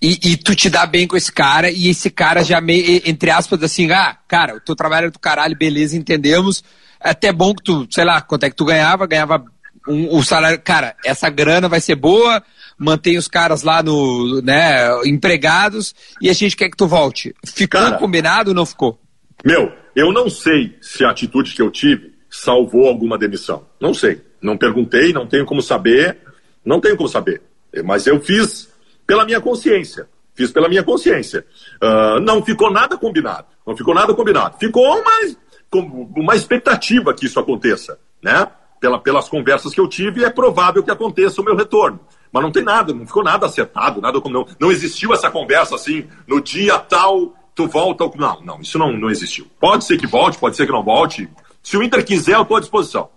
E, 0.00 0.32
e, 0.32 0.36
tu 0.36 0.54
te 0.54 0.70
dá 0.70 0.86
bem 0.86 1.06
com 1.06 1.16
esse 1.16 1.30
cara, 1.30 1.70
e 1.70 1.88
esse 1.88 2.10
cara 2.10 2.42
já 2.42 2.60
meio, 2.60 3.02
entre 3.04 3.30
aspas, 3.30 3.62
assim, 3.62 3.90
ah, 3.90 4.16
cara, 4.26 4.56
o 4.56 4.60
teu 4.60 4.74
trabalho 4.74 5.08
é 5.08 5.10
do 5.10 5.18
caralho, 5.18 5.56
beleza, 5.56 5.96
entendemos. 5.96 6.64
É 7.02 7.10
até 7.10 7.32
bom 7.32 7.54
que 7.54 7.62
tu, 7.62 7.86
sei 7.90 8.04
lá, 8.04 8.20
quanto 8.20 8.44
é 8.44 8.50
que 8.50 8.56
tu 8.56 8.64
ganhava, 8.64 9.06
ganhava 9.06 9.44
um, 9.88 10.16
o 10.16 10.22
salário. 10.24 10.60
Cara, 10.60 10.96
essa 11.04 11.28
grana 11.28 11.68
vai 11.68 11.80
ser 11.80 11.96
boa, 11.96 12.42
mantém 12.78 13.18
os 13.18 13.28
caras 13.28 13.62
lá 13.62 13.82
no, 13.82 14.40
né, 14.42 14.88
empregados 15.04 15.94
e 16.20 16.30
a 16.30 16.32
gente 16.32 16.56
quer 16.56 16.68
que 16.68 16.76
tu 16.76 16.86
volte. 16.86 17.34
Ficou 17.44 17.80
cara, 17.80 17.98
combinado 17.98 18.50
ou 18.50 18.54
não 18.54 18.66
ficou? 18.66 19.00
Meu, 19.44 19.72
eu 19.94 20.12
não 20.12 20.30
sei 20.30 20.76
se 20.80 21.04
a 21.04 21.10
atitude 21.10 21.54
que 21.54 21.62
eu 21.62 21.70
tive 21.70 22.11
salvou 22.32 22.88
alguma 22.88 23.18
demissão. 23.18 23.66
Não 23.78 23.92
sei. 23.92 24.22
Não 24.40 24.56
perguntei, 24.56 25.12
não 25.12 25.26
tenho 25.26 25.44
como 25.44 25.60
saber, 25.60 26.18
não 26.64 26.80
tenho 26.80 26.96
como 26.96 27.08
saber. 27.08 27.42
Mas 27.84 28.06
eu 28.06 28.18
fiz 28.20 28.72
pela 29.06 29.26
minha 29.26 29.40
consciência. 29.40 30.08
Fiz 30.34 30.50
pela 30.50 30.68
minha 30.68 30.82
consciência. 30.82 31.44
Uh, 31.80 32.18
não 32.20 32.42
ficou 32.42 32.72
nada 32.72 32.96
combinado. 32.96 33.46
Não 33.66 33.76
ficou 33.76 33.94
nada 33.94 34.14
combinado. 34.14 34.56
Ficou 34.58 34.82
uma, 34.82 36.10
uma 36.16 36.34
expectativa 36.34 37.12
que 37.12 37.26
isso 37.26 37.38
aconteça, 37.38 37.98
né? 38.22 38.48
Pela, 38.80 38.98
pelas 38.98 39.28
conversas 39.28 39.74
que 39.74 39.80
eu 39.80 39.86
tive, 39.86 40.24
é 40.24 40.30
provável 40.30 40.82
que 40.82 40.90
aconteça 40.90 41.40
o 41.40 41.44
meu 41.44 41.54
retorno. 41.54 42.00
Mas 42.32 42.42
não 42.42 42.50
tem 42.50 42.64
nada, 42.64 42.94
não 42.94 43.06
ficou 43.06 43.22
nada 43.22 43.44
acertado, 43.44 44.00
nada 44.00 44.20
como 44.20 44.34
não. 44.34 44.46
Não 44.58 44.72
existiu 44.72 45.12
essa 45.12 45.30
conversa 45.30 45.74
assim, 45.74 46.08
no 46.26 46.40
dia 46.40 46.78
tal, 46.78 47.34
tu 47.54 47.68
volta. 47.68 48.10
Não, 48.16 48.40
não, 48.42 48.60
isso 48.60 48.78
não, 48.78 48.90
não 48.90 49.10
existiu. 49.10 49.46
Pode 49.60 49.84
ser 49.84 49.98
que 49.98 50.06
volte, 50.06 50.38
pode 50.38 50.56
ser 50.56 50.64
que 50.66 50.72
não 50.72 50.82
volte. 50.82 51.28
Se 51.62 51.76
o 51.76 51.82
Inter 51.82 52.04
quiser, 52.04 52.34
eu 52.34 52.42
estou 52.42 52.56
à 52.56 52.60
disposição. 52.60 53.08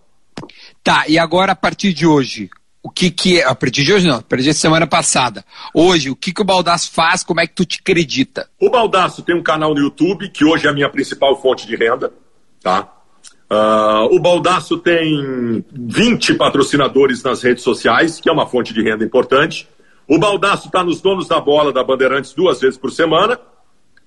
Tá, 0.84 1.06
e 1.08 1.18
agora 1.18 1.54
a 1.54 1.56
partir 1.56 1.94
de 1.94 2.06
hoje, 2.06 2.50
o 2.84 2.90
que 2.90 3.10
que 3.10 3.40
é, 3.40 3.46
a 3.46 3.56
partir 3.56 3.84
de 3.84 3.92
hoje 3.92 4.08
não, 4.08 4.18
a 4.18 4.22
partir 4.22 4.46
de 4.46 4.54
semana 4.54 4.86
passada. 4.86 5.44
Hoje, 5.74 6.12
o 6.12 6.16
que 6.16 6.32
que 6.32 6.42
o 6.42 6.46
Baldaço 6.46 6.92
faz, 6.92 7.24
como 7.24 7.40
é 7.40 7.48
que 7.48 7.56
tu 7.56 7.66
te 7.66 7.80
acredita? 7.82 8.48
O 8.62 8.70
Baldaço 8.70 9.24
tem 9.24 9.36
um 9.36 9.42
canal 9.42 9.74
no 9.74 9.82
YouTube, 9.82 10.30
que 10.30 10.46
hoje 10.46 10.68
é 10.68 10.70
a 10.70 10.74
minha 10.74 10.90
principal 10.90 11.42
fonte 11.42 11.66
de 11.66 11.76
renda, 11.76 12.14
tá? 12.62 12.92
Uh, 13.50 14.16
o 14.16 14.20
Baldaço 14.20 14.78
tem 14.78 15.64
20 15.72 16.36
patrocinadores 16.36 17.24
nas 17.24 17.42
redes 17.42 17.64
sociais, 17.64 18.20
que 18.20 18.30
é 18.30 18.32
uma 18.32 18.46
fonte 18.46 18.74
de 18.74 18.84
renda 18.84 19.04
importante. 19.04 19.68
O 20.08 20.20
Baldaço 20.20 20.68
está 20.68 20.84
nos 20.84 21.02
donos 21.02 21.28
da 21.28 21.40
bola 21.40 21.74
da 21.74 21.84
Bandeirantes 21.84 22.34
duas 22.34 22.60
vezes 22.60 22.78
por 22.78 22.92
semana. 22.92 23.40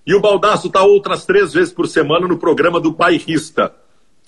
E 0.07 0.15
o 0.15 0.21
Baldaço 0.21 0.69
está 0.69 0.83
outras 0.83 1.27
três 1.27 1.53
vezes 1.53 1.73
por 1.73 1.87
semana 1.87 2.27
no 2.27 2.39
programa 2.39 2.81
do 2.81 2.93
Bairrista, 2.93 3.75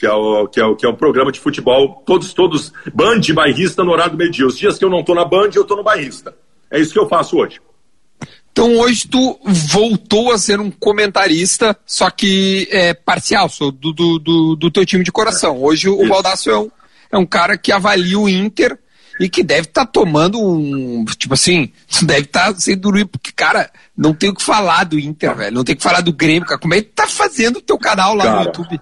que 0.00 0.06
é, 0.06 0.12
o, 0.12 0.48
que, 0.48 0.58
é 0.58 0.64
o, 0.64 0.74
que 0.74 0.86
é 0.86 0.88
um 0.88 0.94
programa 0.94 1.30
de 1.30 1.38
futebol, 1.38 2.02
todos, 2.06 2.32
todos, 2.32 2.72
Band 2.94 3.20
e 3.28 3.34
Bairrista 3.34 3.84
no 3.84 3.92
horário 3.92 4.12
do 4.12 4.16
meio-dia. 4.18 4.46
Os 4.46 4.56
dias 4.56 4.78
que 4.78 4.84
eu 4.84 4.88
não 4.88 5.00
estou 5.00 5.14
na 5.14 5.26
Band, 5.26 5.50
eu 5.54 5.60
estou 5.60 5.76
no 5.76 5.84
Bairrista. 5.84 6.34
É 6.70 6.80
isso 6.80 6.94
que 6.94 6.98
eu 6.98 7.06
faço 7.06 7.36
hoje. 7.36 7.60
Então 8.50 8.78
hoje 8.78 9.06
tu 9.06 9.38
voltou 9.44 10.32
a 10.32 10.38
ser 10.38 10.58
um 10.58 10.70
comentarista, 10.70 11.76
só 11.84 12.10
que 12.10 12.66
é, 12.70 12.94
parcial, 12.94 13.50
sou 13.50 13.70
do, 13.70 13.92
do, 13.92 14.18
do, 14.18 14.56
do 14.56 14.70
teu 14.70 14.86
time 14.86 15.04
de 15.04 15.12
coração. 15.12 15.62
Hoje 15.62 15.90
o 15.90 16.08
Baldassio 16.08 16.50
é 16.50 16.58
um, 16.58 16.70
é 17.12 17.18
um 17.18 17.26
cara 17.26 17.58
que 17.58 17.70
avalia 17.70 18.18
o 18.18 18.26
Inter 18.26 18.78
e 19.20 19.28
que 19.28 19.42
deve 19.42 19.68
estar 19.68 19.84
tá 19.84 19.92
tomando 19.92 20.40
um. 20.40 21.04
Tipo 21.04 21.34
assim, 21.34 21.70
deve 22.02 22.22
estar 22.22 22.54
tá 22.54 22.58
sem 22.58 22.74
dormir, 22.74 23.04
porque, 23.04 23.32
cara, 23.32 23.70
não 23.94 24.14
tem 24.14 24.30
o 24.30 24.34
que 24.34 24.42
falar 24.42 24.84
do 24.84 24.98
Inter, 24.98 25.36
velho. 25.36 25.54
Não 25.54 25.62
tem 25.62 25.74
o 25.74 25.76
que 25.76 25.84
falar 25.84 26.00
do 26.00 26.12
Grêmio, 26.12 26.48
cara. 26.48 26.58
Como 26.58 26.72
é 26.72 26.80
que 26.80 26.88
tá 26.88 27.06
fazendo 27.06 27.58
o 27.58 27.62
teu 27.62 27.78
canal 27.78 28.14
lá 28.14 28.24
cara, 28.24 28.38
no 28.38 28.44
YouTube? 28.46 28.80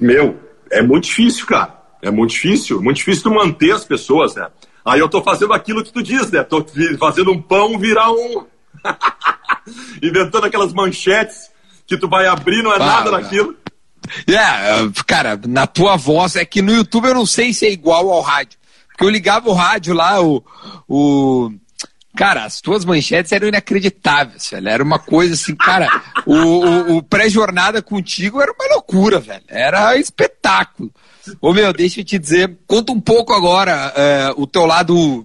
Meu, 0.00 0.47
é 0.70 0.82
muito 0.82 1.04
difícil, 1.04 1.46
cara. 1.46 1.76
É 2.00 2.10
muito 2.10 2.30
difícil. 2.30 2.80
Muito 2.80 2.98
difícil 2.98 3.24
tu 3.24 3.30
manter 3.30 3.72
as 3.72 3.84
pessoas, 3.84 4.34
né? 4.34 4.48
Aí 4.84 5.00
eu 5.00 5.08
tô 5.08 5.22
fazendo 5.22 5.52
aquilo 5.52 5.82
que 5.84 5.92
tu 5.92 6.02
diz, 6.02 6.30
né? 6.30 6.42
Tô 6.42 6.64
fazendo 6.98 7.32
um 7.32 7.40
pão 7.40 7.78
virar 7.78 8.10
um. 8.10 8.46
Inventando 10.02 10.44
aquelas 10.44 10.72
manchetes 10.72 11.50
que 11.86 11.96
tu 11.96 12.08
vai 12.08 12.26
abrir, 12.26 12.62
não 12.62 12.72
é 12.72 12.78
nada 12.78 13.10
daquilo. 13.10 13.54
É, 14.26 15.02
cara, 15.06 15.38
na 15.46 15.66
tua 15.66 15.96
voz, 15.96 16.36
é 16.36 16.44
que 16.44 16.62
no 16.62 16.72
YouTube 16.72 17.08
eu 17.08 17.14
não 17.14 17.26
sei 17.26 17.52
se 17.52 17.66
é 17.66 17.70
igual 17.70 18.10
ao 18.10 18.20
rádio. 18.20 18.58
Porque 18.88 19.04
eu 19.04 19.10
ligava 19.10 19.48
o 19.48 19.54
rádio 19.54 19.94
lá, 19.94 20.20
o. 20.20 20.42
o 20.88 21.52
cara, 22.16 22.44
as 22.44 22.60
tuas 22.60 22.84
manchetes 22.84 23.32
eram 23.32 23.48
inacreditáveis, 23.48 24.50
velho. 24.50 24.68
Era 24.68 24.82
uma 24.82 24.98
coisa 24.98 25.34
assim, 25.34 25.54
cara. 25.54 25.88
o, 26.26 26.34
o, 26.34 26.96
o 26.96 27.02
pré-jornada 27.02 27.82
contigo 27.82 28.40
era 28.40 28.52
uma 28.52 28.74
loucura, 28.74 29.20
velho. 29.20 29.44
Era 29.48 29.96
espetáculo. 29.96 30.90
Ô 31.40 31.52
meu, 31.52 31.72
deixa 31.72 32.00
eu 32.00 32.04
te 32.04 32.18
dizer, 32.18 32.56
conta 32.66 32.92
um 32.92 33.00
pouco 33.00 33.32
agora 33.32 33.92
é, 33.94 34.32
o 34.36 34.46
teu 34.46 34.64
lado 34.64 35.24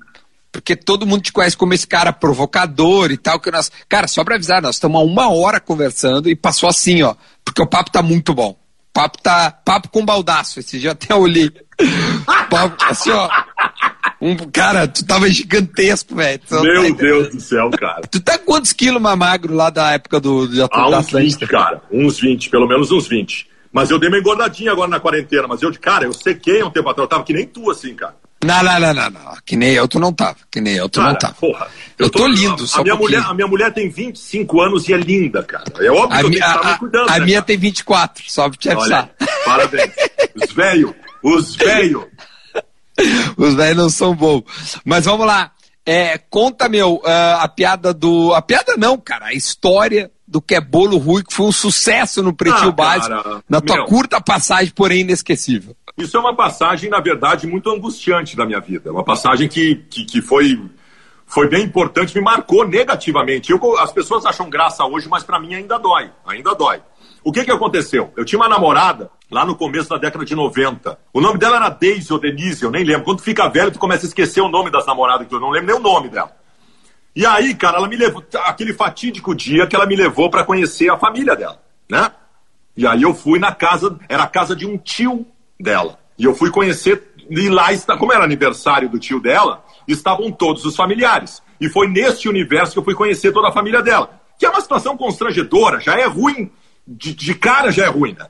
porque 0.53 0.75
todo 0.75 1.07
mundo 1.07 1.23
te 1.23 1.33
conhece 1.33 1.57
como 1.57 1.73
esse 1.73 1.87
cara 1.87 2.13
provocador 2.13 3.11
e 3.11 3.17
tal, 3.17 3.39
que 3.39 3.49
nós. 3.49 3.71
Cara, 3.89 4.07
só 4.07 4.23
pra 4.23 4.35
avisar, 4.35 4.61
nós 4.61 4.75
estamos 4.75 5.01
há 5.01 5.03
uma 5.03 5.33
hora 5.33 5.59
conversando 5.59 6.29
e 6.29 6.35
passou 6.35 6.69
assim, 6.69 7.01
ó. 7.01 7.15
Porque 7.43 7.61
o 7.61 7.65
papo 7.65 7.89
tá 7.89 8.03
muito 8.03 8.35
bom. 8.35 8.51
O 8.51 8.93
papo 8.93 9.17
tá. 9.19 9.49
Papo 9.49 9.89
com 9.89 10.05
baldaço. 10.05 10.59
Esse 10.59 10.79
dia 10.79 10.91
até 10.91 11.15
olhei. 11.15 11.49
papo, 12.51 12.85
assim, 12.85 13.09
ó. 13.09 13.27
Um, 14.23 14.37
cara, 14.37 14.87
tu 14.87 15.05
tava 15.05 15.27
gigantesco, 15.29 16.15
velho. 16.15 16.39
Meu 16.49 16.95
tá 16.95 17.01
Deus 17.01 17.29
do 17.29 17.41
céu, 17.41 17.69
cara. 17.71 18.03
Tu 18.09 18.21
tá 18.21 18.37
quantos 18.37 18.71
quilos 18.71 19.01
mais 19.01 19.17
magro 19.17 19.53
lá 19.53 19.69
da 19.69 19.91
época 19.91 20.17
do. 20.17 20.47
Da, 20.47 20.69
ah, 20.71 20.89
da 20.89 20.99
uns 20.99 21.11
20, 21.11 21.47
cara. 21.47 21.81
Uns 21.91 22.19
20, 22.21 22.49
pelo 22.49 22.65
menos 22.65 22.89
uns 22.89 23.05
20. 23.05 23.49
Mas 23.69 23.89
eu 23.89 23.99
dei 23.99 24.07
uma 24.07 24.17
engordadinha 24.17 24.71
agora 24.71 24.89
na 24.89 25.01
quarentena. 25.01 25.45
Mas 25.45 25.61
eu, 25.61 25.73
cara, 25.77 26.05
eu 26.05 26.13
sequei 26.13 26.63
um 26.63 26.69
tempo 26.69 26.87
atrás. 26.87 27.03
Eu 27.05 27.09
tava 27.09 27.23
que 27.25 27.33
nem 27.33 27.45
tu, 27.45 27.69
assim, 27.69 27.93
cara. 27.95 28.15
Não, 28.45 28.63
não, 28.63 28.79
não, 28.79 28.93
não, 28.93 29.09
não. 29.09 29.33
Que 29.45 29.57
nem 29.57 29.73
eu, 29.73 29.89
tu 29.89 29.99
não 29.99 30.13
tava. 30.13 30.37
Que 30.49 30.61
nem 30.61 30.75
eu, 30.75 30.87
tu 30.87 31.01
cara, 31.01 31.11
não 31.11 31.19
tava. 31.19 31.33
Porra, 31.33 31.67
eu, 31.99 32.05
eu 32.05 32.09
tô, 32.09 32.19
tô 32.19 32.27
lindo, 32.27 32.65
só 32.65 32.79
a 32.79 32.83
minha, 32.83 32.95
mulher, 32.95 33.23
a 33.25 33.33
minha 33.33 33.47
mulher 33.47 33.73
tem 33.73 33.89
25 33.89 34.61
anos 34.61 34.87
e 34.87 34.93
é 34.93 34.97
linda, 34.97 35.43
cara. 35.43 35.65
É 35.79 35.91
óbvio 35.91 36.13
a 36.13 36.19
que 36.19 36.25
eu 36.25 36.31
tenho 36.31 36.61
que 36.61 36.67
me 36.67 36.77
cuidando. 36.77 37.09
A 37.09 37.19
né, 37.19 37.25
minha 37.25 37.41
cara? 37.41 37.45
tem 37.45 37.57
24, 37.57 38.23
só 38.27 38.47
pra 38.47 38.57
te 38.57 38.69
avisar. 38.69 39.09
Olha, 39.19 39.31
parabéns. 39.45 39.91
Os 40.33 40.53
velhos, 40.53 40.93
os 41.21 41.55
velhos. 41.59 42.05
Os 43.37 43.53
velhos 43.55 43.77
não 43.77 43.89
são 43.89 44.15
bons. 44.15 44.43
Mas 44.85 45.05
vamos 45.05 45.25
lá. 45.25 45.51
É, 45.85 46.17
conta, 46.17 46.69
meu, 46.69 46.95
uh, 46.95 47.39
a 47.39 47.47
piada 47.47 47.93
do. 47.93 48.33
A 48.33 48.41
piada 48.41 48.77
não, 48.77 48.97
cara, 48.97 49.27
a 49.27 49.33
história 49.33 50.09
do 50.25 50.41
que 50.41 50.55
é 50.55 50.61
bolo 50.61 50.97
Rui, 50.97 51.23
que 51.23 51.33
foi 51.33 51.45
um 51.45 51.51
sucesso 51.51 52.23
no 52.23 52.33
Pretinho 52.33 52.69
ah, 52.69 52.71
Básico, 52.71 53.43
na 53.47 53.61
tua 53.61 53.75
meu, 53.75 53.85
curta 53.85 54.21
passagem, 54.21 54.73
porém 54.73 55.01
inesquecível. 55.01 55.75
Isso 55.97 56.17
é 56.17 56.19
uma 56.19 56.35
passagem, 56.35 56.89
na 56.89 56.99
verdade, 56.99 57.45
muito 57.45 57.69
angustiante 57.69 58.35
da 58.35 58.45
minha 58.45 58.59
vida. 58.59 58.91
Uma 58.91 59.03
passagem 59.03 59.47
que, 59.47 59.75
que, 59.89 60.05
que 60.05 60.21
foi, 60.21 60.59
foi 61.27 61.47
bem 61.49 61.63
importante, 61.65 62.15
me 62.15 62.21
marcou 62.23 62.67
negativamente. 62.67 63.51
Eu, 63.51 63.77
as 63.77 63.91
pessoas 63.91 64.25
acham 64.25 64.49
graça 64.49 64.83
hoje, 64.85 65.07
mas 65.07 65.23
para 65.23 65.39
mim 65.39 65.53
ainda 65.53 65.77
dói. 65.77 66.09
Ainda 66.25 66.55
dói. 66.55 66.81
O 67.23 67.31
que 67.31 67.45
que 67.45 67.51
aconteceu? 67.51 68.11
Eu 68.17 68.25
tinha 68.25 68.39
uma 68.39 68.49
namorada 68.49 69.09
lá 69.31 69.45
no 69.45 69.55
começo 69.55 69.89
da 69.89 69.97
década 69.97 70.25
de 70.25 70.35
90. 70.35 70.99
O 71.13 71.21
nome 71.21 71.39
dela 71.39 71.55
era 71.55 71.69
Daisy 71.69 72.11
ou 72.11 72.19
Denise, 72.19 72.63
eu 72.63 72.71
nem 72.71 72.83
lembro. 72.83 73.05
Quando 73.05 73.21
fica 73.21 73.47
velho, 73.47 73.71
tu 73.71 73.79
começa 73.79 74.05
a 74.05 74.07
esquecer 74.07 74.41
o 74.41 74.49
nome 74.49 74.69
das 74.69 74.85
namoradas, 74.85 75.27
que 75.27 75.33
eu 75.33 75.39
não 75.39 75.49
lembro 75.49 75.67
nem 75.67 75.75
o 75.75 75.79
nome 75.79 76.09
dela. 76.09 76.35
E 77.15 77.25
aí, 77.25 77.53
cara, 77.53 77.77
ela 77.77 77.87
me 77.87 77.95
levou, 77.95 78.23
aquele 78.45 78.73
fatídico 78.73 79.33
dia 79.33 79.67
que 79.67 79.75
ela 79.75 79.85
me 79.85 79.95
levou 79.95 80.29
para 80.29 80.43
conhecer 80.43 80.89
a 80.89 80.97
família 80.97 81.35
dela, 81.35 81.61
né? 81.89 82.11
E 82.75 82.87
aí 82.87 83.03
eu 83.03 83.13
fui 83.13 83.39
na 83.39 83.53
casa, 83.53 83.97
era 84.09 84.23
a 84.23 84.27
casa 84.27 84.55
de 84.55 84.65
um 84.65 84.77
tio 84.77 85.25
dela. 85.59 85.99
E 86.17 86.25
eu 86.25 86.33
fui 86.33 86.49
conhecer, 86.49 87.13
e 87.29 87.49
lá 87.49 87.71
está, 87.71 87.95
como 87.95 88.11
era 88.11 88.23
aniversário 88.23 88.89
do 88.89 88.99
tio 88.99 89.21
dela, 89.21 89.63
estavam 89.87 90.31
todos 90.31 90.65
os 90.65 90.75
familiares. 90.75 91.41
E 91.61 91.69
foi 91.69 91.87
neste 91.87 92.27
universo 92.27 92.73
que 92.73 92.79
eu 92.79 92.83
fui 92.83 92.95
conhecer 92.95 93.31
toda 93.31 93.49
a 93.49 93.53
família 93.53 93.81
dela. 93.81 94.19
Que 94.39 94.45
é 94.45 94.49
uma 94.49 94.61
situação 94.61 94.97
constrangedora, 94.97 95.79
já 95.79 95.97
é 95.97 96.05
ruim, 96.05 96.51
de, 96.87 97.13
de 97.13 97.33
cara 97.35 97.71
já 97.71 97.85
é 97.85 97.89
ruim, 97.89 98.15
né? 98.17 98.27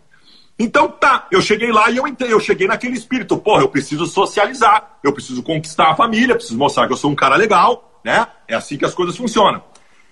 Então 0.58 0.88
tá, 0.88 1.28
eu 1.32 1.42
cheguei 1.42 1.72
lá 1.72 1.90
e 1.90 1.98
eu 1.98 2.08
entrei, 2.08 2.32
eu 2.32 2.40
cheguei 2.40 2.68
naquele 2.68 2.94
espírito, 2.94 3.38
porra, 3.38 3.64
eu 3.64 3.70
preciso 3.70 4.06
socializar, 4.06 5.00
eu 5.04 5.12
preciso 5.12 5.42
conquistar 5.42 5.92
a 5.92 5.96
família, 5.96 6.36
preciso 6.36 6.58
mostrar 6.58 6.86
que 6.88 6.94
eu 6.94 6.98
sou 6.98 7.12
um 7.12 7.16
cara 7.16 7.36
legal, 7.36 8.00
né? 8.04 8.28
É 8.48 8.56
assim 8.56 8.78
que 8.78 8.86
as 8.86 8.94
coisas 8.94 9.18
funcionam. 9.18 9.64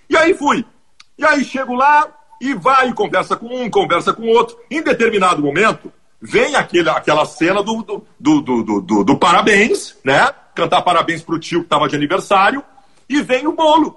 E 0.10 0.18
aí 0.18 0.34
fui. 0.34 0.66
E 1.18 1.24
aí 1.24 1.44
chego 1.44 1.76
lá 1.76 2.08
e 2.42 2.56
vai, 2.56 2.92
conversa 2.94 3.36
com 3.36 3.46
um, 3.46 3.70
conversa 3.70 4.14
com 4.14 4.28
outro. 4.28 4.58
Em 4.70 4.82
determinado 4.82 5.42
momento, 5.42 5.94
vem 6.20 6.56
aquele, 6.56 6.90
aquela 6.90 7.26
cena 7.26 7.62
do, 7.62 7.84
do, 7.84 8.06
do, 8.20 8.42
do, 8.42 8.82
do, 8.82 9.04
do 9.04 9.18
parabéns, 9.18 9.96
né? 10.04 10.28
Cantar 10.56 10.82
parabéns 10.82 11.22
pro 11.22 11.40
tio 11.40 11.62
que 11.62 11.70
tava 11.70 11.88
de 11.88 11.96
aniversário, 11.96 12.64
e 13.08 13.22
vem 13.22 13.48
o 13.48 13.54
bolo. 13.54 13.96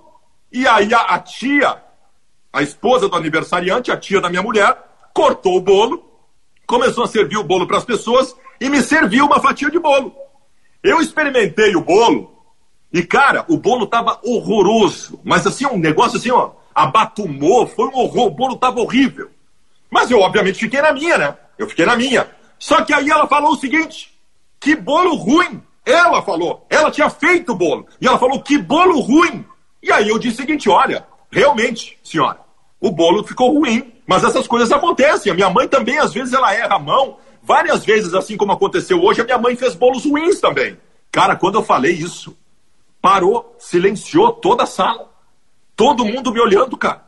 E 0.52 0.68
aí 0.68 0.92
a, 0.92 1.00
a 1.00 1.18
tia, 1.18 1.82
a 2.54 2.62
esposa 2.62 3.08
do 3.08 3.16
aniversariante, 3.16 3.90
a 3.90 3.96
tia 3.96 4.20
da 4.20 4.30
minha 4.30 4.42
mulher, 4.42 4.78
cortou 5.12 5.56
o 5.56 5.60
bolo, 5.60 6.04
começou 6.64 7.02
a 7.02 7.08
servir 7.08 7.36
o 7.36 7.42
bolo 7.42 7.66
para 7.66 7.78
as 7.78 7.84
pessoas 7.84 8.34
e 8.60 8.70
me 8.70 8.80
serviu 8.80 9.26
uma 9.26 9.40
fatia 9.40 9.68
de 9.68 9.78
bolo. 9.80 10.14
Eu 10.80 11.00
experimentei 11.00 11.74
o 11.74 11.80
bolo 11.80 12.32
e, 12.92 13.02
cara, 13.02 13.44
o 13.48 13.56
bolo 13.56 13.88
tava 13.88 14.20
horroroso. 14.22 15.20
Mas 15.24 15.44
assim, 15.44 15.66
um 15.66 15.76
negócio 15.76 16.16
assim, 16.16 16.30
ó, 16.30 16.52
abatumou, 16.72 17.66
foi 17.66 17.88
um 17.88 17.96
horror, 17.96 18.26
o 18.28 18.30
bolo 18.30 18.56
tava 18.56 18.78
horrível. 18.78 19.30
Mas 19.90 20.08
eu, 20.12 20.20
obviamente, 20.20 20.60
fiquei 20.60 20.80
na 20.80 20.92
minha, 20.92 21.18
né? 21.18 21.36
Eu 21.58 21.68
fiquei 21.68 21.84
na 21.84 21.96
minha. 21.96 22.30
Só 22.56 22.84
que 22.84 22.94
aí 22.94 23.10
ela 23.10 23.26
falou 23.26 23.50
o 23.52 23.56
seguinte: 23.56 24.14
que 24.60 24.76
bolo 24.76 25.16
ruim. 25.16 25.60
Ela 25.84 26.22
falou, 26.22 26.64
ela 26.70 26.90
tinha 26.90 27.10
feito 27.10 27.52
o 27.52 27.56
bolo. 27.56 27.86
E 28.00 28.06
ela 28.06 28.18
falou, 28.18 28.40
que 28.40 28.56
bolo 28.56 29.00
ruim. 29.00 29.44
E 29.82 29.92
aí 29.92 30.08
eu 30.08 30.18
disse 30.18 30.36
o 30.36 30.40
seguinte: 30.42 30.68
olha, 30.70 31.04
realmente, 31.30 31.98
senhora, 32.02 32.43
o 32.86 32.90
bolo 32.90 33.24
ficou 33.24 33.50
ruim. 33.50 33.94
Mas 34.06 34.22
essas 34.22 34.46
coisas 34.46 34.70
acontecem. 34.70 35.32
A 35.32 35.34
minha 35.34 35.48
mãe 35.48 35.66
também, 35.66 35.98
às 35.98 36.12
vezes, 36.12 36.34
ela 36.34 36.52
erra 36.52 36.76
a 36.76 36.78
mão. 36.78 37.16
Várias 37.42 37.82
vezes, 37.82 38.12
assim 38.12 38.36
como 38.36 38.52
aconteceu 38.52 39.02
hoje, 39.02 39.22
a 39.22 39.24
minha 39.24 39.38
mãe 39.38 39.56
fez 39.56 39.74
bolos 39.74 40.04
ruins 40.04 40.38
também. 40.38 40.76
Cara, 41.10 41.34
quando 41.34 41.54
eu 41.54 41.62
falei 41.62 41.92
isso, 41.92 42.36
parou, 43.00 43.56
silenciou 43.58 44.32
toda 44.32 44.64
a 44.64 44.66
sala. 44.66 45.10
Todo 45.74 46.04
mundo 46.04 46.30
me 46.30 46.40
olhando, 46.40 46.76
cara. 46.76 47.04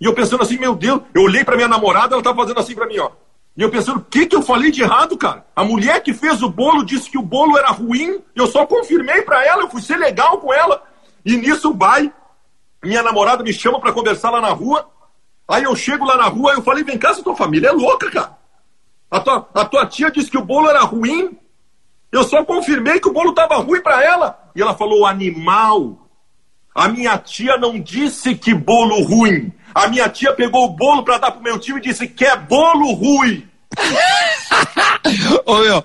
E 0.00 0.04
eu 0.04 0.14
pensando 0.14 0.44
assim, 0.44 0.58
meu 0.58 0.76
Deus, 0.76 1.02
eu 1.12 1.22
olhei 1.22 1.44
para 1.44 1.56
minha 1.56 1.68
namorada, 1.68 2.14
ela 2.14 2.22
tava 2.22 2.42
fazendo 2.42 2.60
assim 2.60 2.76
para 2.76 2.86
mim, 2.86 2.98
ó. 2.98 3.10
E 3.56 3.62
eu 3.62 3.70
pensando, 3.70 3.98
o 3.98 4.04
que, 4.04 4.26
que 4.26 4.36
eu 4.36 4.42
falei 4.42 4.70
de 4.70 4.82
errado, 4.82 5.18
cara? 5.18 5.44
A 5.56 5.64
mulher 5.64 6.02
que 6.04 6.14
fez 6.14 6.40
o 6.40 6.48
bolo 6.48 6.84
disse 6.84 7.10
que 7.10 7.18
o 7.18 7.22
bolo 7.22 7.58
era 7.58 7.70
ruim, 7.70 8.22
eu 8.34 8.46
só 8.46 8.64
confirmei 8.64 9.22
para 9.22 9.44
ela, 9.44 9.62
eu 9.62 9.68
fui 9.68 9.82
ser 9.82 9.96
legal 9.96 10.38
com 10.38 10.54
ela. 10.54 10.84
E 11.24 11.36
nisso 11.36 11.74
vai, 11.74 12.12
minha 12.82 13.02
namorada 13.02 13.42
me 13.42 13.52
chama 13.52 13.80
para 13.80 13.92
conversar 13.92 14.30
lá 14.30 14.40
na 14.40 14.50
rua. 14.50 14.88
Aí 15.50 15.64
eu 15.64 15.74
chego 15.74 16.04
lá 16.04 16.16
na 16.16 16.26
rua 16.26 16.52
eu 16.52 16.62
falei, 16.62 16.84
vem 16.84 16.96
cá, 16.96 17.12
tua 17.14 17.34
família 17.34 17.68
é 17.68 17.72
louca, 17.72 18.08
cara. 18.10 18.38
A 19.10 19.18
tua, 19.18 19.48
a 19.52 19.64
tua 19.64 19.86
tia 19.86 20.10
disse 20.10 20.30
que 20.30 20.38
o 20.38 20.44
bolo 20.44 20.68
era 20.68 20.82
ruim. 20.82 21.36
Eu 22.12 22.22
só 22.22 22.44
confirmei 22.44 23.00
que 23.00 23.08
o 23.08 23.12
bolo 23.12 23.30
estava 23.30 23.56
ruim 23.56 23.80
para 23.80 24.04
ela. 24.04 24.50
E 24.54 24.62
ela 24.62 24.74
falou, 24.74 25.04
animal. 25.04 26.08
A 26.72 26.88
minha 26.88 27.18
tia 27.18 27.56
não 27.56 27.80
disse 27.80 28.36
que 28.36 28.54
bolo 28.54 29.02
ruim. 29.02 29.52
A 29.74 29.88
minha 29.88 30.08
tia 30.08 30.32
pegou 30.32 30.66
o 30.66 30.70
bolo 30.70 31.02
para 31.02 31.18
dar 31.18 31.32
pro 31.32 31.42
meu 31.42 31.58
tio 31.58 31.78
e 31.78 31.80
disse 31.80 32.06
que 32.06 32.24
é 32.24 32.36
bolo 32.36 32.92
ruim. 32.92 33.48
Ô 35.44 35.58
meu, 35.58 35.84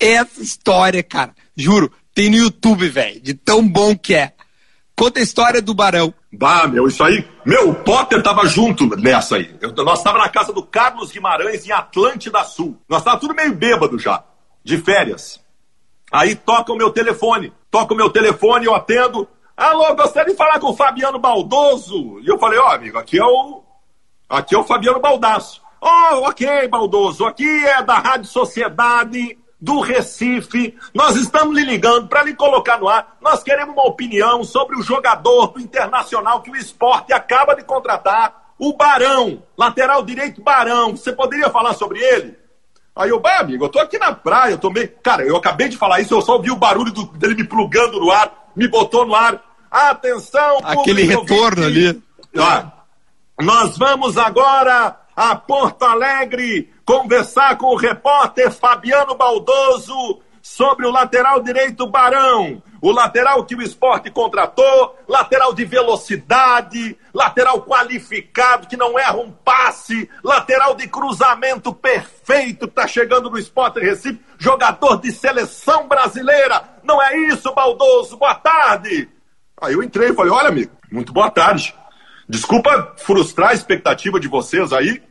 essa 0.00 0.42
história, 0.42 1.02
cara, 1.02 1.32
juro, 1.56 1.90
tem 2.12 2.30
no 2.30 2.36
YouTube, 2.36 2.88
velho, 2.88 3.20
de 3.20 3.34
tão 3.34 3.66
bom 3.66 3.96
que 3.96 4.14
é. 4.14 4.32
Conta 4.96 5.20
a 5.20 5.22
história 5.22 5.62
do 5.62 5.74
Barão. 5.74 6.12
Bah, 6.38 6.66
meu, 6.66 6.86
isso 6.86 7.02
aí. 7.02 7.26
Meu, 7.44 7.70
o 7.70 7.74
Potter 7.74 8.22
tava 8.22 8.46
junto 8.46 8.86
nessa 8.96 9.36
aí. 9.36 9.54
Eu, 9.60 9.72
nós 9.84 10.02
tava 10.02 10.18
na 10.18 10.28
casa 10.28 10.52
do 10.52 10.62
Carlos 10.62 11.12
Guimarães, 11.12 11.66
em 11.66 11.72
Atlântida 11.72 12.42
Sul. 12.44 12.78
Nós 12.88 13.02
tava 13.02 13.18
tudo 13.18 13.34
meio 13.34 13.54
bêbado 13.54 13.98
já, 13.98 14.24
de 14.62 14.78
férias. 14.78 15.42
Aí 16.10 16.34
toca 16.34 16.72
o 16.72 16.76
meu 16.76 16.90
telefone. 16.90 17.52
Toca 17.70 17.94
o 17.94 17.96
meu 17.96 18.10
telefone, 18.10 18.66
eu 18.66 18.74
atendo. 18.74 19.28
Alô, 19.56 19.94
gostaria 19.94 20.32
de 20.32 20.36
falar 20.36 20.58
com 20.58 20.70
o 20.70 20.76
Fabiano 20.76 21.18
Baldoso. 21.18 22.20
E 22.20 22.28
eu 22.28 22.38
falei, 22.38 22.58
ó, 22.58 22.68
oh, 22.68 22.72
amigo, 22.72 22.98
aqui 22.98 23.18
é 23.18 23.24
o. 23.24 23.62
Aqui 24.28 24.54
é 24.54 24.58
o 24.58 24.64
Fabiano 24.64 25.00
Baldaço. 25.00 25.62
Oh, 25.80 26.28
ok, 26.28 26.66
Baldoso. 26.68 27.26
Aqui 27.26 27.46
é 27.66 27.82
da 27.82 27.98
Rádio 27.98 28.26
Sociedade 28.26 29.38
do 29.64 29.80
Recife. 29.80 30.76
Nós 30.92 31.16
estamos 31.16 31.56
lhe 31.56 31.64
ligando 31.64 32.06
para 32.06 32.22
lhe 32.22 32.34
colocar 32.34 32.78
no 32.78 32.88
ar. 32.88 33.16
Nós 33.20 33.42
queremos 33.42 33.74
uma 33.74 33.86
opinião 33.86 34.44
sobre 34.44 34.76
o 34.76 34.82
jogador 34.82 35.48
do 35.48 35.60
Internacional 35.60 36.42
que 36.42 36.50
o 36.50 36.56
esporte 36.56 37.12
acaba 37.12 37.54
de 37.54 37.64
contratar, 37.64 38.52
o 38.58 38.76
Barão, 38.76 39.42
lateral 39.56 40.04
direito 40.04 40.42
Barão. 40.42 40.96
Você 40.96 41.12
poderia 41.12 41.50
falar 41.50 41.74
sobre 41.74 41.98
ele? 41.98 42.36
Aí 42.94 43.10
eu, 43.10 43.18
bah, 43.18 43.40
amigo, 43.40 43.64
eu 43.64 43.68
tô 43.68 43.80
aqui 43.80 43.98
na 43.98 44.14
praia, 44.14 44.52
eu 44.52 44.58
tô 44.58 44.70
meio. 44.70 44.88
Cara, 45.02 45.24
eu 45.24 45.36
acabei 45.36 45.68
de 45.68 45.76
falar 45.76 46.00
isso, 46.00 46.14
eu 46.14 46.22
só 46.22 46.34
ouvi 46.34 46.50
o 46.50 46.56
barulho 46.56 46.92
do, 46.92 47.06
dele 47.06 47.34
me 47.34 47.44
plugando 47.44 47.98
no 47.98 48.12
ar 48.12 48.44
me 48.54 48.68
botou 48.68 49.06
no 49.06 49.14
ar. 49.14 49.42
Atenção, 49.70 50.58
Aquele 50.62 51.02
retorno 51.02 51.64
ali. 51.64 52.00
Ó, 52.36 53.42
nós 53.42 53.76
vamos 53.76 54.16
agora 54.16 55.00
a 55.16 55.34
Porto 55.34 55.82
Alegre 55.82 56.72
conversar 56.84 57.56
com 57.56 57.66
o 57.66 57.76
repórter 57.76 58.50
Fabiano 58.50 59.14
Baldoso 59.14 60.20
sobre 60.42 60.86
o 60.86 60.90
lateral 60.90 61.40
direito 61.40 61.86
Barão. 61.86 62.62
O 62.82 62.92
lateral 62.92 63.46
que 63.46 63.54
o 63.54 63.62
esporte 63.62 64.10
contratou, 64.10 64.94
lateral 65.08 65.54
de 65.54 65.64
velocidade, 65.64 66.98
lateral 67.14 67.62
qualificado, 67.62 68.66
que 68.66 68.76
não 68.76 68.98
erra 68.98 69.16
um 69.16 69.32
passe, 69.32 70.06
lateral 70.22 70.74
de 70.74 70.86
cruzamento 70.86 71.72
perfeito, 71.72 72.68
que 72.68 72.74
tá 72.74 72.86
chegando 72.86 73.30
no 73.30 73.38
esporte 73.38 73.80
Recife, 73.80 74.20
jogador 74.36 75.00
de 75.00 75.10
seleção 75.12 75.88
brasileira. 75.88 76.62
Não 76.82 77.02
é 77.02 77.16
isso, 77.28 77.54
Baldoso? 77.54 78.18
Boa 78.18 78.34
tarde. 78.34 79.08
Aí 79.62 79.72
eu 79.72 79.82
entrei 79.82 80.10
e 80.10 80.14
falei: 80.14 80.30
olha, 80.30 80.48
amigo, 80.48 80.72
muito 80.92 81.10
boa 81.10 81.30
tarde. 81.30 81.74
Desculpa 82.28 82.92
frustrar 82.98 83.50
a 83.50 83.54
expectativa 83.54 84.20
de 84.20 84.28
vocês 84.28 84.74
aí, 84.74 85.02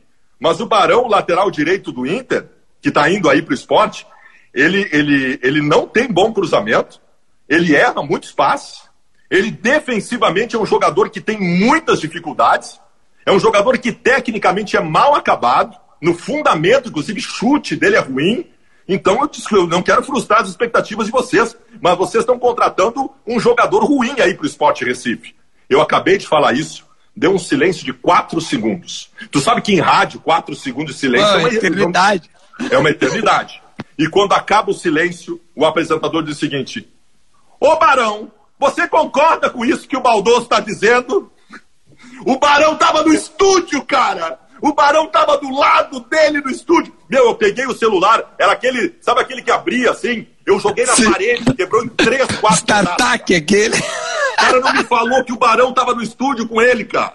mas 0.43 0.59
o 0.59 0.65
Barão, 0.65 1.07
lateral 1.07 1.49
direito 1.49 1.89
do 1.89 2.05
Inter, 2.05 2.49
que 2.81 2.89
está 2.89 3.09
indo 3.09 3.29
aí 3.29 3.41
para 3.41 3.53
o 3.53 3.55
esporte, 3.55 4.05
ele, 4.53 4.89
ele, 4.91 5.39
ele 5.41 5.61
não 5.61 5.87
tem 5.87 6.11
bom 6.11 6.33
cruzamento, 6.33 6.99
ele 7.47 7.73
erra 7.73 8.03
muitos 8.03 8.33
passes, 8.33 8.81
ele 9.31 9.49
defensivamente 9.49 10.53
é 10.53 10.59
um 10.59 10.65
jogador 10.65 11.09
que 11.09 11.21
tem 11.21 11.39
muitas 11.39 12.01
dificuldades, 12.01 12.77
é 13.25 13.31
um 13.31 13.39
jogador 13.39 13.77
que 13.77 13.93
tecnicamente 13.93 14.75
é 14.75 14.81
mal 14.81 15.15
acabado, 15.15 15.77
no 16.01 16.13
fundamento, 16.13 16.89
inclusive 16.89 17.21
chute 17.21 17.77
dele 17.77 17.95
é 17.95 18.01
ruim. 18.01 18.45
Então 18.85 19.21
eu, 19.21 19.59
eu 19.59 19.65
não 19.65 19.81
quero 19.81 20.03
frustrar 20.03 20.41
as 20.41 20.49
expectativas 20.49 21.05
de 21.05 21.11
vocês, 21.13 21.55
mas 21.79 21.97
vocês 21.97 22.21
estão 22.23 22.37
contratando 22.37 23.09
um 23.25 23.39
jogador 23.39 23.85
ruim 23.85 24.19
aí 24.19 24.33
para 24.33 24.43
o 24.43 24.47
Esporte 24.47 24.83
Recife. 24.83 25.33
Eu 25.69 25.81
acabei 25.81 26.17
de 26.17 26.27
falar 26.27 26.51
isso, 26.51 26.85
deu 27.15 27.31
um 27.31 27.39
silêncio 27.39 27.85
de 27.85 27.93
quatro 27.93 28.41
segundos. 28.41 29.09
Tu 29.31 29.39
sabe 29.39 29.61
que 29.61 29.73
em 29.73 29.79
rádio, 29.79 30.19
quatro 30.19 30.55
segundos 30.55 30.95
de 30.95 30.99
silêncio 30.99 31.35
é 31.35 31.37
uma 31.37 31.49
eternidade. 31.49 32.29
É 32.71 32.77
uma 32.77 32.89
eternidade. 32.89 33.61
E 33.97 34.07
quando 34.07 34.33
acaba 34.33 34.71
o 34.71 34.73
silêncio, 34.73 35.39
o 35.55 35.65
apresentador 35.65 36.23
diz 36.23 36.37
o 36.37 36.39
seguinte: 36.39 36.87
Ô 37.59 37.75
Barão, 37.77 38.31
você 38.59 38.87
concorda 38.87 39.49
com 39.49 39.65
isso 39.65 39.87
que 39.87 39.97
o 39.97 40.01
Baldoso 40.01 40.43
está 40.43 40.59
dizendo? 40.59 41.31
O 42.25 42.37
Barão 42.37 42.73
estava 42.73 43.03
no 43.03 43.13
estúdio, 43.13 43.83
cara! 43.83 44.39
O 44.61 44.73
Barão 44.73 45.07
tava 45.07 45.37
do 45.37 45.51
lado 45.51 45.99
dele 46.01 46.39
no 46.39 46.49
estúdio. 46.49 46.93
Meu, 47.09 47.25
eu 47.25 47.35
peguei 47.35 47.65
o 47.65 47.75
celular, 47.75 48.33
era 48.39 48.53
aquele, 48.53 48.95
sabe 49.01 49.19
aquele 49.19 49.41
que 49.41 49.51
abria 49.51 49.91
assim? 49.91 50.25
Eu 50.45 50.57
joguei 50.57 50.85
na 50.85 50.95
Sim. 50.95 51.11
parede, 51.11 51.53
quebrou 51.53 51.83
em 51.83 51.89
três, 51.89 52.25
quatro 52.39 52.59
Startup 52.59 53.35
aquele. 53.35 53.75
O 54.43 54.45
cara 54.45 54.59
não 54.59 54.73
me 54.73 54.83
falou 54.83 55.23
que 55.23 55.33
o 55.33 55.37
Barão 55.37 55.73
tava 55.73 55.93
no 55.93 56.01
estúdio 56.01 56.47
com 56.47 56.61
ele, 56.61 56.85
cara. 56.85 57.13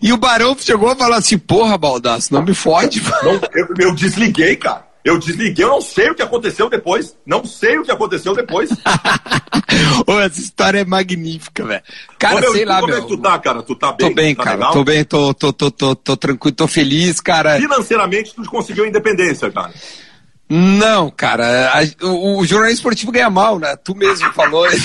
E 0.00 0.12
o 0.12 0.16
Barão 0.16 0.56
chegou 0.58 0.90
a 0.90 0.96
falar 0.96 1.16
assim, 1.16 1.38
porra, 1.38 1.78
Baldaço, 1.78 2.32
não 2.32 2.42
me 2.42 2.54
fode. 2.54 3.02
Não, 3.24 3.40
eu, 3.54 3.68
eu 3.78 3.94
desliguei, 3.94 4.56
cara. 4.56 4.92
Eu 5.04 5.18
desliguei, 5.18 5.64
eu 5.64 5.68
não 5.68 5.80
sei 5.80 6.10
o 6.10 6.14
que 6.14 6.22
aconteceu 6.22 6.70
depois. 6.70 7.16
Não 7.26 7.44
sei 7.44 7.76
o 7.76 7.82
que 7.82 7.90
aconteceu 7.90 8.34
depois. 8.36 8.70
Ô, 10.06 10.20
essa 10.20 10.38
história 10.38 10.78
é 10.78 10.84
magnífica, 10.84 11.64
velho. 11.64 11.82
Cara, 12.18 12.36
Ô, 12.36 12.40
meu, 12.40 12.52
sei 12.52 12.64
lá, 12.64 12.76
como 12.76 12.86
meu. 12.86 12.98
é 12.98 13.00
que 13.00 13.08
tu 13.08 13.18
tá, 13.18 13.38
cara? 13.40 13.62
Tu 13.62 13.74
tá 13.74 13.92
bem? 13.92 14.08
Tô 14.08 14.14
bem, 14.14 14.34
tá 14.34 14.44
cara. 14.44 14.56
legal? 14.56 14.72
Tô 14.72 14.84
bem, 14.84 15.04
tô, 15.04 15.34
tô, 15.34 15.52
tô, 15.52 15.70
tô, 15.72 15.96
tô 15.96 16.16
tranquilo, 16.16 16.54
tô 16.54 16.68
feliz, 16.68 17.20
cara. 17.20 17.56
Financeiramente, 17.56 18.32
tu 18.32 18.44
conseguiu 18.44 18.84
a 18.84 18.88
independência, 18.88 19.50
cara. 19.50 19.72
Não, 20.54 21.10
cara, 21.10 21.72
a- 21.72 22.04
o, 22.06 22.40
o 22.40 22.44
jornalismo 22.46 22.80
esportivo 22.80 23.10
ganha 23.10 23.30
mal, 23.30 23.58
né? 23.58 23.74
Tu 23.76 23.94
mesmo 23.94 24.30
falou. 24.34 24.66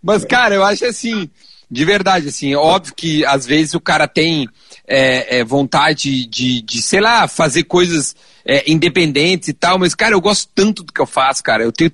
Mas, 0.00 0.24
cara, 0.24 0.54
eu 0.54 0.62
acho 0.64 0.84
assim, 0.84 1.28
de 1.70 1.84
verdade, 1.84 2.28
assim, 2.28 2.54
óbvio 2.54 2.94
que 2.94 3.24
às 3.26 3.44
vezes 3.44 3.74
o 3.74 3.80
cara 3.80 4.06
tem 4.06 4.48
é, 4.86 5.38
é, 5.38 5.44
vontade 5.44 6.26
de, 6.26 6.62
de, 6.62 6.80
sei 6.82 7.00
lá, 7.00 7.26
fazer 7.26 7.64
coisas 7.64 8.14
é, 8.44 8.70
independentes 8.70 9.48
e 9.48 9.52
tal, 9.52 9.78
mas, 9.78 9.94
cara, 9.96 10.14
eu 10.14 10.20
gosto 10.20 10.48
tanto 10.54 10.82
do 10.82 10.92
que 10.92 11.00
eu 11.00 11.06
faço, 11.06 11.42
cara. 11.42 11.62
Eu 11.64 11.72
tenho. 11.72 11.90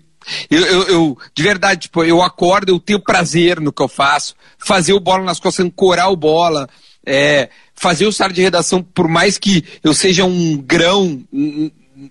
Eu, 0.50 0.60
eu, 0.66 0.82
eu- 0.88 1.18
de 1.34 1.42
verdade, 1.42 1.82
tipo, 1.82 2.04
eu 2.04 2.22
acordo, 2.22 2.70
eu 2.70 2.78
tenho 2.78 3.02
prazer 3.02 3.60
no 3.60 3.72
que 3.72 3.82
eu 3.82 3.88
faço, 3.88 4.34
fazer 4.58 4.92
o 4.92 5.00
bola 5.00 5.24
nas 5.24 5.40
costas, 5.40 5.64
ancorar 5.64 6.10
o 6.12 6.16
bola, 6.16 6.68
é, 7.06 7.48
fazer 7.78 8.06
o 8.06 8.12
sala 8.12 8.32
de 8.32 8.42
redação, 8.42 8.82
por 8.82 9.08
mais 9.08 9.38
que 9.38 9.64
eu 9.84 9.94
seja 9.94 10.24
um 10.24 10.56
grão 10.56 11.22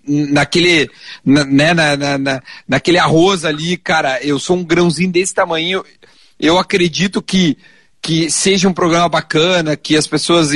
naquele, 0.07 0.89
na, 1.23 1.43
né, 1.45 1.73
na, 1.73 1.97
na- 1.97 2.17
na- 2.17 2.41
naquele 2.67 2.97
arroz 2.97 3.45
ali, 3.45 3.77
cara, 3.77 4.21
eu 4.23 4.39
sou 4.39 4.57
um 4.57 4.63
grãozinho 4.63 5.11
desse 5.11 5.33
tamanho, 5.33 5.83
eu 6.39 6.57
acredito 6.57 7.21
que, 7.21 7.57
que 8.01 8.29
seja 8.29 8.67
um 8.67 8.73
programa 8.73 9.09
bacana, 9.09 9.75
que 9.75 9.95
as 9.97 10.07
pessoas 10.07 10.49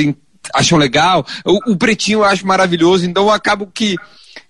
acham 0.54 0.78
legal. 0.78 1.26
O, 1.44 1.72
o 1.72 1.76
Pretinho 1.76 2.20
eu 2.20 2.24
acho 2.24 2.46
maravilhoso, 2.46 3.04
então 3.06 3.24
eu 3.24 3.30
acabo 3.30 3.66
que 3.66 3.96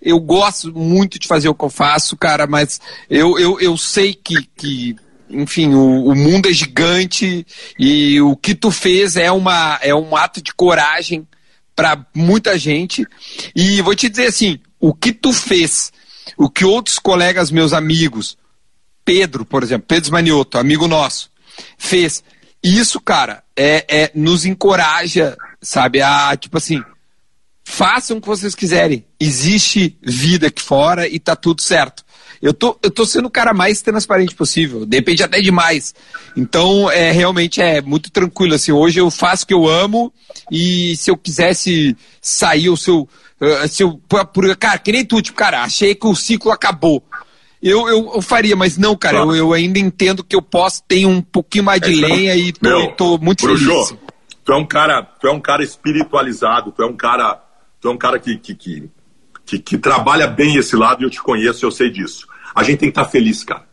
eu 0.01 0.19
gosto 0.19 0.73
muito 0.73 1.17
de 1.17 1.27
fazer 1.27 1.49
o 1.49 1.55
que 1.55 1.63
eu 1.63 1.69
faço, 1.69 2.15
cara, 2.17 2.45
mas 2.47 2.79
eu, 3.09 3.37
eu, 3.39 3.59
eu 3.59 3.77
sei 3.77 4.13
que, 4.13 4.35
que 4.55 4.95
enfim, 5.33 5.73
o, 5.73 6.05
o 6.05 6.15
mundo 6.15 6.49
é 6.49 6.53
gigante 6.53 7.45
e 7.77 8.21
o 8.21 8.35
que 8.35 8.53
tu 8.53 8.71
fez 8.71 9.15
é, 9.15 9.31
uma, 9.31 9.79
é 9.81 9.93
um 9.93 10.15
ato 10.15 10.41
de 10.41 10.53
coragem 10.53 11.27
para 11.75 12.05
muita 12.13 12.57
gente. 12.57 13.05
E 13.55 13.81
vou 13.81 13.95
te 13.95 14.09
dizer 14.09 14.27
assim, 14.27 14.59
o 14.79 14.93
que 14.93 15.11
tu 15.11 15.33
fez, 15.33 15.91
o 16.37 16.49
que 16.49 16.65
outros 16.65 16.99
colegas 16.99 17.51
meus 17.51 17.73
amigos, 17.73 18.37
Pedro, 19.03 19.45
por 19.45 19.63
exemplo, 19.63 19.87
Pedro 19.87 20.11
Manioto, 20.11 20.57
amigo 20.57 20.87
nosso, 20.87 21.29
fez. 21.77 22.23
Isso, 22.63 23.01
cara, 23.01 23.43
é, 23.55 23.85
é 23.87 24.11
nos 24.15 24.45
encoraja, 24.45 25.37
sabe, 25.61 26.01
a 26.01 26.35
tipo 26.37 26.57
assim, 26.57 26.81
façam 27.63 28.17
o 28.17 28.21
que 28.21 28.27
vocês 28.27 28.55
quiserem. 28.55 29.05
Existe 29.19 29.97
vida 30.01 30.47
aqui 30.47 30.61
fora 30.61 31.07
e 31.07 31.19
tá 31.19 31.35
tudo 31.35 31.61
certo. 31.61 32.05
Eu 32.43 32.53
tô, 32.53 32.77
eu 32.83 32.91
tô 32.91 33.05
sendo 33.05 33.27
o 33.27 33.31
cara 33.31 33.53
mais 33.53 33.81
transparente 33.81 34.35
possível, 34.35 34.85
depende 34.85 35.23
até 35.23 35.39
demais. 35.39 35.95
Então, 36.35 36.91
é 36.91 37.09
realmente 37.09 37.61
é 37.61 37.81
muito 37.81 38.11
tranquilo. 38.11 38.53
Assim, 38.53 38.73
hoje 38.73 38.99
eu 38.99 39.09
faço 39.09 39.45
o 39.45 39.47
que 39.47 39.53
eu 39.53 39.65
amo 39.65 40.11
e 40.51 40.93
se 40.97 41.09
eu 41.09 41.15
quisesse 41.15 41.95
sair, 42.21 42.67
ou 42.67 42.75
se 42.75 42.89
eu. 42.89 43.07
eh, 43.39 43.65
Se 43.69 43.81
eu 43.81 43.97
por, 44.33 44.57
cara, 44.57 44.77
que 44.77 44.91
nem 44.91 45.05
tu, 45.05 45.21
tipo, 45.21 45.37
cara, 45.37 45.63
achei 45.63 45.95
que 45.95 46.05
o 46.05 46.13
ciclo 46.13 46.51
acabou. 46.51 47.01
Eu, 47.61 47.87
eu, 47.87 48.11
eu 48.15 48.21
faria, 48.21 48.57
mas 48.57 48.77
não, 48.77 48.93
cara, 48.93 49.19
eu, 49.19 49.33
eu 49.33 49.53
ainda 49.53 49.79
entendo 49.79 50.21
que 50.21 50.35
eu 50.35 50.41
posso 50.41 50.83
ter 50.85 51.05
um 51.05 51.21
pouquinho 51.21 51.63
mais 51.63 51.79
de 51.79 51.95
lenha 51.95 52.35
e 52.35 52.51
tô, 52.51 52.67
Meu, 52.67 52.91
tô 52.91 53.17
muito 53.17 53.45
Bruxo, 53.45 53.63
feliz. 53.63 53.95
Tu 54.43 54.51
é 54.51 54.57
um 54.57 54.65
cara, 54.65 55.01
tu 55.01 55.27
é 55.29 55.31
um 55.31 55.39
cara 55.39 55.63
espiritualizado, 55.63 56.73
tu 56.73 56.83
é 56.83 56.85
um 56.85 56.97
cara, 56.97 57.41
tu 57.79 57.87
é 57.87 57.91
um 57.91 57.97
cara 57.97 58.19
que, 58.19 58.37
que, 58.37 58.53
que, 58.53 58.89
que, 59.45 59.59
que 59.59 59.77
trabalha 59.77 60.27
bem 60.27 60.57
esse 60.57 60.75
lado 60.75 61.01
e 61.01 61.05
eu 61.05 61.09
te 61.09 61.21
conheço, 61.23 61.65
eu 61.65 61.71
sei 61.71 61.89
disso. 61.89 62.32
A 62.53 62.63
gente 62.63 62.79
tem 62.79 62.89
que 62.91 62.99
estar 62.99 63.09
feliz, 63.09 63.43
cara. 63.43 63.67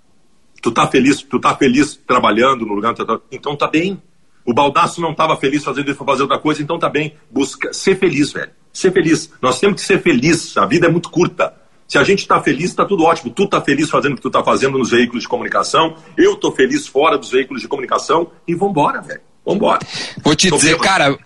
Tu 0.62 0.70
tá 0.70 0.86
feliz, 0.86 1.23
tu 1.23 1.39
tá 1.40 1.55
feliz 1.57 1.97
trabalhando 2.07 2.66
no 2.66 2.74
lugar, 2.74 2.94
tá- 2.94 3.20
então 3.32 3.57
tá 3.57 3.66
bem. 3.66 4.01
O 4.44 4.52
Baldaço 4.52 5.01
não 5.01 5.12
estava 5.12 5.36
feliz 5.36 5.65
fazendo 5.65 5.90
isso 5.90 6.05
fazer 6.05 6.23
outra 6.23 6.39
coisa, 6.39 6.62
então 6.62 6.78
tá 6.78 6.89
bem. 6.89 7.15
Busca 7.31 7.73
ser 7.73 7.97
feliz, 7.98 8.32
velho. 8.32 8.51
Ser 8.73 8.93
feliz. 8.93 9.32
Nós 9.40 9.59
temos 9.61 9.81
que 9.81 9.86
ser 9.86 10.01
feliz. 10.02 10.57
A 10.57 10.66
vida 10.66 10.86
é 10.86 10.90
muito 10.90 11.11
curta. 11.11 11.55
Se 11.86 11.98
a 11.98 12.05
gente 12.05 12.27
tá 12.27 12.40
feliz, 12.40 12.73
tá 12.74 12.85
tudo 12.85 13.05
ótimo. 13.05 13.31
Tu 13.32 13.47
tá 13.48 13.61
feliz 13.61 13.90
fazendo 13.90 14.12
o 14.12 14.16
que 14.16 14.23
tu 14.23 14.31
tá 14.31 14.43
fazendo 14.44 14.78
nos 14.78 14.90
veículos 14.90 15.23
de 15.24 15.28
comunicação. 15.28 15.97
Eu 16.16 16.36
tô 16.36 16.52
feliz 16.52 16.86
fora 16.86 17.19
dos 17.19 17.31
veículos 17.31 17.61
de 17.62 17.69
comunicação. 17.69 18.31
E 18.47 18.55
vambora, 18.55 19.01
velho. 19.01 19.20
Vambora. 19.53 19.81
Vou 20.23 20.35
te 20.35 20.49
Tô 20.49 20.57
dizer, 20.57 20.77
bêbado. 20.79 20.85
cara, 20.89 21.19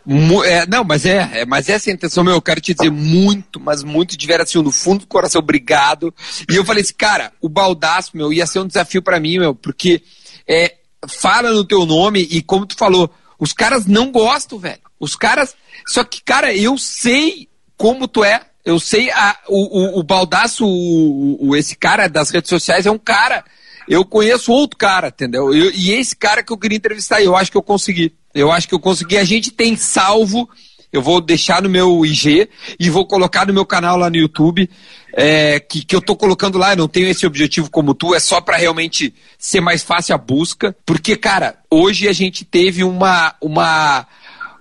é, 0.47 0.67
não, 0.67 0.85
mas 0.85 1.05
é, 1.07 1.41
é, 1.41 1.47
mas 1.47 1.69
essa 1.69 1.91
é 1.91 1.93
a 1.93 1.95
intenção, 1.95 2.25
meu, 2.25 2.35
eu 2.35 2.43
quero 2.43 2.61
te 2.61 2.75
dizer 2.75 2.91
muito, 2.91 3.59
mas 3.61 3.83
muito 3.83 4.17
de 4.17 4.27
veras, 4.27 4.49
assim, 4.49 4.63
no 4.63 4.71
fundo 4.73 5.01
do 5.01 5.07
coração, 5.07 5.39
obrigado. 5.41 6.15
E 6.51 6.57
eu 6.57 6.65
falei 6.65 6.83
assim, 6.83 6.95
cara, 6.95 7.33
o 7.41 7.49
baldaço, 7.49 8.11
meu, 8.15 8.33
ia 8.33 8.47
ser 8.47 8.61
um 8.61 8.67
desafio 8.67 9.03
pra 9.03 9.21
mim, 9.21 9.39
meu, 9.39 9.55
porque 9.55 10.03
é, 10.49 10.75
fala 11.09 11.51
no 11.51 11.65
teu 11.65 11.85
nome 11.87 12.21
e 12.31 12.43
como 12.43 12.67
tu 12.67 12.77
falou, 12.77 13.11
os 13.39 13.53
caras 13.53 13.87
não 13.87 14.11
gostam, 14.11 14.59
velho. 14.59 14.79
Os 14.99 15.17
caras, 15.17 15.55
só 15.87 16.03
que, 16.05 16.23
cara, 16.23 16.55
eu 16.55 16.79
sei 16.79 17.49
como 17.77 18.07
tu 18.09 18.25
é, 18.25 18.41
eu 18.65 18.81
sei, 18.81 19.11
a, 19.11 19.37
o, 19.49 19.99
o, 19.99 20.01
o 20.01 20.03
baldaço, 20.03 20.65
o, 20.67 21.49
o- 21.51 21.57
esse 21.57 21.77
cara 21.77 22.09
das 22.09 22.31
redes 22.31 22.49
sociais 22.49 22.87
é 22.87 22.91
um 22.91 22.97
cara 22.99 23.45
eu 23.89 24.05
conheço 24.05 24.53
outro 24.53 24.77
cara, 24.77 25.09
entendeu? 25.09 25.55
Eu- 25.55 25.71
e 25.73 25.93
esse 25.93 26.15
cara 26.17 26.43
que 26.43 26.53
eu 26.53 26.59
queria 26.59 26.77
entrevistar, 26.77 27.23
eu 27.23 27.37
acho 27.37 27.51
que 27.51 27.57
eu 27.57 27.63
consegui. 27.63 28.15
Eu 28.35 28.51
acho 28.51 28.67
que 28.69 28.75
eu 28.75 28.81
consegui. 28.81 29.17
A 29.17 29.25
gente 29.25 29.51
tem 29.51 29.77
salvo, 29.77 30.49
eu 30.93 31.01
vou 31.03 31.21
deixar 31.21 31.63
no 31.63 31.69
meu 31.69 32.05
IG 32.05 32.49
e 32.79 32.91
vou 32.91 33.07
colocar 33.07 33.47
no 33.47 33.53
meu 33.55 33.65
canal 33.67 33.97
lá 33.97 34.09
no 34.11 34.17
YouTube, 34.17 34.69
é, 35.13 35.61
que, 35.61 35.85
que 35.85 35.95
eu 35.95 36.01
tô 36.01 36.17
colocando 36.17 36.59
lá, 36.59 36.73
eu 36.73 36.77
não 36.77 36.89
tenho 36.89 37.07
esse 37.09 37.27
objetivo 37.27 37.71
como 37.71 37.95
tu, 37.95 38.15
é 38.15 38.19
só 38.21 38.41
para 38.41 38.57
realmente 38.57 39.15
ser 39.39 39.61
mais 39.61 39.83
fácil 39.83 40.15
a 40.15 40.19
busca. 40.19 40.75
Porque, 40.85 41.17
cara, 41.17 41.57
hoje 41.71 42.09
a 42.09 42.13
gente 42.13 42.45
teve 42.45 42.83
uma. 42.85 43.35
uma 43.41 44.07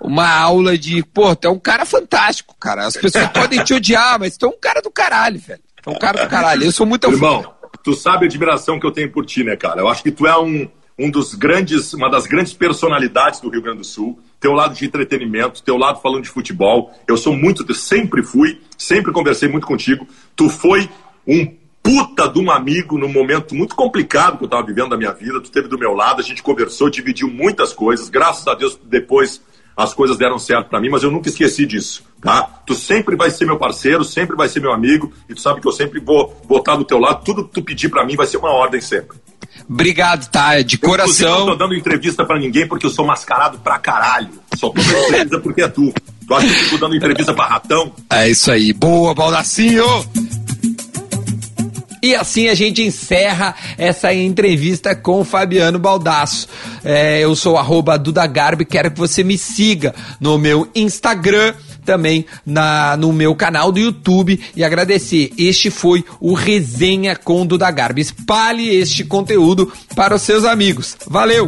uma 0.05 0.27
aula 0.37 0.77
de, 0.77 1.01
pô, 1.01 1.33
tu 1.33 1.47
é 1.47 1.49
um 1.49 1.57
cara 1.57 1.85
fantástico, 1.85 2.53
cara. 2.59 2.85
As 2.85 2.97
pessoas 2.97 3.25
podem 3.31 3.63
te 3.63 3.73
odiar, 3.73 4.19
mas 4.19 4.35
tu 4.35 4.45
é 4.47 4.49
um 4.49 4.59
cara 4.59 4.81
do 4.81 4.91
caralho, 4.91 5.39
velho. 5.39 5.61
Tu 5.81 5.89
é 5.89 5.93
um 5.93 5.97
cara 5.97 6.25
do 6.25 6.29
caralho. 6.29 6.61
Eu 6.65 6.73
sou 6.73 6.85
muito 6.85 7.09
Irmão, 7.09 7.41
tu 7.83 7.93
sabe 7.93 8.25
a 8.25 8.27
admiração 8.27 8.79
que 8.79 8.85
eu 8.85 8.91
tenho 8.91 9.11
por 9.11 9.25
ti, 9.25 9.43
né, 9.43 9.55
cara? 9.55 9.81
Eu 9.81 9.89
acho 9.89 10.01
que 10.01 10.11
tu 10.11 10.25
é 10.25 10.39
um, 10.39 10.67
um 10.97 11.11
dos 11.11 11.35
grandes, 11.35 11.93
uma 11.93 12.09
das 12.09 12.25
grandes 12.25 12.53
personalidades 12.53 13.41
do 13.41 13.49
Rio 13.49 13.61
Grande 13.61 13.79
do 13.79 13.83
Sul. 13.83 14.19
Teu 14.39 14.53
lado 14.53 14.73
de 14.73 14.85
entretenimento, 14.85 15.61
teu 15.61 15.77
lado 15.77 16.01
falando 16.01 16.23
de 16.23 16.29
futebol. 16.29 16.91
Eu 17.07 17.17
sou 17.17 17.35
muito, 17.35 17.71
sempre 17.73 18.23
fui, 18.23 18.61
sempre 18.77 19.11
conversei 19.11 19.49
muito 19.49 19.67
contigo. 19.67 20.07
Tu 20.35 20.49
foi 20.49 20.89
um 21.27 21.45
puta 21.81 22.29
de 22.29 22.39
um 22.39 22.49
amigo 22.49 22.97
num 22.97 23.11
momento 23.11 23.53
muito 23.53 23.75
complicado 23.75 24.37
que 24.37 24.45
eu 24.45 24.49
tava 24.49 24.65
vivendo 24.65 24.89
da 24.89 24.97
minha 24.97 25.11
vida. 25.11 25.41
Tu 25.41 25.45
esteve 25.45 25.67
do 25.67 25.77
meu 25.77 25.93
lado, 25.93 26.21
a 26.21 26.23
gente 26.23 26.41
conversou, 26.41 26.89
dividiu 26.89 27.29
muitas 27.29 27.73
coisas. 27.73 28.09
Graças 28.09 28.47
a 28.47 28.53
Deus, 28.53 28.79
depois 28.83 29.41
as 29.75 29.93
coisas 29.93 30.17
deram 30.17 30.37
certo 30.39 30.69
pra 30.69 30.79
mim, 30.79 30.89
mas 30.89 31.03
eu 31.03 31.11
nunca 31.11 31.29
esqueci 31.29 31.65
disso, 31.65 32.03
tá? 32.21 32.43
Tu 32.65 32.75
sempre 32.75 33.15
vai 33.15 33.29
ser 33.31 33.45
meu 33.45 33.57
parceiro, 33.57 34.03
sempre 34.03 34.35
vai 34.35 34.47
ser 34.47 34.59
meu 34.59 34.71
amigo, 34.71 35.11
e 35.29 35.33
tu 35.33 35.41
sabe 35.41 35.61
que 35.61 35.67
eu 35.67 35.71
sempre 35.71 35.99
vou 35.99 36.39
botar 36.47 36.75
do 36.75 36.83
teu 36.85 36.99
lado, 36.99 37.23
tudo 37.23 37.43
que 37.45 37.53
tu 37.53 37.63
pedir 37.63 37.89
pra 37.89 38.05
mim 38.05 38.15
vai 38.15 38.27
ser 38.27 38.37
uma 38.37 38.51
ordem 38.51 38.79
sempre. 38.81 39.17
Obrigado, 39.69 40.29
tá? 40.29 40.61
De 40.61 40.75
Inclusive, 40.75 41.23
não 41.25 41.31
tô 41.31 41.37
coração. 41.45 41.57
dando 41.57 41.73
entrevista 41.75 42.25
pra 42.25 42.39
ninguém 42.39 42.67
porque 42.67 42.85
eu 42.85 42.89
sou 42.89 43.05
mascarado 43.05 43.59
pra 43.59 43.77
caralho. 43.79 44.29
Só 44.55 44.69
tô 44.69 44.81
dando 44.81 45.03
entrevista 45.05 45.39
porque 45.39 45.61
é 45.61 45.67
tu. 45.67 45.93
Tu 46.27 46.33
acha 46.33 46.47
que 46.47 46.53
eu 46.53 46.59
fico 46.59 46.77
dando 46.77 46.95
entrevista 46.95 47.33
pra 47.33 47.45
ratão? 47.45 47.93
É 48.09 48.29
isso 48.29 48.51
aí. 48.51 48.73
Boa, 48.73 49.13
Baldacinho! 49.13 49.85
E 52.03 52.13
assim 52.13 52.49
a 52.49 52.53
gente 52.53 52.81
encerra 52.81 53.55
essa 53.77 54.13
entrevista 54.13 54.93
com 54.93 55.21
o 55.21 55.23
Fabiano 55.23 55.79
Baldasso. 55.79 56.49
É, 56.83 57.21
eu 57.21 57.33
sou 57.33 57.57
arroba 57.57 57.97
Duda 57.97 58.27
quero 58.27 58.91
que 58.91 58.99
você 58.99 59.23
me 59.23 59.37
siga 59.37 59.95
no 60.19 60.37
meu 60.37 60.67
Instagram, 60.75 61.53
também 61.85 62.25
na, 62.45 62.97
no 62.97 63.13
meu 63.13 63.33
canal 63.33 63.71
do 63.71 63.79
YouTube 63.79 64.37
e 64.53 64.65
agradecer. 64.65 65.31
Este 65.37 65.71
foi 65.71 66.03
o 66.19 66.33
Resenha 66.33 67.15
com 67.15 67.45
Duda 67.45 67.71
Garbi. 67.71 68.01
Espalhe 68.01 68.69
este 68.69 69.05
conteúdo 69.05 69.71
para 69.95 70.13
os 70.13 70.23
seus 70.23 70.43
amigos. 70.43 70.97
Valeu! 71.07 71.47